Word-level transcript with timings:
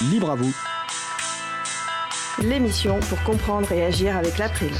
Libre 0.00 0.30
à 0.30 0.36
vous. 0.36 0.54
L'émission 2.40 3.00
pour 3.00 3.20
comprendre 3.24 3.72
et 3.72 3.84
agir 3.84 4.16
avec 4.16 4.38
l'April, 4.38 4.70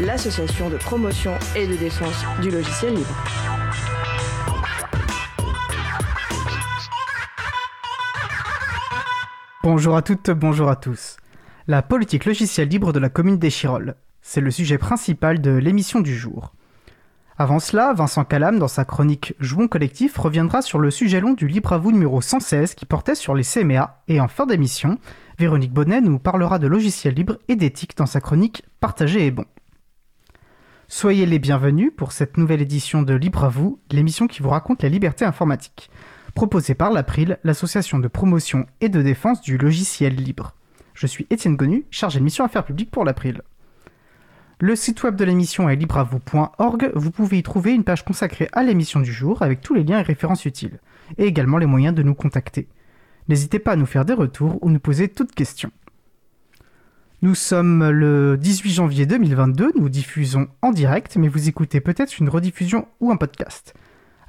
l'association 0.00 0.70
de 0.70 0.76
promotion 0.76 1.32
et 1.56 1.66
de 1.66 1.74
défense 1.74 2.24
du 2.40 2.52
logiciel 2.52 2.94
libre. 2.94 3.24
Bonjour 9.64 9.96
à 9.96 10.02
toutes, 10.02 10.30
bonjour 10.30 10.68
à 10.68 10.76
tous. 10.76 11.16
La 11.66 11.82
politique 11.82 12.24
logicielle 12.24 12.68
libre 12.68 12.92
de 12.92 13.00
la 13.00 13.08
commune 13.08 13.38
d'Échirolles. 13.38 13.96
C'est 14.22 14.40
le 14.40 14.52
sujet 14.52 14.78
principal 14.78 15.40
de 15.40 15.50
l'émission 15.50 15.98
du 15.98 16.16
jour. 16.16 16.52
Avant 17.40 17.58
cela, 17.58 17.94
Vincent 17.94 18.26
Calam, 18.26 18.58
dans 18.58 18.68
sa 18.68 18.84
chronique 18.84 19.34
Jouons 19.40 19.66
collectif, 19.66 20.18
reviendra 20.18 20.60
sur 20.60 20.78
le 20.78 20.90
sujet 20.90 21.20
long 21.20 21.32
du 21.32 21.48
Libre 21.48 21.72
à 21.72 21.78
vous 21.78 21.90
numéro 21.90 22.20
116 22.20 22.74
qui 22.74 22.84
portait 22.84 23.14
sur 23.14 23.34
les 23.34 23.44
CMA. 23.44 24.02
Et 24.08 24.20
en 24.20 24.28
fin 24.28 24.44
d'émission, 24.44 24.98
Véronique 25.38 25.72
Bonnet 25.72 26.02
nous 26.02 26.18
parlera 26.18 26.58
de 26.58 26.66
logiciels 26.66 27.14
libres 27.14 27.38
et 27.48 27.56
d'éthique 27.56 27.96
dans 27.96 28.04
sa 28.04 28.20
chronique 28.20 28.66
Partager 28.78 29.26
est 29.26 29.30
bon. 29.30 29.46
Soyez 30.86 31.24
les 31.24 31.38
bienvenus 31.38 31.92
pour 31.96 32.12
cette 32.12 32.36
nouvelle 32.36 32.60
édition 32.60 33.00
de 33.00 33.14
Libre 33.14 33.44
à 33.44 33.48
vous, 33.48 33.80
l'émission 33.90 34.26
qui 34.26 34.42
vous 34.42 34.50
raconte 34.50 34.82
la 34.82 34.90
liberté 34.90 35.24
informatique, 35.24 35.90
proposée 36.34 36.74
par 36.74 36.90
l'April, 36.90 37.38
l'association 37.42 37.98
de 37.98 38.08
promotion 38.08 38.66
et 38.82 38.90
de 38.90 39.00
défense 39.00 39.40
du 39.40 39.56
logiciel 39.56 40.14
libre. 40.14 40.52
Je 40.92 41.06
suis 41.06 41.26
Étienne 41.30 41.56
Gonu, 41.56 41.86
chargé 41.90 42.18
de 42.18 42.24
mission 42.24 42.44
affaires 42.44 42.66
publiques 42.66 42.90
pour 42.90 43.06
l'April. 43.06 43.40
Le 44.62 44.76
site 44.76 45.02
web 45.04 45.16
de 45.16 45.24
l'émission 45.24 45.70
est 45.70 45.76
libreavou.org. 45.76 46.92
Vous 46.94 47.10
pouvez 47.10 47.38
y 47.38 47.42
trouver 47.42 47.72
une 47.72 47.82
page 47.82 48.04
consacrée 48.04 48.50
à 48.52 48.62
l'émission 48.62 49.00
du 49.00 49.10
jour 49.10 49.40
avec 49.40 49.62
tous 49.62 49.72
les 49.72 49.84
liens 49.84 50.00
et 50.00 50.02
références 50.02 50.44
utiles, 50.44 50.80
et 51.16 51.24
également 51.24 51.56
les 51.56 51.64
moyens 51.64 51.94
de 51.94 52.02
nous 52.02 52.14
contacter. 52.14 52.68
N'hésitez 53.28 53.58
pas 53.58 53.72
à 53.72 53.76
nous 53.76 53.86
faire 53.86 54.04
des 54.04 54.12
retours 54.12 54.58
ou 54.60 54.68
nous 54.68 54.78
poser 54.78 55.08
toutes 55.08 55.34
questions. 55.34 55.70
Nous 57.22 57.34
sommes 57.34 57.88
le 57.88 58.36
18 58.36 58.70
janvier 58.70 59.06
2022, 59.06 59.72
nous 59.78 59.88
diffusons 59.88 60.48
en 60.60 60.72
direct, 60.72 61.16
mais 61.16 61.28
vous 61.28 61.48
écoutez 61.48 61.80
peut-être 61.80 62.18
une 62.18 62.28
rediffusion 62.28 62.86
ou 63.00 63.10
un 63.10 63.16
podcast. 63.16 63.72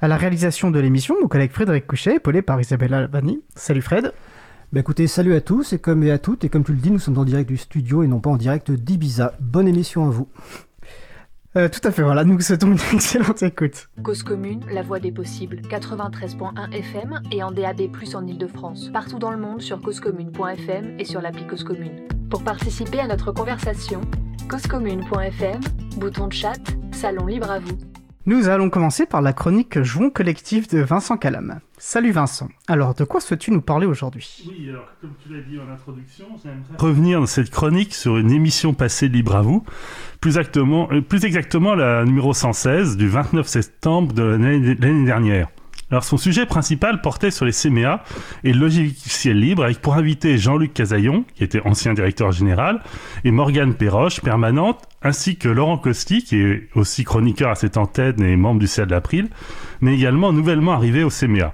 À 0.00 0.08
la 0.08 0.16
réalisation 0.16 0.70
de 0.70 0.80
l'émission, 0.80 1.14
mon 1.20 1.28
collègue 1.28 1.52
Frédéric 1.52 1.86
Couchet, 1.86 2.16
épaulé 2.16 2.40
par 2.40 2.58
Isabelle 2.58 2.94
Albani. 2.94 3.42
Salut 3.54 3.82
Fred. 3.82 4.14
Bah 4.72 4.80
écoutez, 4.80 5.06
salut 5.06 5.34
à 5.34 5.42
tous 5.42 5.74
et 5.74 5.78
comme 5.78 6.02
et 6.02 6.10
à 6.10 6.18
toutes, 6.18 6.44
et 6.44 6.48
comme 6.48 6.64
tu 6.64 6.72
le 6.72 6.78
dis, 6.78 6.90
nous 6.90 6.98
sommes 6.98 7.18
en 7.18 7.26
direct 7.26 7.46
du 7.46 7.58
studio 7.58 8.02
et 8.02 8.06
non 8.06 8.20
pas 8.20 8.30
en 8.30 8.38
direct 8.38 8.70
d'Ibiza. 8.70 9.34
Bonne 9.38 9.68
émission 9.68 10.06
à 10.06 10.10
vous. 10.10 10.28
Euh, 11.56 11.68
tout 11.68 11.86
à 11.86 11.90
fait, 11.90 12.00
voilà, 12.00 12.24
nous 12.24 12.36
vous 12.36 12.40
souhaitons 12.40 12.68
une 12.68 12.78
excellente 12.94 13.42
écoute. 13.42 13.90
Cause 14.02 14.22
commune, 14.22 14.64
la 14.72 14.80
voix 14.80 14.98
des 14.98 15.12
possibles, 15.12 15.60
93.1 15.68 16.72
FM 16.72 17.20
et 17.30 17.42
en 17.42 17.50
DAB+, 17.50 17.82
en 18.14 18.26
Ile-de-France. 18.26 18.88
Partout 18.94 19.18
dans 19.18 19.30
le 19.30 19.36
monde 19.36 19.60
sur 19.60 19.78
causecommune.fm 19.82 20.96
et 20.98 21.04
sur 21.04 21.20
l'appli 21.20 21.46
Cause 21.46 21.64
Commune. 21.64 22.08
Pour 22.30 22.42
participer 22.42 23.00
à 23.00 23.06
notre 23.06 23.30
conversation, 23.30 24.00
causecommune.fm, 24.48 25.60
bouton 25.98 26.28
de 26.28 26.32
chat, 26.32 26.62
salon 26.92 27.26
libre 27.26 27.50
à 27.50 27.58
vous. 27.58 27.76
Nous 28.24 28.48
allons 28.48 28.70
commencer 28.70 29.04
par 29.04 29.20
la 29.20 29.32
chronique 29.32 29.82
Jouons 29.82 30.08
collectif 30.08 30.68
de 30.68 30.78
Vincent 30.78 31.16
Calam. 31.16 31.58
Salut 31.76 32.12
Vincent. 32.12 32.48
Alors, 32.68 32.94
de 32.94 33.02
quoi 33.02 33.20
souhaites-tu 33.20 33.50
nous 33.50 33.60
parler 33.60 33.84
aujourd'hui? 33.84 34.44
Oui, 34.46 34.68
alors, 34.68 34.86
comme 35.00 35.10
tu 35.20 35.34
l'as 35.34 35.40
dit 35.40 35.58
en 35.58 35.68
introduction, 35.68 36.26
revenir 36.78 37.18
dans 37.18 37.26
cette 37.26 37.50
chronique 37.50 37.92
sur 37.92 38.18
une 38.18 38.30
émission 38.30 38.74
passée 38.74 39.08
libre 39.08 39.34
à 39.34 39.42
vous, 39.42 39.64
plus 40.20 40.38
exactement, 40.38 40.88
euh, 40.92 41.00
plus 41.00 41.24
exactement 41.24 41.74
la 41.74 42.04
numéro 42.04 42.32
116 42.32 42.96
du 42.96 43.08
29 43.08 43.44
septembre 43.44 44.12
de 44.12 44.22
l'année 44.22 45.04
dernière. 45.04 45.48
Alors 45.92 46.04
son 46.04 46.16
sujet 46.16 46.46
principal 46.46 47.02
portait 47.02 47.30
sur 47.30 47.44
les 47.44 47.52
CMA 47.52 48.02
et 48.44 48.54
le 48.54 48.58
logiciel 48.58 49.38
libre 49.38 49.64
avec 49.64 49.78
pour 49.82 49.94
invité 49.94 50.38
Jean-Luc 50.38 50.72
Casaillon, 50.72 51.26
qui 51.34 51.44
était 51.44 51.60
ancien 51.66 51.92
directeur 51.92 52.32
général, 52.32 52.80
et 53.24 53.30
Morgane 53.30 53.74
Perroche, 53.74 54.22
permanente, 54.22 54.80
ainsi 55.02 55.36
que 55.36 55.50
Laurent 55.50 55.76
Costi, 55.76 56.24
qui 56.24 56.36
est 56.38 56.68
aussi 56.74 57.04
chroniqueur 57.04 57.50
à 57.50 57.56
cette 57.56 57.76
antenne 57.76 58.22
et 58.22 58.36
membre 58.36 58.60
du 58.60 58.68
CA 58.68 58.86
de 58.86 58.90
l'April, 58.90 59.28
mais 59.82 59.94
également 59.94 60.32
nouvellement 60.32 60.72
arrivé 60.72 61.04
au 61.04 61.10
CMA. 61.10 61.52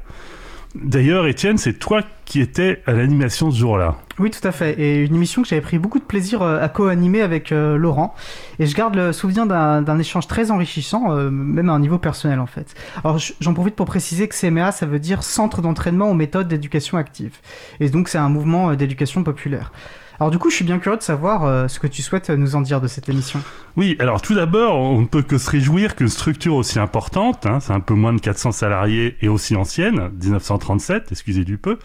D'ailleurs, 0.76 1.26
Étienne, 1.26 1.58
c'est 1.58 1.76
toi 1.80 2.02
qui 2.24 2.40
étais 2.40 2.80
à 2.86 2.92
l'animation 2.92 3.50
ce 3.50 3.58
jour-là. 3.58 3.96
Oui, 4.18 4.30
tout 4.30 4.46
à 4.46 4.52
fait. 4.52 4.72
Et 4.80 5.04
une 5.04 5.14
émission 5.14 5.42
que 5.42 5.48
j'avais 5.48 5.60
pris 5.60 5.78
beaucoup 5.78 6.00
de 6.00 6.04
plaisir 6.04 6.42
euh, 6.42 6.60
à 6.60 6.68
co-animer 6.68 7.22
avec 7.22 7.52
euh, 7.52 7.76
Laurent. 7.76 8.14
Et 8.58 8.66
je 8.66 8.74
garde 8.74 8.96
le 8.96 9.12
souvenir 9.12 9.46
d'un 9.46 9.98
échange 9.98 10.26
très 10.26 10.50
enrichissant, 10.50 11.12
euh, 11.12 11.30
même 11.30 11.68
à 11.68 11.72
un 11.72 11.78
niveau 11.78 11.98
personnel 11.98 12.40
en 12.40 12.46
fait. 12.46 12.74
Alors 13.04 13.18
j'en 13.40 13.54
profite 13.54 13.76
pour 13.76 13.86
préciser 13.86 14.26
que 14.26 14.34
CMA, 14.34 14.72
ça 14.72 14.86
veut 14.86 14.98
dire 14.98 15.22
Centre 15.22 15.62
d'entraînement 15.62 16.10
aux 16.10 16.14
méthodes 16.14 16.48
d'éducation 16.48 16.98
active. 16.98 17.36
Et 17.78 17.88
donc 17.90 18.08
c'est 18.08 18.18
un 18.18 18.28
mouvement 18.28 18.74
d'éducation 18.74 19.22
populaire. 19.22 19.72
Alors 20.20 20.32
du 20.32 20.38
coup, 20.38 20.50
je 20.50 20.56
suis 20.56 20.64
bien 20.64 20.80
curieux 20.80 20.98
de 20.98 21.02
savoir 21.02 21.44
euh, 21.44 21.68
ce 21.68 21.78
que 21.78 21.86
tu 21.86 22.02
souhaites 22.02 22.30
nous 22.30 22.56
en 22.56 22.60
dire 22.60 22.80
de 22.80 22.88
cette 22.88 23.08
émission. 23.08 23.40
Oui, 23.76 23.96
alors 24.00 24.20
tout 24.20 24.34
d'abord, 24.34 24.76
on 24.76 25.02
ne 25.02 25.06
peut 25.06 25.22
que 25.22 25.38
se 25.38 25.48
réjouir 25.48 25.94
qu'une 25.94 26.08
structure 26.08 26.56
aussi 26.56 26.80
importante, 26.80 27.46
hein, 27.46 27.60
c'est 27.60 27.72
un 27.72 27.78
peu 27.78 27.94
moins 27.94 28.12
de 28.12 28.20
400 28.20 28.50
salariés 28.50 29.16
et 29.20 29.28
aussi 29.28 29.54
ancienne, 29.54 30.10
1937, 30.20 31.12
excusez 31.12 31.44
du 31.44 31.56
peu, 31.56 31.78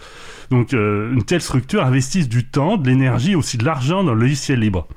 donc 0.50 0.74
euh, 0.74 1.14
une 1.14 1.24
telle 1.24 1.42
structure 1.42 1.86
investisse 1.86 2.28
du 2.28 2.48
temps, 2.48 2.78
de 2.78 2.90
l'énergie, 2.90 3.36
aussi 3.36 3.60
de 3.60 3.66
l'argent 3.66 4.04
dans 4.04 4.16
le 4.16 4.22
logiciel 4.22 4.60
libre. 4.60 4.88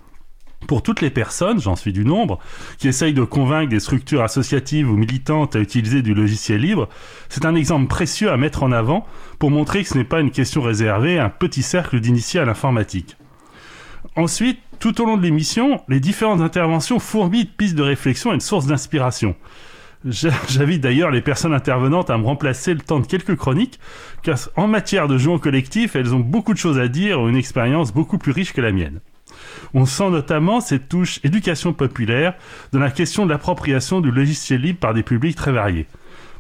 Pour 0.67 0.83
toutes 0.83 1.03
les 1.03 1.11
personnes, 1.11 1.61
j'en 1.61 1.77
suis 1.77 1.93
du 1.93 2.07
nombre, 2.07 2.39
qui 2.79 2.89
essayent 2.89 3.13
de 3.13 3.23
convaincre 3.23 3.69
des 3.69 3.81
structures 3.81 4.23
associatives 4.23 4.91
ou 4.91 4.97
militantes 4.97 5.55
à 5.55 5.61
utiliser 5.61 6.01
du 6.01 6.15
logiciel 6.15 6.63
libre, 6.63 6.89
c'est 7.29 7.45
un 7.45 7.55
exemple 7.55 7.87
précieux 7.87 8.33
à 8.33 8.39
mettre 8.39 8.63
en 8.63 8.73
avant 8.73 9.07
pour 9.39 9.51
montrer 9.51 9.83
que 9.83 9.91
ce 9.91 9.99
n'est 9.99 10.05
pas 10.05 10.21
une 10.21 10.31
question 10.31 10.63
réservée 10.63 11.19
à 11.19 11.27
un 11.27 11.31
petit 11.31 11.63
cercle 11.63 12.01
d'initiés 12.01 12.41
à 12.41 12.47
l'informatique. 12.47 13.17
Ensuite, 14.17 14.59
tout 14.79 15.03
au 15.03 15.05
long 15.05 15.19
de 15.19 15.23
l'émission, 15.23 15.83
les 15.89 16.01
différentes 16.01 16.41
interventions 16.41 16.99
fourmillent 16.99 17.45
de 17.45 17.51
pistes 17.51 17.75
de 17.75 17.83
réflexion 17.83 18.33
et 18.33 18.39
de 18.39 18.43
sources 18.43 18.67
d'inspiration. 18.67 19.37
J'invite 20.07 20.81
d'ailleurs 20.81 21.11
les 21.11 21.21
personnes 21.21 21.53
intervenantes 21.53 22.09
à 22.09 22.17
me 22.17 22.25
remplacer 22.25 22.73
le 22.73 22.81
temps 22.81 23.01
de 23.01 23.07
quelques 23.07 23.37
chroniques, 23.37 23.79
car 24.23 24.39
en 24.57 24.69
matière 24.69 25.07
de 25.07 25.19
jouons 25.19 25.39
collectifs, 25.39 25.97
elles 25.97 26.15
ont 26.15 26.21
beaucoup 26.21 26.55
de 26.55 26.59
choses 26.59 26.79
à 26.79 26.89
dire 26.89 27.29
une 27.29 27.37
expérience 27.37 27.93
beaucoup 27.93 28.17
plus 28.17 28.33
riche 28.33 28.55
que 28.55 28.63
la 28.63 28.73
mienne. 28.73 29.01
On 29.75 29.85
sent 29.85 30.09
notamment 30.09 30.61
cette 30.61 30.89
touche 30.89 31.21
éducation 31.23 31.75
populaire 31.75 32.35
dans 32.73 32.79
la 32.79 32.91
question 32.91 33.27
de 33.27 33.31
l'appropriation 33.31 34.01
du 34.01 34.11
logiciel 34.11 34.63
libre 34.63 34.79
par 34.79 34.95
des 34.95 35.03
publics 35.03 35.37
très 35.37 35.53
variés. 35.53 35.87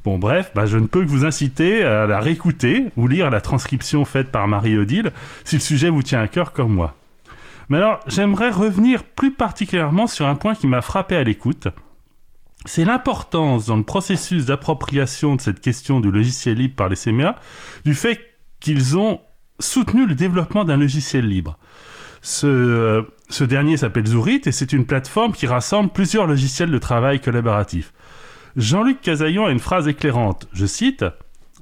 Bon 0.03 0.19
bref, 0.19 0.53
bah, 0.54 0.65
je 0.65 0.78
ne 0.78 0.86
peux 0.86 1.03
que 1.03 1.09
vous 1.09 1.26
inciter 1.26 1.82
à 1.82 2.06
la 2.06 2.20
réécouter 2.20 2.86
ou 2.97 3.06
lire 3.06 3.28
la 3.28 3.42
transcription 3.42 4.04
faite 4.06 4.31
par 4.31 4.48
Marie-Odile 4.48 5.10
si 5.44 5.56
le 5.56 5.60
sujet 5.60 5.91
vous 5.91 6.03
tient 6.03 6.20
à 6.20 6.28
cœur 6.28 6.53
comme 6.53 6.72
moi. 6.72 6.94
Mais 7.69 7.78
alors, 7.78 8.00
j'aimerais 8.06 8.50
revenir 8.50 9.04
plus 9.04 9.32
particulièrement 9.32 10.06
sur 10.06 10.27
un 10.27 10.37
point 10.37 10.54
qui 10.54 10.66
m'a 10.66 10.82
frappé 10.82 11.16
à 11.16 11.25
l'écoute. 11.25 11.69
C'est 12.65 12.84
l'importance 12.84 13.66
dans 13.66 13.77
le 13.77 13.82
processus 13.82 14.47
d'appropriation 14.47 15.37
de 15.37 15.41
cette 15.41 15.60
question 15.60 16.00
du 16.00 16.10
logiciel 16.10 16.56
libre 16.56 16.75
par 16.75 16.88
les 16.88 16.97
CMA 16.97 17.37
du 17.84 17.94
fait 17.94 18.21
qu'ils 18.60 18.97
ont 18.99 19.21
soutenu 19.60 20.06
le 20.06 20.15
développement 20.15 20.65
d'un 20.65 20.77
logiciel 20.77 21.28
libre. 21.28 21.59
Ce, 22.22 22.47
euh, 22.47 23.03
ce 23.28 23.44
dernier 23.44 23.77
s'appelle 23.77 24.06
Zourit 24.06 24.43
et 24.47 24.53
c'est 24.53 24.72
une 24.72 24.87
plateforme 24.87 25.33
qui 25.33 25.47
rassemble 25.47 25.91
plusieurs 25.91 26.27
logiciels 26.27 26.71
de 26.71 26.78
travail 26.78 27.21
collaboratif. 27.21 27.93
Jean-Luc 28.56 29.00
Casaillon 29.00 29.47
a 29.47 29.50
une 29.50 29.60
phrase 29.60 29.87
éclairante. 29.87 30.48
Je 30.53 30.66
cite, 30.66 31.04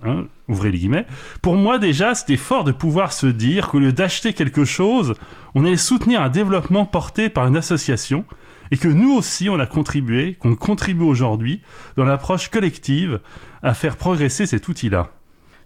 hein, 0.04 0.26
ouvrez 0.48 0.70
les 0.70 0.78
guillemets, 0.78 1.06
Pour 1.42 1.56
moi 1.56 1.78
déjà, 1.78 2.15
c'était 2.15 2.37
fort 2.37 2.65
de 2.65 2.72
pouvoir 2.72 3.12
se 3.12 3.26
dire 3.26 3.69
qu'au 3.69 3.78
lieu 3.78 3.92
d'acheter 3.92 4.32
quelque 4.32 4.65
chose, 4.65 5.15
on 5.54 5.65
allait 5.65 5.76
soutenir 5.76 6.22
un 6.22 6.28
développement 6.28 6.84
porté 6.84 7.28
par 7.28 7.47
une 7.47 7.56
association 7.56 8.25
et 8.70 8.76
que 8.76 8.88
nous 8.88 9.12
aussi 9.15 9.48
on 9.48 9.59
a 9.59 9.66
contribué, 9.66 10.34
qu'on 10.34 10.54
contribue 10.54 11.04
aujourd'hui 11.04 11.60
dans 11.97 12.04
l'approche 12.04 12.48
collective 12.48 13.20
à 13.62 13.75
faire 13.75 13.97
progresser 13.97 14.47
cet 14.47 14.69
outil-là. 14.69 15.10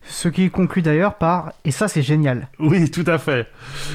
Ce 0.03 0.29
qui 0.29 0.49
conclut 0.51 0.83
d'ailleurs 0.83 1.17
par 1.17 1.53
et 1.65 1.71
ça 1.71 1.89
c'est 1.89 2.03
génial. 2.03 2.49
Oui, 2.59 2.91
tout 2.91 3.05
à 3.07 3.19
fait. 3.19 3.49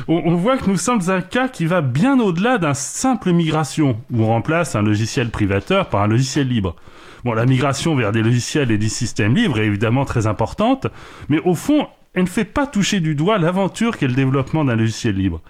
On, 0.08 0.22
on 0.26 0.36
voit 0.36 0.58
que 0.58 0.70
nous 0.70 0.78
sommes 0.78 1.10
un 1.10 1.22
cas 1.22 1.48
qui 1.48 1.66
va 1.66 1.82
bien 1.82 2.20
au-delà 2.20 2.58
d'un 2.58 2.74
simple 2.74 3.32
migration, 3.32 4.00
où 4.12 4.24
on 4.24 4.28
remplace 4.28 4.76
un 4.76 4.82
logiciel 4.82 5.30
privateur 5.30 5.90
par 5.90 6.02
un 6.02 6.08
logiciel 6.08 6.48
libre. 6.48 6.76
Bon, 7.24 7.34
la 7.34 7.46
migration 7.46 7.96
vers 7.96 8.12
des 8.12 8.22
logiciels 8.22 8.72
et 8.72 8.78
des 8.78 8.90
systèmes 8.90 9.36
libres 9.36 9.60
est 9.60 9.66
évidemment 9.66 10.04
très 10.04 10.28
importante, 10.28 10.88
mais 11.30 11.40
au 11.40 11.56
fond, 11.56 11.88
elle 12.14 12.24
ne 12.24 12.28
fait 12.28 12.44
pas 12.44 12.68
toucher 12.68 13.00
du 13.00 13.16
doigt 13.16 13.38
l'aventure 13.38 13.98
qu'est 13.98 14.08
le 14.08 14.14
développement 14.14 14.66
d'un 14.66 14.76
logiciel 14.76 15.16
libre. 15.16 15.42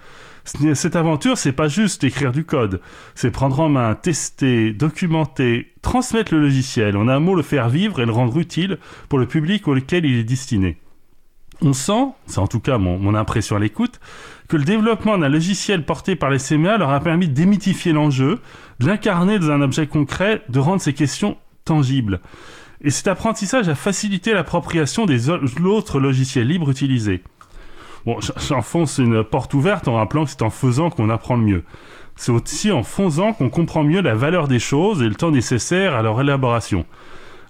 Cette 0.74 0.94
aventure, 0.94 1.38
c'est 1.38 1.52
pas 1.52 1.68
juste 1.68 2.04
écrire 2.04 2.30
du 2.30 2.44
code, 2.44 2.80
c'est 3.14 3.30
prendre 3.30 3.58
en 3.60 3.70
main, 3.70 3.94
tester, 3.94 4.72
documenter, 4.72 5.72
transmettre 5.80 6.34
le 6.34 6.40
logiciel, 6.40 6.96
en 6.96 7.08
un 7.08 7.18
mot 7.18 7.34
le 7.34 7.42
faire 7.42 7.70
vivre 7.70 8.00
et 8.00 8.06
le 8.06 8.12
rendre 8.12 8.38
utile 8.38 8.78
pour 9.08 9.18
le 9.18 9.26
public 9.26 9.66
auquel 9.66 10.04
il 10.04 10.18
est 10.18 10.24
destiné. 10.24 10.78
On 11.62 11.72
sent, 11.72 12.08
c'est 12.26 12.40
en 12.40 12.46
tout 12.46 12.60
cas 12.60 12.78
mon, 12.78 12.98
mon 12.98 13.14
impression 13.14 13.56
à 13.56 13.58
l'écoute, 13.58 14.00
que 14.48 14.58
le 14.58 14.64
développement 14.64 15.16
d'un 15.16 15.30
logiciel 15.30 15.84
porté 15.84 16.14
par 16.14 16.28
les 16.30 16.38
CMA 16.38 16.76
leur 16.76 16.90
a 16.90 17.00
permis 17.00 17.28
de 17.28 17.34
démythifier 17.34 17.92
l'enjeu, 17.92 18.40
de 18.80 18.86
l'incarner 18.86 19.38
dans 19.38 19.50
un 19.50 19.62
objet 19.62 19.86
concret, 19.86 20.42
de 20.50 20.58
rendre 20.58 20.82
ces 20.82 20.92
questions 20.92 21.38
tangibles. 21.64 22.20
Et 22.82 22.90
cet 22.90 23.08
apprentissage 23.08 23.68
a 23.68 23.74
facilité 23.74 24.34
l'appropriation 24.34 25.06
des 25.06 25.30
autres 25.30 26.00
logiciels 26.00 26.48
libres 26.48 26.70
utilisés. 26.70 27.22
Bon, 28.04 28.18
j'enfonce 28.20 28.98
une 28.98 29.24
porte 29.24 29.54
ouverte 29.54 29.88
en 29.88 29.94
rappelant 29.94 30.24
que 30.24 30.30
c'est 30.30 30.42
en 30.42 30.50
faisant 30.50 30.90
qu'on 30.90 31.08
apprend 31.08 31.36
le 31.36 31.42
mieux. 31.42 31.64
C'est 32.16 32.32
aussi 32.32 32.70
en 32.70 32.82
faisant 32.82 33.32
qu'on 33.32 33.48
comprend 33.48 33.82
mieux 33.82 34.02
la 34.02 34.14
valeur 34.14 34.46
des 34.46 34.58
choses 34.58 35.02
et 35.02 35.08
le 35.08 35.14
temps 35.14 35.30
nécessaire 35.30 35.94
à 35.94 36.02
leur 36.02 36.20
élaboration. 36.20 36.84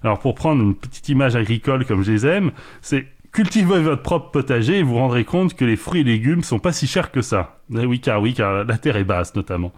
Alors 0.03 0.19
pour 0.19 0.35
prendre 0.35 0.61
une 0.61 0.75
petite 0.75 1.09
image 1.09 1.35
agricole 1.35 1.85
comme 1.85 2.03
je 2.03 2.11
les 2.11 2.25
aime, 2.25 2.51
c'est 2.81 3.07
cultivez 3.33 3.81
votre 3.81 4.01
propre 4.01 4.31
potager 4.31 4.79
et 4.79 4.83
vous 4.83 4.95
rendrez 4.95 5.25
compte 5.25 5.55
que 5.55 5.65
les 5.65 5.75
fruits 5.75 6.01
et 6.01 6.03
légumes 6.05 6.43
sont 6.43 6.59
pas 6.59 6.71
si 6.71 6.87
chers 6.87 7.11
que 7.11 7.21
ça. 7.21 7.59
Eh 7.75 7.85
oui, 7.85 7.99
car 7.99 8.21
oui, 8.21 8.33
car 8.33 8.63
la 8.63 8.77
terre 8.77 8.95
est 8.95 9.03
basse 9.03 9.35
notamment. 9.35 9.73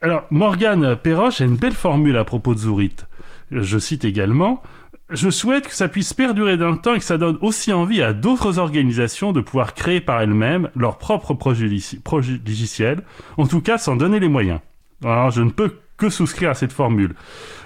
Alors, 0.00 0.24
Morgane 0.30 0.96
Perroche 0.96 1.42
a 1.42 1.44
une 1.44 1.56
belle 1.56 1.74
formule 1.74 2.16
à 2.16 2.24
propos 2.24 2.54
de 2.54 2.60
Zourit. 2.60 2.96
Je 3.52 3.78
cite 3.78 4.04
également 4.04 4.62
Je 5.10 5.28
souhaite 5.30 5.68
que 5.68 5.74
ça 5.74 5.88
puisse 5.88 6.14
perdurer 6.14 6.56
dans 6.56 6.70
le 6.70 6.78
temps 6.78 6.94
et 6.94 6.98
que 6.98 7.04
ça 7.04 7.18
donne 7.18 7.38
aussi 7.42 7.72
envie 7.72 8.02
à 8.02 8.12
d'autres 8.12 8.58
organisations 8.58 9.32
de 9.32 9.40
pouvoir 9.40 9.74
créer 9.74 10.00
par 10.00 10.20
elles-mêmes 10.20 10.70
leur 10.74 10.98
propre 10.98 11.34
projet 11.34 11.66
logiciel, 11.66 13.02
en 13.36 13.46
tout 13.46 13.60
cas 13.60 13.78
sans 13.78 13.96
donner 13.96 14.20
les 14.20 14.28
moyens. 14.28 14.60
Alors, 15.04 15.30
je 15.30 15.42
ne 15.42 15.50
peux 15.50 15.81
que 16.02 16.10
souscrire 16.10 16.50
à 16.50 16.54
cette 16.54 16.72
formule. 16.72 17.14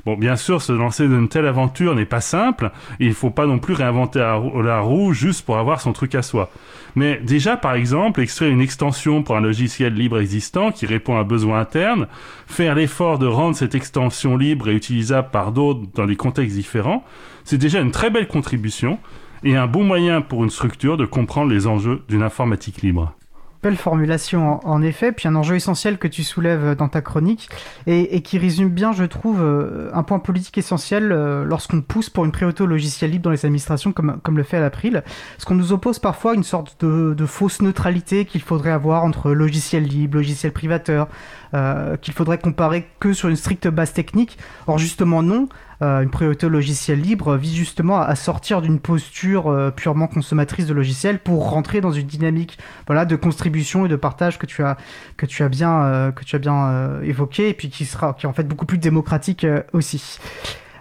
Bon, 0.05 0.15
bien 0.15 0.37
sûr, 0.37 0.61
se 0.61 0.73
lancer 0.73 1.09
dans 1.09 1.17
une 1.17 1.29
telle 1.29 1.47
aventure 1.47 1.95
n'est 1.95 2.05
pas 2.05 2.21
simple, 2.21 2.71
et 3.01 3.07
il 3.07 3.15
faut 3.15 3.31
pas 3.31 3.47
non 3.47 3.59
plus 3.59 3.73
réinventer 3.73 4.19
la 4.19 4.81
roue 4.81 5.15
juste 5.15 5.45
pour 5.47 5.57
avoir 5.57 5.81
son 5.81 5.95
truc 5.95 6.15
à 6.15 6.21
soi. 6.21 6.51
Mais 6.97 7.19
déjà, 7.25 7.57
par 7.57 7.75
exemple, 7.75 8.21
extraire 8.21 8.51
une 8.51 8.61
extension 8.61 9.23
pour 9.23 9.37
un 9.37 9.41
logiciel 9.41 9.95
libre 9.95 10.21
existant 10.21 10.71
qui 10.71 10.85
répond 10.85 11.17
à 11.17 11.21
un 11.21 11.25
besoin 11.25 11.61
interne, 11.61 12.09
faire 12.47 12.75
l'effort 12.75 13.19
de 13.19 13.27
rendre 13.27 13.57
cette 13.57 13.75
extension 13.75 14.37
libre 14.37 14.69
et 14.69 14.75
utilisable 14.75 15.31
par 15.31 15.51
d'autres 15.51 15.81
dans 15.95 16.07
des 16.07 16.17
contextes 16.17 16.55
différents, 16.55 17.05
c'est 17.45 17.59
déjà 17.59 17.81
une 17.81 17.91
très 17.91 18.11
belle 18.11 18.29
contribution 18.29 18.99
et 19.45 19.57
un 19.57 19.67
bon 19.67 19.83
moyen 19.83 20.21
pour 20.21 20.45
une 20.45 20.51
structure 20.51 20.99
de 20.99 21.07
comprendre 21.07 21.51
les 21.51 21.67
enjeux 21.67 22.03
d'une 22.09 22.23
informatique 22.23 22.83
libre. 22.83 23.15
Belle 23.63 23.77
formulation 23.77 24.61
en, 24.67 24.83
effet, 24.83 25.13
puis 25.13 25.29
un 25.29 25.35
enjeu 25.35 25.57
essentiel 25.57 25.99
que 25.99 26.09
tu 26.09 26.23
soulèves 26.23 26.77
dans 26.77 26.89
ta 26.89 27.01
chronique 27.01 27.49
et, 27.87 28.21
qui 28.23 28.39
résume 28.39 28.69
bien, 28.69 28.93
je 28.93 29.05
trouve, 29.05 29.43
euh, 29.43 29.91
un 29.93 30.03
point 30.03 30.19
politique 30.19 30.59
essentiel 30.59 31.11
euh, 31.11 31.45
lorsqu'on 31.45 31.81
pousse 31.81 32.11
pour 32.11 32.25
une 32.25 32.33
préauto 32.33 32.67
logiciel 32.67 33.11
libre 33.11 33.25
dans 33.25 33.31
les 33.31 33.45
administrations 33.45 33.93
comme, 33.93 34.19
comme 34.23 34.37
le 34.37 34.43
fait 34.43 34.61
l'April. 34.61 35.03
Parce 35.37 35.45
qu'on 35.45 35.55
nous 35.55 35.73
oppose 35.73 35.99
parfois 35.99 36.35
une 36.35 36.45
sorte 36.45 36.85
de, 36.85 37.27
fausse 37.27 37.61
neutralité 37.61 38.25
qu'il 38.25 38.41
faudrait 38.41 38.71
avoir 38.71 39.05
entre 39.05 39.33
logiciel 39.33 39.83
libre, 39.83 40.17
logiciel 40.17 40.53
privateur, 40.53 41.09
euh, 41.55 41.97
qu'il 41.97 42.15
faudrait 42.15 42.39
comparer 42.39 42.87
que 43.01 43.13
sur 43.13 43.29
une 43.29 43.37
stricte 43.37 43.69
base 43.69 43.93
technique. 43.93 44.39
Or 44.67 44.79
justement 44.79 45.23
non, 45.23 45.49
euh, 45.83 46.03
une 46.03 46.11
priorité 46.11 46.49
logiciel 46.49 47.01
libre 47.01 47.37
vise 47.37 47.55
justement 47.55 48.01
à, 48.01 48.15
sortir 48.15 48.63
d'une 48.63 48.81
posture 48.81 49.49
euh, 49.49 49.71
purement 49.71 50.07
consommatrice 50.07 50.67
de 50.67 50.73
logiciels 50.73 51.19
pour 51.19 51.51
rentrer 51.51 51.81
dans 51.81 51.93
une 51.93 52.07
dynamique 52.07 52.59
voilà 52.87 53.05
de 53.05 53.17
contribution 53.17 53.85
et 53.85 53.89
de 53.89 53.97
partage 53.97 54.39
que 54.39 54.47
tu 54.47 54.63
as 54.63 54.77
que 55.17 55.27
tu 55.27 55.43
as 55.43 55.49
bien 55.49 55.83
euh, 55.83 56.13
que 56.13 56.25
tu 56.25 56.35
as 56.35 56.39
bien 56.39 57.01
évoqué 57.03 57.51
et 57.51 57.55
puis 57.55 57.69
qui 57.69 57.85
sera 57.85 58.15
qui 58.15 58.27
est 58.27 58.29
en 58.29 58.33
fait 58.33 58.49
beaucoup 58.49 58.67
plus 58.67 58.79
démocratique 58.79 59.47
aussi. 59.73 60.19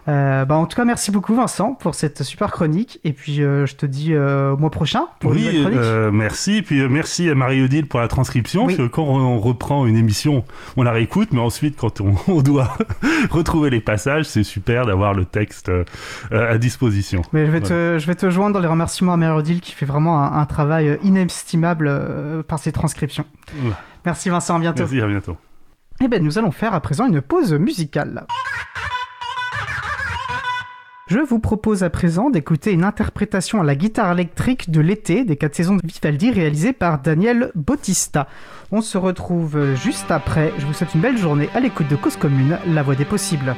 Euh, 0.08 0.46
bah 0.46 0.56
en 0.56 0.66
tout 0.66 0.76
cas, 0.76 0.86
merci 0.86 1.10
beaucoup 1.10 1.36
Vincent 1.36 1.74
pour 1.74 1.96
cette 1.96 2.24
super 2.24 2.52
chronique. 2.52 3.00
Et 3.04 3.14
puis 3.14 3.42
euh, 3.42 3.66
je 3.66 3.76
te 3.76 3.86
dis 3.86 4.14
euh, 4.14 4.52
au 4.52 4.58
mois 4.58 4.70
prochain 4.70 5.06
pour 5.20 5.32
oui, 5.32 5.50
une 5.52 5.62
chronique. 5.62 6.14
Merci. 6.14 6.62
Puis 6.62 6.88
merci 6.88 7.30
à 7.30 7.36
Marie-Odile 7.36 7.88
pour 7.88 8.00
la 8.00 8.08
transcription. 8.08 8.66
Parce 8.66 8.78
que 8.78 8.88
quand 8.88 9.04
on 9.04 9.40
reprend 9.40 9.86
une 9.86 9.98
émission, 9.98 10.44
on 10.78 10.84
la 10.84 10.92
réécoute, 10.92 11.30
mais 11.32 11.40
ensuite 11.40 11.76
quand 11.78 12.02
on, 12.02 12.16
on 12.28 12.42
doit 12.42 12.78
retrouver 13.32 13.70
les 13.70 13.82
passages, 13.82 14.26
c'est 14.26 14.44
super 14.44 14.86
d'avoir 14.86 15.14
le 15.14 15.26
texte 15.26 15.72
à 16.32 16.58
disposition. 16.58 17.24
Mais 17.34 17.46
je 17.46 17.52
vais, 17.52 17.62
te, 17.62 17.98
je 18.00 18.08
vais 18.08 18.16
te 18.16 18.30
joindre 18.30 18.54
dans 18.54 18.62
les 18.62 18.68
remerciements 18.68 19.14
à 19.14 19.18
Marie-Odile 19.18 19.62
qui 19.62 19.72
fait 19.72 19.86
vraiment 19.86 20.22
un, 20.22 20.40
un 20.40 20.46
travail 20.46 21.00
inestimable 21.04 22.44
par 22.48 22.60
ses 22.60 22.72
transcriptions. 22.72 23.26
Merci 24.06 24.30
Vincent, 24.30 24.58
à 24.58 24.60
bientôt. 24.60 24.84
Merci, 24.84 25.02
à 25.02 25.08
bientôt. 25.08 25.38
Eh 26.02 26.08
bien, 26.08 26.20
nous 26.20 26.38
allons 26.38 26.52
faire 26.52 26.74
à 26.74 26.82
présent 26.82 27.08
une 27.08 27.22
pause 27.22 27.54
musicale. 27.54 28.26
Je 31.08 31.20
vous 31.20 31.38
propose 31.38 31.84
à 31.84 31.92
présent 31.92 32.32
d'écouter 32.32 32.72
une 32.72 32.84
interprétation 32.84 33.62
à 33.62 33.64
la 33.64 33.76
guitare 33.76 34.12
électrique 34.14 34.72
de 34.72 34.82
l'été 34.82 35.24
des 35.24 35.36
quatre 35.36 35.54
saisons 35.54 35.76
de 35.76 35.82
Vivaldi 35.86 36.32
réalisée 36.32 36.74
par 36.74 37.00
Daniel 37.00 37.52
Bautista. 37.54 38.28
On 38.72 38.82
se 38.82 38.98
retrouve 38.98 39.76
juste 39.76 40.10
après. 40.10 40.52
Je 40.58 40.66
vous 40.66 40.74
souhaite 40.74 40.96
une 40.96 41.02
belle 41.02 41.20
journée 41.20 41.48
à 41.54 41.60
l'écoute 41.60 41.88
de 41.90 41.96
Cause 41.96 42.16
Commune, 42.16 42.58
la 42.66 42.82
voix 42.82 42.96
des 42.96 43.06
possibles. 43.06 43.54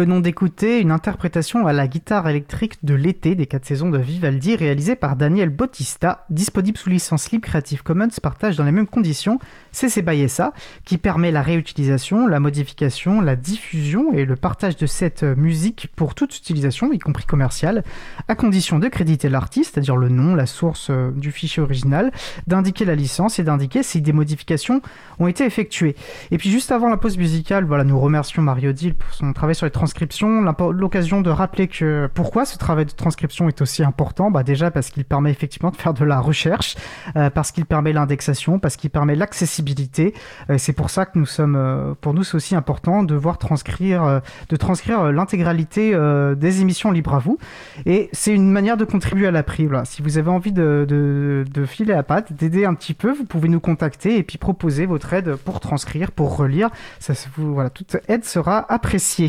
Venons 0.00 0.20
d'écouter 0.20 0.80
une 0.80 0.92
interprétation 0.92 1.66
à 1.66 1.74
la 1.74 1.86
guitare 1.86 2.26
électrique 2.26 2.82
de 2.82 2.94
l'été 2.94 3.34
des 3.34 3.44
quatre 3.44 3.66
saisons 3.66 3.90
de 3.90 3.98
Vivaldi 3.98 4.56
réalisée 4.56 4.96
par 4.96 5.14
Daniel 5.14 5.50
Bautista, 5.50 6.24
disponible 6.30 6.78
sous 6.78 6.88
licence 6.88 7.30
libre 7.30 7.46
Creative 7.46 7.82
Commons, 7.82 8.08
partage 8.22 8.56
dans 8.56 8.64
les 8.64 8.72
mêmes 8.72 8.86
conditions 8.86 9.38
CC 9.72 10.00
by 10.00 10.26
SA, 10.26 10.54
qui 10.86 10.96
permet 10.96 11.30
la 11.30 11.42
réutilisation, 11.42 12.26
la 12.26 12.40
modification, 12.40 13.20
la 13.20 13.36
diffusion 13.36 14.14
et 14.14 14.24
le 14.24 14.36
partage 14.36 14.78
de 14.78 14.86
cette 14.86 15.22
musique 15.22 15.88
pour 15.94 16.14
toute 16.14 16.34
utilisation, 16.34 16.94
y 16.94 16.98
compris 16.98 17.26
commerciale, 17.26 17.84
à 18.26 18.34
condition 18.34 18.78
de 18.78 18.88
créditer 18.88 19.28
l'artiste, 19.28 19.74
c'est-à-dire 19.74 19.96
le 19.96 20.08
nom, 20.08 20.34
la 20.34 20.46
source 20.46 20.88
euh, 20.88 21.10
du 21.10 21.30
fichier 21.30 21.62
original, 21.62 22.10
d'indiquer 22.46 22.86
la 22.86 22.94
licence 22.94 23.38
et 23.38 23.44
d'indiquer 23.44 23.82
si 23.82 24.00
des 24.00 24.14
modifications 24.14 24.80
ont 25.18 25.26
été 25.26 25.44
effectuées. 25.44 25.94
Et 26.30 26.38
puis 26.38 26.50
juste 26.50 26.72
avant 26.72 26.88
la 26.88 26.96
pause 26.96 27.18
musicale, 27.18 27.66
voilà, 27.66 27.84
nous 27.84 28.00
remercions 28.00 28.40
Mario 28.40 28.72
Dill 28.72 28.94
pour 28.94 29.12
son 29.12 29.30
travail 29.34 29.54
sur 29.54 29.66
les 29.66 29.70
l'occasion 30.72 31.20
de 31.20 31.30
rappeler 31.30 31.68
que 31.68 32.08
pourquoi 32.14 32.44
ce 32.44 32.58
travail 32.58 32.84
de 32.84 32.90
transcription 32.90 33.48
est 33.48 33.60
aussi 33.60 33.82
important, 33.82 34.30
bah 34.30 34.42
déjà 34.42 34.70
parce 34.70 34.90
qu'il 34.90 35.04
permet 35.04 35.30
effectivement 35.30 35.70
de 35.70 35.76
faire 35.76 35.94
de 35.94 36.04
la 36.04 36.20
recherche, 36.20 36.76
euh, 37.16 37.30
parce 37.30 37.52
qu'il 37.52 37.66
permet 37.66 37.92
l'indexation, 37.92 38.58
parce 38.58 38.76
qu'il 38.76 38.90
permet 38.90 39.14
l'accessibilité. 39.14 40.14
Euh, 40.48 40.56
c'est 40.58 40.72
pour 40.72 40.90
ça 40.90 41.06
que 41.06 41.18
nous 41.18 41.26
sommes, 41.26 41.56
euh, 41.56 41.94
pour 42.00 42.14
nous, 42.14 42.24
c'est 42.24 42.34
aussi 42.34 42.54
important 42.54 43.02
de 43.02 43.14
voir 43.14 43.38
transcrire, 43.38 44.20
de 44.48 44.56
transcrire 44.56 45.12
l'intégralité 45.12 45.96
des 46.36 46.60
émissions 46.60 46.90
libres 46.90 47.14
à 47.14 47.18
vous. 47.18 47.38
Et 47.86 48.08
c'est 48.12 48.34
une 48.34 48.50
manière 48.50 48.76
de 48.76 48.84
contribuer 48.84 49.26
à 49.26 49.30
la. 49.30 49.44
Si 49.84 50.02
vous 50.02 50.18
avez 50.18 50.30
envie 50.30 50.52
de, 50.52 51.44
filer 51.66 51.92
à 51.92 52.02
patte, 52.02 52.32
d'aider 52.32 52.64
un 52.64 52.74
petit 52.74 52.94
peu, 52.94 53.12
vous 53.12 53.24
pouvez 53.24 53.48
nous 53.48 53.60
contacter 53.60 54.16
et 54.16 54.22
puis 54.22 54.38
proposer 54.38 54.86
votre 54.86 55.12
aide 55.12 55.36
pour 55.36 55.60
transcrire, 55.60 56.12
pour 56.12 56.36
relire. 56.36 56.70
Ça, 56.98 57.14
voilà, 57.36 57.70
toute 57.70 57.96
aide 58.08 58.24
sera 58.24 58.70
appréciée. 58.72 59.28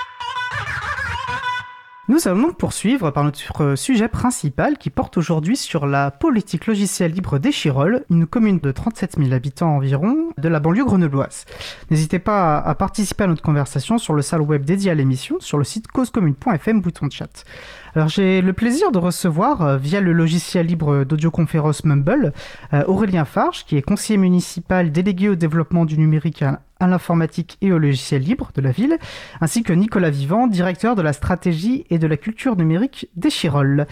Nous 2.11 2.27
allons 2.27 2.41
donc 2.41 2.57
poursuivre 2.57 3.09
par 3.11 3.23
notre 3.23 3.75
sujet 3.77 4.09
principal 4.09 4.77
qui 4.77 4.89
porte 4.89 5.15
aujourd'hui 5.15 5.55
sur 5.55 5.87
la 5.87 6.11
politique 6.11 6.67
logicielle 6.67 7.13
libre 7.13 7.39
d'Échirol, 7.39 8.03
une 8.09 8.27
commune 8.27 8.59
de 8.59 8.69
37 8.73 9.15
000 9.17 9.31
habitants 9.31 9.77
environ 9.77 10.17
de 10.37 10.49
la 10.49 10.59
banlieue 10.59 10.83
grenobloise. 10.83 11.45
N'hésitez 11.89 12.19
pas 12.19 12.57
à 12.57 12.75
participer 12.75 13.23
à 13.23 13.27
notre 13.27 13.41
conversation 13.41 13.97
sur 13.97 14.13
le 14.13 14.21
salle 14.23 14.41
web 14.41 14.65
dédié 14.65 14.91
à 14.91 14.93
l'émission 14.93 15.37
sur 15.39 15.57
le 15.57 15.63
site 15.63 15.87
causecommune.fm 15.87 16.81
bouton 16.81 17.07
de 17.07 17.13
chat. 17.13 17.45
Alors 17.93 18.07
j'ai 18.07 18.41
le 18.41 18.53
plaisir 18.53 18.91
de 18.91 18.97
recevoir 18.97 19.61
euh, 19.61 19.77
via 19.77 19.99
le 19.99 20.13
logiciel 20.13 20.65
libre 20.65 21.03
d'audioconférence 21.03 21.83
Mumble 21.83 22.31
euh, 22.73 22.83
Aurélien 22.87 23.25
Farge 23.25 23.65
qui 23.65 23.75
est 23.75 23.81
conseiller 23.81 24.17
municipal 24.17 24.93
délégué 24.93 25.27
au 25.27 25.35
développement 25.35 25.83
du 25.83 25.97
numérique 25.97 26.41
à, 26.41 26.61
l'informatique 26.79 27.57
et 27.61 27.73
au 27.73 27.77
logiciel 27.77 28.23
libre 28.23 28.51
de 28.55 28.61
la 28.61 28.71
ville, 28.71 28.97
ainsi 29.39 29.61
que 29.61 29.71
Nicolas 29.71 30.09
Vivant, 30.09 30.47
directeur 30.47 30.95
de 30.95 31.03
la 31.03 31.13
stratégie 31.13 31.85
et 31.91 31.99
de 31.99 32.07
la 32.07 32.17
culture 32.17 32.55
numérique 32.55 33.07
d'Echirol. 33.15 33.85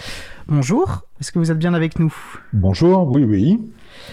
Bonjour, 0.48 1.04
est-ce 1.20 1.32
que 1.32 1.38
vous 1.38 1.52
êtes 1.52 1.60
bien 1.60 1.76
avec 1.76 2.00
nous? 2.00 2.12
Bonjour, 2.52 3.12
oui 3.12 3.26
oui. 3.26 3.60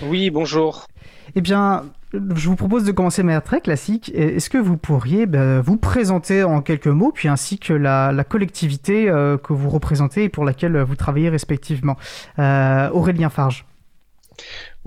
Oui, 0.02 0.30
bonjour. 0.30 0.86
Eh 1.34 1.40
bien, 1.40 1.84
je 2.12 2.48
vous 2.48 2.56
propose 2.56 2.84
de 2.84 2.92
commencer 2.92 3.22
de 3.22 3.26
manière 3.26 3.42
très 3.42 3.60
classique. 3.60 4.10
Est-ce 4.14 4.48
que 4.50 4.58
vous 4.58 4.76
pourriez 4.76 5.26
ben, 5.26 5.60
vous 5.60 5.76
présenter 5.76 6.42
en 6.42 6.62
quelques 6.62 6.86
mots, 6.86 7.12
puis 7.12 7.28
ainsi 7.28 7.58
que 7.58 7.72
la, 7.72 8.24
collectivité 8.28 9.08
euh, 9.08 9.36
que 9.38 9.52
vous 9.52 9.70
représentez 9.70 10.24
et 10.24 10.28
pour 10.28 10.44
laquelle 10.44 10.78
vous 10.82 10.96
travaillez 10.96 11.28
respectivement? 11.28 11.96
Euh, 12.38 12.90
Aurélien 12.90 13.30
Farge. 13.30 13.64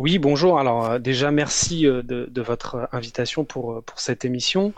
Oui, 0.01 0.17
bonjour. 0.17 0.59
Alors 0.59 0.91
euh, 0.91 0.97
déjà, 0.97 1.29
merci 1.29 1.85
euh, 1.85 2.01
de, 2.01 2.41
votre 2.41 2.87
invitation 2.93 3.43
pour, 3.43 3.73
euh, 3.73 3.81
pour 3.81 3.99
cette 3.99 4.23
émission. 4.23 4.71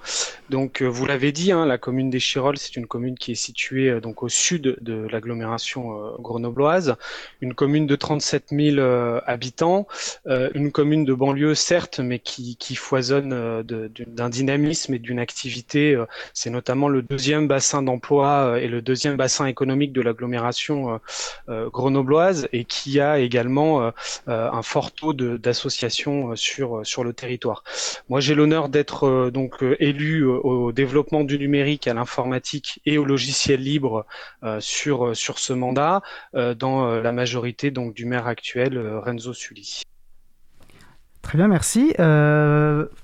Donc, 0.49 0.81
vous 0.81 1.05
l'avez 1.05 1.31
dit, 1.31 1.51
hein, 1.51 1.67
la 1.67 1.77
commune 1.77 2.09
des 2.09 2.19
Chirolles, 2.19 2.57
c'est 2.57 2.75
une 2.75 2.87
commune 2.87 3.15
qui 3.15 3.33
est 3.33 3.35
située 3.35 4.01
donc 4.01 4.23
au 4.23 4.29
sud 4.29 4.77
de 4.81 5.07
l'agglomération 5.11 6.15
grenobloise, 6.17 6.95
une 7.39 7.53
commune 7.53 7.85
de 7.85 7.95
37 7.95 8.45
000 8.49 8.85
habitants, 9.25 9.87
une 10.25 10.71
commune 10.71 11.05
de 11.05 11.13
banlieue 11.13 11.55
certes, 11.55 11.99
mais 11.99 12.19
qui, 12.19 12.57
qui 12.57 12.75
foisonne 12.75 13.63
d'un 13.63 14.29
dynamisme 14.29 14.95
et 14.95 14.99
d'une 14.99 15.19
activité. 15.19 15.97
c'est 16.33 16.49
notamment 16.49 16.89
le 16.89 17.01
deuxième 17.01 17.47
bassin 17.47 17.81
d'emploi 17.81 18.59
et 18.59 18.67
le 18.67 18.81
deuxième 18.81 19.15
bassin 19.15 19.45
économique 19.45 19.93
de 19.93 20.01
l'agglomération 20.01 20.99
grenobloise 21.47 22.49
et 22.51 22.65
qui 22.65 22.99
a 22.99 23.19
également 23.19 23.91
un 24.27 24.61
fort 24.63 24.91
taux 24.91 25.10
d'associations 25.13 26.31
euh, 26.31 26.35
sur, 26.35 26.79
euh, 26.79 26.83
sur 26.83 27.03
le 27.03 27.13
territoire. 27.13 27.63
Moi, 28.09 28.19
j'ai 28.19 28.35
l'honneur 28.35 28.69
d'être 28.69 29.05
euh, 29.05 29.31
donc 29.31 29.63
élu 29.79 30.25
au 30.25 30.71
développement 30.71 31.23
du 31.23 31.37
numérique, 31.37 31.87
à 31.87 31.93
l'informatique 31.93 32.81
et 32.85 32.97
au 32.97 33.05
logiciel 33.05 33.61
libre 33.61 34.05
sur, 34.59 35.15
sur 35.15 35.39
ce 35.39 35.53
mandat, 35.53 36.01
dans 36.33 37.01
la 37.01 37.11
majorité 37.11 37.71
donc 37.71 37.93
du 37.93 38.05
maire 38.05 38.27
actuel, 38.27 38.77
Renzo 39.03 39.33
Sully. 39.33 39.83
Très 41.21 41.37
bien, 41.37 41.47
merci. 41.47 41.93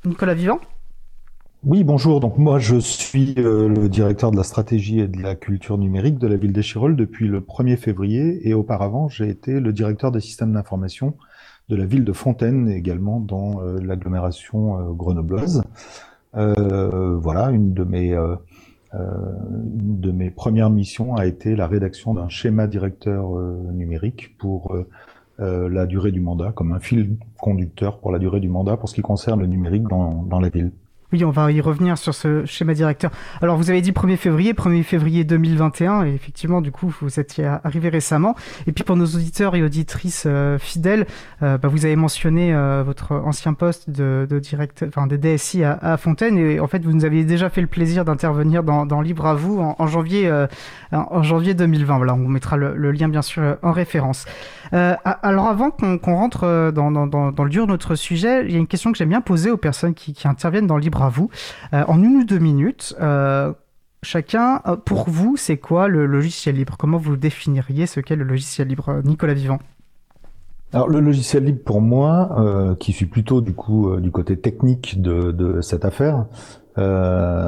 Nicolas 0.05 0.33
Vivant? 0.33 0.59
Oui, 1.63 1.83
bonjour. 1.83 2.19
Donc 2.19 2.37
moi, 2.37 2.59
je 2.59 2.77
suis 2.77 3.33
le 3.35 3.89
directeur 3.89 4.31
de 4.31 4.37
la 4.37 4.43
stratégie 4.43 4.99
et 4.99 5.07
de 5.07 5.21
la 5.21 5.35
culture 5.35 5.77
numérique 5.77 6.19
de 6.19 6.27
la 6.27 6.37
ville 6.37 6.53
d'Échirol 6.53 6.95
depuis 6.95 7.27
le 7.27 7.41
1er 7.41 7.77
février 7.77 8.47
et 8.47 8.53
auparavant, 8.53 9.09
j'ai 9.09 9.27
été 9.27 9.59
le 9.59 9.73
directeur 9.73 10.11
des 10.11 10.21
systèmes 10.21 10.53
d'information 10.53 11.17
de 11.69 11.75
la 11.75 11.85
ville 11.85 12.05
de 12.05 12.13
Fontaine 12.13 12.69
également 12.69 13.19
dans 13.19 13.61
euh, 13.61 13.79
l'agglomération 13.81 14.79
euh, 14.79 14.93
grenobloise. 14.93 15.63
Euh, 16.35 17.17
voilà, 17.17 17.49
une 17.51 17.73
de 17.73 17.83
mes 17.83 18.15
de 18.93 20.11
mes 20.11 20.31
premières 20.31 20.69
missions 20.69 21.15
a 21.15 21.25
été 21.25 21.55
la 21.55 21.67
rédaction 21.67 22.13
d'un 22.13 22.29
schéma 22.29 22.67
directeur 22.67 23.31
numérique 23.73 24.37
pour 24.37 24.75
la 25.39 25.85
durée 25.85 26.11
du 26.11 26.21
mandat, 26.21 26.51
comme 26.53 26.71
un 26.71 26.79
fil 26.79 27.17
conducteur 27.37 27.99
pour 27.99 28.11
la 28.11 28.17
durée 28.17 28.39
du 28.39 28.49
mandat 28.49 28.77
pour 28.77 28.87
ce 28.87 28.95
qui 28.95 29.01
concerne 29.01 29.41
le 29.41 29.47
numérique 29.47 29.83
dans, 29.83 30.23
dans 30.23 30.39
la 30.39 30.49
ville. 30.49 30.71
Oui, 31.13 31.23
on 31.23 31.31
va 31.31 31.49
y 31.53 31.61
revenir 31.61 31.97
sur 31.97 32.13
ce 32.13 32.43
schéma 32.43 32.73
directeur. 32.73 33.11
Alors, 33.41 33.55
vous 33.55 33.69
avez 33.69 33.79
dit 33.79 33.93
1er 33.93 34.17
février, 34.17 34.51
1er 34.51 34.83
février 34.83 35.23
2021, 35.23 36.03
et 36.03 36.13
effectivement, 36.13 36.59
du 36.59 36.73
coup, 36.73 36.93
vous 36.99 37.17
étiez 37.17 37.45
arrivé 37.45 37.87
récemment. 37.87 38.35
Et 38.67 38.73
puis, 38.73 38.83
pour 38.83 38.97
nos 38.97 39.05
auditeurs 39.05 39.55
et 39.55 39.63
auditrices 39.63 40.25
euh, 40.27 40.57
fidèles, 40.59 41.07
euh, 41.43 41.57
bah, 41.57 41.69
vous 41.69 41.85
avez 41.85 41.95
mentionné 41.95 42.53
euh, 42.53 42.83
votre 42.85 43.13
ancien 43.13 43.53
poste 43.53 43.89
de, 43.89 44.27
de 44.29 44.39
directeur, 44.39 44.89
enfin, 44.89 45.07
de 45.07 45.15
DSI 45.15 45.63
à, 45.63 45.79
à, 45.81 45.95
Fontaine, 45.95 46.37
et 46.37 46.59
en 46.59 46.67
fait, 46.67 46.83
vous 46.83 46.91
nous 46.91 47.05
aviez 47.05 47.23
déjà 47.23 47.49
fait 47.49 47.61
le 47.61 47.67
plaisir 47.67 48.03
d'intervenir 48.03 48.61
dans, 48.61 48.99
Libre 48.99 49.27
à 49.27 49.33
vous 49.33 49.61
en, 49.61 49.87
janvier, 49.87 50.29
en 50.91 51.23
janvier 51.23 51.53
2020. 51.53 51.97
Voilà, 51.97 52.15
on 52.15 52.27
mettra 52.27 52.57
le, 52.57 52.91
lien, 52.91 53.07
bien 53.07 53.21
sûr, 53.21 53.57
en 53.61 53.71
référence. 53.71 54.25
alors, 54.71 55.47
avant 55.47 55.69
qu'on 55.69 56.15
rentre 56.15 56.71
dans, 56.71 56.89
le 56.89 57.49
dur 57.49 57.65
de 57.65 57.71
notre 57.71 57.95
sujet, 57.95 58.43
il 58.45 58.51
y 58.51 58.55
a 58.55 58.59
une 58.59 58.67
question 58.67 58.91
que 58.91 58.97
j'aime 58.97 59.09
bien 59.09 59.21
poser 59.21 59.51
aux 59.51 59.57
personnes 59.57 59.93
qui, 59.93 60.13
qui 60.13 60.27
interviennent 60.27 60.67
dans 60.67 60.77
Libre 60.77 60.96
à 61.03 61.09
vous. 61.09 61.29
Euh, 61.73 61.83
en 61.87 62.01
une 62.01 62.17
ou 62.17 62.23
deux 62.23 62.39
minutes, 62.39 62.95
euh, 62.99 63.53
chacun, 64.03 64.61
euh, 64.65 64.75
pour 64.75 65.09
vous, 65.09 65.37
c'est 65.37 65.57
quoi 65.57 65.87
le 65.87 66.05
logiciel 66.05 66.55
libre? 66.55 66.75
Comment 66.77 66.97
vous 66.97 67.17
définiriez 67.17 67.87
ce 67.87 67.99
qu'est 67.99 68.15
le 68.15 68.23
logiciel 68.23 68.67
libre 68.67 69.01
Nicolas 69.03 69.33
Vivant? 69.33 69.59
Alors 70.73 70.89
le 70.89 70.99
logiciel 70.99 71.45
libre 71.45 71.63
pour 71.63 71.79
moi, 71.79 72.75
qui 72.81 72.91
suis 72.91 73.05
plutôt 73.05 73.39
du 73.39 73.53
coup 73.53 73.95
du 74.01 74.11
côté 74.11 74.37
technique 74.37 75.01
de, 75.01 75.61
cette 75.61 75.85
affaire, 75.85 76.25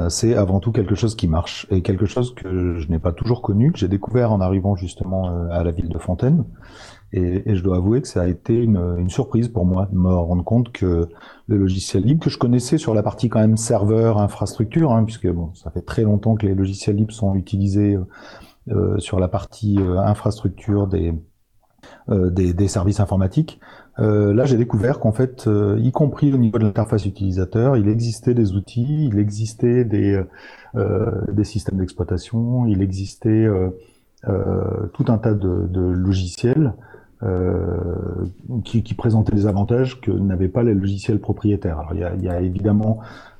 c'est 0.07 0.35
avant 0.35 0.61
tout 0.61 0.71
quelque 0.71 0.95
chose 0.95 1.15
qui 1.17 1.27
marche 1.27 1.67
et 1.69 1.81
quelque 1.81 2.05
chose 2.05 2.33
que 2.33 2.77
je 2.79 2.87
n'ai 2.87 2.97
pas 2.97 3.11
toujours 3.11 3.41
connu, 3.41 3.73
que 3.73 3.77
j'ai 3.77 3.89
découvert 3.89 4.31
en 4.31 4.39
arrivant 4.39 4.77
justement 4.77 5.49
à 5.51 5.65
la 5.65 5.71
ville 5.71 5.89
de 5.89 5.97
Fontaine. 5.97 6.45
Et, 7.11 7.49
et, 7.49 7.55
je 7.55 7.63
dois 7.63 7.77
avouer 7.77 8.01
que 8.01 8.07
ça 8.07 8.21
a 8.21 8.27
été 8.27 8.55
une, 8.55 8.77
une, 8.99 9.09
surprise 9.09 9.47
pour 9.47 9.65
moi 9.65 9.87
de 9.91 9.97
me 9.97 10.13
rendre 10.13 10.43
compte 10.43 10.71
que 10.71 11.09
le 11.47 11.57
logiciel 11.57 12.03
libre, 12.03 12.23
que 12.23 12.29
je 12.29 12.37
connaissais 12.37 12.77
sur 12.77 12.93
la 12.93 13.01
partie 13.01 13.29
quand 13.29 13.39
même 13.39 13.57
serveur, 13.57 14.19
infrastructure, 14.19 14.91
hein, 14.91 15.03
puisque 15.03 15.27
bon, 15.27 15.51
ça 15.55 15.71
fait 15.71 15.81
très 15.81 16.03
longtemps 16.03 16.35
que 16.35 16.45
les 16.45 16.53
logiciels 16.53 16.95
libres 16.95 17.13
sont 17.13 17.35
utilisés 17.35 17.95
euh, 17.95 18.05
euh 18.71 18.99
sur 18.99 19.19
la 19.19 19.27
partie 19.27 19.79
euh, 19.79 19.97
infrastructure 19.97 20.85
des, 20.85 21.15
euh, 22.09 22.29
des, 22.29 22.53
des, 22.53 22.67
services 22.67 22.99
informatiques. 22.99 23.59
là, 23.97 24.45
j'ai 24.45 24.57
découvert 24.57 24.99
qu'en 24.99 25.11
fait, 25.11 25.49
y 25.77 25.91
compris 25.91 26.31
au 26.31 26.37
niveau 26.37 26.59
de 26.59 26.63
l'interface 26.63 27.05
utilisateur, 27.05 27.75
il 27.75 27.89
existait 27.89 28.35
des 28.35 28.53
outils, 28.53 29.07
il 29.11 29.19
existait 29.19 29.83
des, 29.83 30.23
des 30.75 31.43
systèmes 31.43 31.79
d'exploitation, 31.79 32.65
il 32.65 32.81
existait 32.81 33.49
tout 34.93 35.05
un 35.09 35.17
tas 35.17 35.33
de, 35.33 35.67
de 35.67 35.81
logiciels 35.81 36.73
qui, 38.63 38.83
qui, 38.83 38.93
présentait 38.93 39.35
des 39.35 39.45
avantages 39.45 39.99
que 39.99 40.11
n'avaient 40.11 40.47
pas 40.47 40.63
les 40.63 40.73
logiciels 40.73 41.19
propriétaires. 41.19 41.79
Alors 41.79 41.93
il 41.93 41.99
y 41.99 42.03
a, 42.03 42.15
y 42.15 42.29
a 42.29 42.39
évidemment 42.41 42.99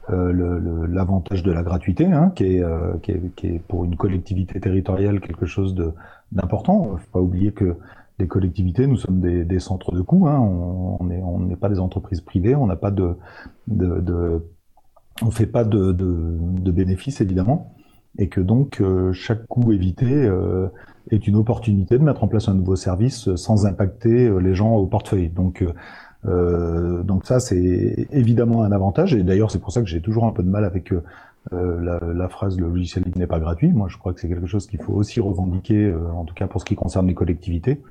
l'avantage 0.10 1.44
de 1.44 1.52
la 1.52 1.64
gratuité, 1.64 2.06
hein, 2.06 2.32
qui, 2.36 2.58
est, 2.58 2.64
qui, 3.04 3.12
est, 3.12 3.36
qui, 3.36 3.48
est, 3.48 3.60
pour 3.60 3.86
une 3.86 3.96
collectivité 3.96 4.60
territoriale 4.60 5.22
quelque 5.22 5.46
chose 5.46 5.76
d'important. 6.32 6.98
Faut 6.98 7.12
pas 7.12 7.22
oublier 7.22 7.52
que 7.52 7.78
les 8.20 8.28
collectivités, 8.28 8.86
nous 8.86 8.98
sommes 8.98 9.22
des, 9.22 9.46
des 9.46 9.60
centres 9.60 9.94
de 9.94 10.02
coûts, 10.02 10.28
hein, 10.28 10.40
on 10.40 11.04
n'est 11.06 11.22
on 11.22 11.40
n'est 11.40 11.56
pas 11.56 11.70
des 11.70 11.80
entreprises 11.80 12.22
privées, 12.22 12.56
on 12.56 12.68
n'a 12.68 12.76
pas 12.76 12.92
de, 12.92 13.16
de, 13.68 14.02
de, 14.02 14.46
on 15.22 15.32
fait 15.32 15.48
pas 15.48 15.64
de, 15.64 15.92
de, 15.94 16.38
de, 16.38 16.72
bénéfices 16.72 17.22
évidemment, 17.22 17.74
et 18.18 18.28
que 18.28 18.42
donc 18.42 18.84
chaque 19.14 19.48
coût 19.48 19.72
évité 19.72 20.06
euh, 20.12 20.68
est 21.12 21.28
une 21.28 21.36
opportunité 21.36 21.98
de 21.98 22.04
mettre 22.04 22.24
en 22.24 22.28
place 22.28 22.48
un 22.48 22.54
nouveau 22.54 22.76
service 22.76 23.34
sans 23.36 23.66
impacter 23.66 24.28
euh, 24.28 24.40
les 24.40 24.56
gens 24.56 24.76
au 24.76 24.86
portefeuille. 24.86 25.30
Donc, 25.30 25.64
euh, 26.26 27.04
donc 27.04 27.26
ça, 27.26 27.40
c'est 27.40 28.08
évidemment 28.12 28.64
un 28.64 28.72
avantage. 28.72 29.14
Et 29.14 29.24
d'ailleurs, 29.24 29.52
c'est 29.52 29.60
pour 29.60 29.72
ça 29.72 29.82
que 29.82 29.88
j'ai 29.88 30.02
toujours 30.02 30.26
un 30.26 30.32
peu 30.32 30.44
de 30.44 30.50
mal 30.50 30.66
avec 30.66 30.92
euh, 31.54 31.82
la, 31.82 32.00
la, 32.14 32.28
phrase 32.28 32.60
le 32.60 32.68
logiciel 32.68 33.06
libre 33.06 33.18
n'est 33.18 33.28
pas 33.28 33.40
gratuit. 33.40 33.70
Moi, 33.70 33.88
je 33.90 33.98
crois 33.98 34.14
que 34.14 34.20
c'est 34.20 34.28
quelque 34.28 34.46
chose 34.46 34.68
qu'il 34.68 34.82
faut 34.82 34.94
aussi 34.94 35.22
revendiquer, 35.22 35.86
euh, 35.86 36.12
en 36.12 36.26
tout 36.26 36.34
cas 36.34 36.48
pour 36.48 36.60
ce 36.60 36.66
qui 36.66 36.76
concerne 36.76 37.08
les 37.08 37.14
collectivités. 37.14 37.82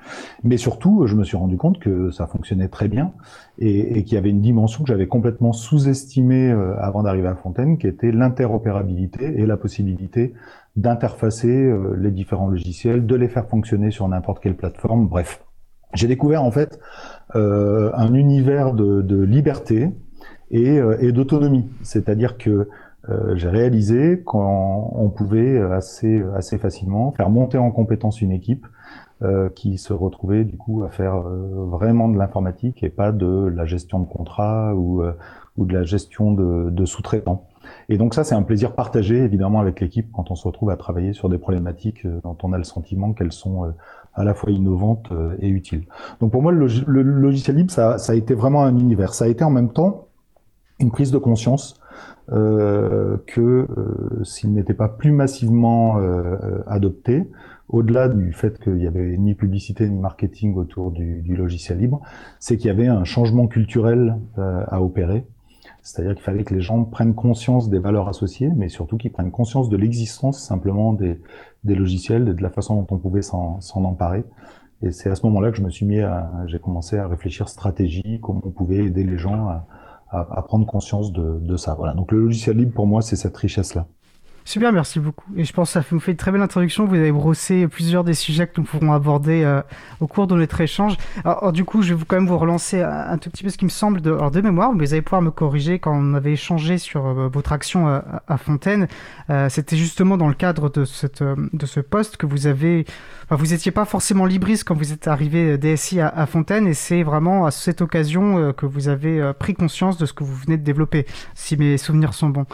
Mais 0.45 0.59
surtout, 0.59 1.07
je 1.07 1.17
me 1.17 1.25
suis 1.25 1.37
rendu 1.37 1.57
compte 1.57 1.79
que 1.79 2.11
ça 2.11 2.27
fonctionnait 2.27 2.69
très 2.69 2.89
bien 2.89 3.13
et, 3.59 3.99
et 3.99 4.05
qu'il 4.05 4.15
y 4.15 4.19
avait 4.19 4.31
une 4.31 4.43
dimension 4.43 4.85
que 4.85 4.89
j'avais 4.89 5.09
complètement 5.09 5.53
sous-estimée 5.53 6.51
avant 6.79 7.03
d'arriver 7.03 7.29
à 7.29 7.35
Fontaine, 7.35 7.79
qui 7.79 7.87
était 7.87 8.13
l'interopérabilité 8.13 9.41
et 9.41 9.47
la 9.47 9.57
possibilité 9.57 10.35
d'interfacer 10.77 11.73
les 11.97 12.11
différents 12.11 12.49
logiciels, 12.49 13.07
de 13.07 13.17
les 13.17 13.29
faire 13.29 13.49
fonctionner 13.49 13.91
sur 13.91 14.07
n'importe 14.09 14.41
quelle 14.41 14.57
plateforme. 14.57 15.09
Bref, 15.09 15.45
j'ai 15.95 16.07
découvert 16.07 16.45
en 16.45 16.51
fait 16.51 16.79
euh, 17.35 17.91
un 17.95 18.15
univers 18.15 18.75
de, 18.75 19.03
de 19.03 19.21
liberté 19.21 19.91
et, 20.51 20.79
euh, 20.79 21.13
d'autonomie. 21.13 21.69
C'est-à-dire 21.83 22.37
que 22.39 22.69
euh, 23.09 23.37
j'ai 23.37 23.49
réalisé 23.49 24.23
qu'on 24.23 25.13
pouvait 25.17 25.59
assez, 25.59 26.23
assez 26.35 26.59
facilement 26.59 27.13
faire 27.13 27.31
monter 27.31 27.57
en 27.57 27.71
compétence 27.71 28.21
une 28.21 28.33
équipe 28.33 28.67
euh, 29.23 29.49
qui 29.49 29.79
se 29.79 29.93
retrouvait 29.93 30.45
du 30.45 30.57
coup 30.57 30.85
à 30.85 30.91
faire 30.91 31.21
vraiment 31.21 32.09
de 32.09 32.19
l'informatique 32.19 32.83
et 32.83 32.91
pas 32.91 33.13
de 33.13 33.47
la 33.47 33.65
gestion 33.65 33.99
de 34.01 34.07
contrat 34.07 34.75
ou, 34.75 35.03
ou 35.57 35.65
de 35.65 35.75
la 35.75 35.85
gestion 35.85 36.33
de, 36.33 36.71
de 36.71 36.85
sous-traitants. 36.85 37.47
Et 37.91 37.97
donc 37.97 38.15
ça, 38.15 38.23
c'est 38.23 38.35
un 38.35 38.43
plaisir 38.43 38.75
partagé 38.75 39.17
évidemment 39.17 39.61
avec 39.61 39.81
l'équipe 39.81 40.09
quand 40.13 40.31
on 40.31 40.35
se 40.35 40.47
retrouve 40.47 40.71
à 40.71 40.77
travailler 40.77 41.15
sur 41.15 41.29
des 41.29 41.39
problématiques 41.39 42.07
dont 42.23 42.37
on 42.43 42.53
a 42.53 42.59
le 42.59 42.65
sentiment 42.65 43.15
qu'elles 43.15 43.33
sont 43.33 43.73
à 44.15 44.25
la 44.25 44.35
fois 44.35 44.51
innovante 44.51 45.09
euh, 45.13 45.37
et 45.41 45.49
utile. 45.49 45.85
Donc 46.21 46.33
pour 46.33 46.43
moi, 46.43 46.53
le, 46.53 46.67
logiciel 47.03 47.57
libre, 47.57 47.71
ça, 47.71 47.97
a 47.97 48.15
été 48.15 48.35
vraiment 48.35 48.65
un 48.65 48.77
univers. 48.77 49.15
Ça 49.15 49.25
a 49.25 49.29
été 49.29 49.45
en 49.45 49.51
même 49.51 49.73
temps 49.73 50.09
une 50.81 50.91
prise 50.91 51.11
de 51.11 51.19
conscience 51.19 51.81
euh, 52.31 53.17
que 53.27 53.41
euh, 53.41 54.25
s'il 54.25 54.53
n'était 54.53 54.75
pas 54.75 54.89
plus 54.89 55.13
massivement 55.13 55.99
euh, 55.99 56.63
adopté, 56.67 57.29
au-delà 57.69 58.09
du 58.09 58.33
fait 58.33 58.59
qu'il 58.59 58.79
y 58.79 58.87
avait 58.87 59.17
ni 59.17 59.35
publicité 59.35 59.89
ni 59.89 59.99
marketing 59.99 60.55
autour 60.57 60.91
du 60.91 61.37
logiciel 61.37 61.79
libre, 61.79 62.01
c'est 62.39 62.57
qu'il 62.57 62.69
y 62.69 62.71
avait 62.71 62.87
un 62.87 63.05
changement 63.05 63.47
culturel 63.47 64.17
à 64.37 64.81
opérer. 64.83 65.27
C'est-à-dire 65.89 66.15
qu'il 66.15 66.23
fallait 66.23 66.45
que 66.45 66.55
les 66.55 66.61
gens 66.61 66.85
prennent 66.85 67.15
conscience 67.15 67.71
des 67.71 67.79
valeurs 67.79 68.09
associées, 68.09 68.51
mais 68.55 68.69
surtout 68.69 68.99
qu'ils 68.99 69.11
prennent 69.11 69.31
conscience 69.31 69.71
de 69.71 69.77
l'existence 69.79 70.39
simplement 70.39 70.93
des, 70.93 71.19
des 71.65 71.75
logiciels 71.75 72.29
et 72.29 72.35
de 72.35 72.43
la 72.43 72.51
façon 72.51 72.77
dont 72.77 72.87
on 72.91 72.99
pouvait 72.99 73.23
s'en 73.23 73.59
emparer. 73.75 74.25
Et 74.83 74.93
c'est 74.93 75.11
à 75.11 75.15
ce 75.15 75.25
moment-là 75.27 75.51
que 75.51 75.57
je 75.57 75.63
me 75.63 75.71
suis 75.71 75.87
mis 75.87 76.01
à, 76.01 76.31
j'ai 76.47 76.59
commencé 76.59 76.99
à 76.99 77.09
réfléchir 77.09 77.49
stratégie, 77.49 78.21
comment 78.23 78.43
on 78.45 78.51
pouvait 78.51 78.85
aider 78.85 79.03
les 79.03 79.17
gens 79.17 79.49
à, 79.49 79.67
à, 80.11 80.39
à 80.39 80.43
prendre 80.43 80.67
conscience 80.67 81.11
de, 81.11 81.39
de, 81.41 81.57
ça. 81.57 81.75
Voilà. 81.75 81.95
Donc 81.95 82.13
le 82.13 82.19
logiciel 82.21 82.59
libre 82.59 82.75
pour 82.75 82.87
moi, 82.87 83.01
c'est 83.01 83.17
cette 83.17 83.37
richesse-là. 83.37 83.87
Super, 84.49 84.73
merci 84.73 84.99
beaucoup. 84.99 85.27
Et 85.37 85.45
je 85.45 85.53
pense 85.53 85.69
que 85.69 85.73
ça 85.75 85.85
vous 85.91 86.01
fait 86.01 86.13
une 86.13 86.17
très 86.17 86.33
belle 86.33 86.41
introduction. 86.41 86.87
Vous 86.87 86.95
avez 86.95 87.13
brossé 87.13 87.69
plusieurs 87.69 88.03
des 88.03 88.15
sujets 88.15 88.47
que 88.47 88.59
nous 88.59 88.63
pourrons 88.63 88.95
aborder 88.95 89.43
euh, 89.45 89.61
au 90.01 90.07
cours 90.07 90.27
de 90.27 90.35
notre 90.35 90.59
échange. 90.63 90.97
Alors, 91.23 91.53
du 91.53 91.67
coup, 91.67 91.83
je 91.83 91.93
vais 91.93 92.05
quand 92.07 92.17
même 92.17 92.27
vous 92.27 92.39
relancer 92.39 92.81
un, 92.81 93.19
tout 93.19 93.29
petit 93.29 93.45
peu 93.45 93.51
ce 93.51 93.59
qui 93.59 93.67
me 93.67 93.71
semble 93.71 94.01
de, 94.01 94.31
de 94.31 94.41
mémoire, 94.41 94.73
vous 94.73 94.93
allez 94.95 95.03
pouvoir 95.03 95.21
me 95.21 95.31
corriger 95.31 95.79
quand 95.79 95.95
on 95.95 96.15
avait 96.15 96.33
échangé 96.33 96.79
sur 96.79 97.05
euh, 97.05 97.29
votre 97.29 97.53
action 97.53 97.89
euh, 97.89 98.01
à 98.27 98.39
Fontaine. 98.39 98.89
C'était 99.51 99.77
justement 99.77 100.17
dans 100.17 100.29
le 100.29 100.35
cadre 100.35 100.71
de, 100.71 100.87
ce 100.87 101.81
poste 101.81 102.17
que 102.17 102.25
vous 102.25 102.47
avez... 102.47 102.87
Enfin, 103.25 103.37
vous 103.37 103.49
n'étiez 103.49 103.71
pas 103.71 103.85
forcément 103.85 104.25
libriste 104.25 104.65
quand 104.65 104.75
vous 104.75 104.95
êtes 104.95 105.09
arrivé 105.09 105.59
DSI 105.59 106.01
à 106.01 106.25
Fontaine, 106.25 106.67
et 106.67 106.73
c'est 106.73 107.03
vraiment 107.03 107.45
à 107.45 107.51
cette 107.51 107.83
occasion 107.83 108.55
que 108.55 108.65
vous 108.65 108.89
avez 108.89 109.33
pris 109.39 109.53
conscience 109.53 109.99
de 109.99 110.07
ce 110.07 110.15
que 110.15 110.25
vous 110.25 110.35
venez 110.35 110.57
de 110.57 110.65
développer, 110.65 111.05
si 111.35 111.59
mes 111.59 111.77
souvenirs 111.77 112.15
sont 112.15 112.31
bons. 112.31 112.47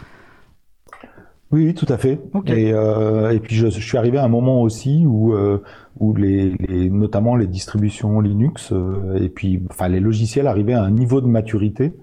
Oui, 1.51 1.73
tout 1.73 1.85
à 1.89 1.97
fait. 1.97 2.19
Et, 2.47 2.73
euh, 2.73 3.31
et, 3.31 3.39
puis 3.39 3.55
je, 3.55 3.67
je, 3.69 3.79
suis 3.79 3.97
arrivé 3.97 4.17
à 4.17 4.23
un 4.23 4.29
moment 4.29 4.61
aussi 4.61 5.05
où, 5.05 5.33
euh, 5.33 5.61
où 5.99 6.13
les, 6.15 6.51
les, 6.57 6.89
notamment 6.89 7.35
les 7.35 7.47
distributions 7.47 8.19
Linux 8.19 8.71
euh, 8.71 9.17
et 9.21 9.29
puis 9.29 9.61
enfin 9.69 9.87
les 9.87 9.99
logiciels 9.99 10.47
arrivaient 10.47 10.73
à 10.73 10.83
un 10.83 10.91
niveau 10.91 11.21
de 11.21 11.27
maturité 11.27 11.93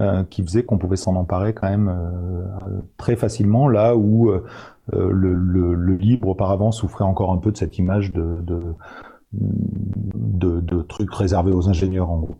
euh, 0.00 0.24
qui 0.24 0.42
faisait 0.42 0.64
qu'on 0.64 0.78
pouvait 0.78 0.96
s'en 0.96 1.14
emparer 1.14 1.52
quand 1.52 1.68
même 1.68 1.88
euh, 1.88 2.80
très 2.96 3.16
facilement 3.16 3.68
là 3.68 3.96
où 3.96 4.30
le, 4.92 5.12
le, 5.12 5.74
le, 5.74 5.96
libre 5.96 6.28
auparavant 6.28 6.72
souffrait 6.72 7.04
encore 7.04 7.32
un 7.32 7.38
peu 7.38 7.52
de 7.52 7.56
cette 7.56 7.78
image 7.78 8.12
de, 8.12 8.38
de, 8.42 8.62
de, 9.32 10.60
de 10.60 10.82
trucs 10.82 11.12
réservés 11.12 11.52
aux 11.52 11.68
ingénieurs 11.68 12.10
en 12.10 12.18
gros. 12.18 12.36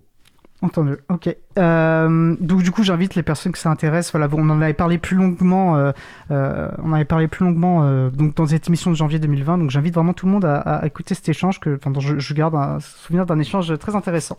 Entendu, 0.63 0.97
ok. 1.11 1.37
Euh, 1.59 2.35
donc 2.41 2.63
du 2.63 2.71
coup, 2.71 2.83
j'invite 2.83 3.15
les 3.15 3.23
personnes 3.23 3.53
que 3.53 3.59
ça 3.59 3.71
intéresse. 3.71 4.11
Voilà, 4.13 4.27
on 4.33 4.49
en 4.49 4.63
avait 4.63 4.73
parlé 4.73 4.97
plus 4.97 5.15
longuement. 5.15 5.77
Euh, 5.77 5.93
euh, 6.31 6.69
on 6.83 6.95
avait 6.95 7.05
parlé 7.05 7.29
plus 7.29 7.45
longuement 7.45 8.09
donc 8.11 8.35
dans 8.37 8.47
cette 8.47 8.67
émission 8.69 8.91
de 8.91 8.97
janvier 8.97 9.19
2020. 9.19 9.59
Donc 9.59 9.71
j'invite 9.71 9.95
vraiment 9.95 10.15
tout 10.15 10.25
le 10.25 10.33
monde 10.33 10.47
à, 10.47 10.81
écouter 10.87 11.15
cet 11.15 11.29
échange 11.29 11.61
que, 11.61 11.77
enfin, 11.77 11.93
je, 12.01 12.35
garde 12.35 12.55
un 12.55 12.81
souvenir 12.81 13.27
d'un 13.27 13.39
échange 13.39 13.79
très 13.79 13.95
intéressant. 13.95 14.39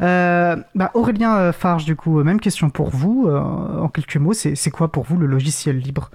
Bah, 0.00 0.90
Aurélien 0.94 1.52
Farge, 1.52 1.84
du 1.84 1.96
coup, 1.96 2.22
même 2.22 2.40
question 2.40 2.70
pour 2.70 2.88
vous. 2.88 3.28
en 3.28 3.88
quelques 3.88 4.16
mots, 4.16 4.32
c'est 4.32 4.70
quoi 4.70 4.90
pour 4.90 5.04
vous 5.04 5.18
le 5.18 5.26
logiciel 5.26 5.78
libre? 5.78 6.10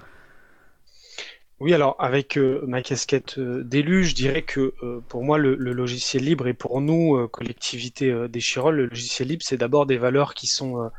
Oui, 1.64 1.72
alors 1.72 1.96
avec 1.98 2.36
euh, 2.36 2.62
ma 2.66 2.82
casquette 2.82 3.38
euh, 3.38 3.64
d'élu, 3.64 4.04
je 4.04 4.14
dirais 4.14 4.42
que 4.42 4.74
euh, 4.82 5.00
pour 5.08 5.24
moi, 5.24 5.38
le, 5.38 5.54
le, 5.54 5.72
logiciel 5.72 6.22
libre 6.22 6.46
et 6.46 6.52
pour 6.52 6.82
nous, 6.82 7.26
collectivité 7.28 8.28
des 8.28 8.40
Chirolles, 8.40 8.76
le 8.76 8.84
logiciel 8.84 9.28
libre, 9.28 9.42
c'est 9.42 9.56
d'abord 9.56 9.86
des 9.86 9.96
valeurs 9.96 10.34
qui 10.34 10.46
sont, 10.46 10.90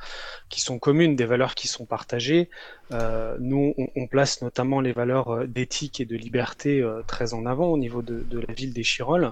qui 0.50 0.62
sont 0.62 0.80
communes, 0.80 1.16
des 1.16 1.26
valeurs 1.26 1.56
qui 1.56 1.68
sont 1.68 1.86
partagées. 1.86 2.50
Euh, 2.92 3.36
nous, 3.40 3.74
on, 3.96 4.08
place 4.08 4.42
notamment 4.44 4.80
les 4.80 4.92
valeurs 4.92 5.30
euh, 5.30 5.48
d'éthique 5.48 6.00
et 6.00 6.06
de 6.06 6.16
liberté 6.16 6.82
euh, 6.82 7.02
très 7.08 7.34
en 7.34 7.46
avant 7.48 7.70
au 7.70 7.78
niveau 7.78 8.04
de, 8.04 8.24
la 8.32 8.54
ville 8.54 8.74
des 8.74 8.84
Chirolles. 8.84 9.32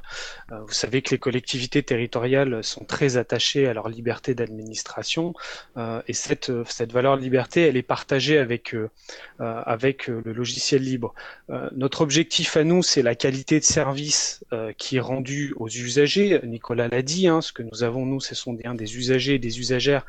Euh, 0.52 0.60
vous 0.62 0.74
savez 0.74 1.04
que 1.04 1.12
les 1.12 1.20
collectivités 1.20 1.84
territoriales 1.84 2.64
sont 2.64 2.84
très 2.84 3.18
attachées 3.18 3.68
à 3.68 3.74
leur 3.74 3.90
liberté 3.90 4.34
d'administration 4.34 5.34
et 6.08 6.14
cette, 6.14 6.52
cette 6.66 6.92
valeur 6.92 7.16
liberté, 7.16 7.62
elle 7.62 7.78
est 7.78 7.82
partagée 7.82 8.38
avec, 8.38 8.76
avec 9.40 10.08
le 10.08 10.34
logiciel 10.34 10.82
libre. 10.82 11.14
notre 11.76 12.02
objectif 12.02 12.58
à 12.58 12.64
nous, 12.64 12.84
c'est 12.84 13.02
la 13.02 13.16
qualité 13.16 13.60
de 13.60 13.66
service 13.66 14.44
qui 14.78 14.98
est 14.98 15.02
rendue 15.02 15.54
aux 15.58 15.68
usagers. 15.68 16.40
Nicolas 16.44 16.88
l'a 16.88 17.02
dit, 17.02 17.28
hein, 17.28 17.42
ce 17.42 17.52
que 17.52 17.64
nous 17.64 17.84
avons, 17.84 18.06
nous, 18.06 18.20
ce 18.20 18.36
sont 18.36 18.54
bien 18.54 18.74
des 18.76 18.98
usagers 18.98 19.36
et 19.36 19.40
des 19.40 19.60
usagères 19.60 20.06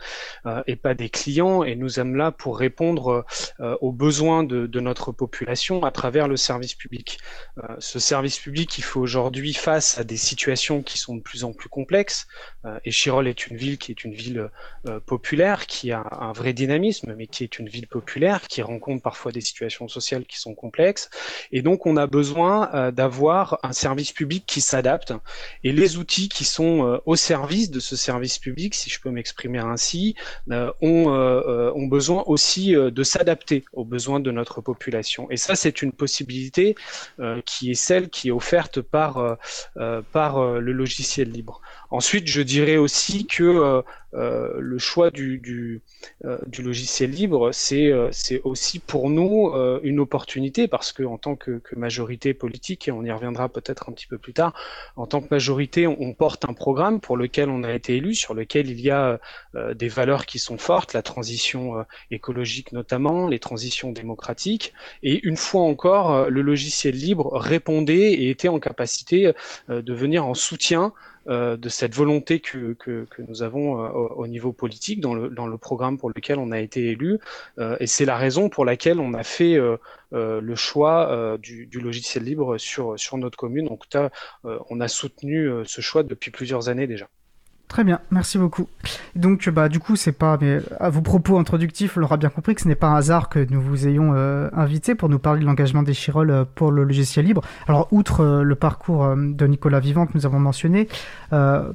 et 0.67 0.77
pas 0.77 0.95
des 0.95 1.04
clients 1.09 1.65
et 1.65 1.75
nous 1.77 1.91
sommes 1.91 2.17
là 2.17 2.33
pour 2.33 2.59
répondre 2.59 3.25
euh, 3.61 3.77
aux 3.81 3.93
besoins 3.93 4.45
de, 4.45 4.81
notre 4.81 5.13
population 5.13 5.85
à 5.85 5.91
travers 5.91 6.29
le 6.29 6.37
service 6.37 6.75
public. 6.75 7.19
Euh, 7.59 7.77
ce 7.79 7.99
service 7.99 8.39
public, 8.39 8.77
il 8.79 8.83
fait 8.83 8.99
aujourd'hui 8.99 9.55
face 9.55 9.99
à 9.99 10.05
des 10.05 10.17
situations 10.17 10.83
qui 10.83 10.99
sont 10.99 11.17
de 11.17 11.23
plus 11.23 11.45
en 11.45 11.53
plus 11.53 11.69
complexes. 11.69 12.27
Euh, 12.65 12.79
et 12.85 12.91
Chirol 12.91 13.29
est 13.29 13.47
une 13.47 13.57
ville 13.57 13.79
qui 13.79 13.93
est 13.93 14.05
une 14.05 14.15
ville 14.15 14.51
populaire, 15.07 15.67
qui 15.67 15.93
a 15.93 16.05
un 16.21 16.33
vrai 16.33 16.53
dynamisme, 16.53 17.15
mais 17.17 17.27
qui 17.27 17.45
est 17.45 17.59
une 17.59 17.69
ville 17.69 17.87
populaire, 17.87 18.43
qui 18.49 18.63
rencontre 18.63 19.03
parfois 19.03 19.33
des 19.33 19.41
situations 19.41 19.89
sociales 19.89 20.25
qui 20.25 20.39
sont 20.39 20.55
complexes. 20.55 21.09
Et 21.53 21.63
donc, 21.63 21.87
on 21.87 21.97
a 21.97 22.07
besoin 22.07 22.91
d'avoir 22.91 23.59
un 23.63 23.73
service 23.73 24.13
public 24.13 24.45
qui 24.47 24.61
s'adapte. 24.61 25.13
Et 25.63 25.73
les 25.73 25.97
outils 25.97 26.29
qui 26.29 26.45
sont 26.45 27.01
au 27.07 27.17
service 27.17 27.71
de 27.71 27.81
ce 27.81 27.97
service 27.97 28.39
public, 28.39 28.75
si 28.75 28.91
je 28.91 29.01
peux 29.01 29.11
m'exprimer 29.11 29.59
ainsi, 29.59 30.15
ont 30.87 31.87
besoin 31.87 32.23
aussi 32.27 32.73
de 32.75 33.03
s'adapter 33.03 33.25
adapter 33.25 33.65
aux 33.73 33.87
besoins 33.87 34.21
de 34.21 34.31
notre 34.31 34.61
population. 34.61 35.31
Et 35.31 35.39
ça, 35.39 35.55
c'est 35.57 35.81
une 35.81 35.93
possibilité 35.93 36.75
euh, 37.21 37.41
qui 37.47 37.71
est 37.71 37.81
celle 37.89 38.11
qui 38.11 38.29
est 38.29 38.33
offerte 38.33 38.83
par, 38.83 39.17
euh, 39.19 39.35
euh 39.79 40.03
par 40.13 40.33
le 40.67 40.73
logiciel 40.73 41.31
libre. 41.31 41.63
Ensuite, 41.95 42.27
je 42.27 42.43
dirais 42.43 42.77
aussi 42.77 43.25
que 43.25 43.85
euh, 44.15 44.53
le 44.59 44.79
choix 44.79 45.11
euh, 45.17 46.39
du 46.47 46.63
logiciel 46.63 47.11
libre, 47.11 47.53
c'est 47.53 47.93
euh, 47.93 48.11
aussi 48.43 48.81
pour 48.81 49.11
nous 49.11 49.53
une 49.85 50.01
opportunité 50.01 50.67
parce 50.67 50.93
que 50.93 51.05
en 51.05 51.19
tant 51.19 51.37
que, 51.37 51.59
que, 51.59 51.77
majorité 51.77 52.35
politique, 52.35 52.89
et 52.89 52.91
on 52.91 53.05
y 53.05 53.13
reviendra 53.13 53.49
peut-être 53.49 53.89
un 53.89 53.93
petit 53.93 54.09
peu 54.09 54.19
plus 54.19 54.33
tard, 54.33 54.55
en 54.97 55.07
tant 55.07 55.21
que 55.21 55.29
majorité, 55.31 55.87
on, 55.87 55.97
on, 56.01 56.15
porte 56.15 56.45
un 56.45 56.53
programme 56.53 57.01
pour 57.01 57.17
lequel 57.17 57.49
on 57.49 57.63
a 57.63 57.73
été 57.73 57.95
élu, 57.97 58.17
sur 58.17 58.35
lequel 58.35 58.69
il 58.69 58.81
y 58.81 58.91
a 58.91 59.21
des 59.75 59.89
valeurs 59.89 60.27
qui 60.27 60.41
sont 60.41 60.59
fortes, 60.59 60.95
la 60.95 61.03
transition 61.03 61.85
écologique 62.11 62.73
notamment, 62.73 63.29
les 63.29 63.39
transitions 63.39 63.93
démocratiques, 63.93 64.73
et 65.05 65.25
une 65.25 65.37
fois 65.37 65.63
encore, 65.63 66.29
le 66.29 66.43
logiciel 66.43 66.97
libre 66.97 67.31
répondait 67.35 68.15
et 68.15 68.31
était 68.31 68.49
en 68.49 68.59
capacité 68.59 69.33
de 69.69 69.95
venir 69.95 70.27
en 70.27 70.35
soutien 70.35 70.93
euh, 71.27 71.57
de 71.57 71.69
cette 71.69 71.95
volonté 71.95 72.41
que, 72.41 72.75
que, 72.75 73.07
nous 73.27 73.43
avons 73.43 73.83
euh, 73.83 73.89
au, 73.89 74.27
niveau 74.27 74.53
politique 74.53 75.01
dans 75.01 75.15
le, 75.15 75.31
dans 75.31 75.47
le 75.47 75.57
programme 75.57 75.97
pour 75.97 76.11
lequel 76.11 76.39
on 76.39 76.51
a 76.51 76.61
été 76.61 76.91
élu. 76.91 77.19
Euh, 77.59 77.77
et 77.81 77.87
c'est 77.87 78.05
la 78.05 78.17
raison 78.17 78.51
pour 78.51 78.65
laquelle 78.65 79.01
on 79.01 79.15
a 79.15 79.23
fait 79.23 79.59
le 80.13 80.55
choix 80.55 81.39
du, 81.39 81.69
logiciel 81.81 82.25
libre 82.25 82.59
sur, 82.59 82.99
sur 82.99 83.17
notre 83.17 83.39
commune. 83.39 83.69
En 83.69 83.77
tout 83.77 83.89
cas, 83.89 84.11
on 84.45 84.81
a 84.81 84.89
soutenu 84.89 85.51
ce 85.65 85.81
choix 85.81 86.03
depuis 86.03 86.31
plusieurs 86.31 86.69
années 86.69 86.87
déjà. 86.87 87.09
Très 87.75 87.83
bien, 87.83 87.99
merci 88.13 88.39
beaucoup. 88.39 88.69
Donc, 89.17 89.49
bah, 89.49 89.69
du 89.69 89.81
coup, 89.81 89.97
c'est 89.97 90.13
pas, 90.13 90.39
mais 90.41 90.61
à 90.79 90.91
vos 90.91 91.01
propos 91.01 91.39
introductifs, 91.39 91.97
on 91.97 92.01
l'aura 92.01 92.17
bien 92.17 92.29
compris 92.29 92.55
que 92.55 92.61
ce 92.61 92.69
n'est 92.69 92.77
pas 92.77 92.87
un 92.87 92.95
hasard 92.95 93.29
que 93.29 93.45
nous 93.51 93.61
vous 93.61 93.89
ayons 93.89 94.13
euh, 94.15 94.49
invité 94.53 94.95
pour 94.95 95.09
nous 95.09 95.19
parler 95.19 95.41
de 95.41 95.45
l'engagement 95.45 95.83
des 95.83 95.93
Chirol 95.93 96.31
euh, 96.31 96.45
pour 96.55 96.71
le 96.71 96.85
logiciel 96.85 97.25
libre. 97.25 97.43
Alors, 97.67 97.89
outre 97.91 98.21
euh, 98.21 98.43
le 98.45 98.55
parcours 98.55 99.17
de 99.17 99.47
Nicolas 99.49 99.81
Vivant 99.81 100.07
que 100.07 100.13
nous 100.15 100.25
avons 100.25 100.39
mentionné, 100.39 100.87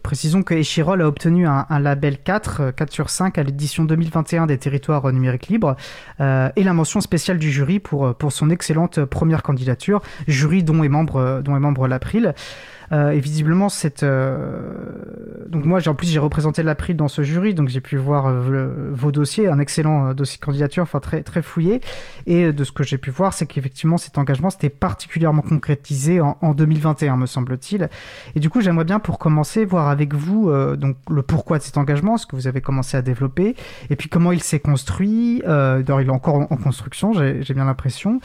précisons 0.01 0.41
que 0.41 0.53
Echirol 0.53 1.01
a 1.01 1.07
obtenu 1.09 1.45
un, 1.45 1.65
un, 1.69 1.79
label 1.81 2.17
4, 2.17 2.71
4 2.71 2.93
sur 2.93 3.09
5 3.09 3.37
à 3.37 3.43
l'édition 3.43 3.83
2021 3.83 4.45
des 4.45 4.57
territoires 4.57 5.11
numériques 5.11 5.47
libres 5.47 5.75
et 6.21 6.63
la 6.63 6.73
mention 6.73 7.01
spéciale 7.01 7.39
du 7.39 7.51
jury 7.51 7.79
pour, 7.79 8.15
pour 8.15 8.31
son 8.31 8.49
excellente 8.49 9.03
première 9.03 9.43
candidature, 9.43 10.01
jury 10.29 10.63
dont 10.63 10.81
est 10.81 10.87
membre, 10.87 11.41
dont 11.43 11.57
est 11.57 11.59
membre 11.59 11.89
l'April. 11.89 12.33
Euh, 12.91 13.11
et 13.11 13.19
visiblement, 13.19 13.69
cette. 13.69 14.03
Euh, 14.03 14.71
donc, 15.47 15.65
moi, 15.65 15.79
en 15.87 15.95
plus, 15.95 16.07
j'ai 16.07 16.19
représenté 16.19 16.63
l'April 16.63 16.95
dans 16.95 17.07
ce 17.07 17.21
jury, 17.21 17.53
donc 17.53 17.69
j'ai 17.69 17.81
pu 17.81 17.97
voir 17.97 18.27
euh, 18.27 18.91
vos 18.91 19.11
dossiers, 19.11 19.47
un 19.47 19.59
excellent 19.59 20.13
dossier 20.13 20.39
candidature, 20.39 20.83
enfin 20.83 20.99
très, 20.99 21.23
très 21.23 21.41
fouillé. 21.41 21.81
Et 22.25 22.51
de 22.51 22.63
ce 22.63 22.71
que 22.71 22.83
j'ai 22.83 22.97
pu 22.97 23.11
voir, 23.11 23.33
c'est 23.33 23.45
qu'effectivement, 23.45 23.97
cet 23.97 24.17
engagement 24.17 24.49
s'était 24.49 24.69
particulièrement 24.69 25.41
concrétisé 25.41 26.21
en, 26.21 26.37
en 26.41 26.53
2021, 26.53 27.17
me 27.17 27.25
semble-t-il. 27.25 27.89
Et 28.35 28.39
du 28.39 28.49
coup, 28.49 28.61
j'aimerais 28.61 28.85
bien, 28.85 28.99
pour 28.99 29.19
commencer, 29.19 29.65
voir 29.65 29.89
avec 29.89 30.13
vous 30.13 30.51
donc 30.75 30.97
le 31.09 31.21
pourquoi 31.21 31.57
de 31.57 31.63
cet 31.63 31.77
engagement, 31.77 32.17
ce 32.17 32.25
que 32.25 32.35
vous 32.35 32.47
avez 32.47 32.61
commencé 32.61 32.97
à 32.97 33.01
développer, 33.01 33.55
et 33.89 33.95
puis 33.95 34.09
comment 34.09 34.31
il 34.31 34.41
s'est 34.41 34.59
construit. 34.59 35.41
D'ailleurs, 35.45 36.01
il 36.01 36.07
est 36.07 36.11
encore 36.11 36.35
en, 36.35 36.47
en 36.49 36.57
construction, 36.57 37.13
j'ai 37.13 37.53
bien 37.53 37.65
l'impression. 37.65 38.19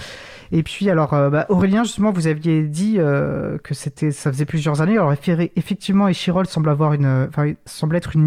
Et 0.56 0.62
puis, 0.62 0.88
alors, 0.88 1.10
bah, 1.10 1.46
Aurélien, 1.48 1.82
justement, 1.82 2.12
vous 2.12 2.28
aviez 2.28 2.62
dit 2.62 2.94
que 2.96 3.74
c'était, 3.74 4.12
ça 4.12 4.30
faisait 4.30 4.44
plusieurs 4.44 4.80
années. 4.80 4.92
Alors 4.92 5.12
effectivement, 5.12 6.06
Échirol 6.06 6.46
semble 6.46 6.70
avoir 6.70 6.92
une, 6.92 7.28
semble 7.66 7.96
être 7.96 8.14
une 8.14 8.22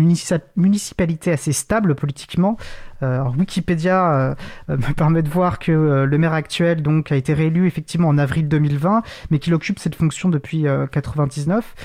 municipalité 0.57 1.31
assez 1.31 1.53
stable 1.53 1.95
politiquement, 1.95 2.57
euh, 3.03 3.23
Wikipédia 3.38 4.13
euh, 4.13 4.36
euh, 4.69 4.77
me 4.88 4.93
permet 4.93 5.21
de 5.21 5.29
voir 5.29 5.60
que 5.60 5.71
le 5.71 6.17
maire 6.17 6.33
actuel 6.33 6.81
donc 6.81 7.12
a 7.12 7.15
été 7.15 7.33
réélu 7.33 7.67
effectivement 7.67 8.07
en 8.07 8.17
avril 8.17 8.47
2020, 8.47 9.03
mais 9.31 9.39
qu'il 9.39 9.53
occupe 9.53 9.79
cette 9.79 9.95
fonction 9.95 10.29
depuis 10.29 10.65
99. 10.91 11.75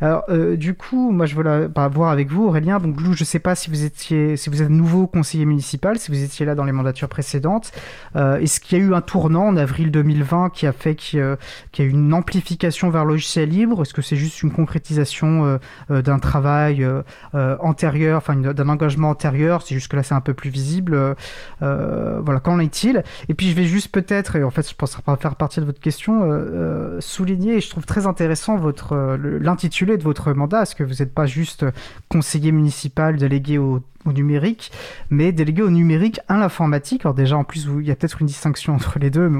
Alors 0.00 0.24
du 0.56 0.74
coup, 0.74 1.10
moi 1.10 1.26
je 1.26 1.34
veux 1.34 1.42
la, 1.42 1.68
bah, 1.68 1.88
voir 1.88 2.10
avec 2.10 2.30
vous, 2.30 2.44
Aurélien. 2.44 2.78
Donc 2.78 3.00
Lou, 3.00 3.12
je 3.12 3.24
sais 3.24 3.38
pas 3.38 3.54
si 3.54 3.70
vous 3.70 3.84
étiez, 3.84 4.36
si 4.36 4.50
vous 4.50 4.62
êtes 4.62 4.70
nouveau 4.70 5.06
conseiller 5.06 5.44
municipal, 5.44 5.98
si 5.98 6.10
vous 6.10 6.22
étiez 6.22 6.46
là 6.46 6.54
dans 6.54 6.64
les 6.64 6.72
mandatures 6.72 7.08
précédentes. 7.08 7.72
Est-ce 8.14 8.60
qu'il 8.60 8.78
y 8.78 8.80
a 8.80 8.84
eu 8.84 8.94
un 8.94 9.00
tournant 9.00 9.46
en 9.46 9.56
avril 9.56 9.90
2020 9.90 10.50
qui 10.50 10.66
a 10.66 10.72
fait 10.72 10.94
qu'il 10.94 11.18
y 11.18 11.82
a 11.82 11.84
eu 11.84 11.90
une 11.90 12.14
amplification 12.14 12.90
vers 12.90 13.04
le 13.04 13.12
logiciel 13.12 13.48
libre? 13.48 13.82
Est-ce 13.82 13.94
que 13.94 14.02
c'est 14.02 14.16
juste 14.16 14.42
une 14.42 14.52
concrétisation 14.52 15.58
d'un 15.88 16.18
travail 16.18 16.86
antérieur, 17.32 18.18
enfin 18.18 18.36
d'un 18.36 18.68
engagement 18.68 19.10
antérieur? 19.10 19.62
C'est 19.62 19.74
juste 19.74 19.88
que 19.88 19.96
là 19.96 20.02
c'est 20.02 20.14
un 20.14 20.20
peu 20.20 20.34
plus 20.34 20.50
visible 20.50 20.59
visible. 20.60 20.94
Euh, 20.94 21.14
euh, 21.62 22.20
voilà, 22.24 22.40
qu'en 22.40 22.58
est-il? 22.58 23.02
Et 23.28 23.34
puis 23.34 23.50
je 23.50 23.54
vais 23.54 23.64
juste 23.64 23.88
peut-être, 23.88 24.36
et 24.36 24.44
en 24.44 24.50
fait 24.50 24.68
je 24.68 24.74
pense 24.74 24.96
pas 24.96 25.16
faire 25.16 25.36
partie 25.36 25.60
de 25.60 25.64
votre 25.64 25.80
question, 25.80 26.20
euh, 26.22 27.00
souligner, 27.00 27.56
et 27.56 27.60
je 27.60 27.70
trouve 27.70 27.86
très 27.86 28.06
intéressant 28.06 28.56
votre 28.56 29.16
l'intitulé 29.40 29.96
de 29.96 30.02
votre 30.02 30.32
mandat, 30.32 30.58
parce 30.58 30.74
que 30.74 30.84
vous 30.84 30.96
n'êtes 31.00 31.14
pas 31.14 31.26
juste 31.26 31.64
conseiller 32.08 32.52
municipal 32.52 33.16
délégué 33.16 33.58
au, 33.58 33.80
numérique, 34.06 34.72
mais 35.10 35.30
délégué 35.30 35.60
au 35.62 35.68
numérique 35.68 36.20
à 36.26 36.38
l'informatique. 36.38 37.04
Alors 37.04 37.14
déjà, 37.14 37.36
en 37.36 37.44
plus, 37.44 37.68
il 37.80 37.86
y 37.86 37.90
a 37.90 37.94
peut-être 37.94 38.22
une 38.22 38.26
distinction 38.26 38.74
entre 38.74 38.98
les 38.98 39.10
deux, 39.10 39.30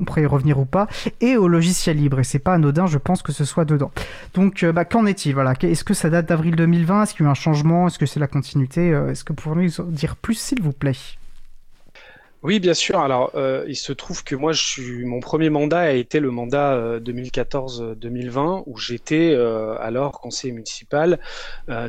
on 0.00 0.04
pourrait 0.04 0.22
y 0.22 0.26
revenir 0.26 0.58
ou 0.58 0.64
pas, 0.64 0.88
et 1.20 1.36
au 1.36 1.48
logiciel 1.48 1.96
libre. 1.96 2.20
Et 2.20 2.24
c'est 2.24 2.38
pas 2.38 2.54
anodin, 2.54 2.86
je 2.86 2.98
pense 2.98 3.22
que 3.22 3.32
ce 3.32 3.44
soit 3.44 3.64
dedans. 3.64 3.90
Donc, 4.34 4.62
euh, 4.62 4.72
bah, 4.72 4.84
qu'en 4.84 5.06
est-il 5.06 5.34
Voilà, 5.34 5.54
est-ce 5.60 5.84
que 5.84 5.94
ça 5.94 6.10
date 6.10 6.26
d'avril 6.26 6.56
2020 6.56 7.02
Est-ce 7.02 7.14
qu'il 7.14 7.24
y 7.24 7.26
a 7.26 7.28
eu 7.28 7.30
un 7.30 7.34
changement? 7.34 7.86
Est-ce 7.86 7.98
que 7.98 8.06
c'est 8.06 8.20
la 8.20 8.26
continuité? 8.26 8.92
Euh, 8.92 9.10
Est-ce 9.10 9.24
que 9.24 9.32
vous 9.32 9.36
pouvez 9.36 9.64
nous 9.64 9.90
dire 9.90 10.16
plus, 10.16 10.34
s'il 10.34 10.62
vous 10.62 10.72
plaît? 10.72 10.96
Oui, 12.44 12.60
bien 12.60 12.74
sûr. 12.74 13.00
Alors, 13.00 13.32
euh, 13.34 13.64
il 13.66 13.76
se 13.76 13.92
trouve 13.92 14.22
que 14.22 14.36
moi, 14.36 14.52
je 14.52 14.62
suis, 14.62 15.04
mon 15.04 15.18
premier 15.18 15.50
mandat 15.50 15.80
a 15.80 15.90
été 15.90 16.20
le 16.20 16.30
mandat 16.30 17.00
2014-2020, 17.00 18.62
où 18.66 18.78
j'étais 18.78 19.34
alors 19.80 20.20
conseiller 20.20 20.52
municipal 20.52 21.18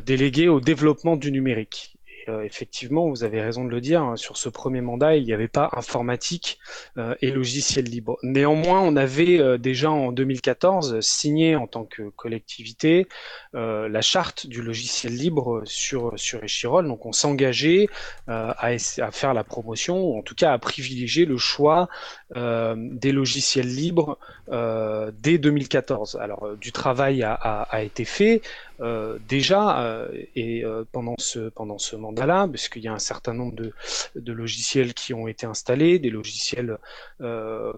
délégué 0.05 0.47
au 0.47 0.59
développement 0.59 1.17
du 1.17 1.31
numérique. 1.31 1.98
Euh, 2.29 2.43
effectivement, 2.43 3.09
vous 3.09 3.23
avez 3.23 3.41
raison 3.41 3.65
de 3.65 3.69
le 3.69 3.81
dire, 3.81 4.01
hein, 4.01 4.15
sur 4.15 4.37
ce 4.37 4.49
premier 4.49 4.81
mandat, 4.81 5.15
il 5.15 5.25
n'y 5.25 5.33
avait 5.33 5.47
pas 5.47 5.69
informatique 5.73 6.59
euh, 6.97 7.15
et 7.21 7.31
logiciel 7.31 7.85
libre. 7.85 8.17
Néanmoins, 8.23 8.81
on 8.81 8.95
avait 8.95 9.39
euh, 9.39 9.57
déjà 9.57 9.89
en 9.89 10.11
2014 10.11 10.99
signé 11.01 11.55
en 11.55 11.67
tant 11.67 11.85
que 11.85 12.09
collectivité 12.09 13.07
la 13.53 14.01
charte 14.01 14.47
du 14.47 14.61
logiciel 14.61 15.13
libre 15.13 15.61
sur, 15.65 16.13
sur. 16.17 16.83
Donc 16.83 17.05
on 17.05 17.11
s'engageait 17.11 17.87
à, 18.27 18.77
faire 19.11 19.33
la 19.33 19.43
promotion, 19.43 20.01
ou 20.03 20.17
en 20.17 20.21
tout 20.21 20.35
cas 20.35 20.53
à 20.53 20.57
privilégier 20.57 21.25
le 21.25 21.37
choix 21.37 21.89
des 22.35 23.11
logiciels 23.11 23.67
libres 23.67 24.17
dès 24.47 25.37
2014. 25.37 26.17
Alors 26.21 26.55
du 26.57 26.71
travail 26.71 27.23
a 27.23 27.83
été 27.83 28.05
fait. 28.05 28.41
Euh, 28.81 29.19
déjà 29.27 29.81
euh, 29.83 30.07
et 30.35 30.63
euh, 30.63 30.85
pendant 30.89 31.15
ce 31.17 31.49
pendant 31.49 31.77
ce 31.77 31.97
mandat-là, 31.97 32.47
puisqu'il 32.47 32.83
y 32.83 32.87
a 32.87 32.93
un 32.93 32.99
certain 32.99 33.33
nombre 33.33 33.53
de, 33.53 33.73
de, 34.15 34.31
logiciels 34.31 34.93
qui 34.93 35.13
ont 35.13 35.27
été 35.27 35.45
installés, 35.45 35.99
des 35.99 36.09
logiciels 36.09 36.77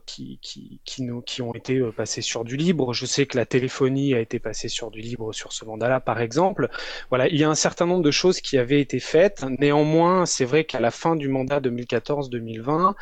qui 0.05 0.37
qui 0.41 0.79
qui, 0.85 1.01
nous, 1.03 1.21
qui 1.21 1.41
ont 1.41 1.55
été 1.55 1.81
passés 1.95 2.21
sur 2.21 2.43
du 2.43 2.55
libre. 2.55 2.93
Je 2.93 3.05
sais 3.05 3.25
que 3.25 3.37
la 3.37 3.45
téléphonie 3.45 4.13
a 4.13 4.19
été 4.19 4.39
passée 4.39 4.67
sur 4.67 4.91
du 4.91 5.01
libre 5.01 5.33
sur 5.33 5.53
ce 5.53 5.65
mandat-là, 5.65 5.99
par 5.99 6.21
exemple. 6.21 6.69
Voilà, 7.09 7.27
il 7.27 7.37
y 7.37 7.43
a 7.43 7.49
un 7.49 7.55
certain 7.55 7.85
nombre 7.87 8.03
de 8.03 8.11
choses 8.11 8.41
qui 8.41 8.57
avaient 8.57 8.81
été 8.81 8.99
faites. 8.99 9.43
Néanmoins, 9.59 10.25
c'est 10.25 10.45
vrai 10.45 10.65
qu'à 10.65 10.79
la 10.79 10.91
fin 10.91 11.15
du 11.15 11.29
mandat 11.29 11.59
2014-2020, 11.61 12.93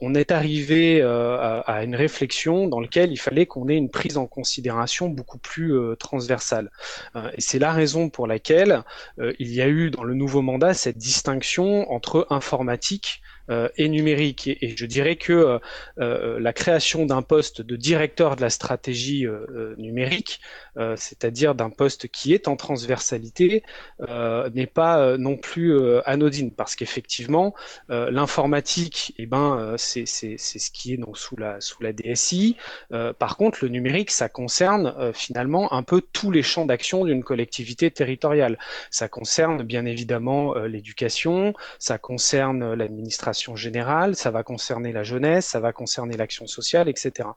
on 0.00 0.14
est 0.14 0.30
arrivé 0.32 1.02
à, 1.02 1.60
à, 1.60 1.84
une 1.84 1.96
réflexion 1.96 2.68
dans 2.68 2.80
laquelle 2.80 3.12
il 3.12 3.18
fallait 3.18 3.46
qu'on 3.46 3.68
ait 3.68 3.76
une 3.76 3.90
prise 3.90 4.16
en 4.16 4.26
considération 4.26 5.08
beaucoup 5.08 5.38
plus 5.38 5.74
transversale 5.98 6.70
et 7.36 7.40
c'est 7.40 7.58
la 7.58 7.72
raison 7.72 8.08
pour 8.08 8.26
laquelle 8.26 8.82
euh, 9.18 9.32
il 9.38 9.52
y 9.52 9.60
a 9.60 9.68
eu 9.68 9.90
dans 9.90 10.04
le 10.04 10.14
nouveau 10.14 10.42
mandat 10.42 10.74
cette 10.74 10.98
distinction 10.98 11.90
entre 11.92 12.26
informatique 12.30 13.22
et 13.76 13.88
numérique. 13.88 14.48
Et, 14.48 14.74
je 14.76 14.86
dirais 14.86 15.16
que 15.16 15.32
euh, 15.32 15.58
euh, 15.98 16.40
la 16.40 16.52
création 16.52 17.06
d'un 17.06 17.22
poste 17.22 17.60
de 17.60 17.76
directeur 17.76 18.36
de 18.36 18.40
la 18.40 18.50
stratégie 18.50 19.26
numérique, 19.76 20.40
c'est-à-dire 20.96 21.54
d'un 21.54 21.70
poste 21.70 22.08
qui 22.08 22.34
est 22.34 22.48
en 22.48 22.56
transversalité, 22.56 23.62
n'est 24.54 24.66
pas 24.66 25.16
non 25.16 25.36
plus 25.36 25.78
anodine, 26.04 26.50
parce 26.50 26.74
qu'effectivement, 26.74 27.54
l'informatique, 27.88 29.14
eh 29.18 29.26
ben, 29.26 29.74
c'est 29.76 30.06
ce 30.06 30.70
qui 30.70 30.94
est 30.94 30.96
donc 30.96 31.16
sous 31.16 31.36
la, 31.36 31.60
sous 31.60 31.82
la 31.82 31.92
DSI. 31.92 32.56
par 33.18 33.36
contre, 33.36 33.58
le 33.62 33.68
numérique, 33.68 34.10
ça 34.10 34.28
concerne 34.28 35.12
finalement 35.12 35.72
un 35.72 35.82
peu 35.82 36.02
tous 36.12 36.30
les 36.30 36.42
champs 36.42 36.66
d'action 36.66 37.04
d'une 37.04 37.22
collectivité 37.22 37.90
territoriale. 37.90 38.58
Ça 38.90 39.08
concerne 39.08 39.62
bien 39.62 39.84
évidemment 39.86 40.54
l'éducation, 40.54 41.54
ça 41.78 41.98
concerne 41.98 42.74
l'administration 42.74 43.33
générale, 43.56 44.16
ça 44.16 44.30
va 44.30 44.42
concerner 44.42 44.92
la 44.92 45.02
jeunesse, 45.02 45.46
ça 45.46 45.60
va 45.60 45.72
concerner 45.72 46.16
l'action 46.16 46.46
sociale, 46.46 46.88
etc. 46.88 47.28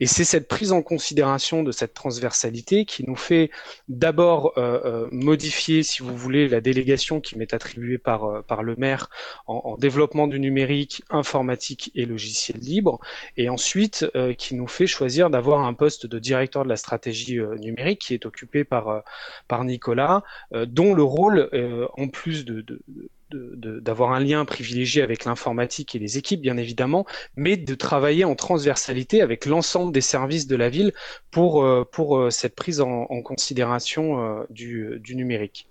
Et 0.00 0.06
c'est 0.06 0.24
cette 0.24 0.48
prise 0.48 0.72
en 0.72 0.82
considération 0.82 1.62
de 1.62 1.72
cette 1.72 1.94
transversalité 1.94 2.84
qui 2.84 3.04
nous 3.06 3.16
fait 3.16 3.50
d'abord 3.88 4.52
euh, 4.56 4.80
euh, 4.84 5.08
modifier, 5.10 5.82
si 5.82 6.02
vous 6.02 6.16
voulez, 6.16 6.48
la 6.48 6.60
délégation 6.60 7.20
qui 7.20 7.38
m'est 7.38 7.54
attribuée 7.54 7.98
par, 7.98 8.24
euh, 8.24 8.42
par 8.42 8.62
le 8.62 8.76
maire 8.76 9.08
en, 9.46 9.62
en, 9.64 9.76
développement 9.76 10.26
du 10.26 10.40
numérique, 10.40 11.02
informatique 11.10 11.90
et 11.94 12.06
logiciel 12.06 12.58
libre, 12.58 13.00
et 13.36 13.48
ensuite 13.48 14.06
qui 14.38 14.54
nous 14.54 14.66
fait 14.66 14.86
choisir 14.86 15.30
d'avoir 15.30 15.60
un 15.66 15.74
poste 15.74 16.06
de 16.06 16.18
directeur 16.18 16.64
de 16.64 16.68
la 16.68 16.76
stratégie 16.76 17.38
numérique 17.58 18.00
qui 18.00 18.14
est 18.14 18.26
occupé 18.26 18.64
par, 18.64 19.02
par 19.48 19.64
Nicolas, 19.64 20.22
dont 20.52 20.94
le 20.94 21.02
rôle, 21.02 21.50
en 21.96 22.08
plus 22.08 22.44
de 22.44 22.64
d'avoir 23.30 24.12
un 24.12 24.20
lien 24.20 24.44
privilégié 24.44 25.02
avec 25.02 25.24
l'informatique 25.24 25.94
et 25.94 25.98
les 25.98 26.18
équipes, 26.18 26.40
bien 26.40 26.56
évidemment, 26.56 27.06
mais 27.36 27.56
de 27.56 27.74
travailler 27.74 28.24
en 28.24 28.34
transversalité 28.34 29.22
avec 29.22 29.46
l'ensemble 29.46 29.92
des 29.92 30.00
services 30.00 30.46
de 30.46 30.56
la 30.56 30.68
ville 30.68 30.92
pour, 31.30 31.64
euh, 31.64 31.84
pour 31.84 32.18
euh, 32.18 32.30
cette 32.30 32.54
prise 32.54 32.80
en, 32.80 33.06
considération 33.22 34.20
euh, 34.20 34.44
du, 34.50 34.98
du 35.00 35.16
numérique. 35.16 35.66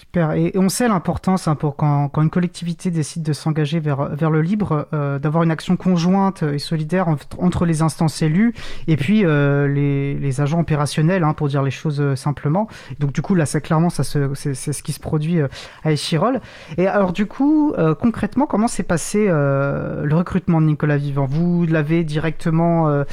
Super. 0.00 0.32
Et, 0.32 0.52
on 0.54 0.70
sait 0.70 0.88
l'importance 0.88 1.46
hein, 1.46 1.54
pour 1.56 1.76
quand, 1.76 2.08
quand, 2.08 2.22
une 2.22 2.30
collectivité 2.30 2.90
décide 2.90 3.22
de 3.22 3.34
s'engager 3.34 3.80
vers, 3.80 4.08
vers 4.16 4.30
le 4.30 4.40
libre, 4.40 4.88
euh, 4.94 5.18
d'avoir 5.18 5.42
une 5.42 5.50
action 5.50 5.76
conjointe 5.76 6.42
et 6.42 6.58
solidaire 6.58 7.06
entre, 7.36 7.66
les 7.66 7.82
instances 7.82 8.22
élues 8.22 8.54
et 8.88 8.96
puis 8.96 9.26
euh, 9.26 9.68
les, 9.68 10.14
les, 10.14 10.40
agents 10.40 10.60
opérationnels, 10.60 11.22
hein, 11.22 11.34
pour 11.34 11.48
dire 11.48 11.62
les 11.62 11.70
choses 11.70 12.00
euh, 12.00 12.16
simplement. 12.16 12.66
Donc 12.98 13.12
du 13.12 13.20
coup, 13.20 13.34
là, 13.34 13.44
c'est 13.44 13.60
clairement 13.60 13.90
ça, 13.90 14.02
c'est 14.02 14.54
ce 14.54 14.82
qui 14.82 14.92
se 14.92 15.00
produit 15.00 15.38
euh, 15.38 15.48
à 15.84 15.92
Échirol. 15.92 16.40
Et 16.78 16.86
alors 16.86 17.12
du 17.12 17.26
coup, 17.26 17.74
euh, 17.76 17.94
concrètement, 17.94 18.46
comment 18.46 18.68
s'est 18.68 18.82
passé 18.82 19.26
euh, 19.28 20.06
le 20.06 20.14
recrutement 20.16 20.62
de 20.62 20.66
Nicolas 20.66 20.96
Vivant? 20.96 21.26
Vous 21.26 21.66
l'avez 21.66 22.04
directement 22.04 23.04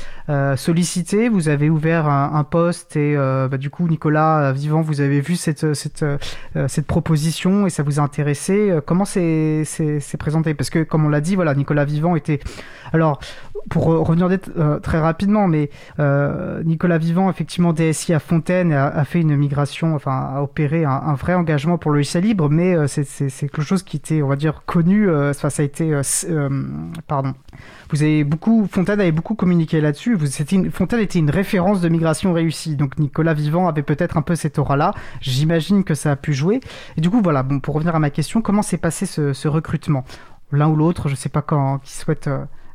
sollicité, 0.56 1.28
vous 1.28 1.50
avez 1.50 1.70
ouvert 1.70 2.08
un, 2.08 2.32
un 2.34 2.44
poste 2.46 2.96
et 2.96 3.16
bah, 3.16 3.58
du 3.58 3.70
coup, 3.70 3.88
Nicolas 3.88 4.54
Vivant, 4.54 4.82
vous 4.82 5.02
avez 5.02 5.20
vu 5.20 5.36
cette, 5.36 5.74
cette, 5.74 6.06
cette 6.68 6.77
cette 6.78 6.86
proposition 6.86 7.66
et 7.66 7.72
ça 7.72 7.82
vous 7.82 8.00
a 8.00 8.04
intéressé. 8.04 8.70
Euh, 8.70 8.82
comment 8.86 9.04
c'est 9.04 9.64
présenté? 10.20 10.54
Parce 10.54 10.70
que, 10.70 10.84
comme 10.84 11.06
on 11.06 11.10
l'a 11.10 11.22
dit, 11.22 11.36
voilà, 11.36 11.56
Nicolas 11.56 11.86
Vivant 11.86 12.16
était. 12.16 12.40
Alors, 12.94 13.20
pour 13.70 13.86
revenir 13.86 14.30
euh, 14.58 14.80
très 14.80 15.00
rapidement, 15.00 15.48
mais 15.48 15.70
euh, 16.00 16.64
Nicolas 16.64 16.98
Vivant, 16.98 17.30
effectivement, 17.30 17.74
DSI 17.74 18.14
à 18.14 18.20
Fontaine, 18.20 18.72
a, 18.72 18.88
a 18.88 19.04
fait 19.06 19.22
une 19.22 19.36
migration, 19.36 19.96
enfin, 19.96 20.32
a 20.36 20.42
opéré 20.42 20.86
un, 20.86 20.92
un, 20.92 21.14
vrai 21.16 21.34
engagement 21.34 21.78
pour 21.78 21.92
le 21.92 21.98
logiciel 21.98 22.24
libre, 22.24 22.50
mais 22.50 22.76
euh, 22.76 22.88
c'est 22.88 23.32
quelque 23.40 23.62
chose 23.62 23.84
qui 23.84 23.98
était, 23.98 24.22
on 24.22 24.28
va 24.28 24.36
dire, 24.36 24.64
connu. 24.66 25.10
Euh, 25.10 25.32
enfin, 25.32 25.50
ça 25.50 25.62
a 25.62 25.66
été, 25.66 25.94
euh, 25.94 26.50
pardon. 27.08 27.34
Vous 27.90 28.04
avez 28.04 28.24
beaucoup, 28.24 28.68
Fontaine 28.72 29.00
avait 29.00 29.12
beaucoup 29.12 29.36
communiqué 29.36 29.82
là-dessus. 29.82 30.18
Fontaine 30.72 31.00
était 31.00 31.20
une 31.20 31.30
référence 31.30 31.82
de 31.82 31.90
migration 31.90 32.34
réussie. 32.34 32.76
Donc 32.76 32.98
Nicolas 33.00 33.34
Vivant 33.34 33.68
avait 33.68 33.84
peut-être 33.84 34.18
un 34.18 34.22
peu 34.22 34.36
cette 34.36 34.60
aura-là. 34.60 34.94
J'imagine 35.22 35.84
que 35.84 35.94
ça 35.94 36.12
a 36.12 36.16
pu 36.16 36.34
jouer. 36.34 36.60
Et 36.98 37.02
du 37.02 37.10
coup, 37.10 37.22
voilà. 37.22 37.44
Bon, 37.44 37.60
pour 37.60 37.76
revenir 37.76 37.96
à 37.96 38.00
ma 38.00 38.10
question, 38.10 38.42
comment 38.42 38.62
s'est 38.62 38.78
passé 38.78 39.06
ce, 39.06 39.34
ce 39.34 39.48
recrutement? 39.48 40.04
L'un 40.52 40.68
ou 40.70 40.76
l'autre, 40.76 41.10
je 41.10 41.16
sais 41.16 41.30
pas 41.30 41.42
quand, 41.42 41.80
qui 41.80 41.94
souhaite 41.94 42.30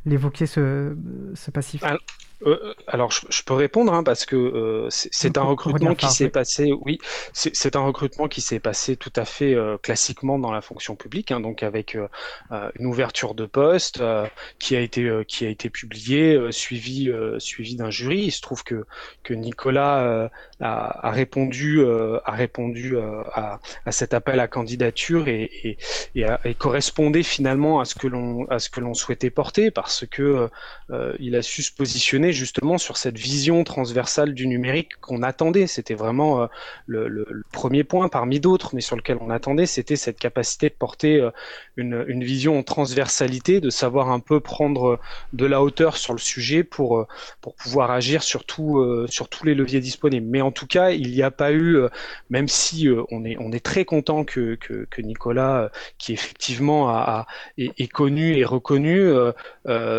l'évoquer 0.05 0.45
ce, 0.45 0.95
ce 1.35 1.51
passif. 1.51 1.83
Alors, 1.83 2.01
euh, 2.45 2.73
alors 2.87 3.11
je, 3.11 3.21
je, 3.29 3.43
peux 3.43 3.53
répondre 3.53 3.93
hein, 3.93 4.03
parce 4.03 4.25
que 4.25 4.35
euh, 4.35 4.87
c'est 4.89 5.37
un 5.37 5.43
recrutement 5.43 5.95
qui 5.95 6.07
s'est 6.07 6.29
passé. 6.29 6.73
Oui, 6.81 6.99
c'est 7.33 7.75
un 7.75 7.81
recrutement 7.81 8.27
qui 8.27 8.41
s'est 8.41 8.59
passé 8.59 8.95
tout 8.95 9.13
à 9.15 9.25
fait 9.25 9.53
euh, 9.53 9.77
classiquement 9.77 10.39
dans 10.39 10.51
la 10.51 10.61
fonction 10.61 10.95
publique, 10.95 11.31
hein, 11.31 11.39
donc 11.39 11.63
avec 11.63 11.95
euh, 11.95 12.07
euh, 12.51 12.69
une 12.79 12.85
ouverture 12.85 13.33
de 13.33 13.45
poste 13.45 14.01
qui 14.59 14.75
a 14.75 14.79
été 14.79 15.09
qui 15.27 15.45
a 15.45 15.49
été 15.49 15.69
publiée, 15.69 16.51
suivi 16.51 17.11
suivi 17.39 17.75
d'un 17.75 17.89
jury. 17.89 18.23
Il 18.25 18.31
se 18.31 18.41
trouve 18.41 18.63
que 18.63 18.85
que 19.23 19.33
Nicolas 19.33 20.29
a, 20.59 21.07
a, 21.07 21.11
répondu 21.11 21.83
a 21.85 22.31
répondu 22.31 22.97
à, 22.97 23.59
à, 23.85 23.91
cet 23.91 24.13
appel 24.13 24.39
à 24.39 24.47
candidature 24.47 25.27
et, 25.27 25.49
et, 25.63 25.77
et, 26.15 26.25
a, 26.25 26.39
et 26.45 26.53
correspondait 26.55 27.23
finalement 27.23 27.79
à 27.79 27.85
ce 27.85 27.95
que 27.95 28.07
l'on 28.07 28.45
à 28.49 28.59
ce 28.59 28.69
que 28.69 28.79
l'on 28.79 28.93
souhaitait 28.93 29.29
porter 29.29 29.71
parce 29.71 30.05
que 30.05 30.49
il 31.19 31.35
a 31.35 31.41
su 31.41 31.61
se 31.63 31.71
positionner 31.71 32.32
justement 32.33 32.77
sur 32.77 32.97
cette 32.97 33.17
vision 33.17 33.63
transversale 33.63 34.33
du 34.33 34.47
numérique 34.47 34.95
qu'on 35.01 35.23
attendait. 35.23 35.67
C'était 35.67 35.93
vraiment 35.93 36.43
euh, 36.43 36.47
le, 36.87 37.43
premier 37.51 37.83
point 37.83 38.09
parmi 38.09 38.39
d'autres, 38.39 38.75
mais 38.75 38.81
sur 38.81 38.95
lequel 38.95 39.17
on 39.21 39.29
attendait, 39.29 39.65
c'était 39.65 39.95
cette 39.95 40.19
capacité 40.19 40.69
de 40.69 40.75
porter 40.75 41.19
euh, 41.19 41.31
une, 41.77 42.23
vision 42.23 42.57
en 42.57 42.63
transversalité, 42.63 43.59
de 43.59 43.69
savoir 43.69 44.09
un 44.09 44.19
peu 44.19 44.39
prendre 44.39 44.99
de 45.33 45.45
la 45.45 45.61
hauteur 45.61 45.97
sur 45.97 46.13
le 46.13 46.19
sujet 46.19 46.63
pour, 46.63 46.99
euh, 46.99 47.07
pouvoir 47.57 47.91
agir 47.91 48.23
sur, 48.23 48.43
euh, 48.59 49.07
tous 49.29 49.45
les 49.45 49.55
leviers 49.55 49.79
disponibles. 49.79 50.27
Mais 50.29 50.41
en 50.41 50.51
tout 50.51 50.67
cas, 50.67 50.91
il 50.91 51.11
n'y 51.11 51.21
a 51.21 51.31
pas 51.31 51.51
eu, 51.51 51.77
euh, 51.77 51.89
même 52.29 52.47
si 52.47 52.87
on, 53.11 53.23
est, 53.23 53.59
très 53.63 53.85
content 53.85 54.23
que, 54.25 54.57
Nicolas, 54.99 55.71
qui 55.97 56.13
effectivement 56.13 57.23
est, 57.57 57.87
connu 57.87 58.35
et 58.37 58.45
reconnu, 58.45 59.11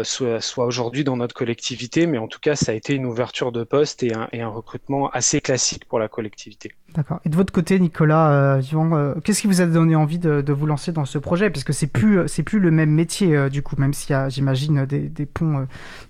soit, 0.03 0.41
soit 0.41 0.67
aujourd'hui 0.67 1.05
dans 1.05 1.17
notre 1.17 1.35
collectivité, 1.35 2.07
mais 2.07 2.19
en 2.25 2.29
tout 2.29 2.41
cas, 2.41 2.57
ça 2.57 2.73
a 2.73 2.75
été 2.75 2.95
une 2.95 3.05
ouverture 3.05 3.53
de 3.53 3.65
poste 3.65 4.03
et 4.03 4.15
un, 4.15 4.29
et 4.33 4.41
un 4.41 4.49
recrutement 4.49 5.11
assez 5.11 5.43
classique 5.43 5.85
pour 5.85 5.99
la 5.99 6.09
collectivité. 6.09 6.73
D'accord. 6.95 7.21
Et 7.27 7.29
de 7.29 7.37
votre 7.37 7.53
côté, 7.53 7.79
Nicolas, 7.79 8.31
euh, 8.31 8.63
euh, 8.73 9.15
qu'est-ce 9.23 9.43
qui 9.43 9.47
vous 9.47 9.61
a 9.61 9.67
donné 9.67 9.95
envie 9.95 10.19
de, 10.19 10.41
de, 10.41 10.53
vous 10.55 10.65
lancer 10.65 10.91
dans 10.91 11.05
ce 11.05 11.19
projet? 11.19 11.51
Parce 11.51 11.65
que 11.65 11.75
c'est 11.75 11.87
plus, 11.87 12.27
c'est 12.27 12.43
plus 12.43 12.61
le 12.61 12.71
même 12.71 12.91
métier 12.91 13.37
euh, 13.37 13.51
du 13.51 13.63
coup, 13.63 13.77
même 13.77 13.93
s'il 13.93 14.13
y 14.13 14.15
a, 14.15 14.31
j'imagine, 14.31 14.87
des, 14.87 15.01
des, 15.01 15.27
ponts, 15.27 15.59
euh, 15.59 15.65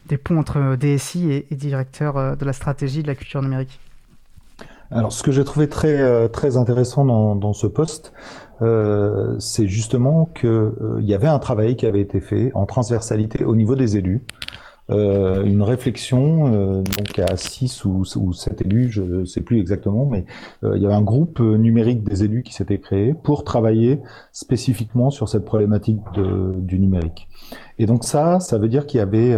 des 0.07 0.17
ponts 0.17 0.39
entre 0.39 0.77
DSI 0.77 1.33
et, 1.33 1.47
et 1.51 1.57
directeur 1.57 2.17
euh, 2.17 2.37
de 2.37 2.45
la 2.45 2.53
stratégie 2.53 3.03
de 3.03 3.09
la 3.09 3.17
culture 3.17 3.43
numérique. 3.43 3.81
Alors, 4.93 5.13
ce 5.13 5.25
que 5.25 5.33
j'ai 5.33 5.43
trouvé 5.43 5.69
très 5.69 6.29
très 6.29 6.57
intéressant 6.57 7.05
dans, 7.05 7.35
dans 7.35 7.55
ce 7.55 7.67
poste, 7.67 8.13
c'est 9.41 9.67
justement 9.67 10.31
que 10.35 10.73
il 11.01 11.07
y 11.07 11.15
avait 11.15 11.27
un 11.27 11.41
travail 11.41 11.75
qui 11.75 11.87
avait 11.87 12.03
été 12.03 12.21
fait 12.21 12.53
en 12.55 12.67
transversalité 12.67 13.45
au 13.45 13.57
niveau 13.57 13.75
des 13.75 13.97
élus. 13.97 14.23
Euh, 14.91 15.43
une 15.45 15.63
réflexion 15.63 16.53
euh, 16.53 16.83
donc 16.83 17.19
à 17.19 17.39
6 17.39 17.87
ou, 17.87 18.05
ou 18.17 18.33
7 18.35 18.61
élus, 18.63 18.91
je 18.91 19.03
ne 19.03 19.25
sais 19.25 19.41
plus 19.41 19.59
exactement, 19.59 20.05
mais 20.05 20.27
euh, 20.63 20.77
il 20.77 20.83
y 20.83 20.85
avait 20.85 20.95
un 20.95 21.03
groupe 21.03 21.41
numérique 21.41 22.05
des 22.05 22.25
élus 22.25 22.43
qui 22.43 22.53
s'était 22.53 22.79
créé 22.79 23.15
pour 23.15 23.45
travailler 23.45 24.01
spécifiquement 24.33 25.11
sur 25.11 25.29
cette 25.31 25.47
problématique 25.47 26.01
de, 26.15 26.53
du 26.59 26.79
numérique. 26.79 27.29
Et 27.79 27.87
donc 27.87 28.05
ça, 28.05 28.41
ça 28.41 28.59
veut 28.59 28.69
dire 28.69 28.87
qu'il 28.87 28.99
y 28.99 29.03
avait, 29.03 29.35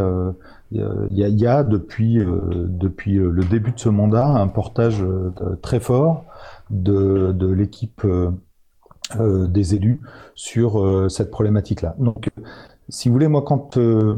il 0.72 0.80
y, 1.10 1.24
a, 1.24 1.28
il 1.28 1.38
y 1.40 1.46
a 1.46 1.62
depuis, 1.62 2.18
depuis 2.18 3.14
le 3.14 3.44
début 3.44 3.72
de 3.72 3.78
ce 3.78 3.88
mandat 3.88 4.26
un 4.26 4.48
portage 4.48 5.04
très 5.62 5.80
fort 5.80 6.24
de, 6.70 7.32
de 7.32 7.48
l'équipe 7.48 8.06
des 9.18 9.74
élus 9.74 10.00
sur 10.34 11.10
cette 11.10 11.30
problématique-là. 11.30 11.94
Donc 11.98 12.30
si 12.88 13.08
vous 13.08 13.14
voulez, 13.14 13.28
moi, 13.28 13.42
quand, 13.42 13.76
euh, 13.76 14.16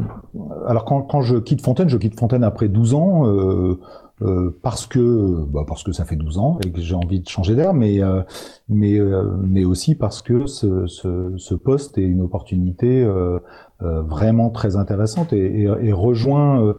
alors 0.66 0.85
quand, 0.85 1.02
quand, 1.02 1.22
je 1.22 1.37
quitte 1.37 1.62
Fontaine, 1.62 1.88
je 1.88 1.96
quitte 1.96 2.18
Fontaine 2.18 2.44
après 2.44 2.68
12 2.68 2.94
ans, 2.94 3.26
euh, 3.26 3.78
euh, 4.22 4.59
parce 4.62 4.87
que, 4.87 5.44
bah 5.48 5.64
parce 5.66 5.85
que 5.85 5.92
ça 5.92 6.04
fait 6.04 6.16
12 6.16 6.38
ans 6.38 6.59
et 6.64 6.72
que 6.72 6.81
j'ai 6.81 6.94
envie 6.96 7.20
de 7.20 7.28
changer 7.28 7.54
d'air, 7.54 7.72
mais, 7.72 8.02
euh, 8.02 8.22
mais, 8.68 8.98
euh, 8.98 9.37
mais 9.46 9.64
aussi 9.64 9.94
parce 9.94 10.22
que 10.22 10.46
ce, 10.46 10.87
ce, 10.87 11.35
ce, 11.37 11.54
poste 11.54 11.98
est 11.98 12.02
une 12.02 12.20
opportunité 12.20 13.04
euh, 13.04 13.38
vraiment 13.81 14.50
très 14.50 14.76
intéressante 14.76 15.33
et, 15.33 15.62
et, 15.62 15.70
et 15.83 15.92
rejoint 15.92 16.74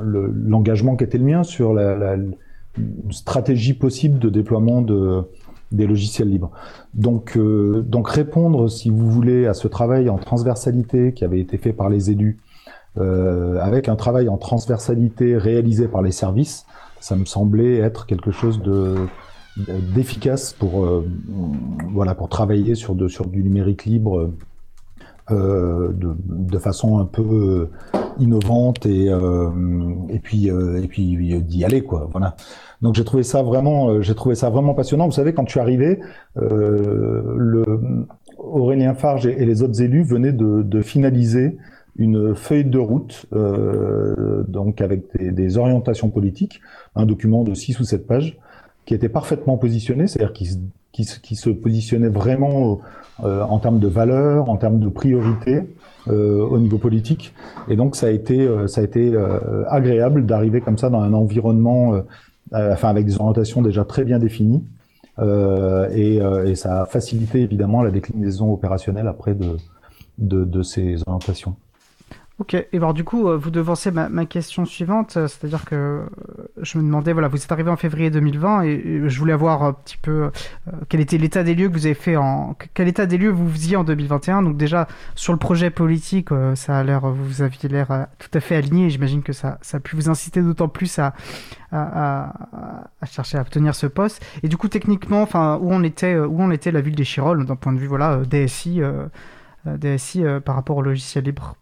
l'engagement 0.00 0.96
qui 0.96 1.04
était 1.04 1.18
le 1.18 1.24
mien 1.24 1.42
sur 1.42 1.74
la, 1.74 1.96
la 1.96 2.16
stratégie 3.10 3.74
possible 3.74 4.18
de 4.18 4.30
déploiement 4.30 4.80
de 4.80 5.24
des 5.72 5.86
logiciels 5.86 6.28
libres. 6.28 6.50
Donc, 6.94 7.36
euh, 7.36 7.82
donc 7.82 8.08
répondre, 8.08 8.68
si 8.68 8.90
vous 8.90 9.10
voulez, 9.10 9.46
à 9.46 9.54
ce 9.54 9.68
travail 9.68 10.08
en 10.08 10.18
transversalité 10.18 11.12
qui 11.12 11.24
avait 11.24 11.40
été 11.40 11.58
fait 11.58 11.72
par 11.72 11.88
les 11.88 12.10
élus, 12.10 12.38
euh, 12.98 13.58
avec 13.60 13.88
un 13.88 13.96
travail 13.96 14.28
en 14.28 14.36
transversalité 14.36 15.36
réalisé 15.36 15.88
par 15.88 16.02
les 16.02 16.12
services, 16.12 16.66
ça 17.00 17.16
me 17.16 17.24
semblait 17.24 17.78
être 17.78 18.06
quelque 18.06 18.30
chose 18.30 18.60
de 18.62 18.94
d'efficace 19.94 20.54
pour 20.54 20.86
euh, 20.86 21.06
voilà 21.92 22.14
pour 22.14 22.30
travailler 22.30 22.74
sur 22.74 22.94
de 22.94 23.06
sur 23.06 23.26
du 23.26 23.42
numérique 23.42 23.84
libre 23.84 24.30
de, 25.28 25.94
de, 25.94 26.58
façon 26.58 26.98
un 26.98 27.04
peu 27.04 27.68
innovante 28.18 28.86
et 28.86 29.08
euh, 29.08 29.50
et 30.08 30.18
puis 30.18 30.48
et 30.48 30.88
puis 30.88 31.42
d'y 31.42 31.64
aller 31.64 31.82
quoi 31.82 32.08
voilà 32.10 32.36
donc 32.82 32.96
j'ai 32.96 33.04
trouvé 33.04 33.22
ça 33.22 33.42
vraiment, 33.42 33.88
euh, 33.88 34.02
j'ai 34.02 34.14
trouvé 34.14 34.34
ça 34.34 34.50
vraiment 34.50 34.74
passionnant. 34.74 35.06
Vous 35.06 35.12
savez, 35.12 35.32
quand 35.32 35.46
je 35.46 35.52
suis 35.52 35.60
arrivé, 35.60 36.00
euh, 36.36 37.22
le, 37.36 37.64
Aurélien 38.36 38.94
Farge 38.94 39.26
et, 39.26 39.46
les 39.46 39.62
autres 39.62 39.80
élus 39.80 40.02
venaient 40.02 40.32
de, 40.32 40.62
de 40.62 40.82
finaliser 40.82 41.56
une 41.96 42.34
feuille 42.34 42.64
de 42.64 42.78
route, 42.78 43.26
euh, 43.32 44.42
donc 44.48 44.80
avec 44.80 45.16
des, 45.16 45.30
des, 45.30 45.58
orientations 45.58 46.10
politiques, 46.10 46.60
un 46.96 47.06
document 47.06 47.44
de 47.44 47.54
6 47.54 47.78
ou 47.80 47.84
7 47.84 48.06
pages, 48.06 48.36
qui 48.84 48.94
était 48.94 49.10
parfaitement 49.10 49.58
positionné, 49.58 50.08
c'est-à-dire 50.08 50.32
qui 50.32 50.58
qui, 50.90 51.06
qui 51.22 51.36
se 51.36 51.48
positionnait 51.48 52.08
vraiment 52.08 52.80
en 53.22 53.58
termes 53.60 53.78
de 53.78 53.88
valeurs, 53.88 54.50
en 54.50 54.58
termes 54.58 54.78
de 54.78 54.90
priorité 54.90 55.62
au 56.08 56.58
niveau 56.58 56.78
politique. 56.78 57.34
Et 57.68 57.76
donc 57.76 57.96
ça 57.96 58.06
a 58.06 58.10
été, 58.10 58.48
ça 58.66 58.80
a 58.80 58.84
été 58.84 59.14
agréable 59.68 60.26
d'arriver 60.26 60.60
comme 60.60 60.78
ça 60.78 60.90
dans 60.90 61.00
un 61.00 61.12
environnement, 61.12 62.02
avec 62.52 63.06
des 63.06 63.16
orientations 63.18 63.62
déjà 63.62 63.84
très 63.84 64.04
bien 64.04 64.18
définies. 64.18 64.64
Et, 65.20 66.16
et, 66.46 66.54
ça 66.54 66.82
a 66.82 66.86
facilité 66.86 67.42
évidemment 67.42 67.82
la 67.82 67.90
déclinaison 67.90 68.52
opérationnelle 68.52 69.06
après 69.06 69.36
de 70.18 70.62
ces 70.62 71.02
orientations. 71.06 71.56
Ok, 72.38 72.54
et 72.54 72.66
alors 72.72 72.94
du 72.94 73.04
coup, 73.04 73.28
euh, 73.28 73.36
vous 73.36 73.50
devancez 73.50 73.90
ma, 73.90 74.24
question 74.24 74.64
suivante, 74.64 75.18
euh, 75.18 75.28
c'est-à-dire 75.28 75.66
que 75.66 75.74
euh, 75.74 76.00
je 76.62 76.78
me 76.78 76.82
demandais, 76.82 77.12
voilà, 77.12 77.28
vous 77.28 77.36
êtes 77.36 77.52
arrivé 77.52 77.70
en 77.70 77.76
février 77.76 78.10
2020 78.10 78.62
et, 78.62 79.02
je 79.06 79.18
voulais 79.18 79.34
avoir 79.34 79.62
un 79.62 79.74
petit 79.74 79.98
peu 79.98 80.30
quel 80.88 81.00
était 81.00 81.18
l'état 81.18 81.42
des 81.42 81.54
lieux 81.54 81.68
que 81.68 81.74
vous 81.74 81.84
avez 81.86 81.94
fait 81.94 82.16
en... 82.16 82.56
Quel 82.72 82.88
état 82.88 83.04
des 83.04 83.18
lieux 83.18 83.30
vous 83.30 83.48
faisiez 83.50 83.76
en 83.76 83.84
2021 83.84 84.42
Donc 84.42 84.56
déjà, 84.56 84.88
sur 85.14 85.34
le 85.34 85.38
projet 85.38 85.70
politique, 85.70 86.30
ça 86.54 86.78
a 86.78 86.82
l'air, 86.82 87.06
vous 87.06 87.42
aviez 87.42 87.68
l'air 87.68 88.06
tout 88.18 88.30
à 88.32 88.40
fait 88.40 88.56
aligné, 88.56 88.88
j'imagine 88.88 89.22
que 89.22 89.34
ça, 89.34 89.58
ça 89.60 89.76
a 89.76 89.80
pu 89.80 89.94
vous 89.94 90.08
inciter 90.08 90.40
d'autant 90.40 90.68
plus 90.68 90.98
à, 90.98 91.14
à, 91.70 92.32
à, 93.00 93.06
chercher 93.06 93.38
à 93.38 93.42
obtenir 93.42 93.74
ce 93.74 93.86
poste. 93.86 94.24
Et 94.42 94.48
du 94.48 94.56
coup, 94.56 94.68
techniquement, 94.68 95.22
enfin, 95.22 95.58
où 95.60 95.70
on 95.70 95.82
était, 95.82 96.18
où 96.18 96.40
on 96.40 96.50
était 96.50 96.72
la 96.72 96.80
ville 96.80 96.96
des 96.96 97.04
Chirolles 97.04 97.44
d'un 97.44 97.56
point 97.56 97.72
de 97.72 97.78
vue, 97.78 97.88
voilà, 97.88 98.22
DSI, 98.24 98.80
DSI 99.66 100.24
par 100.44 100.54
rapport 100.54 100.78
au 100.78 100.82
logiciel 100.82 101.24
libre? 101.24 101.56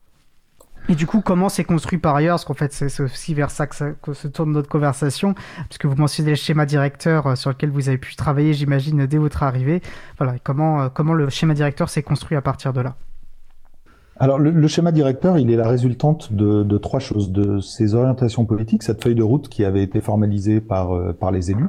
Et 0.90 0.96
du 0.96 1.07
coup, 1.07 1.20
comment 1.20 1.48
c'est 1.48 1.62
construit 1.62 1.98
par 1.98 2.16
ailleurs? 2.16 2.35
Parce 2.35 2.44
qu'en 2.44 2.55
fait, 2.55 2.72
c'est 2.72 3.00
aussi 3.00 3.33
vers 3.33 3.53
ça 3.53 3.68
que, 3.68 4.12
se 4.12 4.26
tourne 4.26 4.50
notre 4.50 4.68
conversation, 4.68 5.37
puisque 5.68 5.87
vous 5.87 5.94
mentionnez 5.94 6.31
le 6.31 6.37
schéma 6.37 6.66
directeur 6.66 7.29
euh, 7.29 7.35
sur 7.37 7.50
lequel 7.50 7.70
vous 7.70 7.88
avez 7.88 7.98
pu 7.98 8.16
travailler, 8.16 8.55
j'imagine, 8.55 9.07
dès 9.07 9.18
votre 9.18 9.44
arrivée. 9.44 9.83
Voilà, 10.18 10.35
comment, 10.42 10.83
euh, 10.83 10.88
comment 10.92 11.14
le 11.14 11.29
schéma 11.29 11.55
directeur 11.55 11.88
s'est 11.88 12.03
construit 12.03 12.37
à 12.37 12.42
partir 12.42 12.72
de 12.72 12.81
là? 12.81 12.96
Alors 14.18 14.38
le, 14.38 14.68
schéma 14.68 14.92
directeur, 14.92 15.38
il 15.38 15.50
est 15.50 15.57
la 15.57 15.66
résultante 15.66 16.33
de, 16.35 16.76
trois 16.76 17.00
choses, 17.00 17.31
de 17.33 17.61
ces 17.61 17.94
orientations 17.94 18.44
politiques, 18.44 18.83
cette 18.83 19.03
feuille 19.03 19.14
de 19.14 19.22
route 19.22 19.48
qui 19.48 19.64
avait 19.64 19.83
été 19.83 20.03
formalisée 20.03 20.61
par, 20.61 20.92
euh, 20.92 21.12
par 21.12 21.31
les 21.31 21.53
élus, 21.53 21.68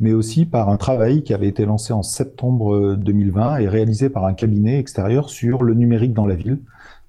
mais 0.00 0.12
aussi 0.12 0.46
par 0.46 0.70
un 0.70 0.78
travail 0.78 1.22
qui 1.22 1.32
avait 1.32 1.46
été 1.46 1.64
lancé 1.64 1.92
en 1.92 2.02
septembre 2.02 2.96
2020 2.96 3.58
et 3.58 3.68
réalisé 3.68 4.08
par 4.08 4.24
un 4.24 4.32
cabinet 4.32 4.80
extérieur 4.80 5.28
sur 5.28 5.62
le 5.62 5.74
numérique 5.74 6.14
dans 6.14 6.26
la 6.26 6.34
ville, 6.34 6.58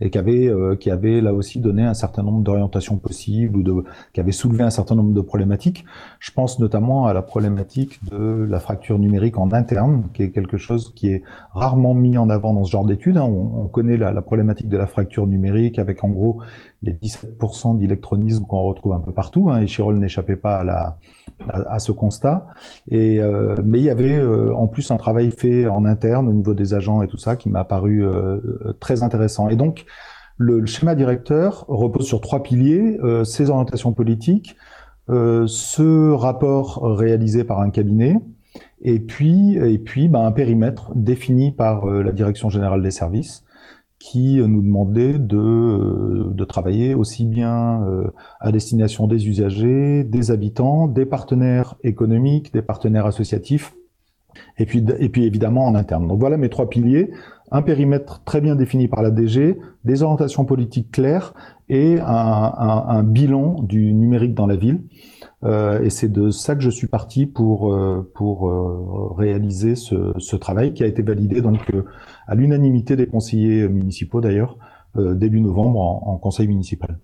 et 0.01 0.09
qui 0.09 0.17
avait, 0.17 0.47
euh, 0.47 0.75
qui 0.75 0.91
avait 0.91 1.21
là 1.21 1.33
aussi 1.33 1.59
donné 1.59 1.83
un 1.83 1.93
certain 1.93 2.23
nombre 2.23 2.41
d'orientations 2.41 2.97
possibles 2.97 3.57
ou 3.57 3.63
de, 3.63 3.83
qui 4.13 4.19
avait 4.19 4.31
soulevé 4.31 4.63
un 4.63 4.69
certain 4.69 4.95
nombre 4.95 5.13
de 5.13 5.21
problématiques. 5.21 5.85
Je 6.19 6.31
pense 6.31 6.59
notamment 6.59 7.05
à 7.05 7.13
la 7.13 7.21
problématique 7.21 7.99
de 8.11 8.45
la 8.49 8.59
fracture 8.59 8.99
numérique 8.99 9.37
en 9.37 9.51
interne, 9.51 10.05
qui 10.13 10.23
est 10.23 10.31
quelque 10.31 10.57
chose 10.57 10.93
qui 10.95 11.09
est 11.09 11.23
rarement 11.53 11.93
mis 11.93 12.17
en 12.17 12.29
avant 12.29 12.53
dans 12.53 12.63
ce 12.63 12.71
genre 12.71 12.85
d'études. 12.85 13.17
Hein. 13.17 13.23
On, 13.23 13.63
on, 13.63 13.67
connaît 13.67 13.97
la, 13.97 14.21
problématique 14.21 14.67
de 14.69 14.77
la 14.77 14.87
fracture 14.87 15.27
numérique 15.27 15.79
avec 15.79 16.03
en 16.03 16.09
gros 16.09 16.41
les 16.83 16.93
17% 16.93 17.77
d'électronisme 17.77 18.45
qu'on 18.45 18.61
retrouve 18.61 18.93
un 18.93 18.99
peu 18.99 19.13
partout. 19.13 19.49
Hein, 19.49 19.61
et 19.61 19.67
Chirol 19.67 19.97
n'échappait 19.97 20.35
pas 20.35 20.57
à, 20.57 20.63
la, 20.63 20.97
à, 21.47 21.79
ce 21.79 21.91
constat. 21.91 22.45
Et, 22.89 23.19
euh, 23.19 23.55
mais 23.63 23.79
il 23.79 23.85
y 23.85 23.89
avait 23.89 24.17
euh, 24.17 24.53
en 24.53 24.67
plus 24.67 24.91
un 24.91 24.97
travail 24.97 25.31
fait 25.31 25.65
en 25.67 25.85
interne 25.85 26.27
au 26.27 26.33
niveau 26.33 26.53
des 26.53 26.73
agents 26.73 27.01
et 27.01 27.07
tout 27.07 27.17
ça 27.17 27.35
qui 27.35 27.49
m'a 27.49 27.63
paru 27.63 28.05
euh, 28.05 28.39
très 28.79 29.01
intéressant. 29.01 29.49
Et 29.49 29.55
donc, 29.55 29.85
le, 30.37 30.59
le, 30.59 30.65
schéma 30.65 30.93
directeur 30.95 31.65
repose 31.67 32.05
sur 32.05 32.19
trois 32.19 32.43
piliers, 32.43 32.97
ces 33.23 33.49
orientations 33.49 33.93
politiques, 33.93 34.57
ce 35.07 36.11
rapport 36.11 36.81
réalisé 36.81 37.43
par 37.43 37.61
un 37.61 37.69
cabinet, 37.69 38.19
et 38.81 38.99
puis, 38.99 39.55
et 39.57 39.77
puis 39.77 40.07
ben, 40.07 40.25
un 40.25 40.31
périmètre 40.31 40.91
défini 40.95 41.51
par 41.51 41.85
la 41.85 42.11
Direction 42.11 42.49
générale 42.49 42.81
des 42.81 42.89
services, 42.89 43.45
qui 44.03 44.35
nous 44.45 44.61
demandait 44.61 45.17
de, 45.17 45.37
euh, 45.37 46.31
de 46.33 46.43
travailler 46.43 46.93
aussi 46.93 47.23
bien 47.23 47.83
euh, 47.83 48.11
à 48.41 48.51
destination 48.51 49.07
des 49.07 49.29
usagers, 49.29 50.03
des 50.03 50.29
habitants, 50.29 50.87
des 50.87 51.05
partenaires 51.05 51.75
économiques, 51.85 52.51
des 52.51 52.61
partenaires 52.61 53.05
associatifs, 53.05 53.73
et 54.57 54.65
puis, 54.65 54.83
évidemment 55.23 55.65
en 55.67 55.73
interne. 55.73 56.09
Donc 56.09 56.19
voilà 56.19 56.35
mes 56.35 56.49
trois 56.49 56.69
piliers, 56.69 57.11
un 57.49 57.61
périmètre 57.61 58.21
très 58.25 58.41
bien 58.41 58.57
défini 58.57 58.89
par 58.89 59.03
la 59.03 59.09
DG, 59.09 59.57
des 59.85 60.03
orientations 60.03 60.43
politiques 60.43 60.91
claires 60.91 61.33
et 61.69 61.97
un 62.01 63.03
bilan 63.03 63.61
du 63.61 63.93
numérique 63.93 64.33
dans 64.33 64.47
la 64.47 64.57
ville. 64.57 64.81
Euh, 65.43 65.81
et 65.81 65.89
c'est 65.89 66.09
de 66.09 66.29
ça 66.29 66.55
que 66.55 66.61
je 66.61 66.69
suis 66.69 66.87
parti 66.87 67.25
pour 67.25 67.73
euh, 67.73 68.09
pour 68.15 68.49
euh, 68.49 69.13
réaliser 69.17 69.75
ce, 69.75 70.35
travail 70.37 70.73
qui 70.73 70.83
a 70.83 70.87
été 70.87 71.01
validé 71.01 71.41
donc 71.41 71.71
à 72.27 72.35
l'unanimité 72.35 72.95
des 72.95 73.07
conseillers 73.07 73.67
municipaux 73.67 74.21
d'ailleurs 74.21 74.57
début 74.95 75.41
novembre 75.41 75.79
en 75.79 76.17
conseil 76.17 76.47
municipal. 76.47 76.99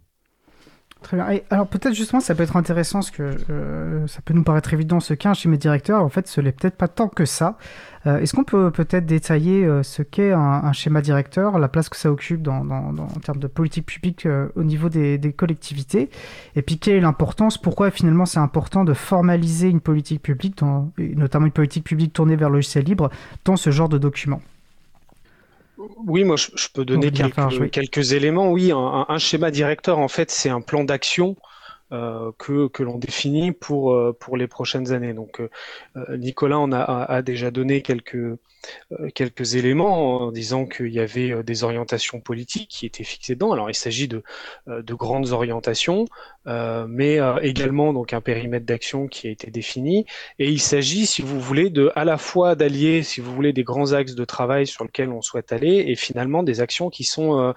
Très 1.01 1.15
bien. 1.15 1.39
Alors 1.49 1.67
peut-être 1.67 1.93
justement, 1.93 2.19
ça 2.19 2.35
peut 2.35 2.43
être 2.43 2.57
intéressant, 2.57 2.99
parce 2.99 3.11
que 3.11 3.37
euh, 3.49 4.05
ça 4.07 4.19
peut 4.23 4.33
nous 4.33 4.43
paraître 4.43 4.73
évident 4.73 4.99
ce 4.99 5.13
qu'est 5.13 5.29
un 5.29 5.33
schéma 5.33 5.55
directeur. 5.55 6.03
En 6.03 6.09
fait, 6.09 6.27
ce 6.27 6.41
n'est 6.41 6.51
peut-être 6.51 6.75
pas 6.75 6.89
tant 6.89 7.07
que 7.07 7.23
ça. 7.23 7.57
Euh, 8.05 8.19
Est-ce 8.19 8.33
qu'on 8.33 8.43
peut 8.43 8.69
peut-être 8.69 9.05
détailler 9.05 9.63
euh, 9.63 9.81
ce 9.81 10.01
qu'est 10.03 10.33
un, 10.33 10.73
schéma 10.73 11.01
directeur, 11.01 11.57
la 11.57 11.69
place 11.69 11.87
que 11.87 11.95
ça 11.95 12.11
occupe 12.11 12.41
dans, 12.41 12.69
en 12.69 13.19
termes 13.23 13.39
de 13.39 13.47
politique 13.47 13.85
publique 13.85 14.27
au 14.55 14.63
niveau 14.63 14.89
des, 14.89 15.33
collectivités, 15.35 16.09
et 16.55 16.61
puis 16.61 16.77
quelle 16.77 16.95
est 16.97 17.01
l'importance, 17.01 17.57
pourquoi 17.57 17.91
finalement 17.91 18.25
c'est 18.25 18.39
important 18.39 18.83
de 18.83 18.93
formaliser 18.93 19.69
une 19.69 19.81
politique 19.81 20.21
publique, 20.21 20.61
notamment 20.97 21.45
une 21.45 21.51
politique 21.51 21.85
publique 21.85 22.13
tournée 22.13 22.35
vers 22.35 22.49
le 22.49 22.55
logiciel 22.55 22.83
libre, 22.83 23.09
dans 23.45 23.55
ce 23.55 23.69
genre 23.69 23.89
de 23.89 23.97
documents 23.97 24.41
oui, 25.97 26.23
moi 26.23 26.35
je, 26.35 26.67
peux 26.73 26.85
donner 26.85 27.11
quelques, 27.11 27.71
quelques, 27.71 28.13
éléments. 28.13 28.51
Oui, 28.51 28.71
un, 28.71 29.05
un, 29.07 29.17
schéma 29.17 29.51
directeur, 29.51 29.99
en 29.99 30.07
fait, 30.07 30.31
c'est 30.31 30.49
un 30.49 30.61
plan 30.61 30.83
d'action 30.83 31.35
euh, 31.91 32.31
que, 32.37 32.67
que 32.67 32.83
l'on 32.83 32.99
définit 32.99 33.51
pour, 33.51 33.93
euh, 33.93 34.15
pour 34.19 34.37
les 34.37 34.45
prochaines 34.45 34.91
années. 34.91 35.15
Donc 35.15 35.41
euh, 35.41 36.17
Nicolas 36.17 36.59
en 36.59 36.71
a, 36.71 36.81
a, 36.83 37.23
déjà 37.23 37.49
donné 37.49 37.81
quelques, 37.81 38.37
quelques 39.15 39.55
éléments 39.55 40.21
en 40.21 40.31
disant 40.31 40.67
qu'il 40.67 40.93
y 40.93 40.99
avait 40.99 41.41
des 41.41 41.63
orientations 41.63 42.19
politiques 42.19 42.69
qui 42.69 42.85
étaient 42.85 43.03
fixées 43.03 43.33
dedans. 43.33 43.53
Alors 43.53 43.71
il 43.71 43.75
s'agit 43.75 44.07
de, 44.07 44.21
de 44.67 44.93
grandes 44.93 45.31
orientations, 45.31 46.05
mais 46.45 47.19
également 47.41 47.93
donc 47.93 48.13
un 48.13 48.21
périmètre 48.21 48.65
d'action 48.65 49.07
qui 49.07 49.27
a 49.27 49.31
été 49.31 49.49
défini. 49.49 50.05
Et 50.39 50.49
il 50.49 50.59
s'agit, 50.59 51.05
si 51.05 51.21
vous 51.21 51.39
voulez, 51.39 51.69
de 51.69 51.91
à 51.95 52.03
la 52.03 52.17
fois 52.17 52.55
d'allier, 52.55 53.01
si 53.01 53.21
vous 53.21 53.33
voulez, 53.33 53.53
des 53.53 53.63
grands 53.63 53.93
axes 53.93 54.15
de 54.15 54.25
travail 54.25 54.67
sur 54.67 54.83
lesquels 54.83 55.09
on 55.09 55.21
souhaite 55.21 55.53
aller, 55.53 55.85
et 55.87 55.95
finalement 55.95 56.43
des 56.43 56.59
actions 56.59 56.89
qui 56.89 57.05
sont 57.05 57.53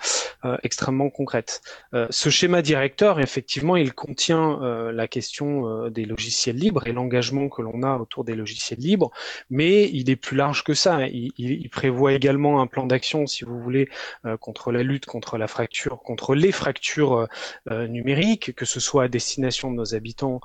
extrêmement 0.62 1.10
concrètes. 1.10 1.62
ce 2.10 2.30
schéma 2.30 2.62
directeur, 2.62 3.18
effectivement, 3.20 3.76
il 3.76 3.92
contient 3.92 4.21
euh, 4.30 4.92
la 4.92 5.08
question 5.08 5.66
euh, 5.66 5.90
des 5.90 6.04
logiciels 6.04 6.56
libres 6.56 6.86
et 6.86 6.92
l'engagement 6.92 7.48
que 7.48 7.62
l'on 7.62 7.82
a 7.82 7.96
autour 7.96 8.24
des 8.24 8.34
logiciels 8.34 8.78
libres, 8.78 9.10
mais 9.50 9.88
il 9.92 10.10
est 10.10 10.16
plus 10.16 10.36
large 10.36 10.64
que 10.64 10.74
ça. 10.74 11.06
Il, 11.08 11.68
prévoit 11.70 12.12
également 12.12 12.60
un 12.60 12.66
plan 12.66 12.86
d'action, 12.86 13.26
si 13.26 13.44
vous 13.44 13.58
voulez, 13.58 13.88
euh, 14.26 14.36
contre 14.36 14.72
la 14.72 14.82
lutte 14.82 15.06
contre 15.06 15.38
la 15.38 15.48
fracture, 15.48 16.02
contre 16.02 16.34
les 16.34 16.52
fractures 16.52 17.26
numériques, 17.70 18.54
que 18.54 18.64
ce 18.64 18.78
soit 18.78 19.04
à 19.04 19.08
destination 19.08 19.70
de 19.70 19.76
nos 19.76 19.94
habitants 19.94 20.40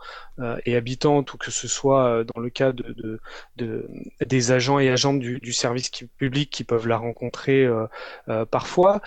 et 0.65 0.75
habitantes 0.75 1.33
ou 1.33 1.37
que 1.37 1.51
ce 1.51 1.67
soit 1.67 2.23
dans 2.23 2.39
le 2.39 2.49
cas 2.49 2.71
de, 2.71 2.83
de, 2.93 3.19
de 3.57 3.89
des 4.25 4.51
agents 4.51 4.79
et 4.79 4.89
agentes 4.89 5.19
du, 5.19 5.53
service 5.53 5.89
public 6.17 6.49
qui 6.49 6.63
peuvent 6.63 6.87
la 6.87 6.97
rencontrer 6.97 7.67
parfois. 8.51 9.01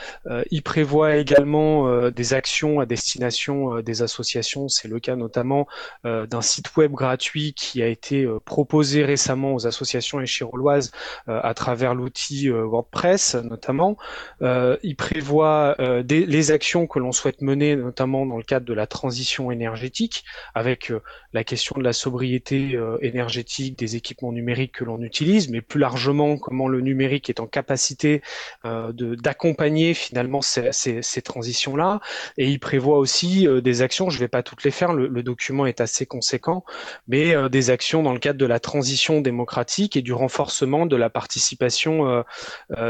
il 0.51 0.63
prévoit 0.63 1.17
également 1.17 2.11
des 2.11 2.35
actions 2.35 2.81
à 2.81 2.87
destination 2.87 3.81
des 3.81 4.03
associations 4.03 4.60
c'est 4.69 4.89
le 4.89 5.01
cas 5.01 5.17
notamment 5.17 5.67
euh, 6.07 6.27
d'un 6.27 6.43
site 6.43 6.77
web 6.77 6.93
gratuit 6.93 7.55
qui 7.55 7.83
a 7.83 7.87
été 7.87 8.25
euh, 8.25 8.39
proposé 8.41 9.05
récemment 9.05 9.55
aux 9.55 9.67
associations 9.67 10.21
échiroloises 10.21 10.91
euh, 11.29 11.41
à 11.43 11.55
travers 11.55 11.95
l'outil 11.95 12.49
WordPress 12.49 13.35
notamment. 13.35 13.97
il 14.41 14.95
prévoit 14.97 15.77
les 15.79 16.51
actions 16.51 16.87
que 16.87 16.99
l'on 16.99 17.13
souhaite 17.13 17.43
mener 17.43 17.77
notamment 17.77 18.27
dans 18.27 18.37
le 18.37 18.43
cadre 18.43 18.67
de 18.67 18.73
la 18.75 18.87
transition 18.87 19.51
énergétique 19.51 20.25
avec 20.55 20.93
la 21.33 21.45
question 21.45 21.77
de 21.79 21.85
la 21.85 21.93
sobriété 21.93 22.79
énergétique 23.01 23.79
des 23.79 23.97
équipements 23.97 24.33
numériques 24.33 24.73
que 24.73 24.85
l'on 24.85 25.01
utilise, 25.03 25.49
mais 25.49 25.61
plus 25.61 25.81
largement 25.81 26.37
comment 26.39 26.69
le 26.69 26.81
numérique 26.81 27.31
est 27.31 27.41
en 27.41 27.47
capacité 27.47 28.23
d'accompagner 28.65 29.95
finalement 29.95 30.43
ces, 30.43 30.73
ces, 30.73 31.03
ces 31.03 31.23
transitions-là. 31.23 32.01
Et 32.37 32.49
il 32.49 32.59
prévoit 32.59 32.99
aussi 32.99 33.47
des 33.63 33.83
actions, 33.83 34.11
je 34.11 34.17
ne 34.17 34.21
vais 34.21 34.29
pas 34.29 34.43
toutes 34.51 34.65
les 34.65 34.73
faire, 34.73 34.93
le, 34.93 35.23
document 35.23 35.67
est 35.67 35.81
assez 35.81 36.07
conséquent, 36.07 36.65
mais 37.07 37.35
des 37.51 37.71
actions 37.71 38.03
dans 38.03 38.13
le 38.13 38.19
cadre 38.19 38.39
de 38.39 38.47
la 38.47 38.59
transition 38.59 39.21
démocratique 39.21 39.97
et 39.97 40.03
du 40.03 40.13
renforcement 40.13 40.87
de 40.87 40.97
la 40.97 41.09
participation 41.09 42.25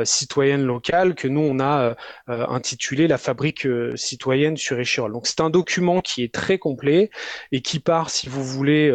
citoyenne 0.04 0.64
locale 0.64 1.14
que 1.14 1.28
nous, 1.28 1.40
on 1.40 1.60
a 1.60 1.96
intitulé 2.28 3.08
La 3.08 3.18
fabrique 3.18 3.66
citoyenne 3.96 4.56
sur 4.56 4.78
Échirol. 4.78 5.12
Donc 5.12 5.26
c'est 5.26 5.40
un 5.40 5.50
document 5.50 6.00
qui 6.00 6.22
est 6.22 6.32
très 6.32 6.58
complet 6.58 7.10
et 7.52 7.60
qui 7.60 7.80
part, 7.80 8.10
si 8.10 8.28
vous 8.28 8.44
voulez, 8.44 8.90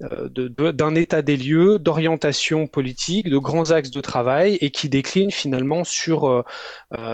d'un 0.00 0.94
état 0.94 1.22
des 1.22 1.36
lieux, 1.36 1.78
d'orientation 1.78 2.66
politique, 2.66 3.28
de 3.28 3.38
grands 3.38 3.70
axes 3.70 3.90
de 3.90 4.00
travail 4.00 4.56
et 4.60 4.70
qui 4.70 4.88
décline 4.88 5.30
finalement 5.30 5.84
sur, 5.84 6.44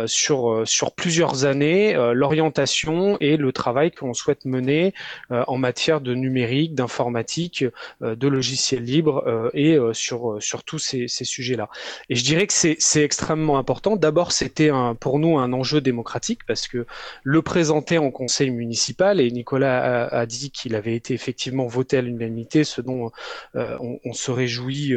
sur, 0.06 0.62
sur 0.64 0.94
plusieurs 0.94 1.46
années 1.46 1.94
l'orientation 2.14 3.16
et 3.20 3.36
le 3.36 3.52
travail 3.52 3.90
qu'on 3.90 4.14
souhaite 4.14 4.35
mener 4.44 4.94
en 5.30 5.58
matière 5.58 6.00
de 6.00 6.14
numérique, 6.14 6.74
d'informatique, 6.74 7.64
de 8.00 8.28
logiciels 8.28 8.84
libres 8.84 9.50
et 9.54 9.78
sur, 9.92 10.36
sur 10.40 10.64
tous 10.64 10.78
ces, 10.78 11.06
sujets-là. 11.08 11.68
Et 12.08 12.14
je 12.14 12.24
dirais 12.24 12.46
que 12.46 12.52
c'est 12.52 13.02
extrêmement 13.02 13.58
important. 13.58 13.96
D'abord, 13.96 14.32
c'était 14.32 14.70
pour 15.00 15.18
nous 15.18 15.38
un 15.38 15.52
enjeu 15.52 15.80
démocratique 15.80 16.40
parce 16.46 16.68
que 16.68 16.86
le 17.22 17.42
présenter 17.42 17.98
en 17.98 18.10
conseil 18.10 18.50
municipal, 18.50 19.20
et 19.20 19.30
Nicolas 19.30 20.06
a, 20.06 20.26
dit 20.26 20.50
qu'il 20.50 20.74
avait 20.74 20.94
été 20.94 21.14
effectivement 21.14 21.66
voté 21.66 21.98
à 21.98 22.02
l'unanimité, 22.02 22.64
ce 22.64 22.80
dont 22.80 23.10
on, 23.54 23.98
on, 24.04 24.12
se 24.12 24.30
réjouit 24.30 24.94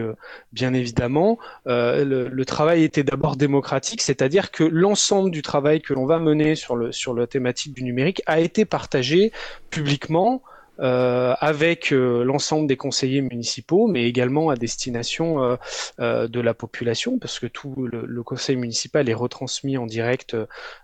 bien 0.52 0.74
évidemment. 0.74 1.38
Le, 1.66 2.28
le, 2.28 2.46
travail 2.46 2.84
était 2.84 3.04
d'abord 3.04 3.36
démocratique, 3.36 4.02
c'est-à-dire 4.02 4.52
que 4.52 4.64
l'ensemble 4.64 5.32
du 5.32 5.42
travail 5.42 5.82
que 5.82 5.94
l'on 5.94 6.06
va 6.06 6.20
mener 6.20 6.56
sur, 6.56 6.76
le, 6.76 6.92
sur 6.92 7.14
la 7.14 7.28
thématique 7.28 7.74
du 7.74 7.84
numérique 7.84 8.22
a 8.26 8.40
été 8.40 8.66
partagé 8.66 9.29
publiquement 9.70 10.42
euh, 10.82 11.36
avec 11.42 11.92
euh, 11.92 12.24
l'ensemble 12.24 12.66
des 12.66 12.78
conseillers 12.78 13.22
municipaux, 13.22 13.88
mais 13.88 14.06
également 14.06 14.50
à 14.50 14.56
destination 14.56 15.58
euh, 16.00 16.28
de 16.28 16.40
la 16.40 16.54
population, 16.54 17.20
parce 17.20 17.38
que 17.40 17.48
tout 17.48 17.76
le, 17.92 18.24
conseil 18.24 18.56
municipal 18.56 19.10
est 19.10 19.14
retransmis 19.14 19.78
en 19.78 19.86
direct 19.86 20.38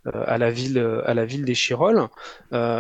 à 0.05 0.37
la 0.37 0.49
ville, 0.49 0.79
à 1.05 1.13
la 1.13 1.25
ville 1.25 1.45
des 1.45 1.53
Chirolles. 1.53 2.07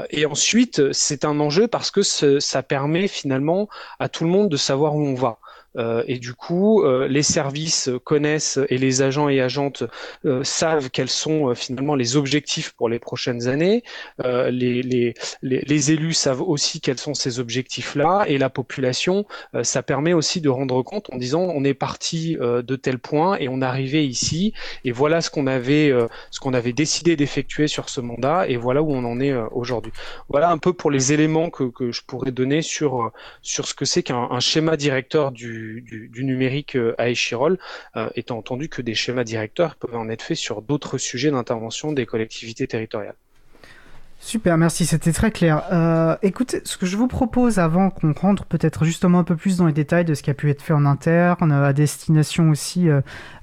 et 0.09 0.25
ensuite, 0.25 0.91
c'est 0.91 1.23
un 1.23 1.39
enjeu 1.39 1.67
parce 1.67 1.91
que 1.91 2.01
ça 2.01 2.63
permet 2.63 3.07
finalement 3.07 3.69
à 3.99 4.09
tout 4.09 4.23
le 4.23 4.29
monde 4.29 4.49
de 4.49 4.57
savoir 4.57 4.95
où 4.95 5.05
on 5.05 5.13
va. 5.13 5.39
Euh, 5.77 6.03
et 6.07 6.19
du 6.19 6.33
coup, 6.33 6.83
euh, 6.83 7.07
les 7.07 7.23
services 7.23 7.89
connaissent 8.03 8.59
et 8.69 8.77
les 8.77 9.01
agents 9.01 9.29
et 9.29 9.41
agentes 9.41 9.83
euh, 10.25 10.43
savent 10.43 10.89
quels 10.89 11.09
sont 11.09 11.53
finalement 11.55 11.95
les 11.95 12.15
objectifs 12.15 12.71
pour 12.71 12.89
les 12.89 12.99
prochaines 12.99 13.47
années. 13.47 13.83
Les, 14.23 14.81
les, 14.81 15.13
les, 15.41 15.91
élus 15.91 16.13
savent 16.13 16.41
aussi 16.41 16.81
quels 16.81 16.97
sont 16.97 17.13
ces 17.13 17.39
objectifs-là 17.39 18.25
et 18.27 18.37
la 18.37 18.49
population, 18.49 19.25
ça 19.63 19.83
permet 19.83 20.13
aussi 20.13 20.41
de 20.41 20.49
rendre 20.49 20.81
compte 20.81 21.09
en 21.11 21.17
disant 21.17 21.41
on 21.41 21.63
est 21.63 21.73
parti 21.73 22.35
de 22.39 22.75
tel 22.75 22.97
point 22.97 23.37
et 23.37 23.49
on 23.49 23.61
arrivé 23.61 24.05
ici 24.05 24.53
et 24.83 24.91
voilà 24.91 25.21
ce 25.21 25.29
qu'on 25.29 25.47
avait, 25.47 25.91
ce 26.31 26.39
qu'on 26.39 26.53
avait 26.53 26.73
décidé 26.73 27.15
d'effectuer 27.15 27.67
sur 27.67 27.89
ce 27.89 28.01
mandat 28.01 28.47
et 28.47 28.57
voilà 28.57 28.81
où 28.81 28.91
on 28.93 29.03
en 29.03 29.19
est 29.19 29.33
aujourd'hui. 29.51 29.91
Voilà 30.29 30.49
un 30.49 30.57
peu 30.57 30.73
pour 30.73 30.91
les 30.91 31.13
éléments 31.13 31.49
que, 31.49 31.65
que 31.65 31.91
je 31.91 32.01
pourrais 32.05 32.31
donner 32.31 32.61
sur, 32.61 33.11
sur 33.41 33.67
ce 33.67 33.73
que 33.73 33.85
c'est 33.85 34.03
qu'un 34.03 34.39
schéma 34.39 34.77
directeur 34.77 35.31
du, 35.31 35.64
du, 35.81 36.23
numérique 36.23 36.75
euh, 36.75 36.95
à 36.97 37.09
Échirol, 37.09 37.57
euh, 37.95 38.09
étant 38.15 38.37
entendu 38.37 38.69
que 38.69 38.81
des 38.81 38.95
schémas 38.95 39.23
directeurs 39.23 39.75
peuvent 39.75 39.95
en 39.95 40.09
être 40.09 40.21
faits 40.21 40.37
sur 40.37 40.61
d'autres 40.61 40.97
sujets 40.97 41.31
d'intervention 41.31 41.91
des 41.91 42.05
collectivités 42.05 42.67
territoriales. 42.67 43.17
Super, 44.19 44.57
merci, 44.57 44.87
c'était 44.87 45.11
très 45.11 45.29
clair. 45.29 45.61
Euh, 45.71 46.15
écoutez, 46.23 46.61
ce 46.63 46.77
que 46.77 46.87
je 46.87 46.97
vous 46.97 47.07
propose 47.07 47.59
avant 47.59 47.91
qu'on 47.91 48.11
rentre 48.13 48.45
peut-être 48.45 48.83
justement 48.83 49.19
un 49.19 49.23
peu 49.23 49.35
plus 49.35 49.57
dans 49.57 49.67
les 49.67 49.73
détails 49.73 50.05
de 50.05 50.15
ce 50.15 50.23
qui 50.23 50.31
a 50.31 50.33
pu 50.33 50.49
être 50.49 50.63
fait 50.63 50.73
en 50.73 50.85
interne, 50.85 51.51
à 51.51 51.73
destination 51.73 52.49
aussi 52.49 52.87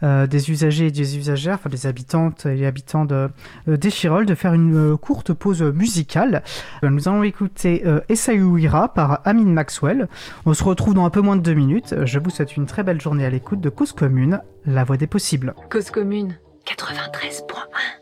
des 0.02 0.50
usagers 0.50 0.86
et 0.86 0.90
des 0.90 1.18
usagères, 1.18 1.54
enfin 1.54 1.70
des 1.70 1.86
habitantes 1.86 2.46
et 2.46 2.66
habitants 2.66 3.04
de, 3.04 3.28
d'Echirol, 3.68 4.26
de 4.26 4.34
faire 4.34 4.54
une 4.54 4.96
courte 4.96 5.32
pause 5.32 5.62
musicale. 5.62 6.42
nous 6.82 7.08
allons 7.08 7.22
écouter 7.22 7.84
Essaouira 8.08 8.92
par 8.92 9.20
Amin 9.24 9.44
Maxwell. 9.44 10.08
On 10.46 10.54
se 10.54 10.64
retrouve 10.64 10.94
dans 10.94 11.04
un 11.04 11.10
peu 11.10 11.20
moins 11.20 11.36
de 11.36 11.42
deux 11.42 11.54
minutes. 11.54 11.94
Je 12.04 12.18
vous 12.18 12.30
souhaite 12.30 12.56
une 12.56 12.66
très 12.66 12.82
belle 12.82 13.00
journée 13.00 13.24
à 13.24 13.30
l'écoute 13.30 13.60
de 13.60 13.68
Cause 13.68 13.92
Commune, 13.92 14.40
la 14.66 14.82
voix 14.82 14.96
des 14.96 15.06
possibles. 15.06 15.54
Cause 15.70 15.90
Commune, 15.90 16.36
93.1 16.66 18.01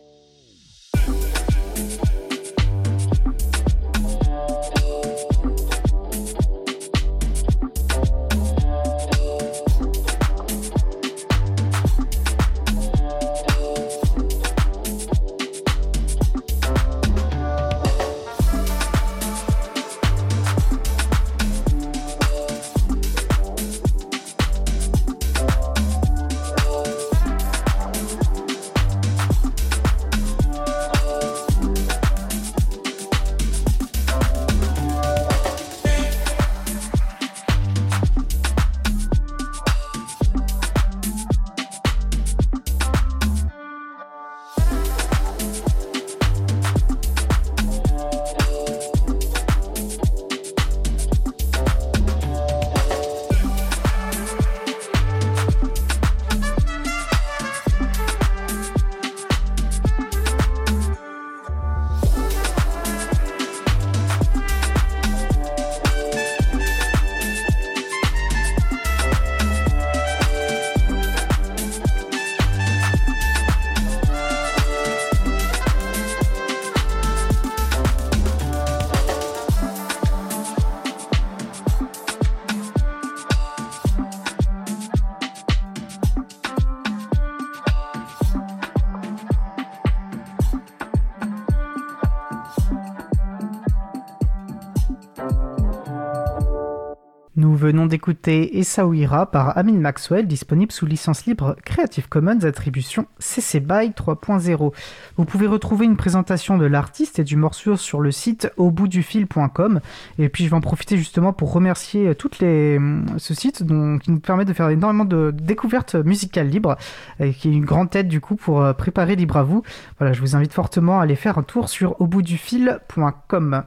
venons 97.71 97.87
d'écouter 97.87 98.59
Essaouira 98.59 99.31
par 99.31 99.57
Amin 99.57 99.79
Maxwell, 99.79 100.27
disponible 100.27 100.73
sous 100.73 100.87
licence 100.87 101.25
libre 101.27 101.55
Creative 101.65 102.09
Commons 102.09 102.45
attribution 102.45 103.07
CC 103.21 103.61
BY 103.61 103.91
3.0. 103.91 104.73
Vous 105.17 105.25
pouvez 105.25 105.47
retrouver 105.47 105.87
une 105.87 105.97
présentation 105.97 106.59
de 106.59 106.67
l'artiste 106.67 107.21
et 107.21 107.25
du 107.25 107.37
morceau 107.37 107.77
sur 107.77 108.01
le 108.01 108.11
site 108.11 108.51
auboutdufil.com. 108.57 109.81
Et 110.19 110.29
puis 110.29 110.43
je 110.43 110.51
vais 110.51 110.57
en 110.57 110.61
profiter 110.61 110.97
justement 110.97 111.33
pour 111.33 111.53
remercier 111.53 112.13
toutes 112.17 112.41
les, 112.41 112.81
ce 113.19 113.35
site 113.35 113.59
qui 114.03 114.11
nous 114.11 114.21
permet 114.21 114.45
de 114.45 114.53
faire 114.53 114.69
énormément 114.69 115.05
de 115.05 115.33
découvertes 115.33 115.95
musicales 115.95 116.49
libres 116.49 116.77
et 117.21 117.33
qui 117.33 117.51
est 117.51 117.53
une 117.53 117.65
grande 117.65 117.95
aide 117.95 118.09
du 118.09 118.21
coup 118.21 118.35
pour 118.35 118.63
euh, 118.63 118.73
préparer 118.73 119.15
Libre 119.15 119.37
à 119.37 119.45
vous. 119.45 119.63
Voilà, 119.99 120.13
je 120.13 120.21
vous 120.21 120.35
invite 120.35 120.53
fortement 120.53 120.99
à 120.99 121.05
aller 121.05 121.15
faire 121.15 121.39
un 121.39 121.45
tour 121.45 121.69
sur 121.69 122.01
auboutdufil.com. 122.01 123.63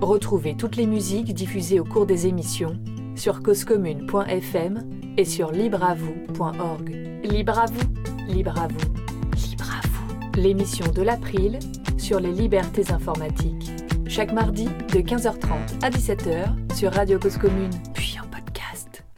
Retrouvez 0.00 0.56
toutes 0.56 0.74
les 0.74 0.86
musiques 0.88 1.32
diffusées 1.32 1.78
au 1.78 1.84
cours 1.84 2.06
des 2.06 2.26
émissions 2.26 2.76
sur 3.14 3.42
causecommune.fm 3.42 4.84
et 5.16 5.24
sur 5.24 5.52
libreavoue.org. 5.52 6.88
Libre 7.24 7.58
à 7.58 7.66
vous, 7.66 8.32
libre 8.32 8.58
à 8.58 8.68
vous, 8.68 9.48
libre 9.48 9.64
à 9.64 9.86
vous. 9.86 10.40
L'émission 10.40 10.86
de 10.92 11.02
l'April 11.02 11.58
sur 11.98 12.20
les 12.20 12.32
libertés 12.32 12.90
informatiques. 12.92 13.70
Chaque 14.06 14.32
mardi 14.32 14.66
de 14.92 15.00
15h30 15.00 15.82
à 15.82 15.90
17h 15.90 16.74
sur 16.74 16.92
Radio 16.92 17.18
Cause 17.18 17.38
Commune, 17.38 17.70
puis. 17.94 18.13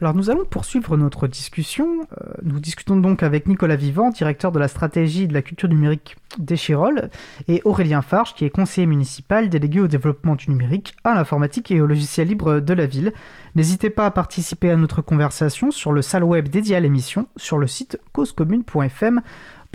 Alors 0.02 0.14
nous 0.14 0.28
allons 0.28 0.44
poursuivre 0.44 0.98
notre 0.98 1.26
discussion. 1.26 2.06
Euh, 2.20 2.34
nous 2.42 2.60
discutons 2.60 2.96
donc 2.96 3.22
avec 3.22 3.46
Nicolas 3.46 3.76
Vivant, 3.76 4.10
directeur 4.10 4.52
de 4.52 4.58
la 4.58 4.68
stratégie 4.68 5.22
et 5.22 5.26
de 5.26 5.32
la 5.32 5.40
culture 5.40 5.70
numérique 5.70 6.16
d'Echirol, 6.38 7.08
et 7.48 7.62
Aurélien 7.64 8.02
Farge, 8.02 8.34
qui 8.34 8.44
est 8.44 8.50
conseiller 8.50 8.86
municipal 8.86 9.48
délégué 9.48 9.80
au 9.80 9.86
développement 9.86 10.34
du 10.34 10.50
numérique, 10.50 10.94
à 11.04 11.14
l'informatique 11.14 11.70
et 11.70 11.80
au 11.80 11.86
logiciel 11.86 12.28
libre 12.28 12.60
de 12.60 12.74
la 12.74 12.84
ville. 12.84 13.14
N'hésitez 13.54 13.88
pas 13.88 14.04
à 14.04 14.10
participer 14.10 14.70
à 14.70 14.76
notre 14.76 15.00
conversation 15.00 15.70
sur 15.70 15.92
le 15.92 16.02
salle 16.02 16.24
web 16.24 16.48
dédié 16.48 16.76
à 16.76 16.80
l'émission 16.80 17.26
sur 17.36 17.56
le 17.56 17.66
site 17.66 17.98
causecommune.fm 18.12 19.22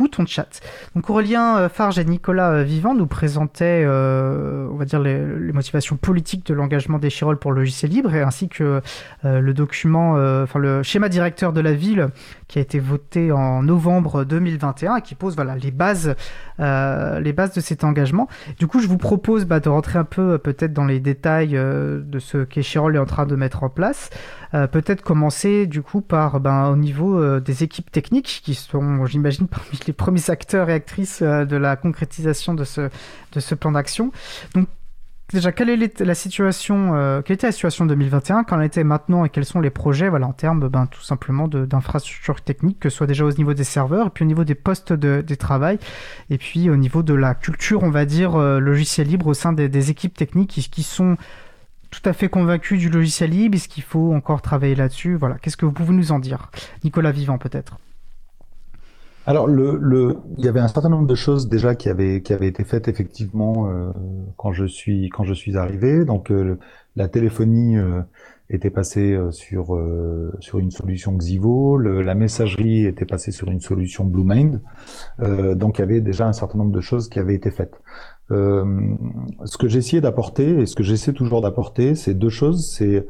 bouton 0.01 0.23
de 0.23 0.27
chat. 0.27 0.61
Donc 0.95 1.09
Aurélien 1.09 1.57
euh, 1.57 1.69
Farge 1.69 1.99
et 1.99 2.05
Nicolas 2.05 2.51
euh, 2.51 2.63
Vivant 2.63 2.95
nous 2.95 3.05
présentaient, 3.05 3.83
euh, 3.85 4.67
on 4.71 4.75
va 4.75 4.85
dire, 4.85 4.99
les, 4.99 5.19
motivations 5.53 5.95
politiques 5.95 6.45
de 6.47 6.55
l'engagement 6.55 6.97
des 6.97 7.09
Chirol 7.09 7.37
pour 7.37 7.51
le 7.51 7.59
logiciel 7.59 7.91
libre, 7.91 8.15
et 8.15 8.21
ainsi 8.21 8.49
que 8.49 8.81
le 9.23 9.53
document, 9.53 10.13
enfin 10.41 10.59
le 10.59 10.81
schéma 10.81 11.09
directeur 11.09 11.53
de 11.53 11.59
la 11.61 11.73
ville 11.73 12.07
qui 12.47 12.57
a 12.57 12.61
été 12.61 12.79
voté 12.79 13.31
en 13.31 13.61
novembre 13.63 14.23
2021 14.23 14.97
et 14.97 15.01
qui 15.01 15.13
pose 15.13 15.35
voilà 15.35 15.55
les 15.55 15.71
bases, 15.71 16.15
les 16.61 17.33
bases 17.33 17.53
de 17.53 17.61
cet 17.61 17.83
engagement. 17.83 18.27
Du 18.59 18.67
coup, 18.67 18.79
je 18.79 18.87
vous 18.87 18.97
propose 18.97 19.45
bah, 19.45 19.59
de 19.59 19.69
rentrer 19.69 19.99
un 19.99 20.03
peu 20.03 20.37
peut-être 20.37 20.73
dans 20.73 20.85
les 20.85 20.99
détails 20.99 21.51
de 21.51 22.19
ce 22.19 22.43
qu'Echirol 22.43 22.95
est 22.95 22.99
en 22.99 23.05
train 23.05 23.25
de 23.25 23.35
mettre 23.35 23.63
en 23.63 23.69
place. 23.69 24.09
peut-être 24.51 25.01
commencer 25.01 25.65
du 25.65 25.81
coup 25.81 26.01
par 26.01 26.39
ben, 26.39 26.69
au 26.69 26.75
niveau 26.75 27.39
des 27.39 27.63
équipes 27.63 27.91
techniques 27.91 28.41
qui 28.43 28.55
sont, 28.55 29.05
j'imagine, 29.05 29.47
parmi 29.47 29.79
les 29.87 29.93
premiers 29.93 30.29
acteurs 30.29 30.69
et 30.69 30.73
actrices 30.73 31.21
euh, 31.21 31.45
de 31.45 31.55
la 31.55 31.75
concrétisation 31.75 32.53
de 32.53 32.63
ce, 32.63 32.89
de 33.33 33.39
ce 33.39 33.55
plan 33.55 33.71
d'action. 33.71 34.11
Donc, 34.55 34.67
déjà, 35.33 35.51
quelle 35.51 35.89
la 35.99 36.15
situation, 36.15 36.95
euh, 36.95 37.21
quelle 37.21 37.35
était 37.35 37.47
la 37.47 37.51
situation 37.51 37.85
2021, 37.85 38.43
qu'en 38.43 38.61
était 38.61 38.83
maintenant 38.83 39.25
et 39.25 39.29
quels 39.29 39.45
sont 39.45 39.59
les 39.61 39.69
projets, 39.69 40.09
en 40.09 40.33
termes, 40.33 40.67
ben, 40.67 40.85
tout 40.87 41.01
simplement 41.01 41.47
d'infrastructures 41.47 42.41
techniques, 42.41 42.79
que 42.79 42.89
ce 42.89 42.97
soit 42.97 43.07
déjà 43.07 43.25
au 43.25 43.31
niveau 43.31 43.53
des 43.53 43.63
serveurs, 43.63 44.07
et 44.07 44.09
puis 44.09 44.23
au 44.23 44.27
niveau 44.27 44.43
des 44.43 44.55
postes 44.55 44.93
de, 44.93 45.35
travail, 45.35 45.79
et 46.29 46.37
puis 46.37 46.69
au 46.69 46.75
niveau 46.75 47.03
de 47.03 47.13
la 47.13 47.35
culture, 47.35 47.83
on 47.83 47.89
va 47.89 48.05
dire, 48.05 48.35
euh, 48.35 48.59
logiciel 48.59 49.07
libre 49.07 49.27
au 49.27 49.33
sein 49.33 49.53
des, 49.53 49.89
équipes 49.89 50.15
techniques 50.15 50.49
qui, 50.49 50.83
sont 50.83 51.17
tout 51.89 52.01
à 52.05 52.13
fait 52.13 52.29
convaincus 52.29 52.79
du 52.79 52.89
logiciel 52.89 53.31
libre, 53.31 53.55
est-ce 53.55 53.67
qu'il 53.67 53.83
faut 53.83 54.13
encore 54.13 54.41
travailler 54.41 54.75
là-dessus? 54.75 55.15
Voilà, 55.15 55.35
qu'est-ce 55.41 55.57
que 55.57 55.65
vous 55.65 55.71
pouvez 55.71 55.93
nous 55.93 56.11
en 56.11 56.19
dire? 56.19 56.49
Nicolas 56.83 57.11
Vivant, 57.11 57.37
peut-être 57.37 57.77
alors, 59.27 59.45
le, 59.45 59.77
le, 59.77 60.17
il 60.37 60.45
y 60.45 60.47
avait 60.47 60.59
un 60.59 60.67
certain 60.67 60.89
nombre 60.89 61.05
de 61.05 61.13
choses 61.15 61.47
déjà 61.47 61.75
qui 61.75 61.89
avaient, 61.89 62.21
qui 62.21 62.33
avaient 62.33 62.47
été 62.47 62.63
faites 62.63 62.87
effectivement 62.87 63.69
euh, 63.69 63.91
quand 64.35 64.51
je 64.51 64.65
suis 64.65 65.09
quand 65.09 65.23
je 65.23 65.33
suis 65.33 65.57
arrivé. 65.57 66.05
Donc, 66.05 66.31
euh, 66.31 66.57
la 66.95 67.07
téléphonie 67.07 67.77
euh, 67.77 68.01
était 68.49 68.71
passée 68.71 69.17
sur 69.29 69.79
sur 70.39 70.59
une 70.59 70.71
solution 70.71 71.13
Xivo, 71.13 71.77
la 71.77 72.15
messagerie 72.15 72.85
était 72.85 73.05
passée 73.05 73.31
sur 73.31 73.49
une 73.49 73.61
solution 73.61 74.03
BlueMind. 74.03 74.61
donc, 75.55 75.77
il 75.77 75.81
y 75.81 75.83
avait 75.83 76.01
déjà 76.01 76.27
un 76.27 76.33
certain 76.33 76.57
nombre 76.57 76.73
de 76.73 76.81
choses 76.81 77.07
qui 77.07 77.19
avaient 77.19 77.35
été 77.35 77.49
faites. 77.49 77.79
ce 78.29 79.57
que 79.57 79.67
essayé 79.67 80.01
d'apporter 80.01 80.59
et 80.59 80.65
ce 80.65 80.75
que 80.75 80.83
j'essaie 80.83 81.13
toujours 81.13 81.41
d'apporter, 81.41 81.95
c'est 81.95 82.13
deux 82.13 82.29
choses. 82.29 82.69
C'est 82.75 83.07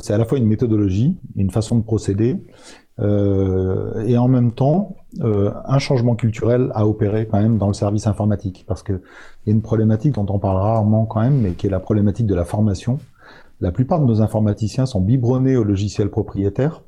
c'est 0.00 0.12
à 0.12 0.18
la 0.18 0.24
fois 0.24 0.38
une 0.38 0.46
méthodologie, 0.46 1.18
une 1.34 1.50
façon 1.50 1.76
de 1.78 1.82
procéder, 1.82 2.36
euh, 2.36 2.81
et 3.02 4.16
en 4.16 4.28
même 4.28 4.52
temps 4.52 4.96
euh, 5.20 5.52
un 5.66 5.78
changement 5.78 6.14
culturel 6.14 6.70
à 6.74 6.86
opérer 6.86 7.26
quand 7.26 7.38
même 7.38 7.58
dans 7.58 7.66
le 7.66 7.74
service 7.74 8.06
informatique 8.06 8.64
parce 8.66 8.82
que 8.82 8.94
il 8.94 9.50
y 9.50 9.50
a 9.50 9.52
une 9.52 9.60
problématique 9.60 10.14
dont 10.14 10.24
on 10.30 10.38
parle 10.38 10.56
rarement 10.56 11.04
quand 11.04 11.20
même 11.20 11.42
mais 11.42 11.50
qui 11.50 11.66
est 11.66 11.70
la 11.70 11.80
problématique 11.80 12.26
de 12.26 12.34
la 12.34 12.46
formation. 12.46 12.98
La 13.60 13.72
plupart 13.72 14.00
de 14.00 14.06
nos 14.06 14.22
informaticiens 14.22 14.86
sont 14.86 15.02
biberonnés 15.02 15.58
au 15.58 15.64
logiciel 15.64 16.08
propriétaire 16.08 16.82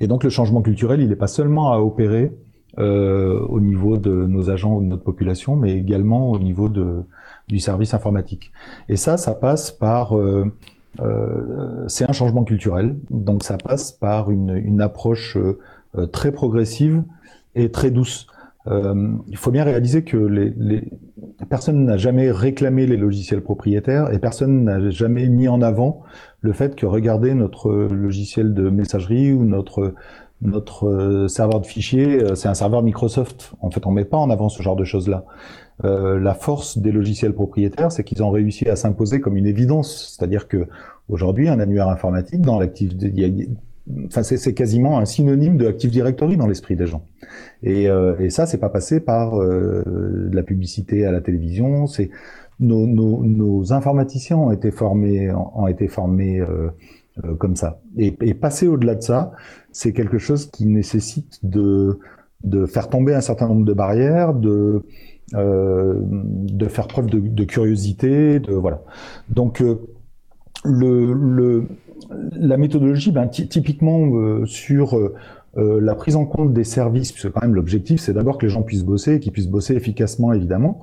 et 0.00 0.08
donc 0.08 0.24
le 0.24 0.30
changement 0.30 0.60
culturel 0.60 1.00
il 1.00 1.08
n'est 1.08 1.14
pas 1.14 1.28
seulement 1.28 1.72
à 1.72 1.78
opérer 1.78 2.36
euh, 2.78 3.38
au 3.48 3.60
niveau 3.60 3.96
de 3.96 4.10
nos 4.10 4.50
agents 4.50 4.74
ou 4.74 4.80
de 4.82 4.86
notre 4.86 5.04
population 5.04 5.54
mais 5.54 5.78
également 5.78 6.32
au 6.32 6.40
niveau 6.40 6.68
de, 6.68 7.04
du 7.46 7.60
service 7.60 7.94
informatique. 7.94 8.50
Et 8.88 8.96
ça, 8.96 9.16
ça 9.16 9.34
passe 9.34 9.70
par 9.70 10.18
euh, 10.18 10.46
euh, 10.48 10.50
c'est 11.88 12.08
un 12.08 12.12
changement 12.12 12.44
culturel, 12.44 12.96
donc 13.10 13.42
ça 13.42 13.58
passe 13.58 13.92
par 13.92 14.30
une, 14.30 14.56
une 14.56 14.80
approche 14.80 15.36
euh, 15.98 16.06
très 16.06 16.32
progressive 16.32 17.02
et 17.54 17.70
très 17.70 17.90
douce. 17.90 18.26
Euh, 18.66 19.12
il 19.28 19.36
faut 19.36 19.50
bien 19.50 19.64
réaliser 19.64 20.02
que 20.02 20.16
les, 20.16 20.52
les... 20.56 20.82
personne 21.48 21.84
n'a 21.84 21.96
jamais 21.96 22.30
réclamé 22.30 22.86
les 22.86 22.96
logiciels 22.96 23.42
propriétaires 23.42 24.12
et 24.12 24.18
personne 24.18 24.64
n'a 24.64 24.90
jamais 24.90 25.28
mis 25.28 25.48
en 25.48 25.62
avant 25.62 26.02
le 26.40 26.52
fait 26.52 26.74
que 26.74 26.84
regardez 26.84 27.32
notre 27.34 27.72
logiciel 27.72 28.52
de 28.54 28.68
messagerie 28.68 29.32
ou 29.32 29.44
notre 29.44 29.94
notre 30.42 31.26
serveur 31.30 31.60
de 31.60 31.66
fichiers, 31.66 32.22
c'est 32.34 32.48
un 32.48 32.52
serveur 32.52 32.82
Microsoft. 32.82 33.54
En 33.62 33.70
fait, 33.70 33.86
on 33.86 33.90
met 33.90 34.04
pas 34.04 34.18
en 34.18 34.28
avant 34.28 34.50
ce 34.50 34.62
genre 34.62 34.76
de 34.76 34.84
choses-là. 34.84 35.24
Euh, 35.84 36.18
la 36.18 36.34
force 36.34 36.78
des 36.78 36.90
logiciels 36.90 37.34
propriétaires, 37.34 37.92
c'est 37.92 38.02
qu'ils 38.02 38.22
ont 38.22 38.30
réussi 38.30 38.68
à 38.68 38.76
s'imposer 38.76 39.20
comme 39.20 39.36
une 39.36 39.46
évidence. 39.46 40.16
C'est-à-dire 40.16 40.48
que 40.48 40.66
aujourd'hui, 41.08 41.48
un 41.48 41.60
annuaire 41.60 41.88
informatique 41.88 42.40
dans 42.40 42.58
l'actif, 42.58 42.92
enfin 44.06 44.22
c'est 44.22 44.54
quasiment 44.54 44.98
un 44.98 45.04
synonyme 45.04 45.56
de 45.56 45.66
Active 45.66 45.90
Directory 45.90 46.36
dans 46.36 46.46
l'esprit 46.46 46.76
des 46.76 46.86
gens. 46.86 47.04
Et, 47.62 47.88
euh, 47.88 48.18
et 48.18 48.30
ça, 48.30 48.46
c'est 48.46 48.58
pas 48.58 48.68
passé 48.68 49.00
par 49.00 49.40
euh, 49.40 49.82
de 50.30 50.34
la 50.34 50.42
publicité 50.42 51.06
à 51.06 51.12
la 51.12 51.20
télévision. 51.20 51.86
C'est 51.86 52.10
nos, 52.58 52.86
nos, 52.86 53.22
nos, 53.22 53.72
informaticiens 53.72 54.38
ont 54.38 54.50
été 54.50 54.70
formés, 54.70 55.30
ont 55.32 55.66
été 55.66 55.88
formés 55.88 56.40
euh, 56.40 56.70
euh, 57.24 57.34
comme 57.34 57.54
ça. 57.54 57.80
Et, 57.98 58.16
et 58.22 58.34
passer 58.34 58.66
au-delà 58.66 58.94
de 58.94 59.02
ça, 59.02 59.32
c'est 59.72 59.92
quelque 59.92 60.18
chose 60.18 60.50
qui 60.50 60.66
nécessite 60.66 61.38
de 61.42 61.98
de 62.44 62.66
faire 62.66 62.88
tomber 62.88 63.14
un 63.14 63.22
certain 63.22 63.48
nombre 63.48 63.64
de 63.64 63.72
barrières, 63.72 64.34
de 64.34 64.82
de 65.32 66.68
faire 66.68 66.86
preuve 66.86 67.06
de, 67.06 67.44
curiosité, 67.44 68.38
de 68.38 68.52
voilà. 68.52 68.82
Donc 69.28 69.60
euh, 69.60 69.80
le, 70.64 71.64
la 72.32 72.56
méthodologie, 72.56 73.10
ben, 73.10 73.26
typiquement 73.26 74.06
euh, 74.06 74.46
sur 74.46 74.98
la 75.56 75.94
prise 75.94 76.16
en 76.16 76.26
compte 76.26 76.52
des 76.52 76.64
services, 76.64 77.12
puisque 77.12 77.30
quand 77.30 77.40
même 77.40 77.54
l'objectif 77.54 78.00
c'est 78.00 78.12
d'abord 78.12 78.36
que 78.36 78.44
les 78.44 78.52
gens 78.52 78.62
puissent 78.62 78.84
bosser 78.84 79.20
qu'ils 79.20 79.32
puissent 79.32 79.48
bosser 79.48 79.74
efficacement 79.74 80.32
évidemment. 80.32 80.82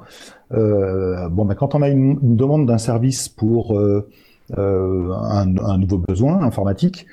Euh, 0.54 1.30
bon, 1.30 1.46
ben, 1.46 1.56
quand 1.56 1.76
on 1.76 1.82
a 1.82 1.90
une, 1.90 2.18
demande 2.36 2.68
d'un 2.68 2.78
service 2.78 3.30
pour 3.30 3.78
euh, 3.78 4.10
un, 4.52 5.78
nouveau 5.78 5.98
besoin 5.98 6.42
informatique, 6.42 7.06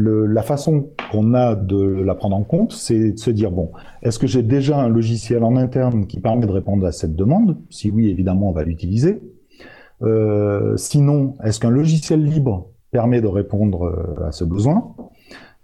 la 0.00 0.42
façon 0.42 0.90
qu'on 1.10 1.34
a 1.34 1.54
de 1.54 1.78
la 1.78 2.14
prendre 2.14 2.36
en 2.36 2.44
compte, 2.44 2.72
c'est 2.72 3.12
de 3.12 3.18
se 3.18 3.30
dire, 3.30 3.50
bon, 3.50 3.70
est-ce 4.02 4.18
que 4.18 4.26
j'ai 4.26 4.42
déjà 4.42 4.78
un 4.78 4.88
logiciel 4.88 5.42
en 5.44 5.56
interne 5.56 6.06
qui 6.06 6.20
permet 6.20 6.46
de 6.46 6.52
répondre 6.52 6.86
à 6.86 6.92
cette 6.92 7.16
demande? 7.16 7.56
Si 7.70 7.90
oui, 7.90 8.08
évidemment, 8.08 8.48
on 8.48 8.52
va 8.52 8.64
l'utiliser. 8.64 9.20
Euh, 10.02 10.76
sinon, 10.76 11.34
est-ce 11.42 11.58
qu'un 11.60 11.70
logiciel 11.70 12.22
libre 12.24 12.68
permet 12.90 13.20
de 13.20 13.26
répondre 13.26 13.84
euh, 13.84 14.26
à 14.26 14.32
ce 14.32 14.44
besoin? 14.44 14.94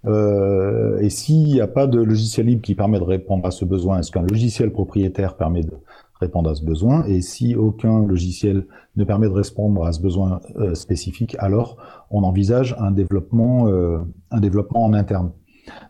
Euh, 0.05 0.99
Et 0.99 1.09
s'il 1.09 1.45
n'y 1.45 1.61
a 1.61 1.67
pas 1.67 1.87
de 1.87 1.99
logiciel 1.99 2.45
libre 2.47 2.61
qui 2.61 2.75
permet 2.75 2.99
de 2.99 3.03
répondre 3.03 3.45
à 3.45 3.51
ce 3.51 3.65
besoin, 3.65 3.99
est-ce 3.99 4.11
qu'un 4.11 4.21
logiciel 4.21 4.71
propriétaire 4.71 5.35
permet 5.35 5.63
de 5.63 5.73
répondre 6.19 6.49
à 6.49 6.55
ce 6.55 6.63
besoin? 6.63 7.05
Et 7.05 7.21
si 7.21 7.55
aucun 7.55 8.05
logiciel 8.05 8.65
ne 8.95 9.03
permet 9.03 9.27
de 9.27 9.33
répondre 9.33 9.85
à 9.85 9.91
ce 9.91 10.01
besoin 10.01 10.41
euh, 10.57 10.73
spécifique, 10.75 11.35
alors 11.39 11.77
on 12.11 12.23
envisage 12.23 12.75
un 12.79 12.91
développement, 12.91 13.67
euh, 13.67 13.99
un 14.31 14.39
développement 14.39 14.85
en 14.85 14.93
interne. 14.93 15.31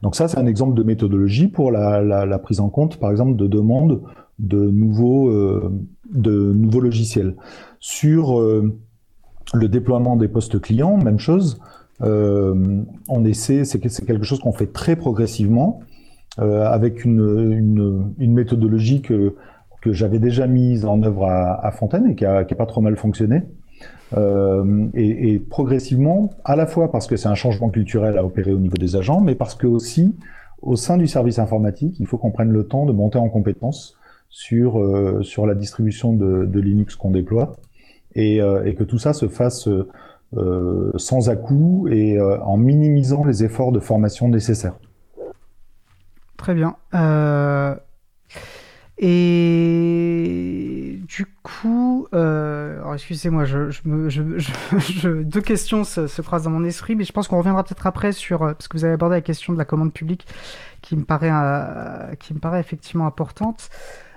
Donc 0.02 0.16
ça, 0.16 0.28
c'est 0.28 0.40
un 0.40 0.46
exemple 0.46 0.74
de 0.74 0.84
méthodologie 0.84 1.48
pour 1.48 1.72
la, 1.72 2.40
prise 2.40 2.60
en 2.60 2.70
compte, 2.70 2.98
par 2.98 3.12
exemple, 3.12 3.36
de 3.36 3.48
demandes 3.48 4.02
de 4.40 4.70
nouveaux, 4.70 5.30
euh, 5.30 5.72
de 6.14 6.54
nouveaux 6.54 6.80
logiciels. 6.80 7.36
Sur 7.80 8.42
le 8.42 9.68
déploiement 9.68 10.16
des 10.16 10.28
postes 10.28 10.60
clients, 10.60 10.98
même 10.98 11.20
chose. 11.20 11.60
On 12.00 13.26
essaie, 13.26 13.66
c'est 13.66 13.80
quelque 13.80 14.24
chose 14.24 14.40
qu'on 14.40 14.54
fait 14.54 14.72
très 14.72 14.96
progressivement, 14.96 15.82
avec 16.38 17.06
une, 17.06 17.52
une, 17.52 18.14
une 18.18 18.34
méthodologie 18.34 19.02
que 19.02 19.36
que 19.86 19.94
j'avais 19.94 20.18
déjà 20.18 20.48
mise 20.48 20.84
en 20.84 21.04
œuvre 21.04 21.28
à, 21.28 21.72
Fontaine 21.72 22.08
et 22.10 22.16
qui 22.16 22.26
a, 22.26 22.44
pas 22.44 22.66
trop 22.66 22.82
mal 22.82 22.98
fonctionné. 22.98 23.44
Euh, 24.18 24.88
et, 24.96 25.38
progressivement, 25.38 26.32
à 26.44 26.56
la 26.56 26.66
fois 26.66 26.92
parce 26.92 27.06
que 27.06 27.16
c'est 27.18 27.28
un 27.28 27.36
changement 27.36 27.70
culturel 27.70 28.18
à 28.18 28.26
opérer 28.26 28.52
au 28.52 28.58
niveau 28.58 28.78
des 28.78 28.96
agents, 28.96 29.22
mais 29.22 29.36
parce 29.36 29.54
que 29.54 29.68
aussi, 29.68 30.16
au 30.64 30.76
sein 30.76 30.98
du 30.98 31.06
service 31.06 31.38
informatique, 31.38 31.98
il 32.00 32.08
faut 32.08 32.18
qu'on 32.18 32.32
prenne 32.32 32.50
le 32.50 32.64
temps 32.66 32.88
de 32.88 32.94
monter 32.94 33.20
en 33.20 33.30
compétence 33.30 33.96
sur, 34.30 34.80
euh, 34.80 35.22
sur 35.22 35.46
la 35.46 35.54
distribution 35.54 36.14
de, 36.14 36.60
Linux 36.60 36.96
qu'on 36.96 37.12
déploie 37.12 37.56
et, 38.16 38.42
euh, 38.42 38.66
et, 38.66 38.74
que 38.74 38.84
tout 38.84 38.98
ça 38.98 39.14
se 39.14 39.28
fasse 39.28 39.70
sans 40.98 41.30
à-coup 41.30 41.88
et 41.90 42.20
en 42.20 42.58
minimisant 42.58 43.24
les 43.24 43.44
efforts 43.44 43.72
de 43.72 43.80
formation 43.80 44.30
nécessaires. 44.30 44.78
Très 46.38 46.56
bien. 46.56 46.76
Euh, 49.02 49.06
et 50.26 51.00
du 51.08 51.26
coup, 51.44 52.08
euh, 52.14 52.94
excusez-moi, 52.94 53.46
je, 53.46 53.70
je, 53.72 55.22
deux 55.22 55.42
questions 55.42 55.84
se, 55.84 56.22
croisent 56.22 56.46
dans 56.46 56.52
mon 56.52 56.64
esprit, 56.64 56.96
mais 56.96 57.04
je 57.04 57.12
pense 57.12 57.28
qu'on 57.28 57.38
reviendra 57.38 57.64
peut-être 57.64 57.88
après 57.88 58.12
sur 58.12 58.40
parce 58.40 58.68
que 58.68 58.78
vous 58.78 58.86
avez 58.86 58.94
abordé 58.94 59.16
la 59.16 59.22
question 59.22 59.54
de 59.54 59.58
la 59.58 59.66
commande 59.66 59.94
publique, 59.94 60.26
qui 60.82 60.96
me 60.96 61.04
paraît 61.04 61.32
qui 62.20 62.34
me 62.34 62.40
paraît 62.40 62.60
effectivement 62.60 63.06
importante. 63.06 63.70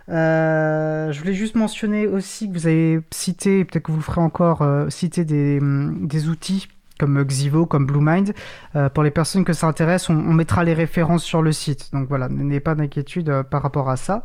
je 0.09 1.19
voulais 1.19 1.35
juste 1.35 1.55
mentionner 1.57 2.07
aussi 2.07 2.49
que 2.49 2.55
vous 2.55 2.67
avez 2.67 3.01
cité, 3.11 3.65
peut-être 3.65 3.85
que 3.85 3.93
vous 3.93 3.99
le 3.99 4.05
ferez 4.05 4.21
encore, 4.21 4.65
citer 4.91 5.25
des, 5.25 5.61
des 5.61 6.29
outils 6.29 6.69
comme 6.99 7.23
Xivo, 7.25 7.67
comme 7.67 7.87
BlueMind. 7.87 8.35
Euh, 8.77 8.89
pour 8.89 9.03
les 9.03 9.11
personnes 9.11 9.45
que 9.45 9.53
ça 9.53 9.67
intéresse, 9.67 10.11
on, 10.11 10.15
mettra 10.15 10.65
les 10.65 10.75
références 10.75 11.25
sur 11.25 11.43
le 11.43 11.53
site. 11.53 11.91
Donc 11.93 12.09
voilà, 12.09 12.29
n'ayez 12.29 12.61
pas 12.61 12.75
d'inquiétude 12.75 13.29
euh, 13.31 13.43
par 13.43 13.63
rapport 13.63 13.89
à 13.89 13.97
ça. 13.97 14.25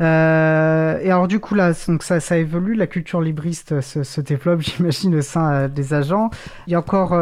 Euh, 0.00 0.98
et 1.02 1.10
alors 1.10 1.28
du 1.28 1.40
coup 1.40 1.54
là, 1.54 1.72
donc 1.86 2.02
ça, 2.02 2.20
ça 2.20 2.38
évolue, 2.38 2.74
la 2.74 2.86
culture 2.86 3.20
libriste 3.20 3.82
se, 3.82 4.20
développe, 4.20 4.60
j'imagine, 4.62 5.14
au 5.16 5.22
sein 5.22 5.68
des 5.68 5.94
agents. 5.94 6.30
Il 6.66 6.72
y 6.72 6.74
a 6.74 6.78
encore 6.78 7.12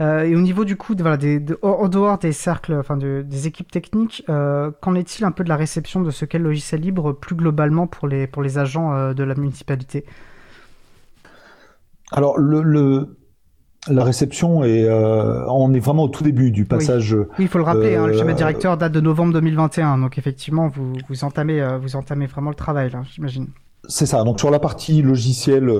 et 0.00 0.34
au 0.34 0.40
niveau 0.40 0.64
du 0.64 0.76
coup, 0.76 0.94
voilà, 0.98 1.18
en 1.62 1.88
dehors 1.88 2.18
des 2.18 2.32
cercles, 2.32 2.74
enfin 2.74 2.96
des 2.96 3.46
équipes 3.46 3.70
techniques, 3.70 4.24
qu'en 4.26 4.94
est-il 4.94 5.24
un 5.24 5.30
peu 5.30 5.44
de 5.44 5.48
la 5.48 5.56
réception 5.56 6.00
de 6.00 6.10
ce 6.10 6.24
qu'est 6.24 6.38
le 6.38 6.44
logiciel 6.44 6.80
libre 6.80 7.12
plus 7.12 7.34
globalement 7.34 7.86
pour 7.86 8.08
les, 8.08 8.26
pour 8.26 8.42
les 8.42 8.58
agents 8.58 9.12
de 9.12 9.24
la 9.24 9.34
municipalité? 9.34 10.04
Alors, 12.12 12.38
le, 12.38 13.16
la 13.88 14.04
réception 14.04 14.64
est, 14.64 14.84
euh, 14.84 15.46
on 15.48 15.72
est 15.72 15.80
vraiment 15.80 16.04
au 16.04 16.08
tout 16.08 16.24
début 16.24 16.50
du 16.50 16.64
passage. 16.64 17.14
Oui, 17.14 17.26
il 17.40 17.48
faut 17.48 17.58
le 17.58 17.64
rappeler. 17.64 17.96
Hein, 17.96 18.06
le 18.06 18.14
schéma 18.14 18.32
euh, 18.32 18.34
directeur 18.34 18.76
date 18.76 18.92
de 18.92 19.00
novembre 19.00 19.32
2021, 19.34 19.98
donc 19.98 20.18
effectivement, 20.18 20.68
vous, 20.68 20.94
vous 21.08 21.24
entamez, 21.24 21.60
euh, 21.60 21.78
vous 21.78 21.96
entamez 21.96 22.26
vraiment 22.26 22.50
le 22.50 22.56
travail 22.56 22.90
là, 22.90 23.02
j'imagine. 23.12 23.48
C'est 23.88 24.06
ça. 24.06 24.24
Donc 24.24 24.40
sur 24.40 24.50
la 24.50 24.58
partie 24.58 25.02
logicielle, 25.02 25.70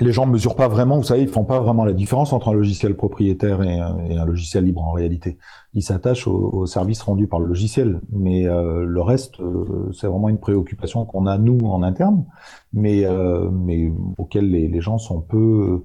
les 0.00 0.12
gens 0.12 0.26
ne 0.26 0.32
mesurent 0.32 0.56
pas 0.56 0.68
vraiment, 0.68 0.96
vous 0.96 1.04
savez, 1.04 1.22
ils 1.22 1.28
font 1.28 1.44
pas 1.44 1.60
vraiment 1.60 1.84
la 1.84 1.92
différence 1.92 2.32
entre 2.32 2.48
un 2.48 2.54
logiciel 2.54 2.94
propriétaire 2.94 3.62
et, 3.62 3.78
un 3.78 4.24
logiciel 4.24 4.64
libre 4.64 4.82
en 4.82 4.92
réalité. 4.92 5.38
Ils 5.74 5.82
s'attachent 5.82 6.26
au, 6.26 6.66
service 6.66 7.02
rendu 7.02 7.26
par 7.26 7.40
le 7.40 7.46
logiciel, 7.46 8.00
mais 8.10 8.46
euh, 8.46 8.84
le 8.84 9.02
reste, 9.02 9.40
euh, 9.40 9.90
c'est 9.92 10.06
vraiment 10.06 10.28
une 10.28 10.38
préoccupation 10.38 11.04
qu'on 11.04 11.26
a 11.26 11.38
nous 11.38 11.58
en 11.66 11.82
interne, 11.82 12.24
mais 12.72 13.04
euh, 13.04 13.50
mais 13.50 13.92
auquel 14.18 14.50
les, 14.50 14.80
gens 14.80 14.98
sont 14.98 15.20
peu, 15.20 15.82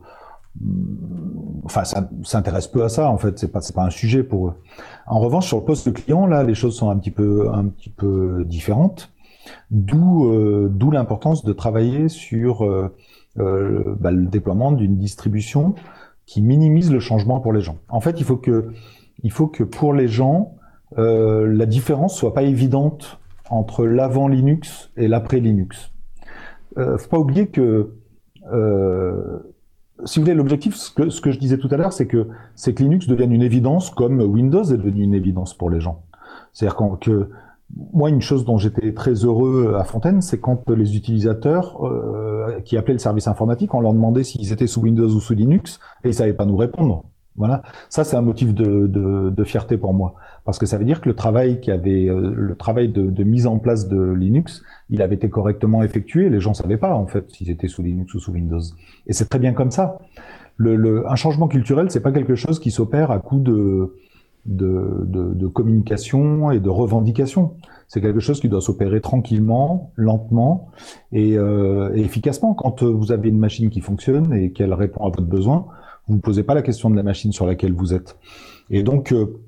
enfin, 1.66 1.84
s'intéressent 2.24 2.72
peu 2.72 2.84
à 2.84 2.90
ça 2.90 3.10
en 3.10 3.18
fait. 3.18 3.38
C'est 3.38 3.52
pas 3.52 3.62
c'est 3.62 3.76
pas 3.76 3.84
un 3.84 3.90
sujet 3.90 4.24
pour 4.24 4.48
eux. 4.48 4.54
En 5.08 5.20
revanche, 5.20 5.48
sur 5.48 5.58
le 5.58 5.66
poste 5.66 5.92
client, 5.94 6.26
là, 6.26 6.44
les 6.44 6.56
choses 6.56 6.76
sont 6.76 6.90
un 6.90 6.98
petit 6.98 7.12
peu 7.12 7.50
un 7.54 7.66
petit 7.66 7.90
peu 7.90 8.44
différentes. 8.46 9.12
D'où 9.72 10.32
d'où 10.70 10.90
l'importance 10.90 11.44
de 11.44 11.54
travailler 11.54 12.10
sur 12.10 12.64
euh, 13.40 13.96
bah, 14.00 14.12
le 14.12 14.26
déploiement 14.28 14.72
d'une 14.72 14.98
distribution 14.98 15.76
qui 16.26 16.42
minimise 16.42 16.92
le 16.92 17.00
changement 17.00 17.40
pour 17.40 17.54
les 17.54 17.62
gens. 17.62 17.78
En 17.90 18.00
fait, 18.00 18.20
il 18.20 18.24
faut 18.26 18.38
que, 18.38 18.70
il 19.24 19.32
faut 19.32 19.48
que 19.48 19.64
pour 19.64 19.94
les 19.94 20.08
gens, 20.08 20.56
euh, 20.98 21.48
la 21.48 21.66
différence 21.66 22.16
soit 22.16 22.34
pas 22.34 22.44
évidente 22.44 23.20
entre 23.50 23.86
l'avant 23.86 24.28
Linux 24.28 24.92
et 24.98 25.08
l'après 25.08 25.40
Linux. 25.40 25.92
Euh, 26.78 26.98
faut 26.98 27.10
pas 27.10 27.20
oublier 27.20 27.48
que, 27.48 27.94
euh, 28.52 29.40
si 30.06 30.20
vous 30.20 30.26
voulez, 30.26 30.36
l'objectif, 30.36 30.76
ce 30.76 30.92
que, 30.92 31.10
ce 31.10 31.22
que 31.22 31.32
je 31.32 31.40
disais 31.40 31.58
tout 31.58 31.70
à 31.72 31.78
l'heure, 31.78 31.94
c'est 31.94 32.08
que, 32.08 32.28
c'est 32.56 32.74
que 32.74 32.84
Linux 32.84 33.08
devienne 33.08 33.32
une 33.32 33.44
évidence 33.44 33.90
comme 33.90 34.20
Windows 34.20 34.64
est 34.64 34.78
devenu 34.78 35.04
une 35.04 35.14
évidence 35.14 35.54
pour 35.54 35.70
les 35.70 35.80
gens. 35.80 36.04
C'est-à-dire 36.54 36.98
que 37.00 37.30
moi, 37.74 38.10
une 38.10 38.22
chose 38.22 38.46
dont 38.46 38.58
j'étais 38.58 38.94
très 38.94 39.14
heureux 39.14 39.76
à 39.76 39.84
Fontaine, 39.84 40.22
c'est 40.22 40.40
quand 40.40 40.70
les 40.70 40.96
utilisateurs 40.96 41.84
euh, 41.86 42.62
qui 42.62 42.78
appelaient 42.78 42.94
le 42.94 43.00
service 43.00 43.28
informatique, 43.28 43.74
on 43.74 43.82
leur 43.82 43.94
demandait 43.94 44.24
s'ils 44.24 44.54
étaient 44.54 44.68
sous 44.68 44.82
Windows 44.82 45.10
ou 45.10 45.20
sous 45.20 45.34
Linux, 45.34 45.80
et 46.04 46.10
ils 46.10 46.14
savaient 46.14 46.34
pas 46.34 46.46
nous 46.46 46.58
répondre. 46.58 47.06
Voilà, 47.38 47.64
ça 47.90 48.06
c'est 48.06 48.16
un 48.16 48.22
motif 48.22 48.54
de, 48.54 48.88
de, 48.88 49.30
de, 49.30 49.44
fierté 49.44 49.78
pour 49.78 49.94
moi, 49.94 50.16
parce 50.46 50.58
que 50.58 50.66
ça 50.66 50.78
veut 50.78 50.86
dire 50.86 51.02
que 51.02 51.10
le 51.10 51.16
travail 51.16 51.60
qui 51.60 51.70
avait, 51.70 52.08
euh, 52.08 52.32
le 52.34 52.56
travail 52.56 52.88
de, 52.88 53.10
de, 53.10 53.24
mise 53.26 53.46
en 53.46 53.60
place 53.60 53.90
de 53.90 54.14
Linux, 54.14 54.64
il 54.90 55.02
avait 55.02 55.16
été 55.16 55.30
correctement 55.30 55.84
effectué. 55.84 56.30
Les 56.30 56.40
gens 56.40 56.54
savaient 56.54 56.78
pas 56.78 56.96
en 56.96 57.08
fait 57.08 57.30
s'ils 57.32 57.50
étaient 57.50 57.68
sous 57.68 57.84
Linux 57.84 58.14
ou 58.14 58.20
sous 58.20 58.32
Windows, 58.32 58.62
et 59.08 59.12
c'est 59.12 59.26
très 59.26 59.40
bien 59.40 59.52
comme 59.52 59.72
ça. 59.72 60.00
Le, 60.56 60.78
le, 60.78 61.12
un 61.12 61.16
changement 61.16 61.50
culturel, 61.50 61.92
c'est 61.92 62.00
pas 62.00 62.14
quelque 62.14 62.36
chose 62.36 62.60
qui 62.60 62.72
s'opère 62.72 63.12
à 63.12 63.20
coup 63.20 63.40
de 63.40 63.98
de, 64.46 65.06
de, 65.06 65.34
de, 65.34 65.48
communication 65.48 66.52
et 66.52 66.60
de 66.60 66.70
revendication. 66.70 67.56
C'est 67.88 68.02
quelque 68.02 68.20
chose 68.20 68.40
qui 68.40 68.50
doit 68.50 68.62
s'opérer 68.62 69.02
tranquillement, 69.02 69.92
lentement 69.96 70.70
et, 71.12 71.38
euh, 71.38 71.94
efficacement. 71.96 72.54
Quand 72.54 72.84
vous 72.84 73.12
avez 73.12 73.30
une 73.30 73.40
machine 73.40 73.70
qui 73.70 73.82
fonctionne 73.82 74.34
et 74.34 74.52
qu'elle 74.52 74.74
répond 74.74 75.06
à 75.06 75.10
votre 75.10 75.24
besoin, 75.24 75.68
vous 76.08 76.16
ne 76.16 76.22
posez 76.22 76.44
pas 76.44 76.54
la 76.54 76.62
question 76.62 76.90
de 76.90 76.96
la 76.96 77.04
machine 77.04 77.32
sur 77.32 77.46
laquelle 77.46 77.74
vous 77.74 77.94
êtes. 77.94 78.18
Et 78.70 78.84
donc, 78.84 79.12
euh, 79.12 79.40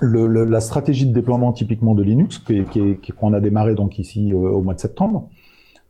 le, 0.00 0.44
la 0.44 0.60
stratégie 0.60 1.06
de 1.06 1.12
déploiement 1.12 1.52
typiquement 1.52 1.94
de 1.94 2.02
Linux, 2.02 2.38
qu'on 2.38 2.64
qui, 2.64 2.96
qui, 3.02 3.12
a 3.20 3.40
démarré 3.40 3.74
donc 3.74 3.98
ici 3.98 4.32
euh, 4.32 4.36
au 4.36 4.62
mois 4.62 4.74
de 4.74 4.80
septembre, 4.80 5.28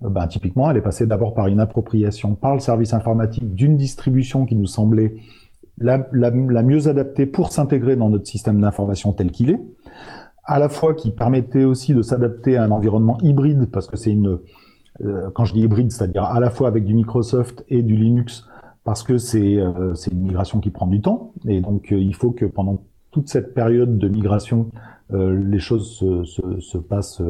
euh, 0.05 0.09
ben, 0.09 0.26
typiquement, 0.26 0.70
elle 0.70 0.76
est 0.76 0.82
passée 0.82 1.07
d'abord 1.07 1.34
par 1.34 1.46
une 1.46 1.61
appropriation 1.61 2.34
par 2.34 2.55
le 2.55 2.61
service 2.61 2.94
informatique 2.94 3.55
d'une 3.55 3.76
distribution 3.76 4.46
qui 4.46 4.57
nous 4.57 4.66
semblait 4.66 5.16
la, 5.81 6.62
mieux 6.62 6.89
adaptée 6.89 7.26
pour 7.26 7.53
s'intégrer 7.53 7.97
dans 7.97 8.11
notre 8.11 8.26
système 8.26 8.61
d'information 8.61 9.12
tel 9.12 9.31
qu'il 9.31 9.51
est, 9.51 9.61
à 10.45 10.59
la 10.59 10.68
fois 10.68 10.95
qui 10.95 11.11
permettait 11.11 11.64
aussi 11.64 11.95
de 11.95 12.03
s'adapter 12.03 12.57
à 12.57 12.64
un 12.64 12.70
environnement 12.70 13.18
hybride, 13.22 13.70
parce 13.70 13.87
que 13.87 13.97
c'est 13.97 14.11
une, 14.11 14.39
euh, 15.05 15.31
quand 15.35 15.45
je 15.45 15.53
dis 15.53 15.61
hybride, 15.61 15.93
c'est-à-dire 15.93 16.24
à 16.24 16.41
la 16.41 16.51
fois 16.51 16.68
avec 16.68 16.85
du 16.85 16.95
Microsoft 16.95 17.64
et 17.68 17.83
du 17.83 17.97
Linux, 17.97 18.47
parce 18.85 19.03
que 19.03 19.18
c'est 19.18 19.57
euh, 19.57 19.95
une 20.11 20.22
migration 20.22 20.61
qui 20.61 20.70
prend 20.70 20.87
du 20.87 21.01
temps, 21.01 21.33
et 21.47 21.61
donc 21.61 21.93
euh, 21.93 21.99
il 21.99 22.14
faut 22.14 22.31
que 22.31 22.47
pendant 22.47 22.83
toute 23.11 23.29
cette 23.29 23.55
période 23.55 23.99
de 23.99 24.09
migration, 24.09 24.70
les 25.11 25.59
choses 25.59 25.97
se, 25.97 26.24
se, 26.24 26.61
se 26.61 26.76
passent 26.76 27.22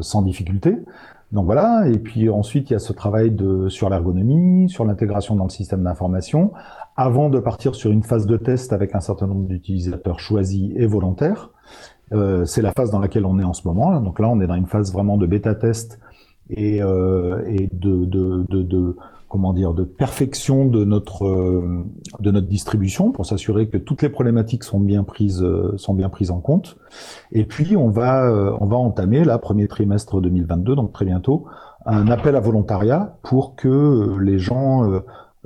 sans 0.00 0.20
difficulté. 0.20 0.76
Donc 1.34 1.46
voilà, 1.46 1.88
et 1.88 1.98
puis 1.98 2.30
ensuite 2.30 2.70
il 2.70 2.74
y 2.74 2.76
a 2.76 2.78
ce 2.78 2.92
travail 2.92 3.32
de, 3.32 3.68
sur 3.68 3.90
l'ergonomie, 3.90 4.70
sur 4.70 4.84
l'intégration 4.84 5.34
dans 5.34 5.44
le 5.44 5.50
système 5.50 5.82
d'information, 5.82 6.52
avant 6.96 7.28
de 7.28 7.40
partir 7.40 7.74
sur 7.74 7.90
une 7.90 8.04
phase 8.04 8.26
de 8.26 8.36
test 8.36 8.72
avec 8.72 8.94
un 8.94 9.00
certain 9.00 9.26
nombre 9.26 9.48
d'utilisateurs 9.48 10.20
choisis 10.20 10.70
et 10.76 10.86
volontaires. 10.86 11.50
Euh, 12.12 12.44
c'est 12.44 12.62
la 12.62 12.70
phase 12.70 12.92
dans 12.92 13.00
laquelle 13.00 13.26
on 13.26 13.40
est 13.40 13.44
en 13.44 13.52
ce 13.52 13.66
moment. 13.66 14.00
Donc 14.00 14.20
là, 14.20 14.28
on 14.28 14.40
est 14.40 14.46
dans 14.46 14.54
une 14.54 14.66
phase 14.66 14.92
vraiment 14.92 15.16
de 15.16 15.26
bêta 15.26 15.56
test 15.56 15.98
et, 16.50 16.80
euh, 16.80 17.42
et 17.48 17.68
de, 17.72 18.04
de, 18.04 18.46
de, 18.48 18.62
de, 18.62 18.96
comment 19.34 19.52
dire 19.52 19.74
de 19.74 19.82
perfection 19.82 20.64
de 20.64 20.84
notre 20.84 21.26
euh, 21.26 21.84
de 22.20 22.30
notre 22.30 22.46
distribution 22.46 23.10
pour 23.10 23.26
s'assurer 23.26 23.68
que 23.68 23.78
toutes 23.78 24.00
les 24.00 24.08
problématiques 24.08 24.62
sont 24.62 24.78
bien 24.78 25.02
prises 25.02 25.42
euh, 25.42 25.76
sont 25.76 25.92
bien 25.92 26.08
prises 26.08 26.30
en 26.30 26.38
compte. 26.38 26.76
Et 27.32 27.44
puis 27.44 27.76
on 27.76 27.88
va 27.88 28.30
euh, 28.30 28.56
on 28.60 28.66
va 28.66 28.76
entamer 28.76 29.24
là 29.24 29.38
premier 29.38 29.66
trimestre 29.66 30.20
2022 30.20 30.76
donc 30.76 30.92
très 30.92 31.04
bientôt 31.04 31.46
un 31.84 32.06
appel 32.12 32.36
à 32.36 32.40
volontariat 32.40 33.18
pour 33.24 33.56
que 33.56 34.16
les 34.20 34.38
gens 34.38 34.88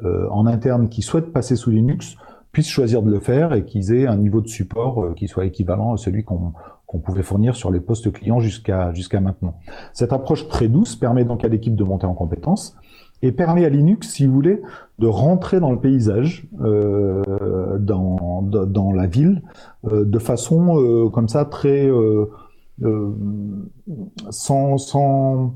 en 0.05 0.47
interne 0.47 0.91
qui 0.91 1.01
souhaitent 1.01 1.32
passer 1.32 1.57
sous 1.57 1.70
Linux 1.70 2.16
puissent 2.53 2.68
choisir 2.68 3.03
de 3.03 3.11
le 3.11 3.20
faire 3.20 3.55
et 3.55 3.64
qu'ils 3.64 3.93
aient 3.95 4.07
un 4.07 4.18
niveau 4.18 4.43
de 4.43 4.49
support 4.49 5.14
qui 5.16 5.28
soit 5.28 5.47
équivalent 5.47 5.95
à 5.95 5.97
celui 5.97 6.24
qu'on 6.24 6.53
qu'on 6.86 7.01
pouvait 7.01 7.22
fournir 7.22 7.57
sur 7.57 7.70
les 7.70 7.80
postes 7.80 8.12
clients 8.12 8.41
jusqu'à 8.41 8.93
jusqu'à 8.93 9.20
maintenant. 9.20 9.55
Cette 9.95 10.12
approche 10.12 10.47
très 10.49 10.68
douce 10.68 10.95
permet 10.95 11.24
donc 11.24 11.45
à 11.45 11.49
l'équipe 11.49 11.74
de 11.74 11.84
monter 11.84 12.07
en 12.07 12.14
compétences 12.14 12.76
et 13.22 13.32
permet 13.32 13.64
à 13.64 13.68
Linux, 13.68 14.08
si 14.10 14.26
vous 14.26 14.32
voulez, 14.32 14.62
de 14.98 15.06
rentrer 15.06 15.60
dans 15.60 15.72
le 15.72 15.78
paysage, 15.78 16.46
euh, 16.60 17.78
dans, 17.78 18.42
dans 18.42 18.92
la 18.92 19.06
ville, 19.06 19.42
euh, 19.86 20.04
de 20.04 20.18
façon 20.18 20.78
euh, 20.80 21.08
comme 21.08 21.28
ça 21.28 21.44
très 21.44 21.88
euh, 21.88 22.26
sans 24.30 24.78
sans 24.78 25.54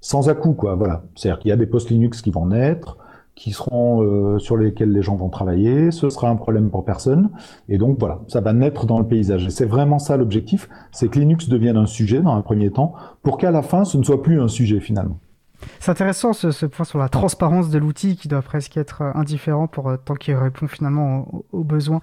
sans 0.00 0.28
à 0.28 0.34
coup 0.34 0.54
quoi. 0.54 0.74
Voilà, 0.74 1.04
c'est-à-dire 1.14 1.38
qu'il 1.40 1.48
y 1.50 1.52
a 1.52 1.56
des 1.56 1.66
postes 1.66 1.90
Linux 1.90 2.22
qui 2.22 2.30
vont 2.30 2.46
naître, 2.46 2.96
qui 3.34 3.50
seront 3.52 4.02
euh, 4.02 4.38
sur 4.38 4.56
lesquels 4.56 4.92
les 4.92 5.02
gens 5.02 5.16
vont 5.16 5.30
travailler. 5.30 5.90
Ce 5.90 6.10
sera 6.10 6.28
un 6.28 6.36
problème 6.36 6.70
pour 6.70 6.84
personne. 6.84 7.30
Et 7.68 7.78
donc 7.78 7.98
voilà, 7.98 8.20
ça 8.28 8.40
va 8.40 8.52
naître 8.52 8.86
dans 8.86 8.98
le 8.98 9.06
paysage. 9.06 9.46
Et 9.46 9.50
c'est 9.50 9.64
vraiment 9.64 9.98
ça 9.98 10.16
l'objectif, 10.16 10.68
c'est 10.92 11.08
que 11.08 11.18
Linux 11.18 11.48
devienne 11.48 11.76
un 11.76 11.86
sujet 11.86 12.20
dans 12.20 12.34
un 12.34 12.42
premier 12.42 12.70
temps, 12.70 12.94
pour 13.22 13.38
qu'à 13.38 13.50
la 13.50 13.62
fin, 13.62 13.84
ce 13.84 13.96
ne 13.96 14.02
soit 14.02 14.22
plus 14.22 14.40
un 14.40 14.48
sujet 14.48 14.80
finalement. 14.80 15.18
C'est 15.80 15.90
intéressant 15.90 16.32
ce, 16.32 16.66
point 16.66 16.84
sur 16.84 16.98
la 16.98 17.08
transparence 17.08 17.70
de 17.70 17.78
l'outil 17.78 18.16
qui 18.16 18.28
doit 18.28 18.42
presque 18.42 18.76
être 18.76 19.02
euh, 19.02 19.12
indifférent 19.14 19.66
pour 19.66 19.90
euh, 19.90 19.96
tant 19.96 20.14
qu'il 20.14 20.34
répond 20.34 20.68
finalement 20.68 21.44
aux, 21.52 21.64
besoins. 21.64 22.00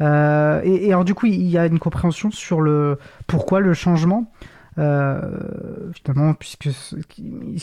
Euh, 0.00 0.60
et, 0.64 0.92
alors 0.92 1.04
du 1.04 1.14
coup, 1.14 1.26
il 1.26 1.48
y 1.48 1.58
a 1.58 1.66
une 1.66 1.78
compréhension 1.78 2.30
sur 2.30 2.60
le 2.60 2.98
pourquoi 3.26 3.60
le 3.60 3.74
changement. 3.74 4.32
Euh, 4.78 5.90
finalement, 5.92 6.32
puisque 6.34 6.70
qu'il 7.08 7.58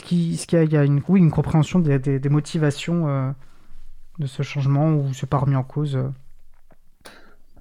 y, 0.52 0.78
a 0.78 0.84
une, 0.84 1.02
compréhension 1.32 1.80
des, 1.80 2.30
motivations 2.30 3.34
de 4.20 4.28
ce 4.28 4.44
changement 4.44 4.94
ou 4.94 5.14
c'est 5.14 5.30
pas 5.30 5.38
remis 5.38 5.56
en 5.56 5.64
cause 5.64 5.98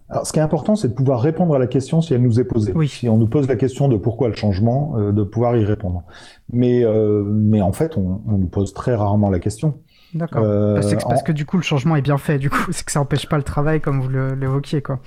Alors, 0.09 0.27
ce 0.27 0.33
qui 0.33 0.39
est 0.39 0.43
important, 0.43 0.77
c'est 0.77 0.89
de 0.89 0.93
pouvoir 0.95 1.21
répondre 1.21 1.55
à 1.55 1.59
la 1.59 1.67
question 1.67 2.01
si 2.01 2.15
elle 2.15 2.23
nous 2.23 2.39
est 2.39 2.45
posée. 2.45 2.73
Oui. 2.75 2.87
Si 2.89 3.09
on 3.09 3.17
nous 3.17 3.27
pose 3.27 3.49
la 3.49 3.57
question 3.57 3.89
de 3.89 3.97
pourquoi 3.97 4.29
le 4.29 4.35
changement, 4.35 4.95
euh, 4.97 5.11
de 5.13 5.23
pouvoir 5.25 5.57
y 5.57 5.65
répondre. 5.65 6.05
Mais, 6.53 6.85
euh, 6.85 7.25
mais 7.27 7.61
en 7.61 7.73
fait, 7.73 7.97
on, 7.97 8.21
on 8.29 8.39
nous 8.39 8.47
pose 8.47 8.73
très 8.73 8.95
rarement 8.95 9.31
la 9.31 9.41
question. 9.41 9.75
D'accord. 10.15 10.43
Euh, 10.45 10.81
c'est 10.83 10.97
que- 10.97 11.03
parce 11.09 11.25
que 11.25 11.33
du 11.33 11.45
coup, 11.45 11.57
le 11.57 11.65
changement 11.65 11.97
est 11.97 12.03
bien 12.03 12.19
fait. 12.19 12.39
Du 12.39 12.51
coup, 12.51 12.57
c'est 12.71 12.85
que 12.85 12.93
ça 12.93 13.01
empêche 13.01 13.29
pas 13.29 13.37
le 13.37 13.43
travail, 13.43 13.81
comme 13.81 14.01
vous 14.01 14.09
l'évoquiez, 14.09 14.81
quoi. 14.81 15.01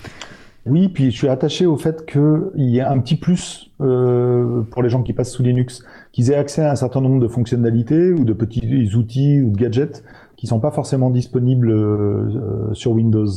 Oui, 0.65 0.89
puis 0.89 1.09
je 1.09 1.17
suis 1.17 1.29
attaché 1.29 1.65
au 1.65 1.77
fait 1.77 2.05
qu'il 2.05 2.49
y 2.57 2.79
ait 2.79 2.81
un 2.81 2.99
petit 2.99 3.15
plus 3.15 3.71
euh, 3.79 4.61
pour 4.69 4.83
les 4.83 4.89
gens 4.89 5.01
qui 5.01 5.13
passent 5.13 5.31
sous 5.31 5.41
Linux, 5.41 5.83
qu'ils 6.11 6.29
aient 6.31 6.35
accès 6.35 6.61
à 6.61 6.71
un 6.71 6.75
certain 6.75 6.99
nombre 6.99 7.21
de 7.21 7.27
fonctionnalités 7.29 8.11
ou 8.11 8.25
de 8.25 8.33
petits 8.33 8.93
outils 8.93 9.41
ou 9.41 9.51
de 9.51 9.57
gadgets 9.57 10.03
qui 10.39 10.47
sont 10.47 10.61
pas 10.61 10.71
forcément 10.71 11.09
disponibles 11.09 11.69
euh, 11.69 12.73
sur 12.73 12.93
Windows. 12.93 13.27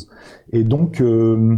Et 0.53 0.63
donc, 0.63 1.01
euh, 1.01 1.57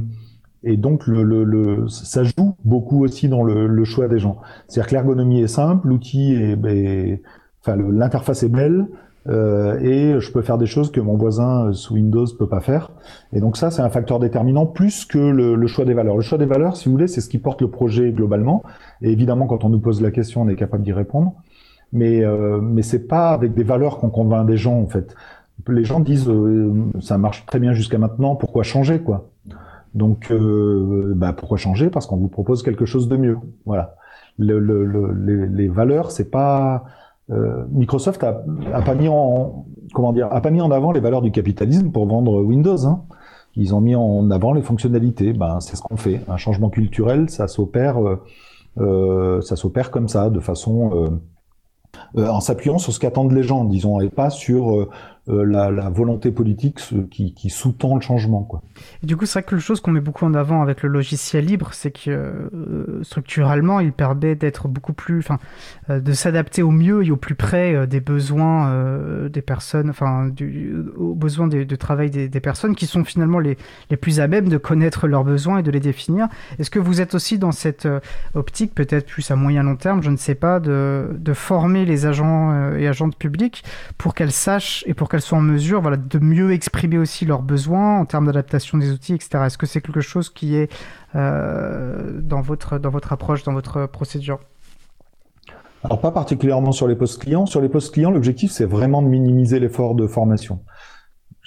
et 0.62 0.78
donc 0.78 1.07
le, 1.07 1.22
le, 1.22 1.45
le- 1.45 1.86
ça 1.88 2.24
joue 2.24 2.55
beaucoup 2.64 3.05
aussi 3.05 3.28
dans 3.28 3.42
le, 3.45 3.66
le 3.66 3.84
choix 3.84 4.09
des 4.09 4.18
gens. 4.18 4.38
C'est-à-dire 4.66 4.88
que 4.88 4.95
l'ergonomie 4.95 5.42
est 5.42 5.47
simple, 5.49 5.86
l'outil 5.88 6.32
est, 6.32 6.57
est- 6.66 7.22
enfin 7.61 7.76
l'interface 7.76 8.42
est 8.42 8.49
belle. 8.49 8.86
euh, 9.26 9.78
et 9.80 10.20
je 10.20 10.32
peux 10.32 10.42
faire 10.42 10.59
des 10.59 10.66
choses 10.66 10.90
que 10.90 11.01
mon 11.01 11.16
voisin 11.16 11.68
euh, 11.68 11.72
sous 11.72 11.95
Windows 11.95 12.26
peut 12.38 12.49
pas 12.49 12.61
faire. 12.61 12.90
Et 13.32 13.40
donc 13.40 13.57
ça, 13.59 13.70
c'est 13.70 13.82
un 13.82 13.88
facteur 13.90 14.18
déterminant 14.20 14.66
plus 14.66 15.05
que 15.07 15.18
le, 15.18 15.57
le 15.57 15.66
choix 15.66 15.84
des 15.84 15.95
valeurs. 15.95 16.16
Le 16.16 16.22
choix 16.22 16.38
des 16.38 16.45
valeurs, 16.47 16.76
si 16.76 16.86
vous 16.86 16.92
voulez, 16.92 17.09
c'est 17.09 17.20
ce 17.22 17.28
qui 17.28 17.38
porte 17.38 17.61
le 17.62 17.68
projet 17.68 18.12
globalement. 18.12 18.62
Et 19.03 19.11
évidemment, 19.12 19.47
quand 19.47 19.64
on 19.64 19.70
nous 19.70 19.80
pose 19.80 20.01
la 20.03 20.11
question, 20.11 20.42
on 20.42 20.49
est 20.49 20.57
capable 20.57 20.82
d'y 20.84 20.92
répondre. 20.92 21.34
Mais 21.95 22.24
euh, 22.24 22.61
mais 22.61 22.82
c'est 22.82 23.07
pas 23.07 23.30
avec 23.30 23.55
des 23.55 23.62
valeurs 23.62 23.99
qu'on 23.99 24.11
convainc 24.11 24.47
des 24.47 24.59
gens 24.59 24.78
en 24.78 24.88
fait. 24.88 25.14
Les 25.68 25.84
gens 25.84 26.01
disent 26.01 26.28
euh, 26.28 26.74
ça 27.01 27.16
marche 27.16 27.47
très 27.47 27.61
bien 27.61 27.72
jusqu'à 27.72 27.99
maintenant, 27.99 28.34
pourquoi 28.34 28.64
changer 28.64 28.99
quoi? 28.99 29.30
Donc 29.95 30.32
euh, 30.32 31.12
bah, 31.14 31.32
pourquoi 31.32 31.57
changer? 31.57 31.88
Parce 31.88 32.07
qu'on 32.07 32.16
vous 32.16 32.28
propose 32.28 32.64
quelque 32.64 32.84
chose 32.84 33.09
de 33.09 33.16
mieux. 33.16 33.38
Voilà. 33.64 33.95
Le, 34.38 34.59
le, 34.59 34.84
le- 34.84 35.12
les, 35.12 35.47
les 35.47 35.68
valeurs, 35.68 36.11
c'est 36.11 36.30
pas 36.30 36.84
euh, 37.30 37.64
Microsoft 37.70 38.24
a, 38.24 38.42
a 38.74 38.82
pas 38.82 38.97
mis 38.97 39.09
en 39.09 39.64
comment 39.95 40.12
dire 40.12 40.26
a 40.32 40.40
pas 40.40 40.51
mis 40.51 40.61
en 40.61 40.72
avant 40.72 40.90
les 40.90 41.01
valeurs 41.01 41.22
du 41.22 41.30
capitalisme 41.30 41.92
pour 41.92 42.07
vendre 42.07 42.42
Windows. 42.42 42.84
Hein. 42.86 43.03
Ils 43.55 43.72
ont 43.72 43.80
mis 43.80 43.95
en 43.95 44.32
avant 44.32 44.53
les 44.53 44.62
fonctionnalités. 44.62 45.32
Ben, 45.32 45.61
c'est 45.61 45.76
ce 45.76 45.82
qu'on 45.82 45.97
fait. 45.97 46.20
Un 46.26 46.36
changement 46.38 46.70
culturel, 46.70 47.30
ça 47.30 47.47
s'opère, 47.47 48.03
euh, 48.05 48.20
euh, 48.78 49.40
ça 49.42 49.55
s'opère 49.55 49.92
comme 49.92 50.09
ça, 50.09 50.28
de 50.28 50.40
façon 50.40 51.20
en 52.16 52.40
s'appuyant 52.40 52.78
sur 52.78 52.92
ce 52.92 53.01
qu'attendent 53.01 53.32
les 53.32 53.42
gens, 53.42 53.64
disons, 53.64 54.01
et 54.01 54.09
pas 54.09 54.30
sur 54.30 54.72
euh, 54.72 54.82
euh, 54.82 54.90
la, 55.27 55.70
la 55.70 55.89
volonté 55.89 56.31
politique 56.31 56.81
qui, 57.11 57.33
qui 57.33 57.51
sous-tend 57.51 57.95
le 57.95 58.01
changement. 58.03 58.43
Quoi. 58.43 58.62
Du 59.03 59.16
coup, 59.16 59.27
c'est 59.27 59.41
vrai 59.41 59.43
que 59.43 59.59
chose 59.64 59.81
qu'on 59.81 59.91
met 59.91 60.01
beaucoup 60.01 60.25
en 60.25 60.35
avant 60.35 60.62
avec 60.62 60.83
le 60.83 60.89
logiciel 60.89 61.47
libre, 61.47 61.70
c'est 61.72 61.91
que 61.91 62.11
euh, 62.11 63.03
structurellement, 63.03 63.81
il 63.81 63.93
permet 63.93 64.35
d'être 64.35 64.68
beaucoup 64.68 64.93
plus, 64.93 65.18
enfin, 65.18 65.39
euh, 65.91 66.01
de 66.01 66.12
s'adapter 66.12 66.62
au 66.62 66.70
mieux 66.70 67.05
et 67.05 67.11
au 67.11 67.16
plus 67.16 67.35
près 67.35 67.75
euh, 67.75 67.87
des 67.87 68.01
besoins 68.01 68.68
euh, 68.68 69.29
des 69.29 69.43
personnes, 69.43 69.91
enfin, 69.91 70.31
aux 70.97 71.14
besoins 71.14 71.49
de, 71.49 71.77
travail 71.77 72.11
des, 72.11 72.41
personnes 72.41 72.75
qui 72.75 72.87
sont 72.87 73.05
finalement 73.05 73.39
les, 73.39 73.57
les 73.91 73.97
plus 73.97 74.20
à 74.20 74.29
même 74.29 74.49
de 74.49 74.59
connaître 74.59 75.07
leurs 75.07 75.25
besoins 75.25 75.59
et 75.59 75.62
de 75.62 75.70
les 75.70 75.81
définir. 75.81 76.29
Est-ce 76.59 76.70
que 76.70 76.79
vous 76.79 77.01
êtes 77.01 77.14
aussi 77.14 77.39
dans 77.39 77.53
cette 77.53 77.87
euh, 77.87 78.01
optique, 78.35 78.75
peut-être 78.75 79.07
plus 79.07 79.31
à 79.31 79.37
moyen 79.37 79.62
long 79.62 79.77
terme, 79.77 80.03
je 80.03 80.11
ne 80.11 80.16
sais 80.16 80.35
pas, 80.35 80.61
de, 80.61 81.09
de 81.16 81.33
former 81.33 81.85
les 81.85 82.07
agents 82.07 82.53
euh, 82.53 82.79
et 82.79 82.87
agentes 82.87 83.16
publiques 83.16 83.64
pour 83.99 84.14
qu'elles 84.14 84.33
sachent 84.33 84.85
et 84.87 84.95
pour 84.95 85.09
qu'elles 85.15 85.23
soient 85.23 85.39
en 85.39 85.43
mesure 85.43 85.81
voilà, 85.81 85.97
de 85.97 86.19
mieux 86.19 86.53
exprimer 86.53 86.99
aussi 86.99 87.25
leurs 87.25 87.43
besoins 87.43 88.01
en 88.01 88.05
termes 88.05 88.27
d'adaptation 88.27 88.79
des 88.79 88.91
outils, 88.91 89.15
etc. 89.15 89.45
Est-ce 89.47 89.57
que 89.59 89.67
c'est 89.67 89.81
quelque 89.81 90.01
chose 90.01 90.29
qui 90.29 90.57
est 90.57 90.73
euh, 91.15 92.21
dans, 92.21 92.41
votre, 92.41 92.79
dans 92.79 92.91
votre 92.91 93.12
approche, 93.12 93.45
dans 93.45 93.53
votre 93.53 93.87
procédure? 93.87 94.41
Alors 95.85 96.01
pas 96.01 96.11
particulièrement 96.11 96.73
sur 96.73 96.89
les 96.89 96.97
postes 96.97 97.21
clients. 97.21 97.47
Sur 97.47 97.61
les 97.61 97.69
postes 97.69 97.95
clients, 97.95 98.11
l'objectif 98.11 98.51
c'est 98.51 98.65
vraiment 98.65 99.03
de 99.03 99.07
minimiser 99.07 99.61
l'effort 99.61 99.95
de 99.95 100.09
formation. 100.09 100.61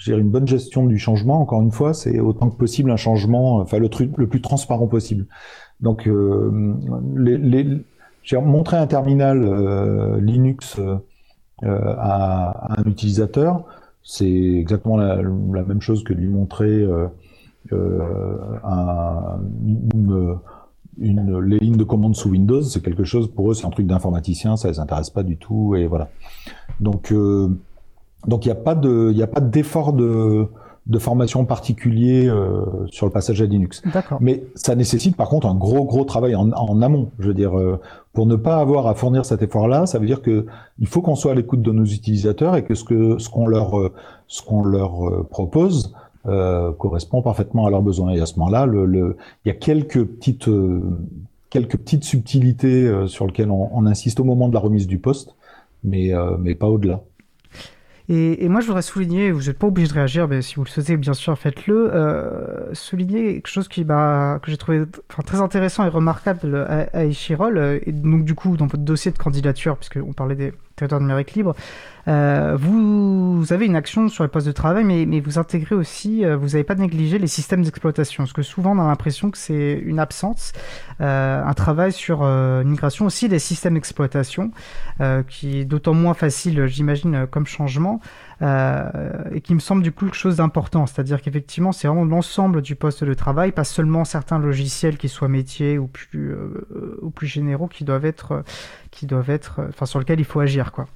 Dirais 0.02 0.20
une 0.20 0.30
bonne 0.30 0.46
gestion 0.46 0.86
du 0.86 0.96
changement. 0.96 1.40
Encore 1.42 1.60
une 1.60 1.72
fois, 1.72 1.92
c'est 1.92 2.20
autant 2.20 2.48
que 2.48 2.56
possible 2.56 2.90
un 2.90 2.96
changement, 2.96 3.56
enfin 3.56 3.78
le 3.78 3.90
le 4.16 4.26
plus 4.28 4.40
transparent 4.40 4.86
possible. 4.86 5.26
Donc 5.80 6.08
euh, 6.08 6.74
les, 7.16 7.36
les- 7.36 7.84
j'ai 8.22 8.40
montré 8.40 8.76
un 8.76 8.86
terminal 8.86 9.42
euh, 9.42 10.20
Linux 10.20 10.78
euh, 10.78 10.96
à, 11.62 12.74
à 12.74 12.80
un 12.80 12.84
utilisateur. 12.84 13.64
C'est 14.10 14.26
exactement 14.26 14.96
la, 14.96 15.16
même 15.16 15.82
chose 15.82 16.02
que 16.02 16.14
de 16.14 16.18
lui 16.18 16.28
montrer 16.28 16.66
euh, 16.66 17.08
euh, 17.72 18.38
les 20.98 21.58
lignes 21.58 21.76
de 21.76 21.84
commande 21.84 22.16
sous 22.16 22.30
Windows. 22.30 22.62
C'est 22.62 22.82
quelque 22.82 23.04
chose 23.04 23.30
pour 23.30 23.50
eux, 23.50 23.54
c'est 23.54 23.66
un 23.66 23.70
truc 23.70 23.86
d'informaticien, 23.86 24.56
ça 24.56 24.68
les 24.68 24.78
intéresse 24.78 25.10
pas 25.10 25.22
du 25.22 25.36
tout 25.36 25.74
et 25.76 25.86
voilà. 25.86 26.08
Donc 26.80 27.12
euh, 27.12 27.48
donc 28.26 28.46
il 28.46 28.48
n'y 28.48 28.52
a 28.52 28.62
pas 28.62 28.74
de 28.74 29.10
il 29.12 29.22
a 29.22 29.26
pas 29.26 29.42
d'effort 29.42 29.92
de 29.92 30.46
de 30.88 30.98
formation 30.98 31.44
particulier 31.44 32.26
euh, 32.28 32.64
sur 32.86 33.06
le 33.06 33.12
passage 33.12 33.42
à 33.42 33.44
Linux. 33.44 33.82
D'accord. 33.92 34.18
Mais 34.20 34.44
ça 34.54 34.74
nécessite 34.74 35.16
par 35.16 35.28
contre 35.28 35.46
un 35.46 35.54
gros 35.54 35.84
gros 35.84 36.04
travail 36.04 36.34
en, 36.34 36.50
en 36.52 36.82
amont. 36.82 37.10
Je 37.18 37.28
veux 37.28 37.34
dire, 37.34 37.58
euh, 37.58 37.78
pour 38.14 38.26
ne 38.26 38.36
pas 38.36 38.56
avoir 38.56 38.86
à 38.86 38.94
fournir 38.94 39.24
cet 39.26 39.42
effort-là, 39.42 39.86
ça 39.86 39.98
veut 39.98 40.06
dire 40.06 40.22
que 40.22 40.46
il 40.78 40.86
faut 40.86 41.02
qu'on 41.02 41.14
soit 41.14 41.32
à 41.32 41.34
l'écoute 41.34 41.62
de 41.62 41.72
nos 41.72 41.84
utilisateurs 41.84 42.56
et 42.56 42.64
que 42.64 42.74
ce 42.74 42.84
que 42.84 43.18
ce 43.18 43.28
qu'on 43.28 43.46
leur 43.46 43.78
euh, 43.78 43.92
ce 44.26 44.42
qu'on 44.42 44.64
leur 44.64 45.06
euh, 45.06 45.26
propose 45.30 45.94
euh, 46.26 46.72
correspond 46.72 47.20
parfaitement 47.22 47.66
à 47.66 47.70
leurs 47.70 47.82
besoins. 47.82 48.12
Et 48.12 48.20
à 48.20 48.26
ce 48.26 48.38
moment-là, 48.38 48.66
le, 48.66 48.86
le, 48.86 49.16
il 49.44 49.48
y 49.48 49.50
a 49.50 49.54
quelques 49.54 50.04
petites 50.04 50.48
quelques 51.50 51.76
petites 51.78 52.04
subtilités 52.04 52.86
euh, 52.86 53.06
sur 53.06 53.26
lesquelles 53.26 53.50
on, 53.50 53.70
on 53.72 53.86
insiste 53.86 54.20
au 54.20 54.24
moment 54.24 54.48
de 54.48 54.54
la 54.54 54.60
remise 54.60 54.86
du 54.86 54.98
poste, 54.98 55.34
mais 55.84 56.14
euh, 56.14 56.36
mais 56.38 56.54
pas 56.54 56.68
au-delà. 56.68 57.00
Et, 58.10 58.48
moi, 58.48 58.62
je 58.62 58.66
voudrais 58.66 58.80
souligner, 58.80 59.30
vous 59.32 59.44
n'êtes 59.44 59.58
pas 59.58 59.66
obligé 59.66 59.88
de 59.88 59.92
réagir, 59.92 60.28
mais 60.28 60.40
si 60.40 60.54
vous 60.54 60.64
le 60.64 60.68
souhaitez, 60.70 60.96
bien 60.96 61.12
sûr, 61.12 61.38
faites-le. 61.38 61.90
Euh, 61.92 62.72
souligner 62.72 63.34
quelque 63.34 63.48
chose 63.48 63.68
qui 63.68 63.84
m'a, 63.84 64.38
que 64.42 64.50
j'ai 64.50 64.56
trouvé 64.56 64.84
très 65.26 65.42
intéressant 65.42 65.84
et 65.84 65.90
remarquable 65.90 66.56
à, 66.56 66.86
à 66.96 67.04
Échirol, 67.04 67.58
euh, 67.58 67.78
et 67.84 67.92
donc 67.92 68.24
du 68.24 68.34
coup, 68.34 68.56
dans 68.56 68.66
votre 68.66 68.82
dossier 68.82 69.10
de 69.10 69.18
candidature, 69.18 69.76
puisqu'on 69.76 70.14
parlait 70.14 70.36
des 70.36 70.54
territoires 70.74 71.02
numériques 71.02 71.32
libres, 71.34 71.54
euh, 72.08 72.56
vous, 72.58 73.44
avez 73.50 73.66
une 73.66 73.76
action 73.76 74.08
sur 74.08 74.24
les 74.24 74.28
postes 74.28 74.46
de 74.46 74.52
travail, 74.52 74.84
mais, 74.84 75.04
mais 75.04 75.20
vous 75.20 75.38
intégrez 75.38 75.74
aussi, 75.74 76.24
euh, 76.24 76.36
vous 76.36 76.48
n'avez 76.48 76.64
pas 76.64 76.74
négligé 76.74 77.18
les 77.18 77.26
systèmes 77.26 77.62
d'exploitation, 77.62 78.24
parce 78.24 78.32
que 78.32 78.42
souvent 78.42 78.74
on 78.74 78.80
a 78.80 78.86
l'impression 78.86 79.30
que 79.30 79.36
c'est 79.36 79.74
une 79.84 79.98
absence, 79.98 80.52
euh, 81.00 81.42
un 81.44 81.52
travail 81.52 81.92
sur 81.92 82.22
euh, 82.22 82.62
une 82.62 82.70
migration 82.70 83.04
aussi 83.04 83.28
des 83.28 83.38
systèmes 83.38 83.74
d'exploitation, 83.74 84.52
euh, 85.00 85.22
qui 85.22 85.58
est 85.58 85.64
d'autant 85.66 85.92
moins 85.92 86.14
facile, 86.14 86.66
j'imagine, 86.66 87.26
comme 87.30 87.46
changement, 87.46 88.00
et 88.40 89.40
qui 89.40 89.52
me 89.52 89.58
semble 89.58 89.82
du 89.82 89.90
coup 89.90 90.04
quelque 90.04 90.16
chose 90.16 90.36
d'important, 90.36 90.86
c'est-à-dire 90.86 91.20
qu'effectivement 91.20 91.72
c'est 91.72 91.88
vraiment 91.88 92.04
l'ensemble 92.04 92.62
du 92.62 92.76
poste 92.76 93.02
de 93.02 93.12
travail, 93.12 93.50
pas 93.50 93.64
seulement 93.64 94.04
certains 94.04 94.38
logiciels 94.38 94.96
qui 94.96 95.08
soient 95.08 95.28
métiers 95.28 95.76
ou 95.76 95.88
plus, 95.88 96.36
ou 97.02 97.10
plus 97.10 97.26
généraux 97.26 97.66
qui 97.66 97.82
doivent 97.82 98.04
être, 98.04 98.44
qui 98.92 99.06
doivent 99.06 99.30
être, 99.30 99.60
enfin 99.68 99.86
sur 99.86 99.98
lesquels 99.98 100.20
il 100.20 100.24
faut 100.24 100.38
agir, 100.38 100.70
quoi. 100.70 100.86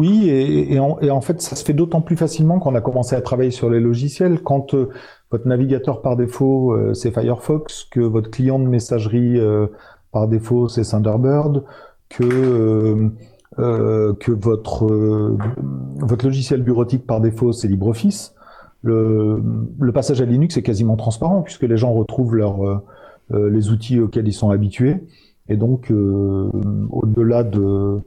Oui, 0.00 0.30
et, 0.30 0.80
en, 0.80 1.20
fait, 1.20 1.42
ça 1.42 1.56
se 1.56 1.62
fait 1.62 1.74
d'autant 1.74 2.00
plus 2.00 2.16
facilement 2.16 2.58
qu'on 2.58 2.74
a 2.74 2.80
commencé 2.80 3.14
à 3.14 3.20
travailler 3.20 3.50
sur 3.50 3.68
les 3.68 3.80
logiciels. 3.80 4.40
Quand 4.42 4.72
euh, 4.72 4.88
votre 5.30 5.46
navigateur 5.46 6.00
par 6.00 6.16
défaut, 6.16 6.72
euh, 6.72 6.94
c'est 6.94 7.10
Firefox, 7.10 7.84
que 7.84 8.00
votre 8.00 8.30
client 8.30 8.58
de 8.58 8.64
messagerie 8.64 9.38
euh, 9.38 9.66
par 10.10 10.26
défaut, 10.26 10.68
c'est 10.68 10.84
Thunderbird, 10.84 11.64
que, 12.08 13.10
que 13.58 14.32
votre, 14.32 14.86
votre 15.98 16.24
logiciel 16.24 16.62
bureautique 16.62 17.06
par 17.06 17.20
défaut, 17.20 17.52
c'est 17.52 17.68
LibreOffice, 17.68 18.34
le, 18.80 19.42
passage 19.92 20.22
à 20.22 20.24
Linux 20.24 20.56
est 20.56 20.62
quasiment 20.62 20.96
transparent 20.96 21.42
puisque 21.42 21.64
les 21.64 21.76
gens 21.76 21.92
retrouvent 21.92 22.38
les 23.30 23.68
outils 23.68 24.00
auxquels 24.00 24.26
ils 24.26 24.32
sont 24.32 24.48
habitués. 24.48 24.96
Et 25.50 25.56
donc, 25.56 25.92
au-delà 26.90 27.44
de 27.44 28.00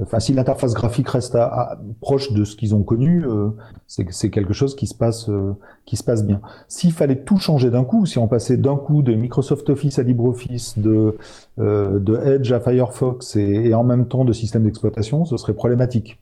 Enfin, 0.00 0.18
si 0.18 0.32
l'interface 0.32 0.74
graphique 0.74 1.08
reste 1.08 1.36
à, 1.36 1.44
à, 1.44 1.78
proche 2.00 2.32
de 2.32 2.42
ce 2.44 2.56
qu'ils 2.56 2.74
ont 2.74 2.82
connu, 2.82 3.24
euh, 3.26 3.50
c'est 3.86 4.30
quelque 4.30 4.52
chose 4.52 4.74
qui 4.74 4.88
se 4.88 4.94
passe, 4.94 5.28
euh, 5.28 5.52
qui 5.84 5.96
se 5.96 6.02
passe 6.02 6.24
bien. 6.24 6.40
S'il 6.66 6.92
fallait 6.92 7.22
tout 7.22 7.38
changer 7.38 7.70
d'un 7.70 7.84
coup, 7.84 8.04
si 8.04 8.18
on 8.18 8.26
passait 8.26 8.56
d'un 8.56 8.76
coup 8.76 9.02
de 9.02 9.14
Microsoft 9.14 9.70
Office 9.70 10.00
à 10.00 10.02
LibreOffice, 10.02 10.78
de, 10.78 11.16
euh, 11.60 12.00
de 12.00 12.16
Edge 12.16 12.50
à 12.50 12.58
Firefox 12.58 13.36
et, 13.36 13.68
et, 13.68 13.74
en 13.74 13.84
même 13.84 14.08
temps 14.08 14.24
de 14.24 14.32
système 14.32 14.64
d'exploitation, 14.64 15.24
ce 15.24 15.36
serait 15.36 15.54
problématique. 15.54 16.18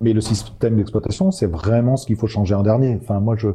Mais 0.00 0.12
le 0.12 0.20
système 0.20 0.76
d'exploitation, 0.76 1.30
c'est 1.30 1.46
vraiment 1.46 1.96
ce 1.96 2.06
qu'il 2.06 2.16
faut 2.16 2.26
changer 2.26 2.56
en 2.56 2.64
dernier. 2.64 2.98
Enfin, 3.00 3.20
moi, 3.20 3.36
je, 3.36 3.50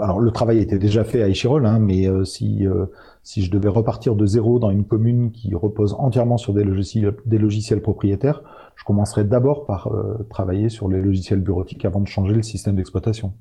alors 0.00 0.20
le 0.20 0.30
travail 0.30 0.58
était 0.58 0.78
déjà 0.78 1.04
fait 1.04 1.22
à 1.22 1.28
Échirol, 1.28 1.66
hein, 1.66 1.78
mais 1.78 2.08
euh, 2.08 2.24
si 2.24 2.66
euh, 2.66 2.86
si 3.28 3.44
je 3.44 3.50
devais 3.50 3.68
repartir 3.68 4.14
de 4.14 4.24
zéro 4.24 4.58
dans 4.58 4.70
une 4.70 4.86
commune 4.86 5.32
qui 5.32 5.54
repose 5.54 5.94
entièrement 5.98 6.38
sur 6.38 6.54
des 6.54 6.64
logiciels 6.64 7.82
propriétaires, 7.82 8.40
je 8.74 8.84
commencerais 8.84 9.24
d'abord 9.24 9.66
par 9.66 9.88
euh, 9.88 10.26
travailler 10.30 10.70
sur 10.70 10.88
les 10.88 11.02
logiciels 11.02 11.40
bureautiques 11.42 11.84
avant 11.84 12.00
de 12.00 12.08
changer 12.08 12.32
le 12.32 12.42
système 12.42 12.76
d'exploitation. 12.76 13.34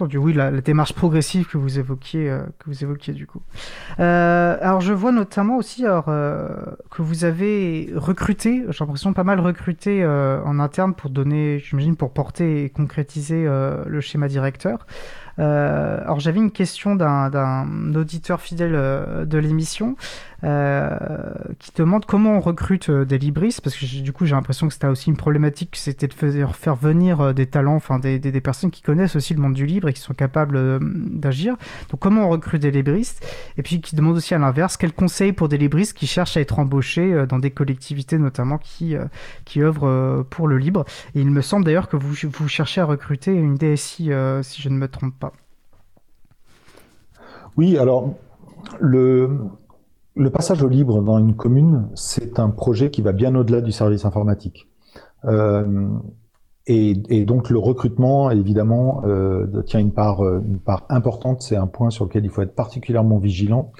Oui, 0.00 0.32
la, 0.32 0.52
démarche 0.60 0.92
progressive 0.92 1.48
que 1.48 1.58
vous 1.58 1.80
évoquiez, 1.80 2.30
euh, 2.30 2.42
que 2.60 2.66
vous 2.66 2.84
évoquiez 2.84 3.14
du 3.14 3.26
coup. 3.26 3.42
Euh, 3.98 4.56
alors, 4.60 4.80
je 4.80 4.92
vois 4.92 5.10
notamment 5.10 5.56
aussi 5.56 5.82
que 5.82 7.02
vous 7.02 7.24
avez 7.24 7.90
recruté, 7.96 8.64
j'ai 8.68 8.84
l'impression 8.84 9.12
pas 9.12 9.24
mal 9.24 9.40
recruté 9.40 10.06
en 10.06 10.60
interne 10.60 10.94
pour 10.94 11.10
donner, 11.10 11.58
j'imagine, 11.58 11.96
pour 11.96 12.12
porter 12.12 12.62
et 12.64 12.70
concrétiser 12.70 13.44
le 13.44 14.00
schéma 14.00 14.28
directeur. 14.28 14.86
Euh, 15.38 16.00
alors 16.00 16.20
j'avais 16.20 16.38
une 16.38 16.50
question 16.50 16.96
d'un 16.96 17.94
auditeur 17.94 18.40
fidèle 18.40 18.74
euh, 18.74 19.24
de 19.26 19.38
l'émission 19.38 19.96
euh, 20.44 20.98
qui 21.58 21.72
demande 21.74 22.04
comment 22.04 22.36
on 22.36 22.40
recrute 22.40 22.90
des 22.90 23.18
libristes, 23.18 23.60
parce 23.60 23.76
que 23.76 23.84
du 24.02 24.12
coup 24.12 24.26
j'ai 24.26 24.34
l'impression 24.34 24.68
que 24.68 24.74
c'était 24.74 24.86
aussi 24.86 25.10
une 25.10 25.16
problématique, 25.16 25.76
c'était 25.76 26.06
de 26.06 26.14
faire, 26.14 26.74
venir 26.74 27.34
des 27.34 27.46
talents, 27.46 27.76
enfin 27.76 27.98
des, 27.98 28.20
personnes 28.40 28.70
qui 28.70 28.82
connaissent 28.82 29.16
aussi 29.16 29.34
le 29.34 29.40
monde 29.40 29.54
du 29.54 29.66
livre 29.66 29.88
et 29.88 29.92
qui 29.92 30.00
sont 30.00 30.14
capables 30.14 30.78
d'agir. 31.18 31.56
Donc 31.90 32.00
comment 32.00 32.26
on 32.26 32.28
recrute 32.28 32.60
des 32.60 32.70
libristes? 32.70 33.26
Et 33.56 33.62
puis 33.62 33.80
qui 33.80 33.96
demande 33.96 34.16
aussi 34.16 34.34
à 34.34 34.38
l'inverse, 34.38 34.76
quels 34.76 34.92
conseils 34.92 35.32
pour 35.32 35.48
des 35.48 35.58
libristes 35.58 35.96
qui 35.96 36.06
cherchent 36.06 36.36
à 36.36 36.40
être 36.40 36.58
embauchés 36.58 37.26
dans 37.26 37.38
des 37.38 37.50
collectivités 37.50 38.18
notamment 38.18 38.58
qui, 38.58 38.94
qui 39.44 39.62
œuvrent 39.62 40.24
pour 40.30 40.48
le 40.48 40.58
libre. 40.58 40.84
Et 41.14 41.20
il 41.20 41.30
me 41.30 41.40
semble 41.40 41.64
d'ailleurs 41.64 41.88
que 41.88 41.96
vous, 41.96 42.14
vous 42.30 42.48
cherchez 42.48 42.80
à 42.80 42.84
recruter 42.84 43.32
une 43.32 43.56
DSI, 43.56 44.10
si 44.42 44.62
je 44.62 44.68
ne 44.68 44.76
me 44.76 44.88
trompe 44.88 45.18
pas. 45.18 45.32
Oui, 47.56 47.78
alors 47.78 48.14
le, 48.80 49.38
le 50.16 50.30
passage 50.30 50.62
au 50.62 50.68
libre 50.68 51.02
dans 51.02 51.18
une 51.18 51.36
commune, 51.36 51.88
c'est 51.94 52.38
un 52.38 52.50
projet 52.50 52.90
qui 52.90 53.02
va 53.02 53.12
bien 53.12 53.34
au-delà 53.34 53.60
du 53.60 53.70
service 53.70 54.04
informatique. 54.04 54.68
Euh, 55.26 55.88
et, 56.66 57.24
donc 57.24 57.50
le 57.50 57.58
recrutement, 57.58 58.30
évidemment, 58.30 59.02
euh, 59.04 59.62
tient 59.62 59.78
une 59.78 59.92
part, 59.92 60.22
une 60.22 60.58
part 60.58 60.84
importante. 60.88 61.42
C'est 61.42 61.54
un 61.54 61.68
point 61.68 61.90
sur 61.90 62.06
lequel 62.06 62.24
il 62.24 62.30
faut 62.30 62.42
être 62.42 62.56
particulièrement 62.56 63.18
vigilant. 63.18 63.70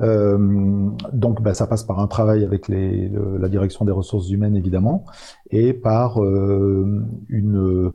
Euh, 0.00 0.88
donc, 1.12 1.42
bah, 1.42 1.54
ça 1.54 1.66
passe 1.66 1.82
par 1.82 1.98
un 1.98 2.06
travail 2.06 2.44
avec 2.44 2.68
les, 2.68 3.10
la 3.38 3.48
direction 3.48 3.84
des 3.84 3.92
ressources 3.92 4.30
humaines, 4.30 4.56
évidemment, 4.56 5.04
et 5.50 5.72
par 5.72 6.22
euh, 6.22 7.04
une, 7.28 7.92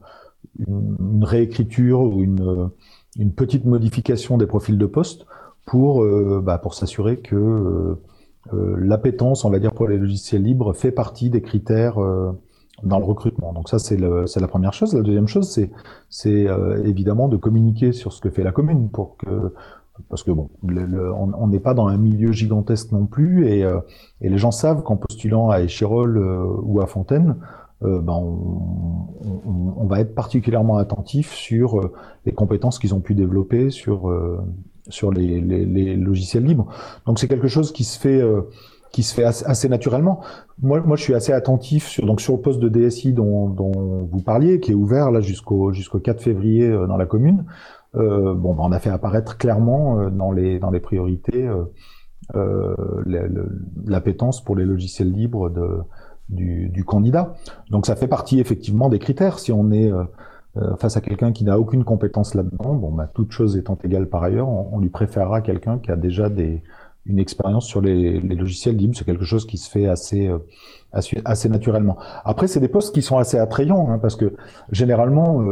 une, 0.60 0.98
une, 1.00 1.24
réécriture 1.24 2.02
ou 2.02 2.22
une, 2.22 2.70
une 3.18 3.34
petite 3.34 3.66
modification 3.66 4.38
des 4.38 4.48
profils 4.48 4.78
de 4.78 4.86
poste 4.86 5.26
pour, 5.66 6.04
euh, 6.04 6.42
bah, 6.44 6.58
pour 6.58 6.74
s'assurer 6.74 7.18
que 7.18 7.36
euh, 7.36 8.02
euh, 8.54 8.76
l'appétence, 8.78 9.46
on 9.46 9.50
va 9.50 9.60
dire, 9.60 9.74
pour 9.74 9.88
les 9.88 9.98
logiciels 9.98 10.44
libres 10.44 10.74
fait 10.74 10.92
partie 10.92 11.30
des 11.30 11.42
critères 11.42 11.96
dans 12.84 13.00
le 13.00 13.06
recrutement. 13.06 13.54
Donc 13.54 13.70
ça, 13.70 13.80
c'est 13.80 13.98
la 13.98 14.48
première 14.48 14.74
chose. 14.74 14.94
La 14.94 15.02
deuxième 15.02 15.28
chose, 15.28 15.58
c'est 16.10 16.48
évidemment 16.84 17.30
de 17.30 17.38
communiquer 17.38 17.94
sur 17.94 18.12
ce 18.12 18.20
que 18.20 18.30
fait 18.30 18.44
la 18.44 18.52
commune 18.52 18.90
pour 18.90 19.18
que 19.18 19.54
parce 20.10 20.24
que 20.24 20.32
bon, 20.32 20.50
on 20.64 21.48
n'est 21.48 21.60
pas 21.60 21.76
dans 21.76 21.88
un 21.88 21.98
milieu 21.98 22.32
gigantesque 22.32 22.92
non 22.92 23.06
plus, 23.06 23.48
et, 23.48 23.60
et 24.22 24.30
les 24.30 24.38
gens 24.40 24.50
savent 24.50 24.82
qu'en 24.82 24.98
postulant 24.98 25.52
à 25.52 25.62
Échirol 25.62 26.18
ou 26.64 26.82
à 26.82 26.88
Fontaine, 26.88 27.36
euh, 27.84 28.00
ben 28.00 28.14
on, 28.14 29.10
on, 29.78 29.86
va 29.88 30.00
être 30.00 30.16
particulièrement 30.16 30.78
attentif 30.78 31.34
sur 31.34 31.80
euh, 31.80 31.92
les 32.26 32.32
compétences 32.32 32.80
qu'ils 32.80 32.96
ont 32.96 33.02
pu 33.02 33.14
développer 33.14 33.72
sur 33.72 34.10
euh, 34.10 34.40
sur 34.90 35.12
les, 35.12 35.40
les, 35.42 35.66
les, 35.66 35.96
logiciels 35.96 36.44
libres. 36.44 36.68
Donc 37.06 37.20
c'est 37.20 37.28
quelque 37.28 37.48
chose 37.48 37.72
qui 37.72 37.84
se 37.84 38.00
fait 38.00 38.22
qui 38.92 39.02
se 39.02 39.14
fait 39.16 39.24
assez, 39.24 39.68
naturellement. 39.70 40.22
Moi, 40.62 40.82
moi, 40.82 40.96
je 40.96 41.02
suis 41.02 41.16
assez 41.16 41.34
attentif 41.34 41.88
sur 41.88 42.06
donc 42.06 42.22
sur 42.22 42.36
le 42.36 42.42
poste 42.42 42.60
de 42.60 42.70
DSI 42.70 43.12
dont, 43.12 43.50
dont 43.50 44.08
vous 44.10 44.22
parliez, 44.22 44.60
qui 44.60 44.72
est 44.72 44.76
ouvert 44.76 45.10
là 45.10 45.20
jusqu'au 45.20 45.74
jusqu'au 45.74 46.00
4 46.00 46.22
février 46.22 46.70
dans 46.70 46.98
la 46.98 47.08
commune. 47.08 47.46
Euh, 47.96 48.34
bon, 48.36 48.54
ben, 48.54 48.64
on 48.64 48.72
a 48.72 48.80
fait 48.80 48.92
apparaître 48.92 49.38
clairement 49.38 50.10
dans 50.12 50.32
les 50.32 50.60
dans 50.60 50.70
les 50.70 50.80
priorités 50.80 51.50
euh, 52.36 52.76
l'appétence 53.86 54.44
pour 54.44 54.56
les 54.56 54.66
logiciels 54.66 55.12
libres 55.12 55.50
de 55.50 55.80
du, 56.30 56.84
candidat. 56.86 57.36
Donc 57.70 57.86
ça 57.86 57.96
fait 57.96 58.08
partie 58.08 58.40
effectivement 58.40 58.90
des 58.90 59.00
critères. 59.00 59.40
Si 59.40 59.52
on 59.52 59.72
est 59.72 59.92
euh, 60.56 60.62
euh, 60.62 60.76
face 60.76 60.98
à 60.98 61.02
quelqu'un 61.02 61.32
qui 61.32 61.44
n'a 61.44 61.60
aucune 61.60 61.84
compétence 61.84 62.36
là-dedans, 62.36 62.74
bon, 62.76 62.92
bah, 62.92 63.10
toute 63.14 63.32
chose 63.32 63.58
étant 63.58 63.78
égale 63.84 64.08
par 64.08 64.24
ailleurs, 64.24 64.50
on, 64.50 64.80
lui 64.80 64.90
préférera 64.90 65.42
quelqu'un 65.42 65.80
qui 65.80 65.92
a 65.92 65.96
déjà 65.96 66.30
des, 66.30 66.62
une 67.06 67.20
expérience 67.20 67.66
sur 67.66 67.82
les, 67.82 68.20
logiciels 68.20 68.76
libres. 68.76 68.96
C'est 68.96 69.06
quelque 69.06 69.26
chose 69.26 69.46
qui 69.46 69.58
se 69.58 69.70
fait 69.70 69.88
assez, 69.88 70.28
euh, 70.28 70.40
assez, 71.26 71.50
naturellement. 71.50 71.98
Après, 72.24 72.48
c'est 72.48 72.60
des 72.60 72.68
postes 72.68 72.94
qui 72.94 73.02
sont 73.02 73.18
assez 73.18 73.38
attrayants, 73.38 73.90
hein, 73.90 74.00
parce 74.00 74.16
que 74.16 74.36
généralement, 74.72 75.44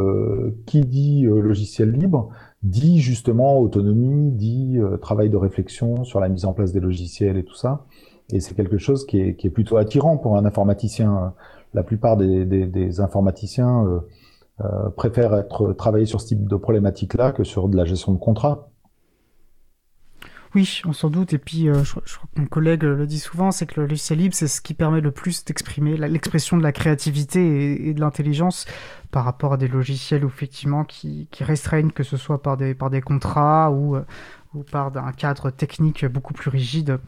qui 0.66 0.82
dit 0.82 1.24
logiciel 1.24 1.90
libre 1.90 2.30
dit 2.62 3.00
justement 3.00 3.58
autonomie, 3.58 4.30
dit 4.30 4.78
travail 5.00 5.30
de 5.30 5.36
réflexion 5.36 6.04
sur 6.04 6.20
la 6.20 6.28
mise 6.28 6.44
en 6.44 6.52
place 6.52 6.72
des 6.72 6.78
logiciels 6.78 7.36
et 7.36 7.44
tout 7.44 7.56
ça. 7.56 7.86
Et 8.32 8.38
c'est 8.38 8.54
quelque 8.54 8.78
chose 8.78 9.04
qui 9.04 9.20
est, 9.20 9.34
qui 9.34 9.48
est, 9.48 9.50
plutôt 9.50 9.78
attirant 9.78 10.16
pour 10.16 10.36
un 10.36 10.44
informaticien. 10.44 11.34
La 11.74 11.82
plupart 11.82 12.16
des, 12.16 12.44
des, 12.44 12.66
des 12.66 13.00
informaticiens 13.00 13.84
euh, 14.60 14.64
euh, 14.64 14.90
préfèrent 14.90 15.34
être 15.34 15.72
travailler 15.72 16.06
sur 16.06 16.20
ce 16.20 16.28
type 16.28 16.46
de 16.46 16.56
problématique-là 16.56 17.32
que 17.32 17.44
sur 17.44 17.68
de 17.68 17.76
la 17.76 17.84
gestion 17.84 18.12
de 18.12 18.18
contrat. 18.18 18.68
Oui, 20.54 20.82
on 20.84 20.92
s'en 20.92 21.08
doute. 21.08 21.32
Et 21.32 21.38
puis, 21.38 21.68
euh, 21.68 21.82
je, 21.82 21.92
crois 21.92 22.28
que 22.34 22.40
mon 22.40 22.46
collègue 22.46 22.82
le 22.82 23.06
dit 23.06 23.18
souvent, 23.18 23.50
c'est 23.50 23.66
que 23.66 23.80
le 23.80 23.86
logiciel 23.86 24.18
libre, 24.18 24.34
c'est 24.34 24.48
ce 24.48 24.60
qui 24.60 24.74
permet 24.74 25.00
le 25.00 25.10
plus 25.10 25.44
d'exprimer 25.44 25.96
l'expression 25.96 26.58
de 26.58 26.62
la 26.62 26.72
créativité 26.72 27.88
et, 27.88 27.94
de 27.94 28.00
l'intelligence 28.00 28.66
par 29.10 29.24
rapport 29.24 29.54
à 29.54 29.56
des 29.56 29.68
logiciels 29.68 30.24
effectivement 30.24 30.84
qui, 30.84 31.28
qui, 31.30 31.42
restreignent, 31.42 31.90
que 31.90 32.02
ce 32.02 32.18
soit 32.18 32.42
par 32.42 32.58
des, 32.58 32.74
par 32.74 32.90
des 32.90 33.00
contrats 33.00 33.70
ou, 33.70 33.96
ou 34.54 34.62
par 34.62 34.94
un 34.94 35.12
cadre 35.12 35.50
technique 35.50 36.04
beaucoup 36.04 36.34
plus 36.34 36.50
rigide. 36.50 36.98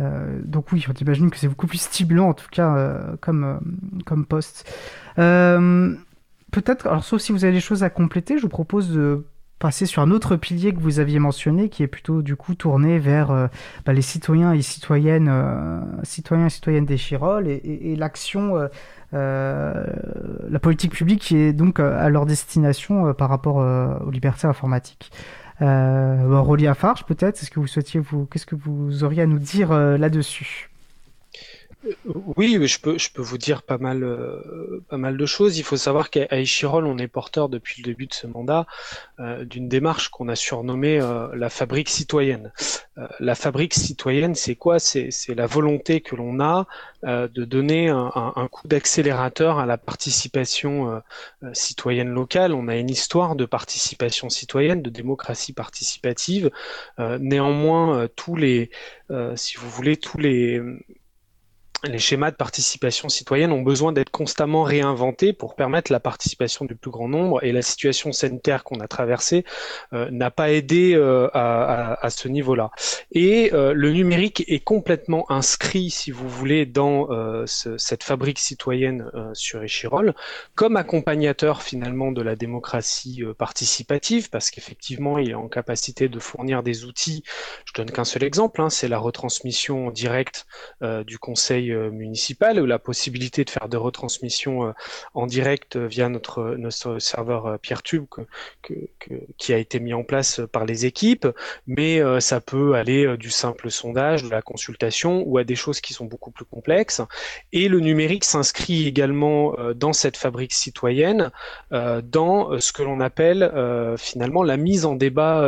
Euh, 0.00 0.40
donc 0.44 0.72
oui, 0.72 0.84
on 0.88 0.92
imagine 0.92 1.30
que 1.30 1.36
c'est 1.36 1.48
beaucoup 1.48 1.66
plus 1.66 1.80
stimulant 1.80 2.28
en 2.30 2.34
tout 2.34 2.48
cas 2.50 2.76
euh, 2.76 3.16
comme, 3.20 3.44
euh, 3.44 3.58
comme 4.04 4.26
poste. 4.26 4.70
Peut-être, 6.54 6.86
alors 6.86 7.02
sauf 7.02 7.20
si 7.20 7.32
vous 7.32 7.44
avez 7.44 7.52
des 7.52 7.60
choses 7.60 7.82
à 7.82 7.90
compléter, 7.90 8.38
je 8.38 8.42
vous 8.42 8.48
propose 8.48 8.90
de 8.90 9.26
passer 9.58 9.86
sur 9.86 10.02
un 10.02 10.10
autre 10.12 10.36
pilier 10.36 10.72
que 10.72 10.78
vous 10.78 11.00
aviez 11.00 11.18
mentionné, 11.18 11.68
qui 11.68 11.82
est 11.82 11.88
plutôt 11.88 12.22
du 12.22 12.36
coup 12.36 12.54
tourné 12.54 12.98
vers 12.98 13.48
bah, 13.84 13.92
les 13.92 14.02
citoyens 14.02 14.52
et 14.52 14.62
citoyennes, 14.62 15.32
citoyens 16.02 16.46
et 16.46 16.50
citoyennes 16.50 16.84
des 16.84 16.96
Chirol 16.96 17.48
et, 17.48 17.96
l'action, 17.96 18.68
la 19.12 20.58
politique 20.60 20.92
publique 20.92 21.22
qui 21.22 21.36
est 21.38 21.52
donc 21.52 21.80
à 21.80 22.08
leur 22.08 22.26
destination 22.26 23.14
par 23.14 23.30
rapport 23.30 23.56
aux 23.56 24.10
libertés 24.10 24.46
informatiques. 24.46 25.10
Euh, 25.62 26.40
Rolly 26.40 26.66
Farge, 26.74 27.04
peut-être, 27.04 27.42
est-ce 27.42 27.50
que 27.50 27.60
vous 27.60 27.66
souhaitiez 27.66 28.00
vous, 28.00 28.26
qu'est-ce 28.26 28.46
que 28.46 28.56
vous 28.56 29.04
auriez 29.04 29.22
à 29.22 29.26
nous 29.26 29.38
dire 29.38 29.72
euh, 29.72 29.96
là-dessus? 29.96 30.70
Oui, 32.36 32.66
je 32.66 32.80
peux, 32.80 32.98
je 32.98 33.10
peux 33.10 33.22
vous 33.22 33.38
dire 33.38 33.62
pas 33.62 33.78
mal, 33.78 34.02
euh, 34.02 34.82
pas 34.88 34.96
mal 34.96 35.16
de 35.16 35.26
choses. 35.26 35.58
Il 35.58 35.62
faut 35.64 35.76
savoir 35.76 36.10
qu'à 36.10 36.26
Echirol, 36.30 36.86
on 36.86 36.98
est 36.98 37.08
porteur 37.08 37.48
depuis 37.48 37.82
le 37.82 37.86
début 37.86 38.06
de 38.06 38.14
ce 38.14 38.26
mandat 38.26 38.66
euh, 39.20 39.44
d'une 39.44 39.68
démarche 39.68 40.08
qu'on 40.08 40.28
a 40.28 40.36
surnommée 40.36 41.00
euh, 41.00 41.28
la 41.34 41.50
fabrique 41.50 41.88
citoyenne. 41.88 42.52
la 43.20 43.34
fabrique 43.34 43.74
citoyenne, 43.74 44.34
c'est 44.34 44.54
quoi? 44.54 44.78
C'est 44.78 45.10
la 45.34 45.46
volonté 45.46 46.00
que 46.00 46.14
l'on 46.16 46.40
a 46.40 46.66
de 47.02 47.44
donner 47.44 47.88
un, 47.88 48.12
un 48.14 48.48
coup 48.48 48.66
d'accélérateur 48.66 49.58
à 49.58 49.66
la 49.66 49.76
participation 49.76 51.02
citoyenne 51.52 52.08
locale. 52.08 52.54
On 52.54 52.68
a 52.68 52.76
une 52.76 52.88
histoire 52.88 53.36
de 53.36 53.44
participation 53.44 54.30
citoyenne, 54.30 54.80
de 54.80 54.90
démocratie 54.90 55.52
participative. 55.52 56.50
néanmoins, 56.98 58.08
tous 58.14 58.36
les, 58.36 58.70
si 59.34 59.56
vous 59.56 59.68
voulez, 59.68 59.96
tous 59.96 60.18
les 60.18 60.62
les 61.86 61.98
schémas 61.98 62.30
de 62.30 62.36
participation 62.36 63.08
citoyenne 63.08 63.52
ont 63.52 63.62
besoin 63.62 63.92
d'être 63.92 64.10
constamment 64.10 64.62
réinventés 64.62 65.32
pour 65.32 65.54
permettre 65.54 65.92
la 65.92 66.00
participation 66.00 66.64
du 66.64 66.74
plus 66.76 66.90
grand 66.90 67.08
nombre 67.08 67.44
et 67.44 67.52
la 67.52 67.62
situation 67.62 68.12
sanitaire 68.12 68.64
qu'on 68.64 68.80
a 68.80 68.88
traversée 68.88 69.44
euh, 69.92 70.08
n'a 70.10 70.30
pas 70.30 70.50
aidé 70.50 70.94
euh, 70.94 71.28
à, 71.34 72.08
ce 72.10 72.28
niveau-là. 72.28 72.70
Et 73.12 73.52
euh, 73.52 73.72
le 73.72 73.92
numérique 73.92 74.44
est 74.48 74.62
complètement 74.62 75.30
inscrit, 75.30 75.90
si 75.90 76.10
vous 76.10 76.28
voulez, 76.28 76.66
dans 76.66 77.08
cette 77.46 78.02
fabrique 78.02 78.38
citoyenne 78.38 79.10
sur 79.32 79.62
Échirol 79.62 80.14
comme 80.54 80.76
accompagnateur 80.76 81.62
finalement 81.62 82.12
de 82.12 82.22
la 82.22 82.36
démocratie 82.36 83.22
participative 83.38 84.30
parce 84.30 84.50
qu'effectivement 84.50 85.18
il 85.18 85.30
est 85.30 85.34
en 85.34 85.48
capacité 85.48 86.08
de 86.08 86.18
fournir 86.18 86.62
des 86.62 86.84
outils. 86.84 87.24
Je 87.66 87.72
donne 87.74 87.90
qu'un 87.90 88.04
seul 88.04 88.24
exemple, 88.24 88.60
hein, 88.60 88.70
c'est 88.70 88.88
la 88.88 88.98
retransmission 88.98 89.88
en 89.88 89.90
direct 89.90 90.46
du 91.06 91.18
conseil 91.18 91.73
municipale 91.74 92.60
ou 92.60 92.66
la 92.66 92.78
possibilité 92.78 93.44
de 93.44 93.50
faire 93.50 93.68
des 93.68 93.76
retransmissions 93.76 94.72
en 95.14 95.26
direct 95.26 95.76
via 95.76 96.08
notre, 96.08 96.54
notre 96.56 96.98
serveur 96.98 97.58
PeerTube 97.60 98.04
que, 98.62 98.74
qui 99.36 99.52
a 99.52 99.58
été 99.58 99.80
mis 99.80 99.94
en 99.94 100.04
place 100.04 100.40
par 100.52 100.64
les 100.64 100.86
équipes, 100.86 101.26
mais 101.66 102.00
ça 102.20 102.40
peut 102.40 102.74
aller 102.74 103.16
du 103.16 103.30
simple 103.30 103.70
sondage, 103.70 104.24
de 104.24 104.30
la 104.30 104.42
consultation 104.42 105.22
ou 105.26 105.38
à 105.38 105.44
des 105.44 105.56
choses 105.56 105.80
qui 105.80 105.94
sont 105.94 106.04
beaucoup 106.04 106.30
plus 106.30 106.44
complexes. 106.44 107.00
Et 107.52 107.68
le 107.68 107.80
numérique 107.80 108.24
s'inscrit 108.24 108.86
également 108.86 109.56
dans 109.74 109.92
cette 109.92 110.16
fabrique 110.16 110.52
citoyenne, 110.52 111.30
dans 111.70 112.58
ce 112.60 112.72
que 112.72 112.82
l'on 112.82 113.00
appelle 113.00 113.50
finalement 113.98 114.42
la 114.42 114.56
mise 114.56 114.84
en 114.84 114.94
débat 114.94 115.46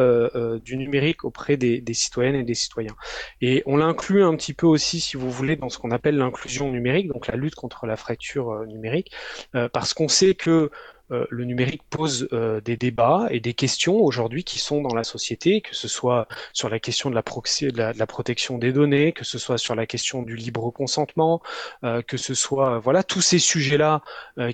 du 0.64 0.76
numérique 0.76 1.24
auprès 1.24 1.56
des 1.56 1.82
citoyennes 1.94 2.36
et 2.36 2.44
des 2.44 2.54
citoyens. 2.54 2.96
Et 3.40 3.62
on 3.66 3.76
l'inclut 3.76 4.24
un 4.24 4.34
petit 4.36 4.54
peu 4.54 4.66
aussi, 4.66 5.00
si 5.00 5.16
vous 5.16 5.30
voulez, 5.30 5.56
dans 5.56 5.68
ce 5.68 5.78
qu'on 5.78 5.90
appelle 5.90 6.15
l'inclusion 6.16 6.70
numérique, 6.70 7.08
donc 7.08 7.26
la 7.26 7.36
lutte 7.36 7.54
contre 7.54 7.86
la 7.86 7.96
fracture 7.96 8.50
euh, 8.50 8.66
numérique, 8.66 9.12
euh, 9.54 9.68
parce 9.68 9.94
qu'on 9.94 10.08
sait 10.08 10.34
que 10.34 10.70
euh, 11.12 11.24
le 11.30 11.44
numérique 11.44 11.82
pose 11.88 12.28
euh, 12.32 12.60
des 12.60 12.76
débats 12.76 13.26
et 13.30 13.38
des 13.38 13.54
questions 13.54 13.96
aujourd'hui 13.96 14.42
qui 14.44 14.58
sont 14.58 14.80
dans 14.82 14.94
la 14.94 15.04
société, 15.04 15.60
que 15.60 15.74
ce 15.74 15.88
soit 15.88 16.26
sur 16.52 16.68
la 16.68 16.80
question 16.80 17.10
de 17.10 17.14
la, 17.14 17.22
de 17.22 17.98
la, 17.98 18.06
protection 18.06 18.58
des 18.58 18.72
données, 18.72 19.12
que 19.12 19.24
ce 19.24 19.38
soit 19.38 19.58
sur 19.58 19.74
la 19.74 19.86
question 19.86 20.22
du 20.22 20.34
libre 20.34 20.70
consentement, 20.70 21.42
euh, 21.84 22.02
que 22.02 22.16
ce 22.16 22.34
soit 22.34 22.78
voilà 22.80 23.02
tous 23.02 23.20
ces 23.20 23.38
sujets-là 23.38 24.02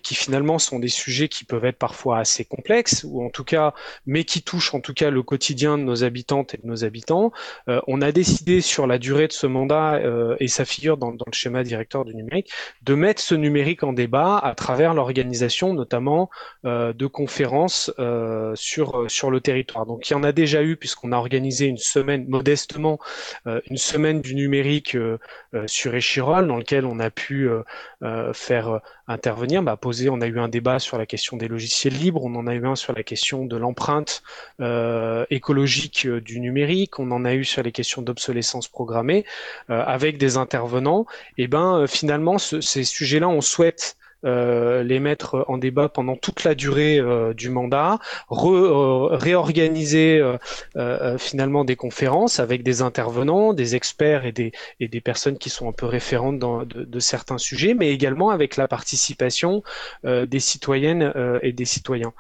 qui 0.03 0.15
finalement 0.15 0.59
sont 0.59 0.79
des 0.79 0.89
sujets 0.89 1.29
qui 1.29 1.45
peuvent 1.45 1.65
être 1.65 1.79
parfois 1.79 2.19
assez 2.19 2.45
complexes 2.45 3.05
ou 3.05 3.25
en 3.25 3.31
tout 3.31 3.45
cas, 3.45 3.75
mais 4.07 4.25
qui 4.25 4.43
touchent 4.43 4.75
en 4.75 4.81
tout 4.81 4.95
cas 4.95 5.11
le 5.11 5.23
quotidien 5.23 5.79
de 5.79 5.83
nos 5.83 6.05
habitantes 6.05 6.55
et 6.55 6.59
de 6.59 6.67
nos 6.67 6.85
habitants. 6.85 7.33
on 7.67 8.01
a 8.01 8.13
décidé 8.13 8.61
sur 8.61 8.87
la 8.87 8.99
durée 8.99 9.29
de 9.29 9.33
ce 9.33 9.47
mandat 9.47 10.01
et 10.39 10.49
ça 10.49 10.65
figure 10.65 10.97
dans, 10.97 11.13
dans 11.13 11.25
le 11.27 11.33
schéma 11.33 11.65
directeur 11.65 12.05
du 12.05 12.15
numérique 12.15 12.51
de 12.83 12.95
mettre 12.95 13.21
ce 13.21 13.35
numérique 13.35 13.83
en 13.83 13.93
débat 13.93 14.39
à 14.39 14.55
travers 14.55 14.95
l'organisation 14.95 15.75
notamment 15.75 16.03
euh, 16.03 16.42
de 16.65 17.07
conférences 17.07 17.93
euh, 17.99 18.53
sur, 18.55 19.01
euh, 19.01 19.09
sur 19.09 19.31
le 19.31 19.41
territoire. 19.41 19.87
Donc 19.87 20.09
il 20.09 20.13
y 20.13 20.17
en 20.17 20.23
a 20.23 20.33
déjà 20.33 20.63
eu 20.63 20.77
puisqu'on 20.77 21.13
a 21.13 21.17
organisé 21.17 21.67
une 21.67 21.79
semaine, 21.79 22.27
modestement, 22.29 22.99
une 23.47 23.77
semaine 23.77 24.21
du 24.21 24.35
numérique 24.35 24.97
sur 25.67 25.95
Échirol 25.95 26.47
dans 26.47 26.57
lequel 26.57 26.87
on 26.87 26.99
a 27.01 27.11
pu 27.11 27.49
faire 28.33 28.81
intervenir, 29.09 29.63
bah, 29.63 29.77
poser, 29.77 30.09
on 30.09 30.21
a 30.21 30.27
eu 30.27 30.39
un 30.39 30.49
débat 30.49 30.79
sur 30.79 30.99
la 30.99 31.07
question 31.07 31.37
des 31.37 31.49
logiciels 31.49 31.95
libres, 31.95 32.25
on 32.25 32.35
en 32.35 32.47
a 32.47 32.55
eu 32.55 32.67
un 32.67 32.77
sur 32.77 32.93
la 32.93 33.03
question 33.03 33.45
de 33.45 33.57
l'empreinte 33.57 34.23
écologique 35.31 36.07
du 36.07 36.41
numérique, 36.41 36.99
on 36.99 37.11
en 37.11 37.25
a 37.25 37.35
eu 37.35 37.45
sur 37.45 37.63
les 37.63 37.73
questions 37.73 38.03
d'obsolescence 38.03 38.69
programmée, 38.69 39.25
avec 39.69 40.19
des 40.19 40.37
intervenants. 40.37 41.07
Et 41.39 41.49
ben 41.49 41.87
finalement, 41.87 42.39
ces 42.39 42.85
sujets-là, 42.85 43.29
on 43.29 43.41
souhaite 43.41 43.97
euh, 44.25 44.83
les 44.83 45.01
mettre 45.01 45.45
en 45.49 45.59
débat 45.59 45.89
pendant 45.89 46.17
toute 46.17 46.45
la 46.45 46.55
durée 46.55 46.99
euh, 46.99 47.35
du 47.35 47.51
mandat, 47.51 47.99
euh, 48.31 49.09
réorganiser 49.11 50.23
finalement 51.19 51.65
des 51.65 51.77
conférences 51.77 52.41
avec 52.41 52.63
des 52.63 52.83
intervenants, 52.83 53.53
des 53.53 53.75
experts 53.77 54.25
et 54.25 54.33
des, 54.33 54.53
et 54.81 54.89
des 54.89 55.01
personnes 55.01 55.39
qui 55.39 55.51
sont 55.51 55.69
un 55.69 55.73
peu 55.73 55.87
référentes 55.87 56.39
dans, 56.39 56.65
de, 56.65 56.85
de 56.85 57.01
certains 57.01 57.39
sujets, 57.39 57.75
mais 57.75 57.91
également 57.91 58.31
avec 58.31 58.57
la 58.57 58.69
participation 58.69 59.63
des 60.05 60.41
citoyennes 60.41 61.13
et 61.43 61.53
des 61.53 61.65
citoyens. 61.65 62.13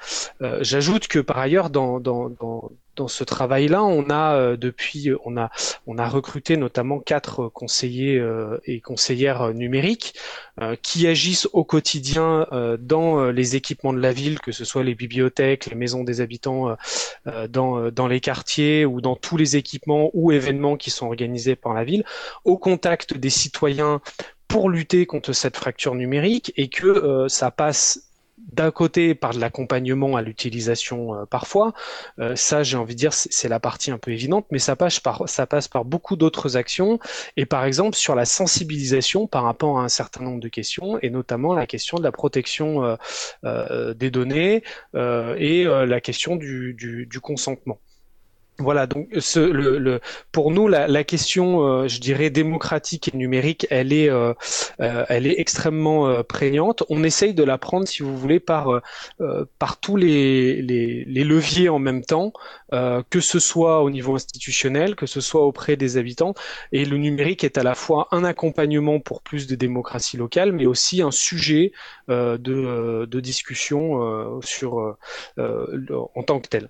J'ajoute 0.60 1.08
que 1.08 1.18
par 1.18 1.38
ailleurs, 1.38 1.70
dans, 1.70 2.00
dans, 2.00 2.28
dans 2.28 2.70
dans 2.96 3.08
ce 3.08 3.24
travail-là, 3.24 3.82
on 3.82 4.10
a 4.10 4.34
euh, 4.34 4.56
depuis, 4.56 5.08
euh, 5.08 5.18
on 5.24 5.36
a, 5.36 5.50
on 5.86 5.98
a 5.98 6.08
recruté 6.08 6.56
notamment 6.56 7.00
quatre 7.00 7.48
conseillers 7.48 8.18
euh, 8.18 8.58
et 8.66 8.80
conseillères 8.80 9.54
numériques 9.54 10.14
qui 10.82 11.08
agissent 11.08 11.48
au 11.54 11.64
quotidien 11.64 12.46
dans 12.78 13.30
les 13.30 13.56
équipements 13.56 13.94
de 13.94 14.00
la 14.00 14.12
ville, 14.12 14.38
que 14.38 14.52
ce 14.52 14.66
soit 14.66 14.84
les 14.84 14.94
bibliothèques, 14.94 15.64
les 15.64 15.74
maisons 15.74 16.04
des 16.04 16.20
habitants, 16.20 16.76
dans, 17.48 17.90
dans 17.90 18.06
les 18.06 18.20
quartiers 18.20 18.84
ou 18.84 19.00
dans 19.00 19.16
tous 19.16 19.38
les 19.38 19.56
équipements 19.56 20.10
ou 20.12 20.30
événements 20.30 20.76
qui 20.76 20.90
sont 20.90 21.06
organisés 21.06 21.56
par 21.56 21.72
la 21.72 21.84
ville, 21.84 22.04
au 22.44 22.58
contact 22.58 23.16
des 23.16 23.30
citoyens 23.30 24.02
pour 24.46 24.68
lutter 24.68 25.06
contre 25.06 25.32
cette 25.32 25.56
fracture 25.56 25.94
numérique 25.94 26.52
et 26.58 26.68
que 26.68 27.26
ça 27.28 27.50
passe 27.50 28.11
d'un 28.50 28.70
côté 28.70 29.14
par 29.14 29.32
de 29.32 29.40
l'accompagnement 29.40 30.16
à 30.16 30.22
l'utilisation 30.22 31.14
euh, 31.14 31.24
parfois, 31.26 31.72
euh, 32.18 32.36
ça 32.36 32.62
j'ai 32.62 32.76
envie 32.76 32.94
de 32.94 32.98
dire 32.98 33.12
c'est 33.12 33.48
la 33.48 33.60
partie 33.60 33.90
un 33.90 33.98
peu 33.98 34.10
évidente, 34.10 34.46
mais 34.50 34.58
ça 34.58 34.76
passe 34.76 35.00
par, 35.00 35.84
beaucoup 35.84 36.16
d'autres 36.16 36.56
actions 36.56 36.98
et 37.36 37.46
par 37.46 37.64
exemple 37.64 37.96
sur 37.96 38.14
la 38.14 38.24
sensibilisation 38.24 39.26
par 39.26 39.44
rapport 39.44 39.78
à 39.78 39.84
un 39.84 39.88
certain 39.88 40.24
nombre 40.24 40.40
de 40.40 40.48
questions 40.48 40.98
et 41.00 41.10
notamment 41.10 41.54
la 41.54 41.66
question 41.66 41.98
de 41.98 42.02
la 42.02 42.12
protection 42.12 42.96
euh, 43.44 43.94
des 43.94 44.10
données 44.10 44.62
et 44.94 45.64
la 45.64 46.00
question 46.00 46.36
du 46.36 47.20
consentement. 47.22 47.78
Voilà, 48.58 48.86
donc 48.86 49.08
ce, 49.18 49.40
le, 49.40 49.78
le, 49.78 50.00
pour 50.30 50.50
nous, 50.52 50.68
la, 50.68 50.86
la 50.86 51.02
question, 51.04 51.66
euh, 51.66 51.88
je 51.88 51.98
dirais, 52.00 52.30
démocratique 52.30 53.08
et 53.12 53.16
numérique, 53.16 53.66
elle 53.70 53.92
est, 53.92 54.08
euh, 54.10 54.34
euh, 54.80 55.04
elle 55.08 55.26
est 55.26 55.40
extrêmement 55.40 56.22
prégnante. 56.22 56.84
On 56.88 57.02
essaye 57.02 57.34
de 57.34 57.42
la 57.42 57.58
prendre, 57.58 57.88
si 57.88 58.02
vous 58.02 58.16
voulez, 58.16 58.38
par, 58.40 58.80
par 59.58 59.80
tous 59.80 59.96
les, 59.96 60.62
les, 60.62 61.04
les, 61.06 61.24
leviers 61.24 61.68
en 61.70 61.78
même 61.78 62.04
temps, 62.04 62.32
que 62.70 63.20
ce 63.20 63.38
soit 63.40 63.82
au 63.82 63.90
niveau 63.90 64.14
institutionnel, 64.14 64.94
que 64.96 65.06
ce 65.06 65.20
soit 65.20 65.44
auprès 65.44 65.76
des 65.76 65.96
habitants. 65.96 66.34
Et 66.72 66.84
le 66.84 66.98
numérique 66.98 67.44
est 67.44 67.58
à 67.58 67.62
la 67.62 67.74
fois 67.74 68.08
un 68.12 68.22
accompagnement 68.22 69.00
pour 69.00 69.22
plus 69.22 69.46
de 69.46 69.54
démocratie 69.56 70.16
locale, 70.16 70.52
mais 70.52 70.66
aussi 70.66 71.02
un 71.02 71.10
sujet 71.10 71.72
de, 72.08 72.38
de 73.06 73.20
discussion 73.20 74.40
sur, 74.42 74.96
en 75.38 76.22
tant 76.22 76.40
que 76.40 76.48
tel. 76.48 76.68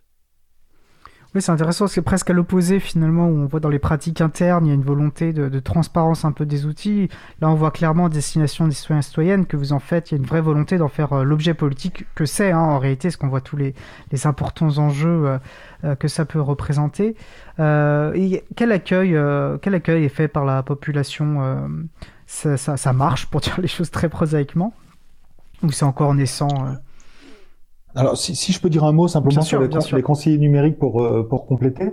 Oui, 1.34 1.40
c'est 1.40 1.50
intéressant, 1.50 1.86
c'est 1.86 2.02
presque 2.02 2.28
à 2.28 2.34
l'opposé 2.34 2.78
finalement, 2.78 3.26
où 3.26 3.38
on 3.38 3.46
voit 3.46 3.60
dans 3.60 3.70
les 3.70 3.78
pratiques 3.78 4.20
internes, 4.20 4.66
il 4.66 4.68
y 4.68 4.72
a 4.72 4.74
une 4.74 4.82
volonté 4.82 5.32
de, 5.32 5.60
transparence 5.60 6.26
un 6.26 6.32
peu 6.32 6.44
des 6.44 6.66
outils. 6.66 7.08
Là, 7.40 7.48
on 7.48 7.54
voit 7.54 7.70
clairement 7.70 8.04
en 8.04 8.08
destination 8.10 8.68
des 8.68 8.74
citoyens 8.74 9.00
citoyennes 9.00 9.46
que 9.46 9.56
vous 9.56 9.72
en 9.72 9.78
faites, 9.78 10.10
il 10.10 10.14
y 10.14 10.18
a 10.18 10.20
une 10.20 10.26
vraie 10.26 10.42
volonté 10.42 10.76
d'en 10.76 10.88
faire 10.88 11.14
euh, 11.14 11.24
l'objet 11.24 11.54
politique 11.54 12.04
que 12.14 12.26
c'est 12.26 12.52
hein, 12.52 12.58
en 12.58 12.78
réalité, 12.78 13.08
ce 13.08 13.16
qu'on 13.16 13.28
voit 13.28 13.40
tous 13.40 13.56
les, 13.56 13.74
importants 14.24 14.76
enjeux 14.76 15.08
euh, 15.24 15.38
euh, 15.84 15.94
que 15.94 16.06
ça 16.06 16.26
peut 16.26 16.40
représenter. 16.40 17.16
et 17.58 18.44
quel 18.54 18.70
accueil, 18.70 19.18
quel 19.62 19.74
accueil 19.74 20.04
est 20.04 20.10
fait 20.10 20.28
par 20.28 20.44
la 20.44 20.62
population 20.62 21.66
ça, 22.26 22.92
marche, 22.92 23.26
pour 23.26 23.40
dire 23.40 23.58
les 23.58 23.68
choses 23.68 23.90
très 23.90 24.10
prosaïquement 24.10 24.74
Ou 25.62 25.72
c'est 25.72 25.86
encore 25.86 26.14
naissant 26.14 26.76
alors, 27.94 28.16
si, 28.16 28.34
si, 28.34 28.52
je 28.52 28.60
peux 28.60 28.70
dire 28.70 28.84
un 28.84 28.92
mot 28.92 29.06
simplement 29.06 29.42
sur 29.42 29.60
les, 29.60 30.02
conseillers 30.02 30.38
numériques 30.38 30.78
pour, 30.78 31.02
euh, 31.02 31.26
pour 31.28 31.44
compléter, 31.44 31.92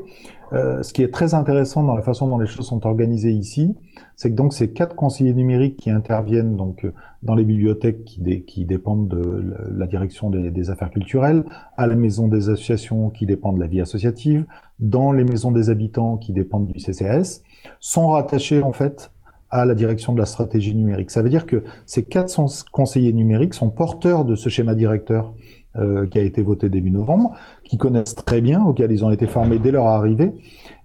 euh, 0.53 0.81
ce 0.81 0.93
qui 0.93 1.03
est 1.03 1.13
très 1.13 1.33
intéressant 1.33 1.83
dans 1.83 1.95
la 1.95 2.01
façon 2.01 2.27
dont 2.27 2.39
les 2.39 2.47
choses 2.47 2.67
sont 2.67 2.85
organisées 2.87 3.31
ici, 3.31 3.75
c'est 4.15 4.31
que 4.31 4.35
donc 4.35 4.53
ces 4.53 4.71
quatre 4.71 4.95
conseillers 4.95 5.33
numériques 5.33 5.75
qui 5.75 5.89
interviennent 5.89 6.55
donc 6.55 6.85
euh, 6.85 6.93
dans 7.21 7.35
les 7.35 7.43
bibliothèques 7.43 8.05
qui, 8.05 8.43
qui 8.43 8.63
dépendent 8.63 9.09
de 9.09 9.53
la 9.75 9.87
direction 9.87 10.29
des, 10.29 10.51
des, 10.51 10.69
affaires 10.69 10.89
culturelles, 10.89 11.43
à 11.75 11.85
la 11.85 11.95
maison 11.95 12.29
des 12.29 12.49
associations 12.49 13.09
qui 13.09 13.25
dépendent 13.25 13.55
de 13.55 13.61
la 13.61 13.67
vie 13.67 13.81
associative, 13.81 14.45
dans 14.79 15.11
les 15.11 15.25
maisons 15.25 15.51
des 15.51 15.69
habitants 15.69 16.15
qui 16.15 16.31
dépendent 16.31 16.67
du 16.67 16.79
CCS, 16.79 17.43
sont 17.81 18.07
rattachés 18.07 18.63
en 18.63 18.71
fait 18.71 19.11
à 19.51 19.65
la 19.65 19.75
direction 19.75 20.13
de 20.13 20.19
la 20.19 20.25
stratégie 20.25 20.75
numérique. 20.75 21.11
Ça 21.11 21.21
veut 21.21 21.29
dire 21.29 21.45
que 21.45 21.63
ces 21.85 22.03
quatre 22.03 22.33
conseillers 22.71 23.13
numériques 23.13 23.53
sont 23.53 23.69
porteurs 23.69 24.25
de 24.25 24.35
ce 24.35 24.49
schéma 24.49 24.75
directeur 24.75 25.33
euh, 25.77 26.07
qui 26.07 26.17
a 26.17 26.23
été 26.23 26.41
voté 26.41 26.67
début 26.67 26.89
novembre, 26.89 27.33
qui 27.63 27.77
connaissent 27.77 28.15
très 28.15 28.41
bien, 28.41 28.65
auxquels 28.65 28.91
ils 28.91 29.05
ont 29.05 29.11
été 29.11 29.27
formés 29.27 29.59
dès 29.59 29.69
leur 29.69 29.85
arrivée, 29.85 30.33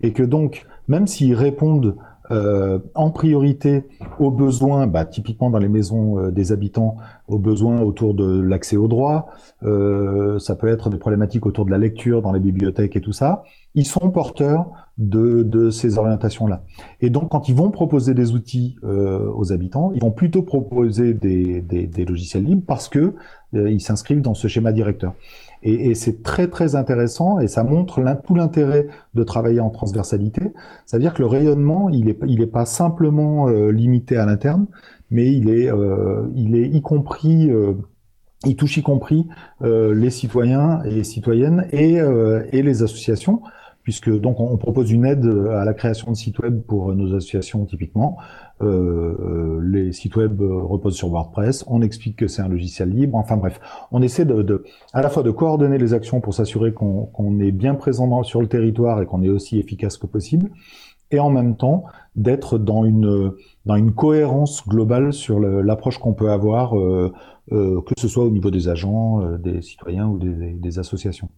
et 0.03 0.12
que 0.12 0.22
donc, 0.22 0.66
même 0.89 1.07
s'ils 1.07 1.35
répondent 1.35 1.97
euh, 2.30 2.78
en 2.95 3.11
priorité 3.11 3.85
aux 4.18 4.30
besoins, 4.30 4.87
bah, 4.87 5.07
typiquement 5.07 5.49
dans 5.49 5.59
les 5.59 5.70
maisons 5.70 6.18
euh, 6.18 6.30
des 6.30 6.53
habitants, 6.53 6.99
aux 7.28 7.39
besoins 7.39 7.80
autour 7.80 8.12
de 8.12 8.41
l'accès 8.43 8.76
aux 8.76 8.87
droits, 8.87 9.28
ça 9.62 10.55
peut 10.55 10.68
être 10.68 10.91
des 10.91 10.99
problématiques 10.99 11.47
autour 11.47 11.64
de 11.64 11.70
la 11.70 11.78
lecture 11.78 12.20
dans 12.20 12.32
les 12.32 12.41
bibliothèques 12.41 12.95
et 12.97 13.01
tout 13.01 13.14
ça, 13.14 13.43
ils 13.74 13.87
sont 13.87 14.11
porteurs 14.11 14.66
de, 14.99 15.70
ces 15.70 15.97
orientations-là. 15.97 16.62
Et 17.01 17.09
donc, 17.09 17.30
quand 17.30 17.49
ils 17.49 17.55
vont 17.55 17.70
proposer 17.70 18.12
des 18.12 18.32
outils 18.32 18.76
aux 18.82 19.53
habitants, 19.53 19.93
ils 19.95 20.03
vont 20.03 20.11
plutôt 20.11 20.43
proposer 20.43 21.14
des, 21.14 22.05
logiciels 22.07 22.45
libres 22.45 22.64
parce 22.66 22.91
que 22.91 23.14
ils 23.55 23.80
s'inscrivent 23.80 24.20
dans 24.20 24.34
ce 24.34 24.48
schéma 24.48 24.72
directeur. 24.72 25.14
Et, 25.62 25.94
c'est 25.94 26.22
très 26.22 26.48
très 26.48 26.76
intéressant 26.76 27.38
et 27.38 27.48
ça 27.48 27.64
montre 27.64 28.02
tout 28.22 28.34
l'intérêt 28.34 28.86
de 29.14 29.22
travailler 29.22 29.61
en 29.61 29.70
transversalité. 29.70 30.42
Ça 30.84 30.98
veut 30.98 31.00
dire 31.00 31.14
que 31.14 31.22
le 31.22 31.26
rayonnement, 31.26 31.88
il 31.88 32.11
est, 32.11 32.18
il 32.26 32.42
est 32.42 32.46
pas 32.46 32.66
simplement 32.66 33.48
euh, 33.48 33.70
limité 33.70 34.18
à 34.18 34.26
l'interne, 34.26 34.66
mais 35.11 35.32
il 35.32 35.48
est, 35.48 35.72
euh, 35.72 36.28
il 36.34 36.55
est 36.55 36.68
y 36.68 36.82
compris 36.82 37.50
il 38.46 38.57
touche 38.57 38.76
y 38.76 38.82
compris 38.82 39.26
les 39.62 40.11
citoyens 40.11 40.82
et 40.84 40.90
les 40.90 41.05
citoyennes 41.05 41.66
et, 41.72 41.94
et 42.52 42.62
les 42.62 42.82
associations, 42.82 43.40
puisque 43.82 44.11
donc 44.11 44.38
on, 44.38 44.59
propose 44.59 44.90
une 44.90 45.07
aide 45.07 45.24
à 45.50 45.64
la 45.64 45.72
création 45.72 46.11
de 46.11 46.16
sites 46.16 46.40
web 46.40 46.61
pour 46.61 46.94
nos 46.94 47.16
associations 47.16 47.64
typiquement. 47.64 48.18
Euh, 48.62 49.61
les 49.62 49.92
sites 49.92 50.14
web 50.16 50.40
reposent 50.40 50.96
sur 50.96 51.09
WordPress. 51.09 51.64
On 51.66 51.82
explique 51.82 52.16
que 52.16 52.28
c'est 52.28 52.42
un 52.42 52.48
logiciel 52.48 52.90
libre. 52.90 53.16
Enfin 53.16 53.36
bref, 53.36 53.61
on 53.90 54.00
essaie 54.00 54.24
de, 54.24 54.64
à 54.92 55.02
la 55.02 55.11
fois 55.11 55.22
de 55.22 55.30
coordonner 55.30 55.78
les 55.78 55.92
actions 55.92 56.20
pour 56.20 56.34
s'assurer 56.34 56.72
qu'on 56.72 57.40
est 57.40 57.52
bien 57.52 57.74
présent 57.74 58.22
sur 58.22 58.40
le 58.40 58.46
territoire 58.46 59.02
et 59.02 59.07
qu'on 59.07 59.22
est 59.22 59.28
aussi 59.28 59.59
efficace 59.59 59.96
que 59.96 60.07
possible, 60.07 60.50
et 61.11 61.18
en 61.18 61.30
même 61.30 61.57
temps 61.57 61.84
d'être 62.16 62.59
dans 62.59 62.84
une 62.84 63.32
dans 63.66 63.76
une 63.76 63.92
cohérence 63.92 64.66
globale 64.68 65.12
sur 65.12 65.40
l'approche 65.40 65.98
qu'on 65.98 66.14
peut 66.14 66.30
avoir, 66.30 66.78
euh, 66.78 67.12
euh, 67.52 67.80
que 67.82 67.94
ce 67.98 68.09
soit 68.09 68.24
au 68.24 68.30
niveau 68.30 68.50
des 68.50 68.68
agents, 68.68 69.22
euh, 69.22 69.38
des 69.38 69.62
citoyens 69.62 70.07
ou 70.07 70.18
des, 70.18 70.52
des 70.52 70.78
associations. 70.78 71.28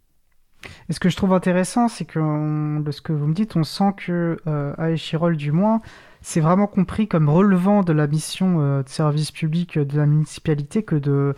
Et 0.88 0.92
ce 0.92 1.00
que 1.00 1.08
je 1.08 1.16
trouve 1.16 1.32
intéressant, 1.32 1.88
c'est 1.88 2.04
que 2.04 2.82
de 2.82 2.90
ce 2.90 3.00
que 3.00 3.12
vous 3.12 3.26
me 3.26 3.34
dites, 3.34 3.56
on 3.56 3.62
sent 3.62 3.92
que 3.96 4.38
euh, 4.46 4.72
à 4.78 4.90
Échirol, 4.90 5.36
du 5.36 5.52
moins, 5.52 5.80
c'est 6.28 6.40
vraiment 6.40 6.66
compris 6.66 7.06
comme 7.06 7.28
relevant 7.28 7.84
de 7.84 7.92
la 7.92 8.08
mission 8.08 8.56
euh, 8.58 8.82
de 8.82 8.88
service 8.88 9.30
public 9.30 9.78
de 9.78 9.96
la 9.96 10.06
municipalité 10.06 10.82
que 10.82 10.96
de 10.96 11.36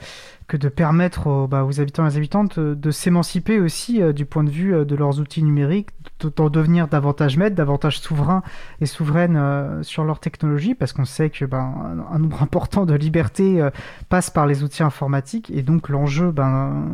que 0.49 0.57
de 0.57 0.71
permettre 0.71 1.27
aux, 1.27 1.47
bah, 1.47 1.61
habitants 1.79 2.07
et 2.07 2.09
aux 2.09 2.17
habitantes 2.17 2.59
de, 2.59 2.91
s'émanciper 2.91 3.61
aussi 3.61 4.03
euh, 4.03 4.15
du 4.15 4.25
point 4.25 4.43
de 4.43 4.51
vue 4.51 4.75
euh, 4.75 4.85
de 4.87 4.97
leurs 4.97 5.21
outils 5.21 5.43
numériques, 5.43 5.91
d'en 6.37 6.49
devenir 6.49 6.89
davantage 6.89 7.37
maîtres, 7.37 7.55
davantage 7.55 8.01
souverains 8.01 8.43
et 8.81 8.87
souveraines 8.87 9.37
euh, 9.37 9.83
sur 9.83 10.05
leur 10.05 10.21
technologie, 10.21 10.75
parce 10.75 10.95
qu'on 10.95 11.05
sait 11.05 11.29
que 11.29 11.45
ben, 11.45 12.07
un, 12.11 12.19
nombre 12.19 12.43
important 12.43 12.87
de 12.87 12.95
libertés 12.95 13.69
passe 14.09 14.31
par 14.31 14.47
les 14.47 14.65
outils 14.65 14.83
informatiques, 14.83 15.51
et 15.51 15.61
donc 15.61 15.91
l'enjeu 15.91 16.31
ben, 16.33 16.87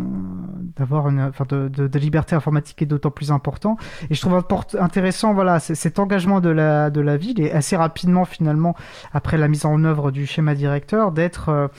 d'avoir 0.77 1.09
une, 1.09 1.21
enfin, 1.21 1.45
de, 1.49 1.69
de, 1.69 1.87
de, 1.87 1.99
liberté 1.99 2.35
informatique 2.35 2.83
est 2.83 2.87
d'autant 2.87 3.13
plus 3.13 3.31
important. 3.31 3.77
Et 4.11 4.15
je 4.15 4.21
trouve 4.21 4.43
intéressant, 4.81 5.33
voilà, 5.33 5.61
cet 5.61 6.01
engagement 6.01 6.41
de 6.41 6.51
la, 6.51 6.91
de 6.91 7.01
la 7.01 7.17
ville, 7.17 7.41
et 7.41 7.53
assez 7.53 7.77
rapidement 7.85 8.24
finalement, 8.24 8.74
après 9.12 9.37
la 9.39 9.49
mise 9.49 9.66
en 9.66 9.85
œuvre 9.85 10.11
du 10.11 10.26
schéma 10.26 10.55
directeur, 10.55 11.12
d'être 11.12 11.70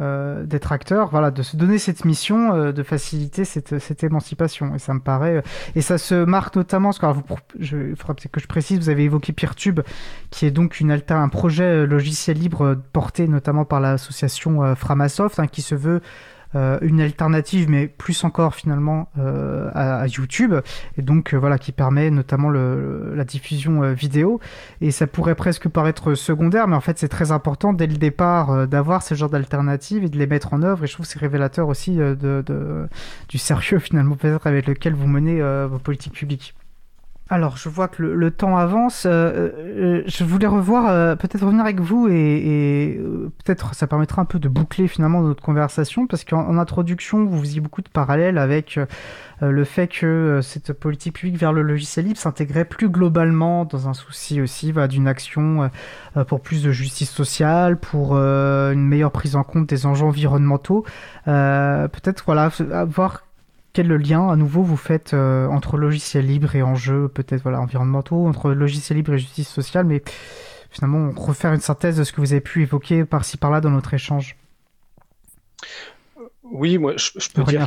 euh, 0.00 0.44
d'être 0.44 0.70
acteur, 0.70 1.08
voilà, 1.10 1.32
de 1.32 1.42
se 1.42 1.56
donner 1.56 1.76
cette 1.78 2.04
mission 2.04 2.54
euh, 2.54 2.70
de 2.70 2.84
faciliter 2.84 3.44
cette, 3.44 4.04
émancipation. 4.04 4.76
Et 4.76 4.78
ça 4.78 4.94
me 4.94 5.00
paraît, 5.00 5.38
euh, 5.38 5.42
et 5.74 5.80
ça 5.80 5.98
se 5.98 6.24
marque 6.24 6.54
notamment, 6.54 6.92
parce 6.92 7.00
que 7.00 7.34
je, 7.58 7.76
il 7.78 8.46
précise, 8.46 8.78
vous 8.78 8.90
avez 8.90 9.02
évoqué 9.02 9.32
PeerTube, 9.32 9.80
qui 10.30 10.46
est 10.46 10.52
donc 10.52 10.78
une 10.78 10.96
un 11.08 11.28
projet 11.28 11.84
logiciel 11.84 12.38
libre 12.38 12.76
porté 12.92 13.26
notamment 13.26 13.64
par 13.64 13.80
l'association 13.80 14.76
Framasoft, 14.76 15.40
hein, 15.40 15.48
qui 15.48 15.62
se 15.62 15.74
veut 15.74 16.00
euh, 16.54 16.78
une 16.80 17.00
alternative, 17.00 17.68
mais 17.68 17.88
plus 17.88 18.24
encore 18.24 18.54
finalement 18.54 19.10
euh, 19.18 19.70
à, 19.74 20.06
YouTube, 20.06 20.54
et 20.96 21.02
donc 21.02 21.34
euh, 21.34 21.36
voilà 21.38 21.58
qui 21.58 21.72
permet 21.72 22.10
notamment 22.10 22.48
le, 22.48 23.14
la 23.14 23.24
diffusion 23.24 23.92
vidéo. 23.92 24.40
Et 24.80 24.90
ça 24.90 25.06
pourrait 25.06 25.34
presque 25.34 25.68
paraître 25.68 26.14
secondaire, 26.14 26.66
mais 26.66 26.76
en 26.76 26.80
fait 26.80 26.98
c'est 26.98 27.08
très 27.08 27.32
important 27.32 27.72
dès 27.72 27.86
le 27.86 27.96
départ 27.96 28.66
d'avoir 28.66 29.02
ce 29.02 29.14
genre 29.14 29.28
d'alternatives 29.28 30.04
et 30.04 30.08
de 30.08 30.16
les 30.16 30.26
mettre 30.26 30.54
en 30.54 30.62
œuvre. 30.62 30.84
Et 30.84 30.86
je 30.86 30.94
trouve 30.94 31.06
que 31.06 31.12
c'est 31.12 31.18
révélateur 31.18 31.68
aussi 31.68 31.98
du 33.28 33.38
sérieux 33.38 33.78
finalement 33.78 34.16
peut-être 34.16 34.46
avec 34.46 34.66
lequel 34.66 34.94
vous 34.94 35.06
menez 35.06 35.42
vos 35.66 35.78
politiques 35.78 36.14
publiques. 36.14 36.54
Alors, 37.30 37.58
je 37.58 37.68
vois 37.68 37.88
que 37.88 38.02
le, 38.02 38.30
temps 38.30 38.56
avance. 38.56 39.04
Euh, 39.04 39.50
euh, 39.58 40.02
je 40.06 40.24
voulais 40.24 40.46
revoir, 40.46 40.88
euh, 40.88 41.14
peut-être 41.14 41.44
revenir 41.44 41.62
avec 41.62 41.78
vous 41.78 42.08
et, 42.08 42.98
peut-être 43.44 43.74
ça 43.74 43.86
permettra 43.86 44.22
un 44.22 44.24
peu 44.24 44.38
de 44.38 44.48
boucler 44.48 44.88
finalement 44.88 45.20
notre 45.20 45.42
conversation 45.42 46.06
parce 46.06 46.24
qu'en 46.24 46.56
introduction, 46.56 47.26
vous 47.26 47.40
faisiez 47.40 47.60
beaucoup 47.60 47.82
de 47.82 47.88
parallèles 47.88 48.38
avec 48.38 48.80
le 49.40 49.64
fait 49.64 49.88
que 49.88 50.40
cette 50.42 50.72
politique 50.72 51.14
publique 51.14 51.36
vers 51.36 51.52
le 51.52 51.62
logiciel 51.62 52.06
libre 52.06 52.18
s'intégrait 52.18 52.64
plus 52.64 52.88
globalement 52.88 53.64
dans 53.64 53.88
un 53.88 53.94
souci 53.94 54.40
aussi 54.40 54.72
d'une 54.88 55.06
action 55.06 55.70
pour 56.26 56.40
plus 56.40 56.62
de 56.62 56.72
justice 56.72 57.10
sociale, 57.10 57.78
pour 57.78 58.16
une 58.16 58.86
meilleure 58.86 59.12
prise 59.12 59.36
en 59.36 59.44
compte 59.44 59.68
des 59.68 59.86
enjeux 59.86 60.06
environnementaux. 60.06 60.84
peut-être 61.24 62.24
voilà, 62.26 62.50
voir 62.86 63.22
quel 63.78 63.94
lien 63.94 64.28
à 64.28 64.34
nouveau 64.34 64.64
vous 64.64 64.76
faites 64.76 65.14
euh, 65.14 65.46
entre 65.46 65.76
logiciel 65.76 66.26
libre 66.26 66.56
et 66.56 66.64
enjeux 66.64 67.06
peut-être 67.06 67.42
voilà 67.44 67.60
environnementaux, 67.60 68.26
entre 68.26 68.50
logiciel 68.50 68.96
libre 68.96 69.12
et 69.12 69.18
justice 69.20 69.46
sociale, 69.48 69.86
mais 69.86 70.02
finalement 70.68 71.12
refaire 71.14 71.52
une 71.52 71.60
synthèse 71.60 71.96
de 71.96 72.02
ce 72.02 72.12
que 72.12 72.20
vous 72.20 72.32
avez 72.32 72.40
pu 72.40 72.62
évoquer 72.62 73.04
par-ci 73.04 73.36
par-là 73.36 73.60
dans 73.60 73.70
notre 73.70 73.94
échange? 73.94 74.36
Oui, 76.50 76.78
moi, 76.78 76.94
je, 76.96 77.10
peux 77.34 77.42
dire 77.44 77.66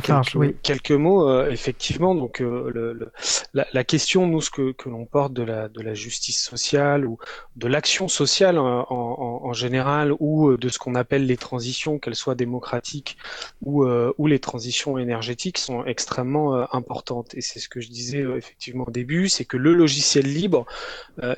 quelques, 0.62 0.90
mots. 0.92 1.28
Euh, 1.28 1.50
effectivement, 1.50 2.14
donc 2.14 2.40
euh, 2.40 2.70
le, 2.74 3.12
la, 3.54 3.84
question, 3.84 4.26
nous, 4.26 4.40
ce 4.40 4.50
que, 4.50 4.72
que 4.72 4.88
l'on 4.88 5.06
porte 5.06 5.32
de 5.32 5.42
la, 5.42 5.68
de 5.68 5.80
la 5.80 5.94
justice 5.94 6.42
sociale 6.42 7.06
ou 7.06 7.18
de 7.56 7.68
l'action 7.68 8.08
sociale 8.08 8.58
en, 8.58 8.86
en, 8.90 9.52
général, 9.52 10.12
ou 10.18 10.50
euh, 10.50 10.58
de 10.58 10.68
ce 10.68 10.78
qu'on 10.78 10.94
appelle 10.94 11.26
les 11.26 11.36
transitions, 11.36 11.98
qu'elles 11.98 12.16
soient 12.16 12.34
démocratiques 12.34 13.16
ou, 13.62 13.84
ou 13.84 14.26
les 14.26 14.38
transitions 14.38 14.98
énergétiques, 14.98 15.58
sont 15.58 15.84
extrêmement 15.84 16.74
importantes. 16.74 17.34
Et 17.34 17.40
c'est 17.40 17.60
ce 17.60 17.68
que 17.68 17.80
je 17.80 17.88
disais 17.88 18.24
effectivement 18.36 18.84
au 18.86 18.90
début, 18.90 19.28
c'est 19.28 19.44
que 19.44 19.56
le 19.56 19.74
logiciel 19.74 20.26
libre 20.26 20.66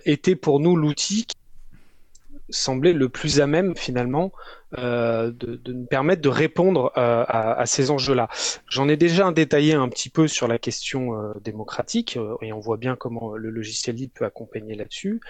était 0.04 0.36
pour 0.36 0.60
nous 0.60 0.76
l'outil 0.76 1.26
qui 1.26 1.36
semblait 2.50 2.92
le 2.92 3.08
plus 3.08 3.40
à 3.40 3.46
même 3.46 3.76
finalement 3.76 4.32
euh, 4.78 5.30
de, 5.30 5.60
nous 5.72 5.86
permettre 5.86 6.22
de 6.22 6.28
répondre 6.28 6.92
euh, 6.96 7.24
à, 7.28 7.64
ces 7.66 7.90
enjeux-là. 7.90 8.28
J'en 8.68 8.88
ai 8.88 8.96
déjà 8.96 9.30
détaillé 9.30 9.74
un 9.74 9.88
petit 9.88 10.10
peu 10.10 10.26
sur 10.26 10.48
la 10.48 10.58
question 10.58 11.14
euh, 11.14 11.32
démocratique, 11.42 12.18
et 12.42 12.52
on 12.52 12.60
voit 12.60 12.76
bien 12.76 12.96
comment 12.96 13.34
le 13.34 13.50
logiciel 13.50 13.96
libre 13.96 14.12
peut 14.14 14.24
accompagner 14.24 14.74
là-dessus. 14.74 15.20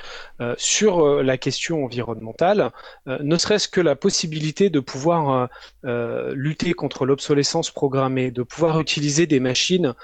sur 0.57 1.23
la 1.23 1.39
question 1.39 1.85
environnementale, 1.85 2.71
ne 3.07 3.37
serait-ce 3.37 3.69
que 3.69 3.81
la 3.81 3.97
possibilité 3.97 4.71
de 4.71 4.81
pouvoir 4.81 5.49
lutter 5.83 6.73
contre 6.73 7.07
l'obsolescence 7.07 7.71
programmée, 7.71 8.31
de 8.31 8.43
pouvoir 8.43 8.81
utiliser 8.81 9.27
des 9.27 9.41
machines 9.41 9.95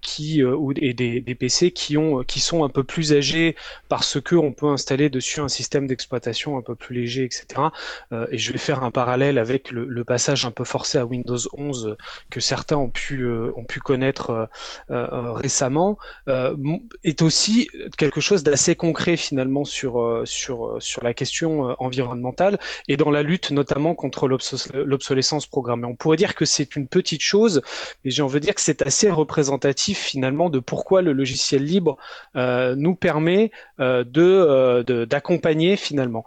qui 0.00 0.44
ou 0.44 0.72
et 0.76 0.94
des, 0.94 1.34
PC 1.34 1.70
qui 1.70 1.96
ont 1.96 2.22
qui 2.22 2.40
sont 2.40 2.64
un 2.64 2.68
peu 2.68 2.84
plus 2.84 3.12
âgés 3.12 3.56
parce 3.88 4.20
que 4.20 4.34
on 4.34 4.52
peut 4.52 4.68
installer 4.68 5.08
dessus 5.08 5.40
un 5.40 5.48
système 5.48 5.86
d'exploitation 5.86 6.58
un 6.58 6.62
peu 6.62 6.74
plus 6.74 6.94
léger, 6.94 7.24
etc. 7.24 7.68
et 8.30 8.38
je 8.38 8.52
faire 8.60 8.84
un 8.84 8.90
parallèle 8.90 9.38
avec 9.38 9.70
le, 9.70 10.04
passage 10.04 10.44
un 10.44 10.50
peu 10.50 10.64
forcé 10.64 10.98
à 10.98 11.04
Windows 11.04 11.38
11 11.56 11.96
que 12.30 12.40
certains 12.40 12.76
ont 12.76 12.88
pu, 12.88 13.22
euh, 13.22 13.52
ont 13.56 13.64
pu 13.64 13.80
connaître 13.80 14.30
euh, 14.30 14.46
euh, 14.90 15.32
récemment, 15.32 15.98
est 17.04 17.22
aussi 17.22 17.68
quelque 17.96 18.20
chose 18.20 18.42
d'assez 18.42 18.76
concret 18.76 19.16
finalement 19.16 19.64
sur, 19.64 20.24
la 21.02 21.14
question 21.14 21.74
environnementale 21.78 22.58
et 22.88 22.96
dans 22.96 23.10
la 23.10 23.22
lutte 23.22 23.50
notamment 23.50 23.94
contre 23.94 24.28
l'obsolescence 24.28 25.46
programmée. 25.46 25.86
On 25.86 25.96
pourrait 25.96 26.16
dire 26.16 26.34
que 26.34 26.44
c'est 26.44 26.76
une 26.76 26.86
petite 26.86 27.22
chose, 27.22 27.62
mais 28.04 28.10
j'ai 28.10 28.22
envie 28.22 28.40
de 28.40 28.44
dire 28.44 28.54
que 28.54 28.60
c'est 28.60 28.82
assez 28.82 29.10
représentatif 29.10 29.98
finalement 29.98 30.50
de 30.50 30.58
pourquoi 30.58 31.02
le 31.02 31.12
logiciel 31.12 31.64
libre 31.64 31.96
nous 32.34 32.94
permet 32.94 33.50
de 33.78 35.04
d'accompagner 35.04 35.76
finalement 35.76 36.24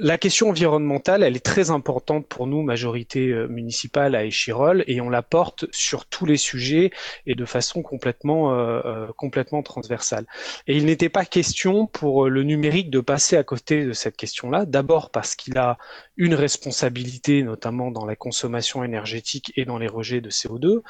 la 0.00 0.18
question 0.18 0.50
environnementale, 0.50 1.22
elle 1.22 1.36
est 1.36 1.44
très 1.44 1.70
importante 1.70 2.26
pour 2.26 2.46
nous, 2.46 2.62
majorité 2.62 3.28
euh, 3.28 3.46
municipale 3.48 4.14
à 4.14 4.24
Échirol, 4.24 4.84
et 4.86 5.00
on 5.00 5.10
la 5.10 5.22
porte 5.22 5.66
sur 5.72 6.06
tous 6.06 6.26
les 6.26 6.36
sujets 6.36 6.90
et 7.26 7.34
de 7.34 7.44
façon 7.44 7.82
complètement, 7.82 8.54
euh, 8.54 8.80
euh, 8.84 9.06
complètement 9.16 9.62
transversale. 9.62 10.26
Et 10.66 10.76
il 10.76 10.86
n'était 10.86 11.08
pas 11.08 11.24
question 11.24 11.86
pour 11.86 12.28
le 12.28 12.42
numérique 12.42 12.90
de 12.90 13.00
passer 13.00 13.36
à 13.36 13.44
côté 13.44 13.84
de 13.84 13.92
cette 13.92 14.16
question-là, 14.16 14.64
d'abord 14.66 15.10
parce 15.10 15.34
qu'il 15.34 15.58
a 15.58 15.78
une 16.18 16.34
responsabilité, 16.34 17.42
notamment 17.42 17.90
dans 17.90 18.04
la 18.04 18.16
consommation 18.16 18.84
énergétique 18.84 19.52
et 19.56 19.64
dans 19.64 19.78
les 19.78 19.88
rejets 19.88 20.20
de 20.20 20.30
CO2, 20.30 20.82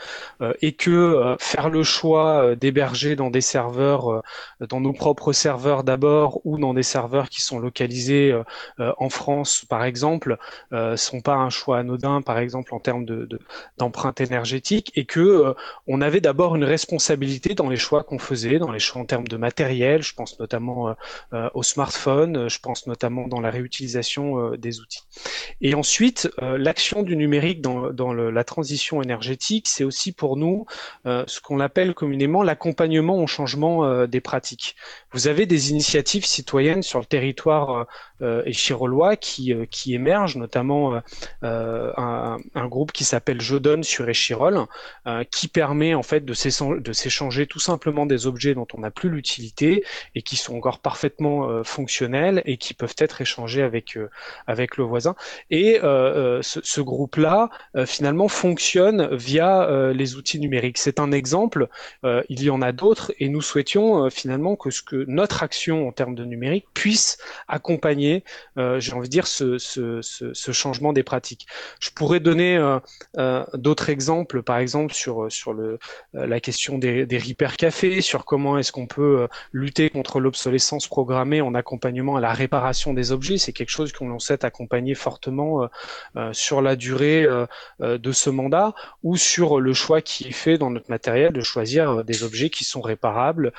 et 0.60 0.72
que 0.72 1.36
faire 1.38 1.68
le 1.70 1.82
choix 1.82 2.56
d'héberger 2.56 3.16
dans 3.16 3.30
des 3.30 3.40
serveurs, 3.40 4.22
dans 4.60 4.80
nos 4.80 4.92
propres 4.92 5.32
serveurs 5.32 5.84
d'abord, 5.84 6.40
ou 6.44 6.58
dans 6.58 6.74
des 6.74 6.82
serveurs 6.82 7.28
qui 7.28 7.40
sont 7.40 7.58
localisés 7.58 8.34
en 8.78 9.08
France, 9.08 9.64
par 9.68 9.84
exemple, 9.84 10.38
euh, 10.72 10.96
sont 10.96 11.20
pas 11.20 11.34
un 11.34 11.50
choix 11.50 11.78
anodin, 11.78 12.22
par 12.22 12.38
exemple 12.38 12.74
en 12.74 12.80
termes 12.80 13.04
de, 13.04 13.28
d'empreinte 13.78 14.20
énergétique, 14.20 14.92
et 14.94 15.04
que 15.04 15.20
euh, 15.20 15.54
on 15.86 16.00
avait 16.00 16.20
d'abord 16.20 16.56
une 16.56 16.64
responsabilité 16.64 17.54
dans 17.54 17.68
les 17.68 17.76
choix 17.76 18.04
qu'on 18.04 18.18
faisait, 18.18 18.58
dans 18.58 18.70
les 18.70 18.78
choix 18.78 19.02
en 19.02 19.04
termes 19.04 19.28
de 19.28 19.36
matériel. 19.36 20.02
Je 20.02 20.14
pense 20.14 20.38
notamment 20.38 20.88
euh, 20.88 20.92
euh, 21.32 21.50
au 21.54 21.62
smartphone, 21.62 22.48
je 22.48 22.58
pense 22.60 22.86
notamment 22.86 23.28
dans 23.28 23.40
la 23.40 23.50
réutilisation 23.50 24.50
des 24.56 24.80
outils. 24.80 25.02
Et 25.60 25.74
ensuite, 25.74 26.30
l'action 26.40 27.02
du 27.02 27.16
numérique 27.16 27.60
dans, 27.60 28.12
la 28.12 28.44
transition 28.44 29.02
énergétique, 29.02 29.66
c'est 29.68 29.84
aussi 29.84 30.12
pour 30.12 30.36
nous 30.36 30.66
ce 31.04 31.40
qu'on 31.40 31.60
appelle 31.60 31.94
communément 31.94 32.42
l'accompagnement 32.42 33.16
au 33.18 33.26
changement 33.26 34.06
des 34.06 34.20
pratiques. 34.20 34.76
Vous 35.12 35.28
avez 35.28 35.46
des 35.46 35.70
initiatives 35.70 36.24
citoyennes 36.24 36.82
sur 36.82 36.98
le 36.98 37.04
territoire 37.04 37.86
échirolois 38.44 39.16
qui, 39.16 39.54
émergent, 39.86 40.36
notamment 40.36 41.00
un, 41.42 42.38
groupe 42.68 42.92
qui 42.92 43.04
s'appelle 43.04 43.40
Je 43.40 43.56
donne 43.56 43.82
sur 43.82 44.08
Échirol, 44.08 44.66
qui 45.30 45.48
permet 45.48 45.94
en 45.94 46.02
fait 46.02 46.24
de 46.24 46.34
s'échanger 46.34 47.46
tout 47.46 47.60
simplement 47.60 48.06
des 48.06 48.26
objets 48.26 48.54
dont 48.54 48.66
on 48.74 48.80
n'a 48.80 48.90
plus 48.90 49.08
l'utilité 49.08 49.84
et 50.14 50.22
qui 50.22 50.36
sont 50.36 50.56
encore 50.56 50.80
parfaitement 50.80 51.48
euh, 51.48 51.62
fonctionnels 51.64 52.42
et 52.44 52.56
qui 52.56 52.74
peuvent 52.74 52.94
être 52.98 53.20
échangés 53.20 53.62
euh, 53.62 54.08
avec 54.46 54.76
le 54.76 54.84
voisin. 54.84 55.07
Et 55.50 55.80
euh, 55.82 56.42
ce, 56.42 56.60
ce 56.62 56.80
groupe-là 56.80 57.50
finalement 57.86 58.28
fonctionne 58.28 59.14
via 59.14 59.92
les 59.92 60.16
outils 60.16 60.40
numériques. 60.40 60.78
C'est 60.78 61.00
un 61.00 61.12
exemple. 61.12 61.68
il 62.04 62.42
y 62.42 62.50
en 62.50 62.62
a 62.62 62.72
d'autres 62.72 63.12
et 63.18 63.28
nous 63.28 63.40
souhaitions 63.40 64.10
finalement 64.10 64.56
que 64.56 64.70
ce 64.70 64.82
que 64.82 65.04
notre 65.08 65.42
action 65.42 65.88
en 65.88 65.92
termes 65.92 66.14
de 66.14 66.24
numérique 66.24 66.66
puisse 66.74 67.18
accompagner, 67.46 68.24
j'ai 68.56 68.92
envie 68.92 69.08
de 69.08 69.12
dire, 69.12 69.26
ce, 69.26 69.58
changement 70.52 70.92
des 70.92 71.02
pratiques. 71.02 71.46
Je 71.80 71.90
pourrais 71.90 72.20
donner 72.20 72.58
d'autres 73.54 73.90
exemples, 73.90 74.42
par 74.42 74.58
exemple 74.58 74.94
sur 74.94 75.30
sur 75.30 75.52
le 75.52 75.78
la 76.12 76.40
question 76.40 76.78
des, 76.78 77.06
des 77.06 77.18
café, 77.56 78.00
sur 78.00 78.24
comment 78.24 78.58
est-ce 78.58 78.72
qu'on 78.72 78.86
peut 78.86 79.28
lutter 79.52 79.90
contre 79.90 80.20
l'obsolescence 80.20 80.88
programmée 80.88 81.40
en 81.40 81.54
accompagnement 81.54 82.16
à 82.16 82.20
la 82.20 82.32
réparation 82.32 82.94
des 82.94 83.12
objets. 83.12 83.38
C'est 83.38 83.52
quelque 83.52 83.70
chose 83.70 83.92
qu'on 83.92 84.18
sait 84.18 84.44
accompagner 84.44 84.94
fortement 84.98 85.62
euh, 85.62 85.66
euh, 86.16 86.32
sur 86.34 86.60
la 86.60 86.76
durée 86.76 87.24
euh, 87.24 87.46
de 87.80 88.12
ce 88.12 88.28
mandat 88.28 88.74
ou 89.02 89.16
sur 89.16 89.60
le 89.60 89.72
choix 89.72 90.02
qui 90.02 90.28
est 90.28 90.32
fait 90.32 90.58
dans 90.58 90.70
notre 90.70 90.90
matériel 90.90 91.32
de 91.32 91.40
choisir 91.40 92.04
des 92.04 92.22
objets 92.22 92.50
qui 92.50 92.64
sont 92.64 92.82
réparables 92.82 93.52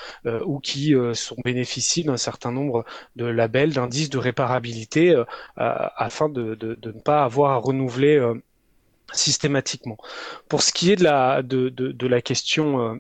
ou 0.46 0.60
qui 0.60 0.94
sont 1.14 1.36
bénéficient 1.44 2.04
d'un 2.04 2.18
certain 2.18 2.52
nombre 2.52 2.86
de 3.16 3.26
labels, 3.26 3.74
d'indices 3.74 4.10
de 4.10 4.18
réparabilité 4.18 5.16
afin 5.56 6.30
de, 6.30 6.58
ne 6.62 6.92
pas 6.92 7.24
avoir 7.24 7.52
à 7.52 7.58
renouveler 7.58 8.22
systématiquement. 9.14 9.98
Pour 10.48 10.62
ce 10.62 10.72
qui 10.74 10.92
est 10.92 10.96
de 10.96 11.04
la, 11.04 11.42
de, 11.42 11.70
de 11.70 12.08
la 12.08 12.22
question 12.22 13.00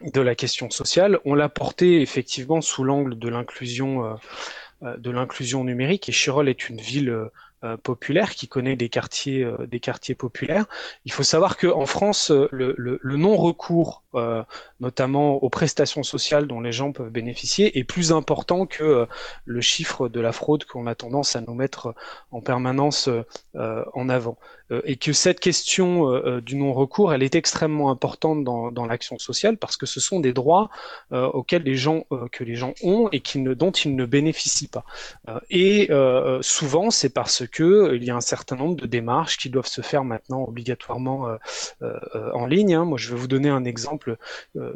de 0.00 0.20
la 0.20 0.34
question 0.34 0.70
sociale. 0.70 1.18
On 1.24 1.34
l'a 1.34 1.48
porté 1.48 2.00
effectivement 2.00 2.60
sous 2.60 2.84
l'angle 2.84 3.18
de 3.18 3.28
l'inclusion 3.28 4.16
de 4.82 5.10
l'inclusion 5.10 5.64
numérique. 5.64 6.08
Et 6.08 6.12
Chirol 6.12 6.48
est 6.48 6.68
une 6.68 6.80
ville 6.80 7.14
euh, 7.64 7.76
populaire 7.76 8.34
qui 8.34 8.48
connaît 8.48 8.76
des 8.76 8.88
quartiers 8.88 9.48
des 9.66 9.80
quartiers 9.80 10.14
populaires. 10.14 10.66
Il 11.04 11.12
faut 11.12 11.22
savoir 11.22 11.56
que 11.56 11.66
en 11.66 11.86
France 11.86 12.30
le, 12.30 12.74
le 12.76 13.16
non 13.16 13.36
recours 13.36 14.02
notamment 14.80 15.34
aux 15.42 15.50
prestations 15.50 16.02
sociales 16.02 16.46
dont 16.46 16.60
les 16.60 16.72
gens 16.72 16.92
peuvent 16.92 17.10
bénéficier, 17.10 17.78
est 17.78 17.84
plus 17.84 18.12
important 18.12 18.66
que 18.66 18.84
euh, 18.84 19.06
le 19.44 19.60
chiffre 19.60 20.08
de 20.08 20.20
la 20.20 20.32
fraude 20.32 20.64
qu'on 20.64 20.86
a 20.86 20.94
tendance 20.94 21.36
à 21.36 21.40
nous 21.40 21.54
mettre 21.54 21.94
en 22.30 22.40
permanence 22.40 23.08
euh, 23.56 23.84
en 23.94 24.08
avant. 24.08 24.38
Euh, 24.70 24.82
et 24.84 24.96
que 24.96 25.12
cette 25.12 25.40
question 25.40 26.38
du 26.40 26.56
non-recours, 26.56 27.12
elle 27.12 27.22
est 27.22 27.34
extrêmement 27.34 27.90
importante 27.90 28.44
dans, 28.44 28.70
dans 28.70 28.86
l'action 28.86 29.18
sociale 29.18 29.56
parce 29.56 29.76
que 29.76 29.86
ce 29.86 30.00
sont 30.00 30.20
des 30.20 30.32
droits 30.32 30.68
auxquels 31.10 31.62
les 31.62 31.74
gens 31.74 32.04
que 32.32 32.44
les 32.44 32.54
gens 32.54 32.74
ont 32.82 33.08
et 33.10 33.20
qui 33.20 33.38
ne, 33.38 33.54
dont 33.54 33.70
ils 33.70 33.96
ne 33.96 34.04
bénéficient 34.04 34.68
pas. 34.68 34.84
et 35.50 35.88
souvent, 36.42 36.90
c'est 36.90 37.08
parce 37.08 37.46
que 37.48 37.94
il 37.94 38.04
y 38.04 38.10
a 38.10 38.16
un 38.16 38.20
certain 38.20 38.56
nombre 38.56 38.76
de 38.76 38.86
démarches 38.86 39.38
qui 39.38 39.50
doivent 39.50 39.66
se 39.66 39.82
faire 39.82 40.04
maintenant 40.04 40.44
obligatoirement 40.44 41.36
en 41.80 42.46
ligne. 42.46 42.74
Hein. 42.74 42.84
Moi, 42.84 42.98
je 42.98 43.10
vais 43.10 43.16
vous 43.16 43.28
donner 43.28 43.48
un 43.48 43.64
exemple 43.64 44.16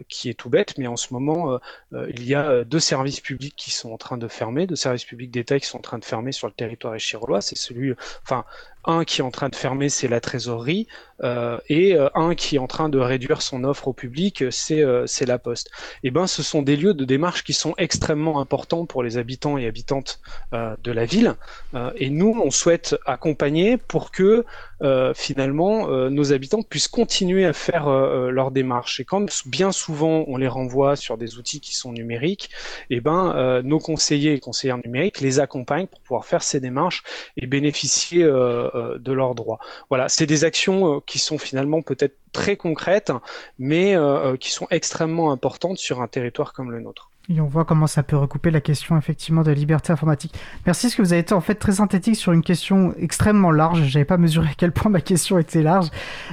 qui 0.08 0.28
est 0.28 0.34
tout 0.34 0.50
bête, 0.50 0.78
mais 0.78 0.86
en 0.86 0.96
ce 0.96 1.12
moment, 1.12 1.52
euh, 1.52 1.58
euh, 1.92 2.10
il 2.10 2.24
y 2.24 2.34
a 2.34 2.48
euh, 2.48 2.64
deux 2.64 2.80
services 2.80 3.20
publics 3.20 3.54
qui 3.56 3.70
sont 3.70 3.92
en 3.92 3.98
train 3.98 4.18
de 4.18 4.28
fermer, 4.28 4.66
deux 4.66 4.76
services 4.76 5.04
publics 5.04 5.30
d'État 5.30 5.58
qui 5.58 5.66
sont 5.66 5.78
en 5.78 5.82
train 5.82 5.98
de 5.98 6.04
fermer 6.04 6.32
sur 6.32 6.46
le 6.46 6.52
territoire 6.52 6.94
échirolois. 6.94 7.40
C'est 7.40 7.56
celui, 7.56 7.94
enfin, 8.22 8.44
un 8.84 9.04
qui 9.04 9.20
est 9.20 9.24
en 9.24 9.30
train 9.30 9.48
de 9.48 9.56
fermer, 9.56 9.88
c'est 9.88 10.08
la 10.08 10.20
trésorerie, 10.20 10.86
euh, 11.24 11.58
et 11.68 11.94
euh, 11.94 12.08
un 12.14 12.34
qui 12.34 12.56
est 12.56 12.58
en 12.58 12.66
train 12.66 12.88
de 12.88 12.98
réduire 12.98 13.42
son 13.42 13.64
offre 13.64 13.88
au 13.88 13.92
public, 13.92 14.44
c'est 14.50 14.82
euh, 14.82 15.06
la 15.26 15.38
Poste. 15.38 15.70
Et 16.02 16.08
eh 16.08 16.10
ben, 16.10 16.26
ce 16.26 16.42
sont 16.42 16.62
des 16.62 16.76
lieux 16.76 16.94
de 16.94 17.04
démarche 17.04 17.44
qui 17.44 17.52
sont 17.52 17.74
extrêmement 17.78 18.40
importants 18.40 18.86
pour 18.86 19.02
les 19.02 19.18
habitants 19.18 19.56
et 19.56 19.66
habitantes 19.66 20.20
de 20.52 20.92
la 20.92 21.04
ville. 21.04 21.34
et 21.96 22.10
nous, 22.10 22.40
on 22.44 22.50
souhaite 22.50 22.96
accompagner 23.06 23.76
pour 23.76 24.10
que 24.10 24.44
finalement 25.14 25.86
nos 26.10 26.32
habitants 26.32 26.62
puissent 26.62 26.88
continuer 26.88 27.44
à 27.46 27.52
faire 27.52 27.88
leurs 27.88 28.50
démarches. 28.50 29.00
Et 29.00 29.04
quand 29.04 29.46
bien 29.46 29.70
souvent 29.70 30.24
on 30.26 30.36
les 30.36 30.48
renvoie 30.48 30.96
sur 30.96 31.16
des 31.16 31.38
outils 31.38 31.60
qui 31.60 31.74
sont 31.76 31.92
numériques, 31.92 32.50
et 32.90 32.96
eh 32.96 33.00
ben 33.00 33.62
nos 33.62 33.78
conseillers 33.78 34.32
et 34.32 34.40
conseillères 34.40 34.78
numériques 34.84 35.20
les 35.20 35.38
accompagnent 35.38 35.86
pour 35.86 36.00
pouvoir 36.00 36.24
faire 36.24 36.42
ces 36.42 36.60
démarches 36.60 37.02
et 37.36 37.46
bénéficier 37.46 38.24
euh, 38.74 38.98
de 38.98 39.12
leurs 39.12 39.34
droits. 39.34 39.58
Voilà, 39.88 40.08
c'est 40.08 40.26
des 40.26 40.44
actions 40.44 40.96
euh, 40.96 41.00
qui 41.06 41.18
sont 41.18 41.38
finalement 41.38 41.82
peut-être 41.82 42.16
très 42.32 42.56
concrètes, 42.56 43.12
mais 43.58 43.94
euh, 43.94 44.36
qui 44.36 44.50
sont 44.50 44.66
extrêmement 44.70 45.32
importantes 45.32 45.78
sur 45.78 46.00
un 46.00 46.08
territoire 46.08 46.52
comme 46.52 46.70
le 46.70 46.80
nôtre. 46.80 47.11
Et 47.28 47.40
on 47.40 47.46
voit 47.46 47.64
comment 47.64 47.86
ça 47.86 48.02
peut 48.02 48.16
recouper 48.16 48.50
la 48.50 48.60
question 48.60 48.98
effectivement 48.98 49.42
de 49.42 49.48
la 49.48 49.54
liberté 49.54 49.92
informatique. 49.92 50.34
Merci 50.66 50.86
parce 50.86 50.96
que 50.96 51.02
vous 51.02 51.12
avez 51.12 51.20
été 51.20 51.34
en 51.34 51.40
fait 51.40 51.54
très 51.54 51.72
synthétique 51.72 52.16
sur 52.16 52.32
une 52.32 52.42
question 52.42 52.94
extrêmement 52.98 53.52
large. 53.52 53.84
J'avais 53.84 54.04
pas 54.04 54.16
mesuré 54.16 54.48
à 54.48 54.54
quel 54.56 54.72
point 54.72 54.90
ma 54.90 55.00
question 55.00 55.38
était 55.38 55.62
large. 55.62 55.86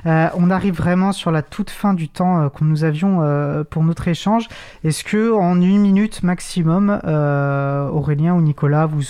Euh, 0.08 0.30
on 0.36 0.50
arrive 0.50 0.74
vraiment 0.74 1.12
sur 1.12 1.30
la 1.32 1.44
toute 1.44 1.70
fin 1.70 1.94
du 1.94 2.10
temps 2.10 2.42
euh, 2.42 2.50
que 2.50 2.64
nous 2.64 2.84
avions 2.84 3.20
euh, 3.22 3.64
pour 3.64 3.84
notre 3.84 4.08
échange. 4.08 4.48
Est-ce 4.84 5.04
que 5.04 5.32
en 5.32 5.62
une 5.62 5.80
minute 5.80 6.24
maximum, 6.24 7.00
euh, 7.06 7.88
Aurélien 7.90 8.34
ou 8.34 8.42
Nicolas, 8.42 8.88
vous 8.88 9.04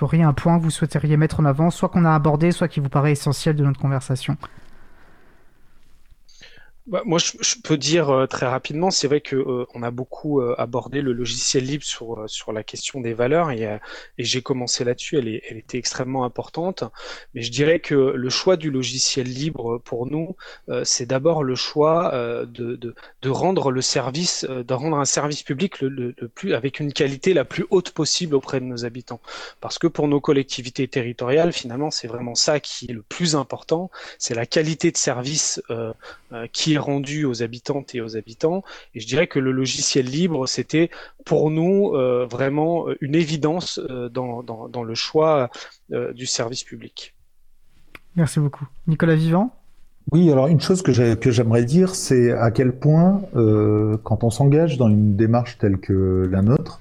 auriez 0.00 0.22
un 0.22 0.32
point 0.32 0.58
que 0.58 0.62
vous 0.62 0.70
souhaiteriez 0.70 1.18
mettre 1.18 1.40
en 1.40 1.44
avant, 1.44 1.70
soit 1.70 1.90
qu'on 1.90 2.06
a 2.06 2.14
abordé, 2.14 2.50
soit 2.50 2.68
qui 2.68 2.80
vous 2.80 2.88
paraît 2.88 3.12
essentiel 3.12 3.56
de 3.56 3.64
notre 3.64 3.78
conversation? 3.78 4.38
Bah, 6.86 7.02
moi, 7.04 7.18
je, 7.18 7.32
je, 7.40 7.56
peux 7.64 7.76
dire 7.76 8.10
euh, 8.10 8.26
très 8.26 8.46
rapidement, 8.46 8.92
c'est 8.92 9.08
vrai 9.08 9.20
que 9.20 9.34
euh, 9.34 9.66
a 9.82 9.90
beaucoup 9.90 10.40
euh, 10.40 10.54
abordé 10.56 11.02
le 11.02 11.12
logiciel 11.12 11.64
libre 11.64 11.82
sur 11.82 12.24
sur 12.28 12.52
la 12.52 12.62
question 12.62 13.00
des 13.00 13.12
valeurs 13.12 13.50
et, 13.50 13.62
et 14.18 14.24
j'ai 14.24 14.40
commencé 14.40 14.84
là-dessus. 14.84 15.18
Elle, 15.18 15.40
elle 15.48 15.56
était 15.56 15.78
extrêmement 15.78 16.24
importante, 16.24 16.84
mais 17.34 17.42
je 17.42 17.50
dirais 17.50 17.80
que 17.80 17.94
le 17.94 18.28
choix 18.30 18.56
du 18.56 18.70
logiciel 18.70 19.26
libre 19.26 19.78
pour 19.78 20.06
nous, 20.06 20.36
c'est 20.84 21.06
d'abord 21.06 21.42
le 21.42 21.54
choix 21.54 22.12
de, 22.12 22.76
de, 22.76 22.94
de, 23.22 23.30
rendre 23.30 23.70
le 23.70 23.82
service, 23.82 24.44
de 24.44 24.74
rendre 24.74 24.96
un 24.96 25.04
service 25.04 25.42
public 25.42 25.80
le, 25.80 25.88
le, 25.88 26.14
le, 26.16 26.28
plus 26.28 26.54
avec 26.54 26.80
une 26.80 26.92
qualité 26.92 27.34
la 27.34 27.44
plus 27.44 27.66
haute 27.70 27.90
possible 27.90 28.34
auprès 28.34 28.60
de 28.60 28.64
nos 28.64 28.84
habitants. 28.84 29.20
Parce 29.60 29.78
que 29.78 29.86
pour 29.86 30.08
nos 30.08 30.20
collectivités 30.20 30.88
territoriales, 30.88 31.52
finalement, 31.52 31.90
c'est 31.90 32.08
vraiment 32.08 32.34
ça 32.34 32.60
qui 32.60 32.86
est 32.90 32.94
le 32.94 33.02
plus 33.02 33.36
important, 33.36 33.90
c'est 34.18 34.34
la 34.34 34.46
qualité 34.46 34.90
de 34.90 34.96
service 34.96 35.62
qui 36.52 36.74
est 36.74 36.75
rendu 36.78 37.24
aux 37.24 37.42
habitantes 37.42 37.94
et 37.94 38.00
aux 38.00 38.16
habitants. 38.16 38.62
Et 38.94 39.00
je 39.00 39.06
dirais 39.06 39.26
que 39.26 39.38
le 39.38 39.52
logiciel 39.52 40.06
libre, 40.06 40.46
c'était 40.46 40.90
pour 41.24 41.50
nous 41.50 41.94
euh, 41.94 42.26
vraiment 42.30 42.86
une 43.00 43.14
évidence 43.14 43.78
euh, 43.90 44.08
dans, 44.08 44.42
dans, 44.42 44.68
dans, 44.68 44.82
le 44.82 44.94
choix 44.94 45.50
euh, 45.92 46.12
du 46.12 46.26
service 46.26 46.64
public. 46.64 47.14
Merci 48.16 48.40
beaucoup. 48.40 48.66
Nicolas 48.86 49.14
Vivant? 49.14 49.54
Oui, 50.12 50.30
alors 50.30 50.46
une 50.46 50.60
chose 50.60 50.82
que 50.82 50.92
j'aimerais 50.92 51.64
dire, 51.64 51.94
c'est 51.96 52.30
à 52.30 52.52
quel 52.52 52.72
point, 52.72 53.22
euh, 53.34 53.96
quand 54.04 54.22
on 54.22 54.30
s'engage 54.30 54.78
dans 54.78 54.88
une 54.88 55.16
démarche 55.16 55.58
telle 55.58 55.78
que 55.78 56.28
la 56.30 56.42
nôtre, 56.42 56.80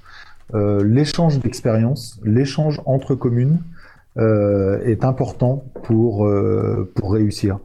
euh, 0.53 0.83
l'échange 0.83 1.39
d'expérience, 1.39 2.19
l'échange 2.23 2.81
entre 2.85 3.15
communes, 3.15 3.61
euh, 4.17 4.81
est 4.83 5.03
important 5.03 5.65
pour 5.83 6.25
euh, 6.25 6.91
pour 6.95 7.13
réussir. 7.13 7.59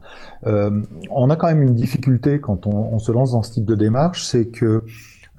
Euh, 0.47 0.81
on 1.09 1.29
a 1.29 1.35
quand 1.35 1.47
même 1.47 1.61
une 1.61 1.75
difficulté 1.75 2.39
quand 2.39 2.67
on, 2.67 2.93
on, 2.93 2.99
se 2.99 3.11
lance 3.11 3.31
dans 3.31 3.43
ce 3.43 3.53
type 3.53 3.65
de 3.65 3.75
démarche, 3.75 4.23
c'est 4.23 4.45
que 4.47 4.83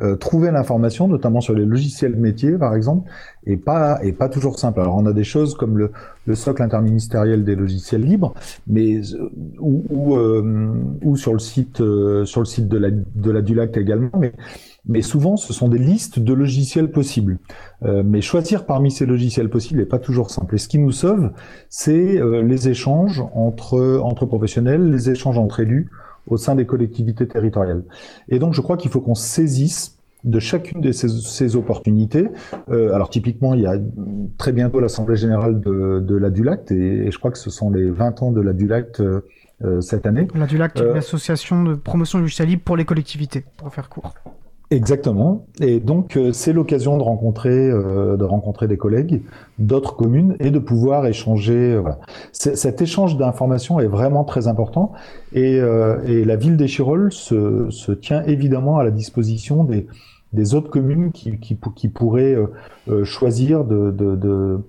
euh, 0.00 0.16
trouver 0.16 0.50
l'information, 0.50 1.06
notamment 1.08 1.40
sur 1.40 1.54
les 1.54 1.66
logiciels 1.66 2.16
métiers, 2.16 2.52
par 2.52 2.74
exemple, 2.74 3.10
est 3.46 3.56
pas 3.56 4.02
est 4.02 4.12
pas 4.12 4.28
toujours 4.28 4.58
simple. 4.58 4.80
Alors 4.80 4.96
on 4.96 5.06
a 5.06 5.12
des 5.12 5.24
choses 5.24 5.54
comme 5.54 5.76
le, 5.76 5.92
le 6.26 6.34
socle 6.34 6.62
interministériel 6.62 7.44
des 7.44 7.56
logiciels 7.56 8.02
libres, 8.02 8.34
mais 8.66 9.00
ou 9.60 9.84
ou, 9.90 10.16
ou 11.02 11.16
sur 11.16 11.32
le 11.34 11.38
site 11.38 11.76
sur 12.24 12.40
le 12.40 12.46
site 12.46 12.68
de 12.68 12.78
la 12.78 12.90
de 12.90 13.30
la 13.30 13.42
Dulac 13.42 13.76
également, 13.76 14.10
mais 14.18 14.32
mais 14.86 15.02
souvent 15.02 15.36
ce 15.36 15.52
sont 15.52 15.68
des 15.68 15.78
listes 15.78 16.18
de 16.18 16.32
logiciels 16.32 16.90
possibles. 16.90 17.38
Euh, 17.84 18.02
mais 18.04 18.20
choisir 18.20 18.66
parmi 18.66 18.90
ces 18.90 19.06
logiciels 19.06 19.50
possibles 19.50 19.80
n'est 19.80 19.86
pas 19.86 19.98
toujours 19.98 20.30
simple. 20.30 20.54
Et 20.54 20.58
ce 20.58 20.68
qui 20.68 20.78
nous 20.78 20.92
sauve, 20.92 21.30
c'est 21.68 22.18
euh, 22.18 22.42
les 22.42 22.68
échanges 22.68 23.22
entre, 23.34 24.00
entre 24.02 24.26
professionnels, 24.26 24.90
les 24.90 25.10
échanges 25.10 25.38
entre 25.38 25.60
élus 25.60 25.90
au 26.26 26.36
sein 26.36 26.54
des 26.54 26.66
collectivités 26.66 27.26
territoriales. 27.26 27.84
Et 28.28 28.38
donc 28.38 28.54
je 28.54 28.60
crois 28.60 28.76
qu'il 28.76 28.90
faut 28.90 29.00
qu'on 29.00 29.14
saisisse 29.14 29.98
de 30.24 30.38
chacune 30.38 30.80
de 30.80 30.92
ces, 30.92 31.08
ces 31.08 31.56
opportunités. 31.56 32.28
Euh, 32.70 32.94
alors 32.94 33.10
typiquement, 33.10 33.54
il 33.54 33.62
y 33.62 33.66
a 33.66 33.76
très 34.38 34.52
bientôt 34.52 34.80
l'Assemblée 34.80 35.16
générale 35.16 35.60
de, 35.60 36.00
de 36.00 36.16
la 36.16 36.30
Dulact, 36.30 36.70
et, 36.70 37.06
et, 37.06 37.10
je 37.10 37.18
crois 37.18 37.30
que 37.30 37.38
ce 37.38 37.50
sont 37.50 37.70
les 37.70 37.90
20 37.90 38.22
ans 38.22 38.32
de 38.32 38.40
la 38.40 38.52
Dulact 38.52 39.00
euh, 39.00 39.26
euh 39.64 39.80
cette 39.80 40.06
année. 40.06 40.28
La 40.34 40.46
Dulact, 40.46 40.80
euh, 40.80 40.94
l'association 40.94 41.64
de 41.64 41.74
promotion 41.74 42.18
du 42.18 42.24
logiciel 42.24 42.48
libre 42.48 42.62
pour 42.64 42.76
les 42.76 42.84
collectivités, 42.84 43.44
pour 43.56 43.72
faire 43.72 43.88
court. 43.88 44.14
Exactement. 44.72 45.44
Et 45.60 45.80
donc 45.80 46.16
euh, 46.16 46.32
c'est 46.32 46.54
l'occasion 46.54 46.96
de 46.96 47.02
rencontrer 47.02 47.50
euh, 47.50 48.16
de 48.16 48.24
rencontrer 48.24 48.68
des 48.68 48.78
collègues 48.78 49.20
d'autres 49.58 49.94
communes 49.94 50.34
et 50.40 50.50
de 50.50 50.58
pouvoir 50.58 51.04
échanger. 51.04 51.74
Euh, 51.74 51.80
voilà. 51.80 51.98
Cet 52.32 52.80
échange 52.80 53.18
d'informations 53.18 53.80
est 53.80 53.86
vraiment 53.86 54.24
très 54.24 54.48
important 54.48 54.92
et, 55.34 55.56
et 56.06 56.24
la 56.24 56.36
ville 56.36 56.56
d'Échirol 56.56 57.12
se, 57.12 57.68
se, 57.70 57.92
tient 57.92 58.22
évidemment 58.24 58.78
à 58.78 58.84
la 58.84 58.90
disposition 58.90 59.64
des, 59.64 59.86
des 60.32 60.54
autres 60.54 60.70
communes 60.70 61.12
qui, 61.12 61.38
qui, 61.38 61.58
qui 61.76 61.88
pourraient 61.88 62.36
choisir 63.04 63.64
de, 63.64 63.90
de, 63.90 64.16
de 64.16 64.60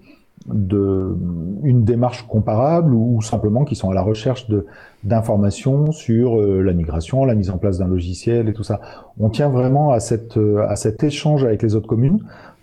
de 0.47 1.15
une 1.63 1.85
démarche 1.85 2.27
comparable 2.27 2.93
ou, 2.93 3.21
simplement 3.21 3.63
qui 3.63 3.75
sont 3.75 3.89
à 3.89 3.93
la 3.93 4.01
recherche 4.01 4.49
de 4.49 4.65
d'informations 5.03 5.91
sur 5.91 6.39
euh, 6.39 6.61
la 6.61 6.73
migration, 6.73 7.25
la 7.25 7.35
mise 7.35 7.49
en 7.49 7.57
place 7.57 7.77
d'un 7.77 7.87
logiciel 7.87 8.47
et 8.49 8.53
tout 8.53 8.63
ça. 8.63 8.79
On 9.19 9.29
tient 9.29 9.49
vraiment 9.49 9.91
à 9.91 9.99
cette 9.99 10.37
euh, 10.37 10.65
à 10.67 10.75
cet 10.75 11.03
échange 11.03 11.43
avec 11.43 11.61
les 11.61 11.75
autres 11.75 11.87
communes 11.87 12.19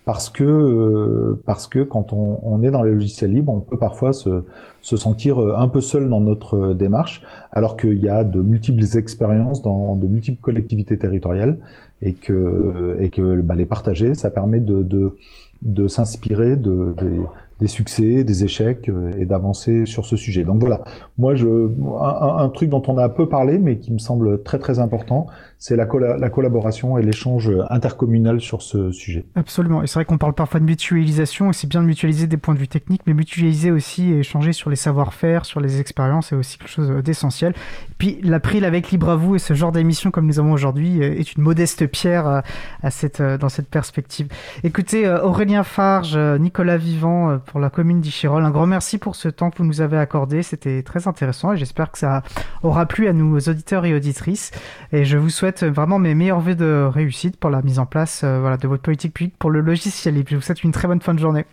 parce 0.06 0.30
que 0.30 0.44
euh, 0.44 1.42
parce 1.44 1.66
que 1.66 1.80
quand 1.80 2.12
on, 2.12 2.40
on, 2.42 2.62
est 2.62 2.70
dans 2.70 2.82
les 2.82 2.92
logiciels 2.92 3.32
libres, 3.32 3.52
on 3.52 3.60
peut 3.60 3.76
parfois 3.76 4.12
se, 4.12 4.44
se 4.80 4.96
sentir 4.96 5.38
un 5.38 5.68
peu 5.68 5.80
seul 5.80 6.08
dans 6.08 6.20
notre 6.20 6.72
démarche, 6.72 7.22
alors 7.52 7.76
qu'il 7.76 7.98
y 7.98 8.08
a 8.08 8.24
de 8.24 8.40
multiples 8.40 8.84
expériences 8.96 9.60
dans 9.62 9.96
de 9.96 10.06
multiples 10.06 10.40
collectivités 10.40 10.98
territoriales 10.98 11.58
et 12.00 12.14
que 12.14 12.96
et 12.98 13.10
que 13.10 13.40
bah, 13.42 13.54
les 13.54 13.66
partager, 13.66 14.14
ça 14.14 14.30
permet 14.30 14.60
de 14.60 14.82
de, 14.82 15.16
de 15.62 15.88
s'inspirer 15.88 16.56
de, 16.56 16.94
de, 16.96 17.24
des 17.60 17.66
succès, 17.66 18.24
des 18.24 18.44
échecs 18.44 18.88
euh, 18.88 19.12
et 19.18 19.26
d'avancer 19.26 19.86
sur 19.86 20.06
ce 20.06 20.16
sujet. 20.16 20.44
Donc 20.44 20.60
voilà, 20.60 20.82
moi 21.18 21.34
je 21.34 21.70
un, 22.00 22.36
un, 22.44 22.48
truc 22.48 22.70
dont 22.70 22.82
on 22.88 22.98
a 22.98 23.08
peu 23.08 23.28
parlé 23.28 23.58
mais 23.58 23.78
qui 23.78 23.92
me 23.92 23.98
semble 23.98 24.42
très 24.42 24.58
très 24.58 24.78
important, 24.78 25.26
c'est 25.62 25.76
la, 25.76 25.86
la, 26.16 26.30
collaboration 26.30 26.96
et 26.96 27.02
l'échange 27.02 27.52
intercommunal 27.68 28.40
sur 28.40 28.62
ce 28.62 28.92
sujet. 28.92 29.26
Absolument, 29.34 29.82
et 29.82 29.86
c'est 29.86 29.94
vrai 29.94 30.06
qu'on 30.06 30.16
parle 30.16 30.32
parfois 30.32 30.58
de 30.58 30.64
mutualisation 30.64 31.50
et 31.50 31.52
c'est 31.52 31.66
bien 31.66 31.82
de 31.82 31.86
mutualiser 31.86 32.26
des 32.26 32.38
points 32.38 32.54
de 32.54 32.58
vue 32.58 32.66
techniques, 32.66 33.02
mais 33.06 33.12
mutualiser 33.12 33.70
aussi 33.70 34.10
et 34.10 34.20
échanger 34.20 34.54
sur 34.54 34.70
les 34.70 34.76
savoir-faire, 34.76 35.44
sur 35.44 35.60
les 35.60 35.78
expériences, 35.78 36.28
c'est 36.28 36.34
aussi 36.34 36.56
quelque 36.56 36.70
chose 36.70 36.88
d'essentiel. 37.04 37.52
Puis 37.98 38.18
l'April 38.22 38.64
avec 38.64 38.90
Libre 38.90 39.10
à 39.10 39.16
vous 39.16 39.36
et 39.36 39.38
ce 39.38 39.52
genre 39.52 39.70
d'émission 39.70 40.10
comme 40.10 40.26
nous 40.26 40.38
avons 40.38 40.52
aujourd'hui 40.52 41.02
est 41.02 41.34
une 41.34 41.42
modeste 41.42 41.86
pierre 41.86 42.42
à 42.82 42.90
cette, 42.90 43.20
dans 43.20 43.50
cette 43.50 43.68
perspective. 43.68 44.28
Écoutez, 44.64 45.06
Aurélien 45.06 45.62
Farge, 45.62 46.16
Nicolas 46.16 46.78
Vivant 46.78 47.38
pour 47.38 47.60
la 47.60 47.68
commune 47.68 48.00
d'Ichirol. 48.00 48.42
Un 48.42 48.50
grand 48.50 48.66
merci 48.66 48.96
pour 48.96 49.14
ce 49.14 49.28
temps 49.28 49.50
que 49.50 49.58
vous 49.58 49.66
nous 49.66 49.82
avez 49.82 49.98
accordé. 49.98 50.42
C'était 50.42 50.82
très 50.82 51.06
intéressant 51.06 51.52
et 51.52 51.58
j'espère 51.58 51.92
que 51.92 51.98
ça 51.98 52.22
aura 52.62 52.86
plu 52.86 53.08
à 53.08 53.12
nos 53.12 53.38
auditeurs 53.38 53.84
et 53.84 53.94
auditrices. 53.94 54.52
Et 54.92 55.04
je 55.04 55.18
vous 55.18 55.28
souhaite 55.28 55.49
vraiment 55.62 55.98
mes 55.98 56.14
meilleurs 56.14 56.40
vœux 56.40 56.54
de 56.54 56.88
réussite 56.90 57.36
pour 57.36 57.50
la 57.50 57.62
mise 57.62 57.78
en 57.78 57.86
place 57.86 58.22
euh, 58.24 58.40
voilà, 58.40 58.56
de 58.56 58.66
votre 58.68 58.82
politique 58.82 59.14
publique 59.14 59.36
pour 59.38 59.50
le 59.50 59.60
logiciel 59.60 60.14
libre. 60.14 60.28
Je 60.30 60.36
vous 60.36 60.42
souhaite 60.42 60.64
une 60.64 60.72
très 60.72 60.88
bonne 60.88 61.00
fin 61.00 61.14
de 61.14 61.18
journée. 61.18 61.46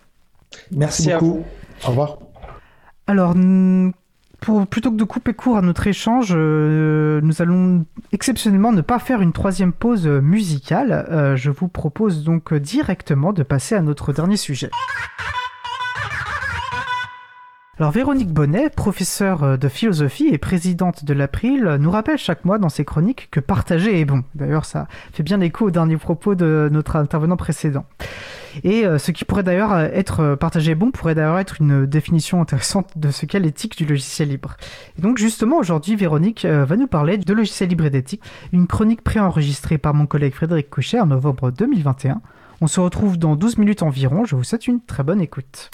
Merci, 0.72 1.10
beaucoup. 1.12 1.44
Au 1.84 1.88
revoir. 1.88 2.18
Alors, 3.06 3.34
pour, 4.40 4.66
plutôt 4.66 4.90
que 4.90 4.96
de 4.96 5.04
couper 5.04 5.34
court 5.34 5.56
à 5.56 5.62
notre 5.62 5.86
échange, 5.86 6.32
euh, 6.32 7.20
nous 7.22 7.42
allons 7.42 7.84
exceptionnellement 8.12 8.72
ne 8.72 8.80
pas 8.80 8.98
faire 8.98 9.20
une 9.20 9.32
troisième 9.32 9.72
pause 9.72 10.06
musicale. 10.06 11.06
Euh, 11.10 11.36
je 11.36 11.50
vous 11.50 11.68
propose 11.68 12.24
donc 12.24 12.54
directement 12.54 13.32
de 13.32 13.42
passer 13.42 13.74
à 13.74 13.82
notre 13.82 14.12
dernier 14.12 14.36
sujet. 14.36 14.70
Alors 17.80 17.92
Véronique 17.92 18.32
Bonnet, 18.32 18.70
professeure 18.70 19.44
euh, 19.44 19.56
de 19.56 19.68
philosophie 19.68 20.26
et 20.26 20.38
présidente 20.38 21.04
de 21.04 21.14
l'April, 21.14 21.76
nous 21.78 21.92
rappelle 21.92 22.18
chaque 22.18 22.44
mois 22.44 22.58
dans 22.58 22.68
ses 22.68 22.84
chroniques 22.84 23.28
que 23.30 23.38
partager 23.38 24.00
est 24.00 24.04
bon. 24.04 24.24
D'ailleurs, 24.34 24.64
ça 24.64 24.88
fait 25.12 25.22
bien 25.22 25.40
écho 25.40 25.66
aux 25.66 25.70
derniers 25.70 25.96
propos 25.96 26.34
de 26.34 26.68
notre 26.72 26.96
intervenant 26.96 27.36
précédent. 27.36 27.86
Et 28.64 28.84
euh, 28.84 28.98
ce 28.98 29.12
qui 29.12 29.24
pourrait 29.24 29.44
d'ailleurs 29.44 29.78
être 29.78 30.20
euh, 30.20 30.34
partagé 30.34 30.74
bon 30.74 30.90
pourrait 30.90 31.14
d'ailleurs 31.14 31.38
être 31.38 31.60
une 31.60 31.86
définition 31.86 32.40
intéressante 32.40 32.90
de 32.96 33.12
ce 33.12 33.26
qu'est 33.26 33.38
l'éthique 33.38 33.78
du 33.78 33.86
logiciel 33.86 34.30
libre. 34.30 34.56
Et 34.98 35.02
donc 35.02 35.18
justement 35.18 35.58
aujourd'hui 35.58 35.94
Véronique 35.94 36.44
va 36.46 36.76
nous 36.76 36.88
parler 36.88 37.16
de 37.16 37.32
logiciel 37.32 37.68
libre 37.68 37.84
et 37.84 37.90
d'éthique, 37.90 38.22
une 38.52 38.66
chronique 38.66 39.02
préenregistrée 39.02 39.78
par 39.78 39.94
mon 39.94 40.06
collègue 40.06 40.34
Frédéric 40.34 40.68
Couchet 40.68 40.98
en 40.98 41.06
novembre 41.06 41.52
2021. 41.52 42.22
On 42.60 42.66
se 42.66 42.80
retrouve 42.80 43.18
dans 43.18 43.36
12 43.36 43.58
minutes 43.58 43.84
environ, 43.84 44.24
je 44.24 44.34
vous 44.34 44.42
souhaite 44.42 44.66
une 44.66 44.80
très 44.80 45.04
bonne 45.04 45.20
écoute. 45.20 45.70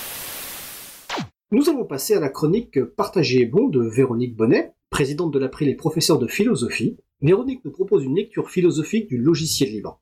Nous 1.51 1.69
allons 1.69 1.85
passer 1.85 2.15
à 2.15 2.21
la 2.21 2.31
chronique 2.31 2.83
Partagée 2.83 3.43
et 3.43 3.47
bon 3.47 3.69
de 3.69 3.81
Véronique 3.81 4.35
Bonnet, 4.35 4.75
présidente 4.91 5.33
de 5.33 5.39
l'April 5.39 5.69
et 5.69 5.75
professeure 5.75 6.19
de 6.19 6.27
philosophie. 6.27 6.97
Véronique 7.21 7.65
nous 7.65 7.71
propose 7.71 8.05
une 8.05 8.17
lecture 8.17 8.51
philosophique 8.51 9.09
du 9.09 9.19
logiciel 9.19 9.71
libre. 9.71 10.01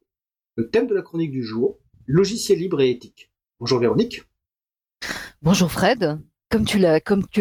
Le 0.56 0.70
thème 0.70 0.86
de 0.86 0.94
la 0.94 1.02
chronique 1.02 1.32
du 1.32 1.42
jour, 1.42 1.78
logiciel 2.06 2.58
libre 2.58 2.80
et 2.80 2.90
éthique. 2.90 3.32
Bonjour 3.58 3.80
Véronique. 3.80 4.22
Bonjour 5.42 5.70
Fred. 5.70 6.20
Comme 6.48 6.64
tu 6.64 6.78
l'as, 6.78 7.00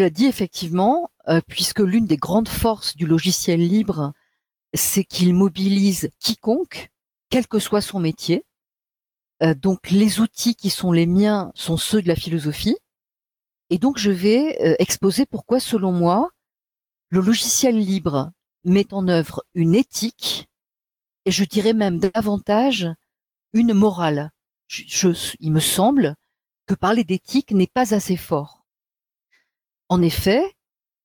dit 0.09 0.25
effectivement, 0.25 1.11
euh, 1.27 1.39
puisque 1.47 1.79
l'une 1.79 2.05
des 2.05 2.17
grandes 2.17 2.49
forces 2.49 2.95
du 2.95 3.05
logiciel 3.05 3.59
libre, 3.59 4.13
c'est 4.73 5.03
qu'il 5.03 5.33
mobilise 5.33 6.09
quiconque, 6.19 6.89
quel 7.29 7.47
que 7.47 7.59
soit 7.59 7.81
son 7.81 7.99
métier. 7.99 8.45
Euh, 9.43 9.53
donc 9.53 9.91
les 9.91 10.19
outils 10.19 10.55
qui 10.55 10.69
sont 10.69 10.91
les 10.91 11.05
miens 11.05 11.51
sont 11.55 11.77
ceux 11.77 12.01
de 12.01 12.07
la 12.07 12.15
philosophie. 12.15 12.77
Et 13.71 13.77
donc, 13.77 13.97
je 13.97 14.11
vais 14.11 14.61
euh, 14.61 14.75
exposer 14.79 15.25
pourquoi, 15.25 15.61
selon 15.61 15.93
moi, 15.93 16.29
le 17.09 17.21
logiciel 17.21 17.79
libre 17.79 18.31
met 18.65 18.93
en 18.93 19.07
œuvre 19.07 19.45
une 19.55 19.75
éthique, 19.75 20.49
et 21.23 21.31
je 21.31 21.45
dirais 21.45 21.71
même 21.73 21.97
davantage 21.97 22.89
une 23.53 23.73
morale. 23.73 24.31
il 25.39 25.51
me 25.53 25.61
semble 25.61 26.15
que 26.67 26.73
parler 26.73 27.05
d'éthique 27.05 27.51
n'est 27.51 27.65
pas 27.73 27.93
assez 27.93 28.17
fort. 28.17 28.65
En 29.87 30.01
effet, 30.01 30.43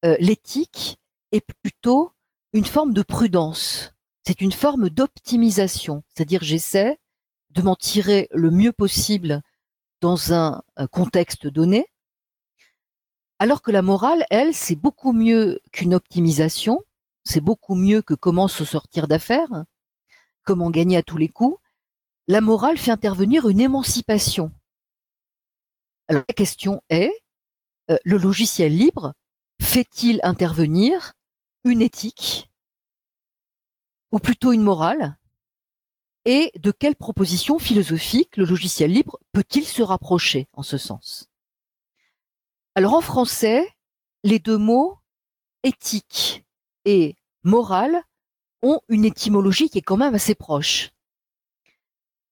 euh, 0.04 0.16
l'éthique 0.18 0.98
est 1.30 1.46
plutôt 1.62 2.10
une 2.52 2.64
forme 2.64 2.94
de 2.94 3.02
prudence. 3.02 3.94
C'est 4.26 4.40
une 4.40 4.52
forme 4.52 4.90
d'optimisation, 4.90 6.02
c'est-à-dire 6.08 6.42
j'essaie 6.42 6.98
de 7.50 7.62
m'en 7.62 7.76
tirer 7.76 8.26
le 8.32 8.50
mieux 8.50 8.72
possible 8.72 9.40
dans 10.00 10.32
un 10.32 10.62
contexte 10.90 11.46
donné, 11.46 11.86
alors 13.38 13.62
que 13.62 13.70
la 13.70 13.82
morale, 13.82 14.24
elle, 14.30 14.54
c'est 14.54 14.76
beaucoup 14.76 15.12
mieux 15.12 15.60
qu'une 15.72 15.94
optimisation, 15.94 16.82
c'est 17.24 17.40
beaucoup 17.40 17.74
mieux 17.74 18.02
que 18.02 18.14
comment 18.14 18.48
se 18.48 18.64
sortir 18.64 19.08
d'affaires, 19.08 19.64
comment 20.44 20.70
gagner 20.70 20.96
à 20.96 21.02
tous 21.02 21.18
les 21.18 21.28
coups. 21.28 21.58
La 22.28 22.40
morale 22.40 22.78
fait 22.78 22.90
intervenir 22.90 23.48
une 23.48 23.60
émancipation. 23.60 24.52
Alors 26.08 26.24
la 26.28 26.34
question 26.34 26.82
est, 26.88 27.12
euh, 27.90 27.98
le 28.04 28.16
logiciel 28.16 28.76
libre 28.76 29.12
fait-il 29.60 30.20
intervenir 30.22 31.12
une 31.64 31.82
éthique 31.82 32.50
ou 34.12 34.18
plutôt 34.18 34.52
une 34.52 34.62
morale? 34.62 35.18
Et 36.24 36.50
de 36.58 36.72
quelle 36.72 36.96
proposition 36.96 37.58
philosophique 37.58 38.36
le 38.36 38.44
logiciel 38.44 38.92
libre 38.92 39.18
peut-il 39.32 39.64
se 39.64 39.82
rapprocher 39.82 40.48
en 40.52 40.62
ce 40.62 40.78
sens? 40.78 41.28
Alors 42.76 42.94
en 42.94 43.00
français, 43.00 43.66
les 44.22 44.38
deux 44.38 44.58
mots 44.58 44.98
éthique 45.62 46.44
et 46.84 47.16
morale 47.42 48.02
ont 48.60 48.80
une 48.88 49.06
étymologie 49.06 49.70
qui 49.70 49.78
est 49.78 49.82
quand 49.82 49.96
même 49.96 50.14
assez 50.14 50.34
proche. 50.34 50.90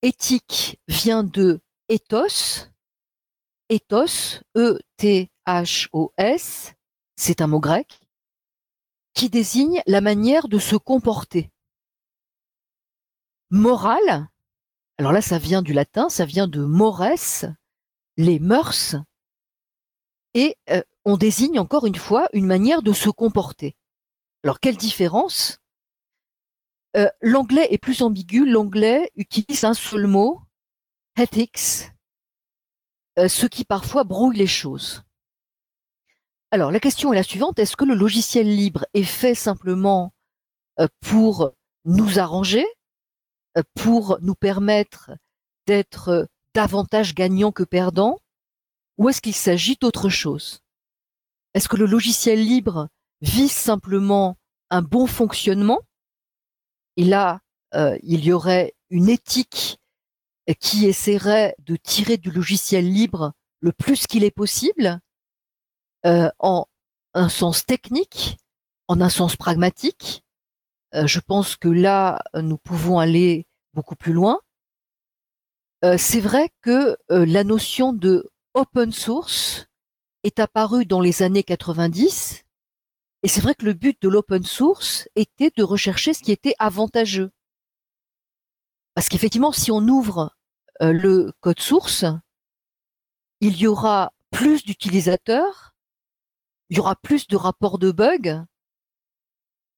Éthique 0.02 0.78
vient 0.86 1.24
de 1.24 1.62
ethos, 1.88 2.68
ethos, 3.70 4.42
E-T-H-O-S, 4.54 5.94
c'est 7.16 7.40
un 7.40 7.46
mot 7.46 7.60
grec, 7.60 8.00
qui 9.14 9.30
désigne 9.30 9.80
la 9.86 10.02
manière 10.02 10.48
de 10.48 10.58
se 10.58 10.76
comporter. 10.76 11.50
Morale, 13.48 14.28
alors 14.98 15.12
là 15.12 15.22
ça 15.22 15.38
vient 15.38 15.62
du 15.62 15.72
latin, 15.72 16.10
ça 16.10 16.26
vient 16.26 16.48
de 16.48 16.62
mores, 16.66 17.06
les 18.18 18.38
mœurs, 18.40 18.96
et 20.34 20.56
euh, 20.70 20.82
on 21.04 21.16
désigne 21.16 21.58
encore 21.58 21.86
une 21.86 21.96
fois 21.96 22.28
une 22.32 22.46
manière 22.46 22.82
de 22.82 22.92
se 22.92 23.08
comporter. 23.08 23.76
Alors 24.42 24.60
quelle 24.60 24.76
différence? 24.76 25.58
Euh, 26.96 27.08
L'anglais 27.20 27.68
est 27.70 27.78
plus 27.78 28.02
ambigu, 28.02 28.46
l'anglais 28.46 29.10
utilise 29.16 29.64
un 29.64 29.74
seul 29.74 30.06
mot, 30.06 30.42
ethics, 31.16 31.90
euh, 33.18 33.28
ce 33.28 33.46
qui 33.46 33.64
parfois 33.64 34.04
brouille 34.04 34.36
les 34.36 34.46
choses. 34.46 35.02
Alors 36.50 36.70
la 36.70 36.80
question 36.80 37.12
est 37.12 37.16
la 37.16 37.22
suivante, 37.24 37.58
est-ce 37.58 37.76
que 37.76 37.84
le 37.84 37.94
logiciel 37.94 38.46
libre 38.46 38.86
est 38.94 39.02
fait 39.02 39.34
simplement 39.34 40.12
pour 41.00 41.52
nous 41.84 42.18
arranger 42.18 42.66
pour 43.74 44.18
nous 44.20 44.34
permettre 44.34 45.10
d'être 45.66 46.28
davantage 46.54 47.14
gagnants 47.14 47.52
que 47.52 47.62
perdants? 47.62 48.18
Ou 48.98 49.08
est-ce 49.08 49.20
qu'il 49.20 49.34
s'agit 49.34 49.76
d'autre 49.80 50.08
chose? 50.08 50.60
Est-ce 51.54 51.68
que 51.68 51.76
le 51.76 51.86
logiciel 51.86 52.44
libre 52.44 52.88
vise 53.20 53.52
simplement 53.52 54.36
un 54.70 54.82
bon 54.82 55.06
fonctionnement? 55.06 55.80
Et 56.96 57.04
là, 57.04 57.40
euh, 57.74 57.98
il 58.02 58.24
y 58.24 58.32
aurait 58.32 58.74
une 58.90 59.08
éthique 59.08 59.78
qui 60.60 60.86
essaierait 60.86 61.56
de 61.60 61.76
tirer 61.76 62.16
du 62.16 62.30
logiciel 62.30 62.90
libre 62.90 63.32
le 63.60 63.72
plus 63.72 64.06
qu'il 64.06 64.24
est 64.24 64.30
possible, 64.30 65.00
euh, 66.06 66.30
en 66.38 66.66
un 67.14 67.28
sens 67.28 67.64
technique, 67.64 68.36
en 68.88 69.00
un 69.00 69.08
sens 69.08 69.36
pragmatique. 69.36 70.22
Euh, 70.94 71.06
je 71.06 71.18
pense 71.20 71.56
que 71.56 71.68
là, 71.68 72.22
nous 72.34 72.58
pouvons 72.58 72.98
aller 72.98 73.46
beaucoup 73.72 73.96
plus 73.96 74.12
loin. 74.12 74.38
c'est 75.98 76.20
vrai 76.20 76.48
que 76.62 76.96
la 77.10 77.44
notion 77.44 77.92
de 77.92 78.30
open 78.54 78.92
source 78.92 79.66
est 80.22 80.38
apparue 80.38 80.86
dans 80.86 81.00
les 81.00 81.22
années 81.22 81.42
90, 81.42 82.44
et 83.24 83.28
c'est 83.28 83.40
vrai 83.40 83.54
que 83.54 83.64
le 83.64 83.72
but 83.72 84.00
de 84.00 84.08
l'open 84.08 84.44
source 84.44 85.08
était 85.16 85.50
de 85.56 85.62
rechercher 85.62 86.14
ce 86.14 86.22
qui 86.22 86.32
était 86.32 86.54
avantageux. 86.58 87.30
Parce 88.94 89.08
qu'effectivement, 89.08 89.50
si 89.50 89.70
on 89.70 89.80
ouvre 89.88 90.34
euh, 90.82 90.92
le 90.92 91.32
code 91.40 91.60
source, 91.60 92.04
il 93.40 93.56
y 93.56 93.66
aura 93.66 94.12
plus 94.30 94.64
d'utilisateurs, 94.64 95.74
il 96.70 96.76
y 96.76 96.80
aura 96.80 96.96
plus 96.96 97.26
de 97.26 97.36
rapports 97.36 97.78
de 97.78 97.90
bugs. 97.90 98.44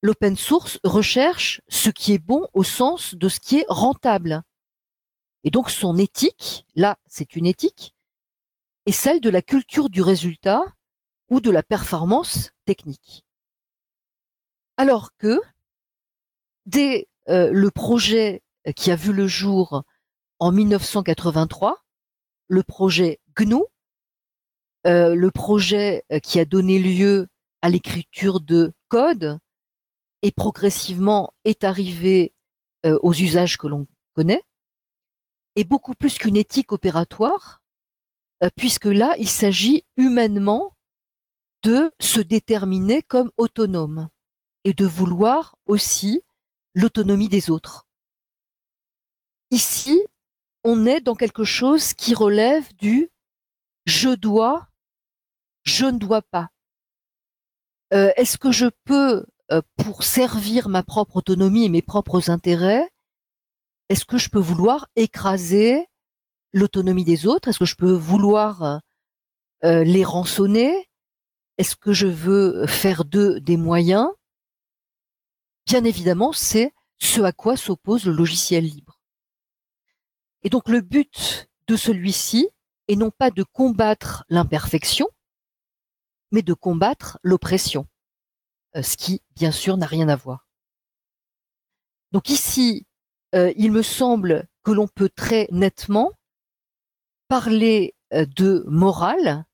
L'open 0.02 0.36
source 0.36 0.78
recherche 0.84 1.62
ce 1.68 1.90
qui 1.90 2.12
est 2.12 2.18
bon 2.18 2.48
au 2.52 2.62
sens 2.62 3.14
de 3.14 3.28
ce 3.28 3.40
qui 3.40 3.58
est 3.58 3.66
rentable. 3.68 4.42
Et 5.44 5.50
donc 5.50 5.70
son 5.70 5.96
éthique, 5.96 6.66
là 6.74 6.98
c'est 7.06 7.36
une 7.36 7.46
éthique, 7.46 7.95
est 8.86 8.92
celle 8.92 9.20
de 9.20 9.30
la 9.30 9.42
culture 9.42 9.90
du 9.90 10.02
résultat 10.02 10.62
ou 11.28 11.40
de 11.40 11.50
la 11.50 11.62
performance 11.62 12.50
technique. 12.64 13.24
Alors 14.76 15.10
que 15.18 15.40
dès 16.66 17.08
euh, 17.28 17.50
le 17.52 17.70
projet 17.70 18.42
qui 18.74 18.90
a 18.90 18.96
vu 18.96 19.12
le 19.12 19.26
jour 19.26 19.82
en 20.38 20.52
1983, 20.52 21.82
le 22.48 22.62
projet 22.62 23.20
GNU, 23.36 23.62
euh, 24.86 25.14
le 25.14 25.30
projet 25.30 26.04
euh, 26.12 26.20
qui 26.20 26.38
a 26.38 26.44
donné 26.44 26.78
lieu 26.78 27.26
à 27.60 27.70
l'écriture 27.70 28.40
de 28.40 28.72
code 28.88 29.38
et 30.22 30.30
progressivement 30.30 31.32
est 31.44 31.64
arrivé 31.64 32.32
euh, 32.84 32.98
aux 33.02 33.12
usages 33.12 33.58
que 33.58 33.66
l'on 33.66 33.86
connaît, 34.14 34.42
est 35.56 35.64
beaucoup 35.64 35.94
plus 35.94 36.18
qu'une 36.18 36.36
éthique 36.36 36.70
opératoire, 36.70 37.62
puisque 38.56 38.86
là, 38.86 39.14
il 39.18 39.28
s'agit 39.28 39.84
humainement 39.96 40.76
de 41.62 41.90
se 42.00 42.20
déterminer 42.20 43.02
comme 43.02 43.30
autonome 43.36 44.08
et 44.64 44.72
de 44.72 44.86
vouloir 44.86 45.56
aussi 45.66 46.22
l'autonomie 46.74 47.28
des 47.28 47.50
autres. 47.50 47.86
Ici, 49.50 50.04
on 50.64 50.86
est 50.86 51.00
dans 51.00 51.14
quelque 51.14 51.44
chose 51.44 51.94
qui 51.94 52.14
relève 52.14 52.74
du 52.76 53.10
je 53.86 54.10
dois, 54.10 54.68
je 55.62 55.86
ne 55.86 55.98
dois 55.98 56.22
pas. 56.22 56.50
Euh, 57.94 58.10
est-ce 58.16 58.36
que 58.36 58.50
je 58.50 58.66
peux, 58.84 59.24
euh, 59.52 59.62
pour 59.76 60.02
servir 60.02 60.68
ma 60.68 60.82
propre 60.82 61.16
autonomie 61.16 61.64
et 61.64 61.68
mes 61.68 61.82
propres 61.82 62.30
intérêts, 62.30 62.90
est-ce 63.88 64.04
que 64.04 64.18
je 64.18 64.28
peux 64.28 64.40
vouloir 64.40 64.88
écraser 64.96 65.86
l'autonomie 66.52 67.04
des 67.04 67.26
autres? 67.26 67.48
Est-ce 67.48 67.58
que 67.58 67.64
je 67.64 67.76
peux 67.76 67.92
vouloir 67.92 68.80
euh, 69.64 69.84
les 69.84 70.04
rançonner? 70.04 70.88
Est-ce 71.58 71.76
que 71.76 71.92
je 71.92 72.06
veux 72.06 72.66
faire 72.66 73.04
d'eux 73.04 73.40
des 73.40 73.56
moyens? 73.56 74.08
Bien 75.66 75.84
évidemment, 75.84 76.32
c'est 76.32 76.72
ce 76.98 77.20
à 77.20 77.32
quoi 77.32 77.56
s'oppose 77.56 78.06
le 78.06 78.12
logiciel 78.12 78.64
libre. 78.64 79.00
Et 80.42 80.50
donc 80.50 80.68
le 80.68 80.80
but 80.80 81.48
de 81.66 81.76
celui-ci 81.76 82.48
est 82.88 82.96
non 82.96 83.10
pas 83.10 83.30
de 83.30 83.42
combattre 83.42 84.24
l'imperfection, 84.28 85.08
mais 86.30 86.42
de 86.42 86.54
combattre 86.54 87.18
l'oppression, 87.22 87.86
euh, 88.76 88.82
ce 88.82 88.96
qui, 88.96 89.22
bien 89.34 89.50
sûr, 89.50 89.76
n'a 89.76 89.86
rien 89.86 90.08
à 90.08 90.16
voir. 90.16 90.46
Donc 92.12 92.30
ici, 92.30 92.86
euh, 93.34 93.52
il 93.56 93.72
me 93.72 93.82
semble 93.82 94.48
que 94.62 94.70
l'on 94.70 94.86
peut 94.86 95.08
très 95.08 95.48
nettement 95.50 96.12
parler 97.28 97.94
euh, 98.12 98.26
de 98.26 98.64
morale. 98.68 99.44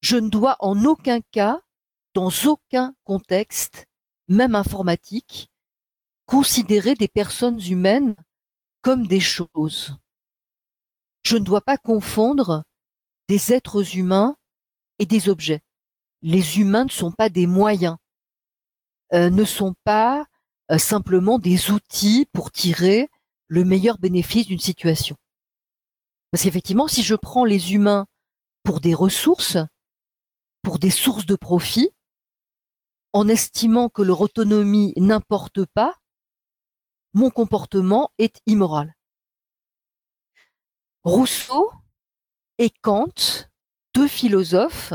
Je 0.00 0.16
ne 0.16 0.28
dois 0.28 0.56
en 0.60 0.84
aucun 0.84 1.20
cas, 1.20 1.60
dans 2.14 2.30
aucun 2.44 2.94
contexte, 3.04 3.86
même 4.28 4.54
informatique, 4.54 5.50
considérer 6.26 6.94
des 6.94 7.08
personnes 7.08 7.60
humaines 7.60 8.14
comme 8.82 9.06
des 9.06 9.20
choses. 9.20 9.96
Je 11.24 11.36
ne 11.36 11.44
dois 11.44 11.60
pas 11.60 11.78
confondre 11.78 12.64
des 13.28 13.52
êtres 13.52 13.96
humains 13.96 14.36
et 14.98 15.06
des 15.06 15.28
objets. 15.28 15.62
Les 16.22 16.58
humains 16.58 16.84
ne 16.84 16.90
sont 16.90 17.12
pas 17.12 17.28
des 17.28 17.46
moyens, 17.46 17.96
euh, 19.12 19.30
ne 19.30 19.44
sont 19.44 19.74
pas 19.84 20.26
euh, 20.70 20.78
simplement 20.78 21.38
des 21.38 21.70
outils 21.70 22.26
pour 22.32 22.50
tirer 22.50 23.08
le 23.48 23.64
meilleur 23.64 23.98
bénéfice 23.98 24.46
d'une 24.46 24.58
situation. 24.58 25.16
Parce 26.32 26.44
qu'effectivement, 26.44 26.88
si 26.88 27.02
je 27.02 27.14
prends 27.14 27.44
les 27.44 27.74
humains 27.74 28.06
pour 28.62 28.80
des 28.80 28.94
ressources, 28.94 29.58
pour 30.62 30.78
des 30.78 30.90
sources 30.90 31.26
de 31.26 31.36
profit, 31.36 31.90
en 33.12 33.28
estimant 33.28 33.90
que 33.90 34.00
leur 34.00 34.22
autonomie 34.22 34.94
n'importe 34.96 35.66
pas, 35.66 35.94
mon 37.12 37.28
comportement 37.28 38.10
est 38.16 38.40
immoral. 38.46 38.94
Rousseau 41.04 41.70
et 42.56 42.70
Kant, 42.70 43.12
deux 43.92 44.08
philosophes, 44.08 44.94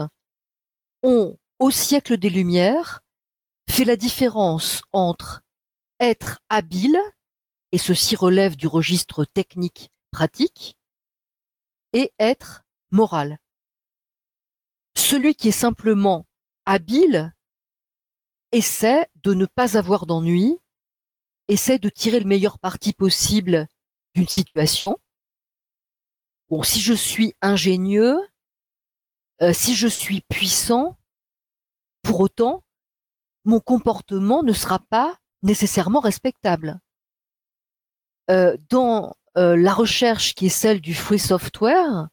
ont, 1.04 1.38
au 1.60 1.70
siècle 1.70 2.18
des 2.18 2.32
Lumières, 2.32 3.02
fait 3.70 3.86
la 3.86 3.96
différence 3.96 4.82
entre 4.92 5.42
être 6.00 6.40
habile, 6.50 6.98
et 7.72 7.78
ceci 7.78 8.16
relève 8.16 8.56
du 8.56 8.66
registre 8.66 9.26
technique 9.26 9.92
pratique, 10.12 10.77
et 11.98 12.14
être 12.20 12.64
moral. 12.92 13.40
Celui 14.96 15.34
qui 15.34 15.48
est 15.48 15.52
simplement 15.52 16.28
habile 16.68 17.34
essaie 18.52 19.10
de 19.16 19.34
ne 19.34 19.48
pas 19.48 19.80
avoir 19.80 20.06
d'ennui 20.06 20.60
essaie 21.48 21.80
de 21.80 21.90
tirer 21.90 22.20
le 22.20 22.28
meilleur 22.28 22.60
parti 22.60 22.94
possible 22.94 23.68
d'une 24.14 24.28
situation. 24.28 25.00
Bon, 26.50 26.62
si 26.62 26.82
je 26.82 26.94
suis 26.94 27.34
ingénieux, 27.42 28.20
euh, 29.42 29.52
si 29.52 29.74
je 29.74 29.88
suis 29.88 30.22
puissant, 30.22 31.00
pour 32.04 32.20
autant, 32.20 32.64
mon 33.44 33.60
comportement 33.60 34.44
ne 34.44 34.54
sera 34.54 34.78
pas 34.78 35.18
nécessairement 35.42 36.00
respectable. 36.00 36.80
Euh, 38.30 38.56
euh, 39.38 39.56
la 39.56 39.74
recherche 39.74 40.34
qui 40.34 40.48
est 40.48 40.50
celle 40.50 40.82
du 40.82 40.96
free 40.96 41.20
software, 41.20 42.08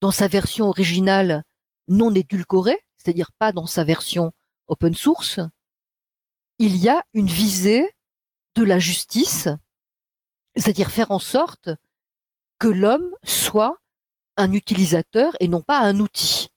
dans 0.00 0.10
sa 0.10 0.28
version 0.28 0.68
originale 0.68 1.44
non 1.88 2.14
édulcorée, 2.14 2.80
c'est-à-dire 2.96 3.30
pas 3.38 3.52
dans 3.52 3.66
sa 3.66 3.84
version 3.84 4.32
open 4.66 4.94
source, 4.94 5.40
il 6.58 6.76
y 6.76 6.88
a 6.88 7.04
une 7.12 7.28
visée 7.28 7.88
de 8.56 8.64
la 8.64 8.78
justice, 8.78 9.48
c'est-à-dire 10.56 10.90
faire 10.90 11.10
en 11.10 11.18
sorte 11.18 11.70
que 12.58 12.68
l'homme 12.68 13.14
soit 13.22 13.78
un 14.36 14.52
utilisateur 14.52 15.36
et 15.40 15.48
non 15.48 15.62
pas 15.62 15.78
un 15.78 16.00
outil. 16.00 16.48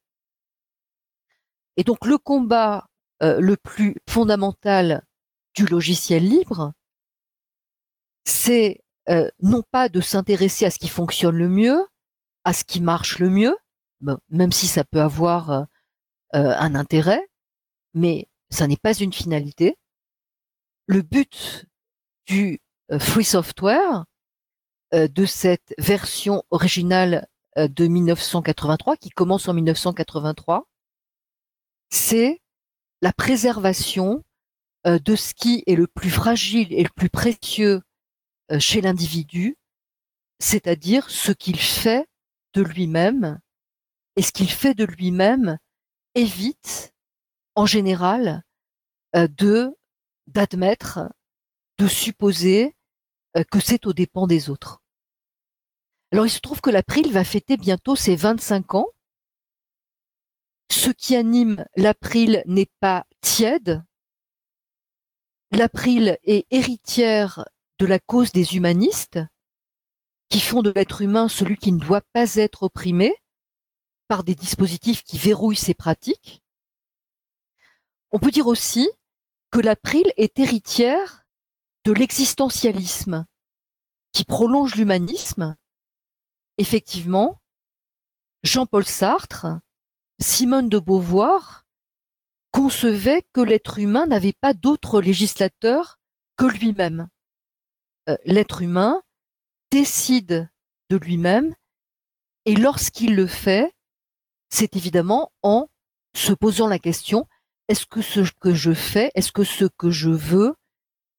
Et 1.78 1.84
donc 1.84 2.06
le 2.06 2.18
combat 2.18 2.88
euh, 3.22 3.40
le 3.40 3.58
plus 3.58 3.96
fondamental 4.10 5.04
du 5.54 5.66
logiciel 5.66 6.28
libre, 6.28 6.74
c'est 8.26 8.82
euh, 9.10 9.30
non 9.42 9.64
pas 9.72 9.90
de 9.90 10.02
s'intéresser 10.02 10.66
à 10.66 10.72
ce 10.72 10.80
qui 10.80 10.90
fonctionne 10.90 11.36
le 11.36 11.50
mieux, 11.50 11.86
à 12.44 12.54
ce 12.54 12.64
qui 12.64 12.82
marche 12.82 13.20
le 13.20 13.30
mieux, 13.30 13.58
même 14.30 14.52
si 14.52 14.68
ça 14.68 14.84
peut 14.84 15.02
avoir 15.02 15.52
euh, 15.52 15.66
un 16.34 16.76
intérêt, 16.76 17.28
mais 17.94 18.28
ça 18.50 18.68
n'est 18.68 18.78
pas 18.78 18.94
une 18.94 19.14
finalité. 19.14 19.78
Le 20.88 21.02
but 21.02 21.66
du 22.26 22.62
euh, 22.92 23.00
free 23.00 23.26
software, 23.26 24.06
euh, 24.94 25.08
de 25.08 25.26
cette 25.26 25.76
version 25.78 26.44
originale 26.50 27.28
euh, 27.58 27.68
de 27.68 27.86
1983, 27.86 28.98
qui 28.98 29.10
commence 29.10 29.48
en 29.48 29.54
1983, 29.54 30.68
c'est 31.92 32.42
la 33.02 33.14
préservation 33.14 34.24
de 34.86 35.16
ce 35.16 35.34
qui 35.34 35.64
est 35.68 35.76
le 35.76 35.88
plus 35.88 36.10
fragile 36.10 36.72
et 36.72 36.84
le 36.84 36.90
plus 36.96 37.10
précieux 37.10 37.76
euh, 37.76 37.82
chez 38.58 38.82
l'individu, 38.82 39.58
c'est-à-dire 40.40 41.10
ce 41.10 41.32
qu'il 41.32 41.60
fait 41.60 42.08
de 42.54 42.62
lui-même, 42.62 43.40
et 44.16 44.22
ce 44.22 44.32
qu'il 44.32 44.50
fait 44.50 44.74
de 44.74 44.86
lui-même 44.86 45.58
évite, 46.16 46.94
en 47.56 47.66
général, 47.66 48.44
euh, 49.16 49.28
de 49.28 49.76
d'admettre, 50.28 51.00
de 51.80 51.88
supposer 51.88 52.76
euh, 53.38 53.44
que 53.44 53.60
c'est 53.60 53.88
aux 53.88 53.94
dépens 53.94 54.28
des 54.28 54.50
autres. 54.50 54.82
Alors 56.12 56.26
il 56.26 56.30
se 56.30 56.40
trouve 56.40 56.62
que 56.62 56.70
l'April 56.70 57.12
va 57.12 57.24
fêter 57.24 57.58
bientôt 57.58 57.96
ses 57.96 58.16
25 58.16 58.76
ans. 58.76 58.88
Ce 60.72 60.92
qui 60.92 61.16
anime 61.16 61.66
l'April 61.76 62.44
n'est 62.46 62.72
pas 62.80 63.06
tiède. 63.22 63.84
L'April 65.52 66.18
est 66.24 66.46
héritière 66.52 67.46
de 67.80 67.86
la 67.86 68.00
cause 68.00 68.32
des 68.32 68.56
humanistes, 68.56 69.20
qui 70.30 70.40
font 70.40 70.62
de 70.62 70.70
l'être 70.70 71.02
humain 71.02 71.28
celui 71.28 71.58
qui 71.58 71.72
ne 71.72 71.80
doit 71.80 72.04
pas 72.14 72.36
être 72.36 72.64
opprimé 72.64 73.16
par 74.08 74.24
des 74.24 74.36
dispositifs 74.36 75.04
qui 75.04 75.18
verrouillent 75.18 75.56
ses 75.56 75.74
pratiques. 75.74 76.44
On 78.12 78.20
peut 78.20 78.32
dire 78.32 78.48
aussi 78.48 78.90
que 79.52 79.60
l'April 79.60 80.12
est 80.18 80.40
héritière 80.40 81.24
de 81.86 81.92
l'existentialisme 81.92 83.26
qui 84.12 84.26
prolonge 84.26 84.76
l'humanisme. 84.76 85.56
Effectivement, 86.58 87.42
Jean-Paul 88.44 88.86
Sartre, 88.86 89.48
Simone 90.20 90.70
de 90.70 90.80
Beauvoir 90.80 91.66
concevaient 92.52 93.24
que 93.34 93.42
l'être 93.42 93.80
humain 93.80 94.06
n'avait 94.06 94.34
pas 94.34 94.54
d'autre 94.54 95.02
législateur 95.02 96.00
que 96.36 96.46
lui-même. 96.46 97.10
Euh, 98.10 98.18
l'être 98.26 98.62
humain 98.62 99.02
décide 99.72 100.50
de 100.90 100.98
lui-même 100.98 101.56
et 102.46 102.56
lorsqu'il 102.56 103.16
le 103.16 103.28
fait, 103.28 103.72
c'est 104.50 104.76
évidemment 104.76 105.32
en 105.44 105.70
se 106.16 106.34
posant 106.34 106.68
la 106.68 106.80
question 106.80 107.28
est-ce 107.68 107.86
que 107.86 108.02
ce 108.02 108.22
que 108.40 108.56
je 108.56 108.74
fais, 108.74 109.12
est-ce 109.14 109.32
que 109.32 109.44
ce 109.44 109.66
que 109.66 109.92
je 109.92 110.10
veux 110.10 110.56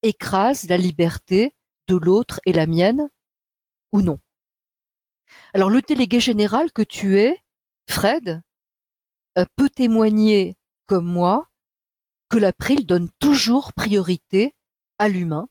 écrase 0.03 0.69
la 0.69 0.77
liberté 0.77 1.55
de 1.87 1.95
l'autre 1.95 2.41
et 2.45 2.53
la 2.53 2.67
mienne 2.67 3.09
ou 3.93 4.03
non? 4.03 4.19
Alors 5.55 5.71
le 5.71 5.81
délégué 5.83 6.19
général 6.19 6.73
que 6.73 6.83
tu 6.83 7.21
es, 7.21 7.41
Fred, 7.89 8.43
euh, 9.39 9.45
peut 9.55 9.71
témoigner 9.71 10.57
comme 10.87 11.07
moi 11.07 11.49
que 12.29 12.39
l'April 12.39 12.85
donne 12.85 13.11
toujours 13.21 13.73
priorité 13.75 14.57
à 14.99 15.09
l'humain. 15.09 15.49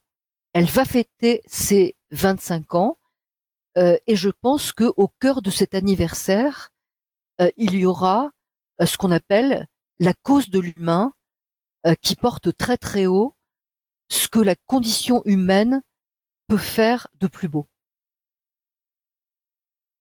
Elle 0.60 0.65
va 0.65 0.84
fêter 0.84 1.41
ses 1.45 1.95
25 2.11 2.76
ans 2.76 2.98
euh, 3.77 3.98
et 4.07 4.18
je 4.18 4.27
pense 4.30 4.73
que 4.73 4.91
au 4.98 5.07
cœur 5.07 5.41
de 5.41 5.49
cet 5.49 5.73
anniversaire, 5.73 6.73
euh, 7.40 7.49
il 7.56 7.76
y 7.76 7.86
aura 7.86 8.31
ce 8.86 8.98
qu'on 8.98 9.11
appelle 9.11 9.68
la 9.99 10.14
cause 10.14 10.49
de 10.49 10.60
l'humain 10.60 11.14
euh, 11.88 11.95
qui 12.02 12.18
porte 12.18 12.57
très 12.57 12.76
très 12.76 13.06
haut 13.06 13.38
ce 14.10 14.27
que 14.27 14.40
la 14.40 14.56
condition 14.68 15.22
humaine 15.23 15.81
peut 16.49 16.57
faire 16.57 17.07
de 17.22 17.27
plus 17.27 17.48
beau. 17.48 17.69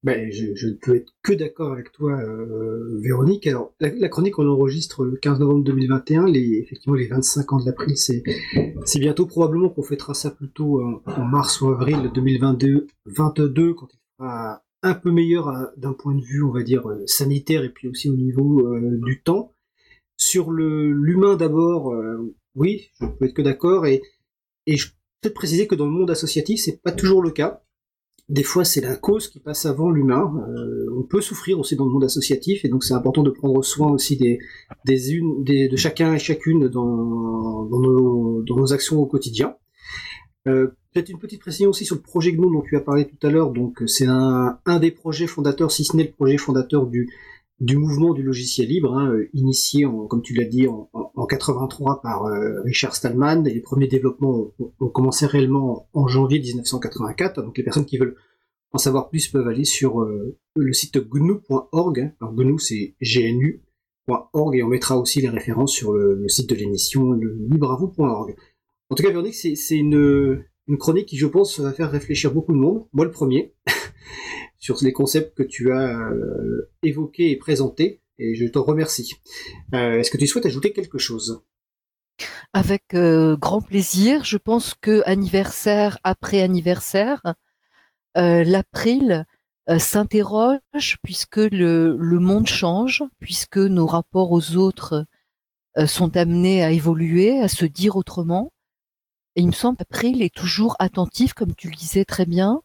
Ben, 0.05 0.31
je, 0.31 0.69
ne 0.69 0.75
peux 0.75 0.95
être 0.95 1.13
que 1.23 1.33
d'accord 1.33 1.73
avec 1.73 1.91
toi, 1.91 2.13
euh, 2.13 3.01
Véronique. 3.03 3.49
Alors, 3.49 3.75
la, 3.81 4.09
chronique, 4.09 4.39
on 4.39 4.49
enregistre 4.49 5.05
le 5.05 5.17
15 5.17 5.41
novembre 5.41 5.65
2021. 5.65 6.27
Les, 6.27 6.59
effectivement, 6.59 6.95
les 6.95 7.09
25 7.09 7.53
ans 7.53 7.59
de 7.59 7.67
l'April, 7.67 7.97
c'est, 7.97 8.23
c'est 8.85 9.01
bientôt 9.01 9.27
probablement 9.27 9.69
qu'on 9.69 9.83
fêtera 9.83 10.15
ça 10.15 10.31
plutôt 10.31 10.81
en, 10.81 11.25
mars 11.25 11.61
ou 11.61 11.71
avril 11.71 12.11
2022, 12.15 12.87
22, 13.07 13.75
quand 13.75 13.89
il 13.93 13.99
sera 14.19 14.63
un 14.83 14.95
peu 14.95 15.11
meilleur 15.11 15.49
euh, 15.49 15.67
d'un 15.77 15.95
point 15.95 16.15
de 16.15 16.23
vue, 16.23 16.45
on 16.45 16.53
va 16.53 16.63
dire, 16.63 16.85
sanitaire 17.07 17.65
et 17.65 17.71
puis 17.71 17.89
aussi 17.89 18.09
au 18.09 18.17
niveau 18.17 18.79
du 19.05 19.21
temps. 19.21 19.53
Sur 20.17 20.51
le 20.51 20.93
l'humain 20.93 21.37
d'abord, 21.37 21.93
euh, 21.93 22.35
oui, 22.55 22.91
je 23.01 23.07
peux 23.07 23.25
être 23.25 23.35
que 23.35 23.43
d'accord. 23.43 23.87
Et, 23.87 24.03
et 24.67 24.77
je 24.77 24.89
peux 25.23 25.31
préciser 25.31 25.67
que 25.67 25.75
dans 25.75 25.87
le 25.87 25.93
monde 25.93 26.11
associatif, 26.11 26.61
c'est 26.61 26.83
pas 26.83 26.93
toujours 26.93 27.23
le 27.23 27.31
cas. 27.31 27.63
Des 28.29 28.43
fois, 28.43 28.65
c'est 28.65 28.83
la 28.83 28.97
cause 28.97 29.29
qui 29.29 29.41
passe 29.41 29.65
avant 29.65 29.91
l'humain. 29.91 30.31
Euh, 30.49 30.87
on 30.99 31.03
peut 31.03 31.23
souffrir 31.23 31.59
aussi 31.59 31.77
dans 31.77 31.87
le 31.87 31.91
monde 31.91 32.05
associatif, 32.05 32.65
et 32.65 32.69
donc 32.69 32.85
c'est 32.85 32.93
important 32.93 33.23
de 33.23 33.31
prendre 33.31 33.65
soin 33.65 33.91
aussi 33.91 34.19
des, 34.19 34.39
de 34.85 35.77
chacun 35.77 36.13
et 36.13 36.19
chacune 36.19 36.69
dans, 36.69 37.65
nos, 37.65 38.73
actions 38.73 39.01
au 39.01 39.07
quotidien. 39.07 39.57
Euh, 40.47 40.69
Peut-être 40.93 41.11
une 41.11 41.19
petite 41.19 41.41
précision 41.41 41.71
aussi 41.71 41.85
sur 41.85 41.97
le 41.97 42.01
projet 42.01 42.33
GNU 42.33 42.51
dont 42.53 42.63
tu 42.63 42.77
as 42.77 42.81
parlé 42.81 43.07
tout 43.07 43.27
à 43.27 43.31
l'heure. 43.31 43.51
Donc, 43.51 43.83
c'est 43.87 44.07
un 44.07 44.79
des 44.81 44.91
projets 44.91 45.27
fondateurs, 45.27 45.71
si 45.71 45.85
ce 45.85 45.97
n'est 45.97 46.05
le 46.05 46.13
projet 46.13 46.39
fondateur 46.39 46.87
du, 46.87 47.09
du 47.61 47.77
mouvement 47.77 48.15
du 48.15 48.23
logiciel 48.23 48.69
libre, 48.69 48.95
hein, 48.95 49.11
euh, 49.11 49.29
initié, 49.35 49.85
comme 50.09 50.23
tu 50.23 50.35
l'as 50.35 50.45
dit, 50.45 50.69
en, 50.69 50.89
en, 50.93 51.27
83 51.27 52.01
par 52.03 52.27
euh, 52.27 52.61
Richard 52.63 52.95
Stallman. 52.95 53.43
Les 53.43 53.61
premiers 53.61 53.89
développements 53.89 54.53
ont, 54.59 54.89
commencé 54.89 55.27
réellement 55.27 55.89
en, 55.93 56.07
janvier 56.07 56.39
1984. 56.39 57.43
Donc 57.43 57.59
les 57.59 57.65
personnes 57.65 57.85
qui 57.85 57.99
veulent 57.99 58.17
en 58.73 58.79
savoir 58.79 59.09
plus 59.09 59.27
peuvent 59.29 59.49
aller 59.49 59.65
sur 59.65 60.03
euh, 60.03 60.37
le 60.55 60.73
site 60.73 60.99
gnu.org. 60.99 62.01
Hein. 62.01 62.13
Alors 62.21 62.35
gnu 62.35 62.59
c'est 62.59 62.95
gnu.org 63.01 64.57
et 64.57 64.63
on 64.63 64.69
mettra 64.69 64.97
aussi 64.97 65.21
les 65.21 65.29
références 65.29 65.73
sur 65.73 65.93
le, 65.93 66.29
site 66.29 66.49
de 66.49 66.55
l'émission, 66.55 67.11
le 67.11 67.37
libreavou.org. 67.51 68.37
En 68.91 68.95
tout 68.95 69.03
cas, 69.03 69.11
Véronique, 69.11 69.35
c'est 69.35 69.77
une, 69.77 70.45
une 70.69 70.79
chronique 70.79 71.07
qui, 71.07 71.17
je 71.17 71.27
pense, 71.27 71.59
va 71.61 71.73
faire 71.73 71.91
réfléchir 71.91 72.33
beaucoup 72.33 72.53
de 72.53 72.59
monde. 72.59 72.87
Moi, 72.93 73.05
le 73.05 73.11
premier. 73.11 73.53
sur 74.59 74.77
les 74.83 74.93
concepts 74.93 75.37
que 75.37 75.43
tu 75.43 75.73
as 75.73 76.11
euh, 76.11 76.71
évoqués 76.83 77.31
et 77.31 77.37
présentés, 77.37 78.03
et 78.19 78.35
je 78.35 78.47
te 78.47 78.59
remercie. 78.59 79.15
Euh, 79.75 80.01
est-ce 80.01 80.11
que 80.11 80.19
tu 80.19 80.27
souhaites 80.27 80.47
ajouter 80.47 80.73
quelque 80.73 80.99
chose? 80.99 81.43
Avec 82.53 82.95
euh, 82.95 83.37
grand 83.37 83.61
plaisir. 83.61 84.25
Je 84.25 84.37
pense 84.37 84.75
que 84.75 85.03
anniversaire 85.07 85.99
après 86.03 86.43
anniversaire, 86.43 87.23
l'April 88.17 89.27
s'interroge 89.79 90.97
puisque 91.05 91.37
le, 91.37 91.97
le, 91.97 92.19
monde 92.19 92.49
change, 92.49 93.05
puisque 93.21 93.59
nos 93.59 93.87
rapports 93.87 94.33
aux 94.33 94.57
autres 94.57 95.05
sont 95.87 96.17
amenés 96.17 96.65
à 96.65 96.73
évoluer, 96.73 97.39
à 97.39 97.47
se 97.47 97.65
dire 97.65 97.95
autrement. 97.95 98.51
Et 99.37 99.43
il 99.43 99.47
me 99.47 99.53
semble 99.53 99.77
qu'April 99.77 100.21
est 100.21 100.35
toujours 100.35 100.75
attentif, 100.81 101.33
comme 101.33 101.55
tu 101.55 101.71
le 101.71 101.77
disais 101.77 102.05
très 102.05 102.27
bien, 102.27 102.61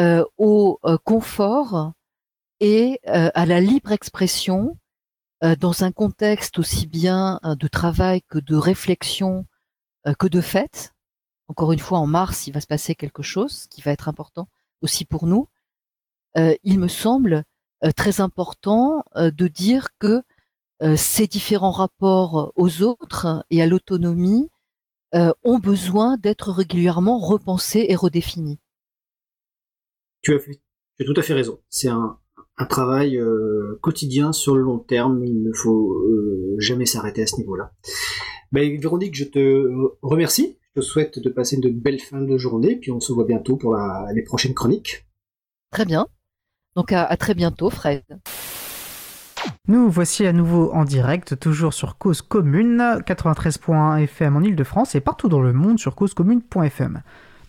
euh, 0.00 0.24
au 0.38 0.80
euh, 0.84 0.98
confort 1.04 1.92
et 2.58 2.98
euh, 3.06 3.30
à 3.32 3.46
la 3.46 3.60
libre 3.60 3.92
expression 3.92 4.76
dans 5.60 5.84
un 5.84 5.92
contexte 5.92 6.58
aussi 6.58 6.86
bien 6.86 7.38
de 7.44 7.68
travail 7.68 8.22
que 8.22 8.38
de 8.38 8.56
réflexion 8.56 9.44
que 10.18 10.26
de 10.26 10.40
fête. 10.40 10.94
Encore 11.48 11.72
une 11.72 11.80
fois, 11.80 11.98
en 11.98 12.06
mars, 12.06 12.46
il 12.46 12.54
va 12.54 12.62
se 12.62 12.66
passer 12.66 12.94
quelque 12.94 13.22
chose 13.22 13.66
qui 13.68 13.82
va 13.82 13.90
être 13.90 14.08
important 14.08 14.48
aussi 14.80 15.04
pour 15.04 15.26
nous. 15.26 15.48
il 16.34 16.78
me 16.78 16.88
semble 16.88 17.44
très 17.94 18.22
important 18.22 19.04
de 19.14 19.46
dire 19.46 19.88
que 19.98 20.22
ces 20.96 21.26
différents 21.26 21.72
rapports 21.72 22.50
aux 22.56 22.80
autres 22.80 23.44
et 23.50 23.60
à 23.60 23.66
l'autonomie 23.66 24.48
ont 25.12 25.58
besoin 25.58 26.16
d'être 26.16 26.52
régulièrement 26.52 27.18
repensés 27.18 27.84
et 27.90 27.96
redéfinis 27.96 28.60
tu 30.24 30.34
as, 30.34 30.38
fait, 30.38 30.60
tu 30.98 31.02
as 31.02 31.06
tout 31.06 31.18
à 31.18 31.22
fait 31.22 31.34
raison. 31.34 31.60
C'est 31.68 31.88
un, 31.88 32.18
un 32.56 32.66
travail 32.66 33.18
euh, 33.18 33.78
quotidien 33.82 34.32
sur 34.32 34.56
le 34.56 34.62
long 34.62 34.78
terme. 34.78 35.24
Il 35.24 35.42
ne 35.42 35.52
faut 35.52 35.92
euh, 35.92 36.56
jamais 36.58 36.86
s'arrêter 36.86 37.22
à 37.22 37.26
ce 37.26 37.36
niveau-là. 37.36 37.72
Ben, 38.52 38.80
Véronique, 38.80 39.14
je 39.14 39.24
te 39.24 39.70
remercie. 40.02 40.58
Je 40.74 40.80
te 40.80 40.84
souhaite 40.84 41.18
de 41.18 41.30
passer 41.30 41.56
une 41.56 41.70
belle 41.70 42.00
fin 42.00 42.20
de 42.20 42.36
journée. 42.36 42.76
Puis 42.76 42.90
on 42.90 43.00
se 43.00 43.12
voit 43.12 43.24
bientôt 43.24 43.56
pour 43.56 43.74
la, 43.74 44.08
les 44.14 44.22
prochaines 44.22 44.54
chroniques. 44.54 45.06
Très 45.70 45.84
bien. 45.84 46.06
Donc 46.74 46.90
à, 46.92 47.04
à 47.04 47.16
très 47.16 47.34
bientôt, 47.34 47.70
Fred. 47.70 48.02
Nous 49.68 49.90
voici 49.90 50.26
à 50.26 50.32
nouveau 50.32 50.72
en 50.72 50.84
direct, 50.84 51.38
toujours 51.38 51.74
sur 51.74 51.96
Cause 51.98 52.22
Commune, 52.22 52.78
93.1 53.06 54.02
FM 54.02 54.36
en 54.36 54.40
Ile-de-France 54.40 54.94
et 54.94 55.00
partout 55.00 55.28
dans 55.28 55.40
le 55.40 55.52
monde 55.52 55.78
sur 55.78 55.94
causecommune.fm. 55.94 57.02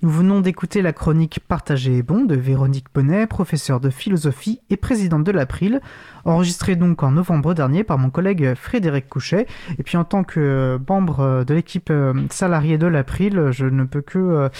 Nous 0.06 0.11
venons 0.11 0.40
d'écouter 0.40 0.84
la 0.84 0.94
chronique 0.94 1.40
Partagée 1.48 1.98
et 1.98 2.03
bon 2.03 2.26
de 2.26 2.36
Véronique 2.36 2.86
Bonnet, 2.94 3.26
professeure 3.26 3.80
de 3.80 3.90
philosophie 3.90 4.61
et 4.69 4.77
présidente 4.77 5.23
de 5.23 5.32
l'April, 5.32 5.82
enregistrée 6.26 6.76
donc 6.76 7.02
en 7.02 7.10
novembre 7.10 7.56
dernier 7.56 7.84
par 7.84 7.98
mon 7.98 8.11
collègue 8.11 8.53
Frédéric 8.53 9.10
Couchet. 9.10 9.48
Et 9.80 9.82
puis 9.82 9.98
en 9.98 10.03
tant 10.03 10.23
que 10.23 10.80
membre 10.88 11.44
de 11.44 11.56
l'équipe 11.56 11.90
euh, 11.90 12.14
salariée 12.30 12.77
de 12.77 12.86
l'April, 12.86 13.48
je 13.49 13.65
ne 13.65 13.84
peux 13.84 14.02
que 14.02 14.52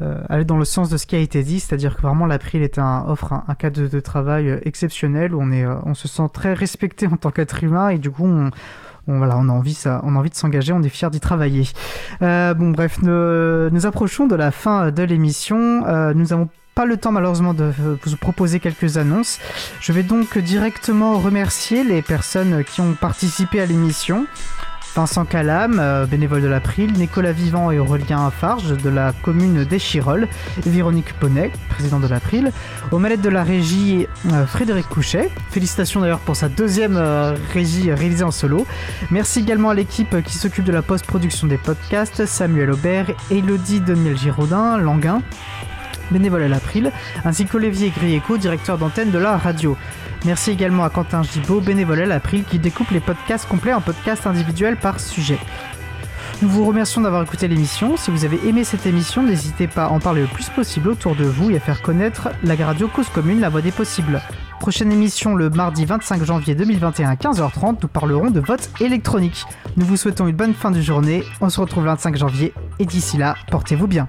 euh, 0.00 0.24
aller 0.30 0.46
dans 0.46 0.56
le 0.56 0.64
sens 0.64 0.88
de 0.88 0.96
ce 0.96 1.04
qui 1.04 1.16
a 1.16 1.20
été 1.20 1.42
dit, 1.42 1.60
c'est-à-dire 1.60 1.96
que 1.96 2.02
vraiment 2.02 2.24
l'April 2.24 2.62
est 2.62 2.78
un, 2.78 3.04
offre 3.06 3.34
un, 3.46 3.54
cadre 3.54 3.86
de, 3.86 4.00
travail 4.00 4.58
exceptionnel 4.62 5.34
où 5.34 5.40
on, 5.42 5.52
est, 5.52 5.66
euh, 5.66 5.76
on 5.84 5.92
se 5.92 6.08
sent 6.08 6.30
très 6.32 6.54
respecté 6.54 7.06
en 7.06 7.18
tant 7.18 7.30
qu'être 7.30 7.62
humain 7.62 7.90
et 7.90 7.98
du 7.98 8.10
coup 8.10 8.24
on 8.24 8.50
on, 9.06 9.18
voilà, 9.18 9.36
on 9.38 9.48
a 9.48 9.52
envie, 9.52 9.74
ça, 9.74 10.00
on 10.04 10.16
envie 10.16 10.30
de 10.30 10.34
s'engager, 10.34 10.72
on 10.72 10.82
est 10.82 10.88
fiers 10.88 11.10
d'y 11.10 11.20
travailler. 11.20 11.68
Euh, 12.22 12.54
bon, 12.54 12.70
bref, 12.70 12.98
nous, 13.02 13.86
approchons 13.86 14.26
de 14.26 14.34
la 14.34 14.50
fin 14.50 14.90
de 14.90 15.02
l'émission. 15.02 15.86
Euh, 15.86 16.14
nous 16.14 16.32
avons 16.32 16.48
pas 16.74 16.86
le 16.86 16.96
temps 16.96 17.12
malheureusement 17.12 17.54
de 17.54 17.72
vous 18.04 18.16
proposer 18.16 18.58
quelques 18.58 18.96
annonces. 18.96 19.38
Je 19.80 19.92
vais 19.92 20.02
donc 20.02 20.38
directement 20.38 21.18
remercier 21.18 21.84
les 21.84 22.02
personnes 22.02 22.64
qui 22.64 22.80
ont 22.80 22.94
participé 22.94 23.60
à 23.60 23.66
l'émission. 23.66 24.26
Vincent 24.94 25.24
Calam, 25.24 25.78
euh, 25.80 26.06
bénévole 26.06 26.40
de 26.40 26.46
l'April, 26.46 26.92
Nicolas 26.92 27.32
Vivant 27.32 27.72
et 27.72 27.80
Aurélien 27.80 28.30
Farge 28.30 28.76
de 28.76 28.88
la 28.88 29.12
commune 29.12 29.64
d'Échirol, 29.64 30.28
Véronique 30.64 31.12
Ponnet, 31.18 31.50
président 31.68 31.98
de 31.98 32.06
l'April, 32.06 32.52
aux 32.92 32.98
manettes 32.98 33.20
de 33.20 33.28
la 33.28 33.42
régie 33.42 34.06
euh, 34.32 34.46
Frédéric 34.46 34.88
Couchet. 34.88 35.30
Félicitations 35.50 36.00
d'ailleurs 36.00 36.20
pour 36.20 36.36
sa 36.36 36.48
deuxième 36.48 36.96
euh, 36.96 37.34
régie 37.52 37.92
réalisée 37.92 38.22
en 38.22 38.30
solo. 38.30 38.66
Merci 39.10 39.40
également 39.40 39.70
à 39.70 39.74
l'équipe 39.74 40.22
qui 40.22 40.38
s'occupe 40.38 40.64
de 40.64 40.72
la 40.72 40.82
post-production 40.82 41.48
des 41.48 41.58
podcasts, 41.58 42.24
Samuel 42.24 42.70
Aubert, 42.70 43.06
Elodie 43.32 43.80
Daniel 43.80 44.16
Giraudin, 44.16 44.78
Languin, 44.78 45.22
bénévole 46.12 46.42
à 46.42 46.48
l'April, 46.48 46.92
ainsi 47.24 47.46
qu'Olivier 47.46 47.90
Grieco, 47.90 48.38
directeur 48.38 48.78
d'antenne 48.78 49.10
de 49.10 49.18
la 49.18 49.36
radio. 49.36 49.76
Merci 50.24 50.50
également 50.50 50.84
à 50.84 50.90
Quentin 50.90 51.22
Gibaud, 51.22 51.60
bénévole 51.60 52.00
à 52.00 52.06
l'April, 52.06 52.44
qui 52.44 52.58
découpe 52.58 52.90
les 52.90 53.00
podcasts 53.00 53.46
complets 53.46 53.74
en 53.74 53.82
podcasts 53.82 54.26
individuels 54.26 54.78
par 54.78 54.98
sujet. 54.98 55.38
Nous 56.40 56.48
vous 56.48 56.64
remercions 56.64 57.02
d'avoir 57.02 57.22
écouté 57.22 57.46
l'émission. 57.46 57.96
Si 57.96 58.10
vous 58.10 58.24
avez 58.24 58.38
aimé 58.48 58.64
cette 58.64 58.86
émission, 58.86 59.22
n'hésitez 59.22 59.66
pas 59.66 59.84
à 59.84 59.88
en 59.88 60.00
parler 60.00 60.22
le 60.22 60.26
plus 60.26 60.48
possible 60.48 60.88
autour 60.88 61.14
de 61.14 61.24
vous 61.24 61.50
et 61.50 61.56
à 61.56 61.60
faire 61.60 61.82
connaître 61.82 62.30
la 62.42 62.54
radio 62.56 62.88
Cause 62.88 63.08
Commune, 63.08 63.40
la 63.40 63.50
voix 63.50 63.60
des 63.60 63.70
possibles. 63.70 64.20
Prochaine 64.60 64.92
émission 64.92 65.34
le 65.34 65.50
mardi 65.50 65.84
25 65.84 66.24
janvier 66.24 66.54
2021 66.54 67.10
à 67.10 67.14
15h30, 67.16 67.76
nous 67.82 67.88
parlerons 67.88 68.30
de 68.30 68.40
vote 68.40 68.70
électronique. 68.80 69.44
Nous 69.76 69.84
vous 69.84 69.96
souhaitons 69.98 70.26
une 70.26 70.36
bonne 70.36 70.54
fin 70.54 70.70
de 70.70 70.80
journée, 70.80 71.22
on 71.42 71.50
se 71.50 71.60
retrouve 71.60 71.84
le 71.84 71.90
25 71.90 72.16
janvier 72.16 72.54
et 72.78 72.86
d'ici 72.86 73.18
là, 73.18 73.36
portez-vous 73.50 73.86
bien. 73.86 74.06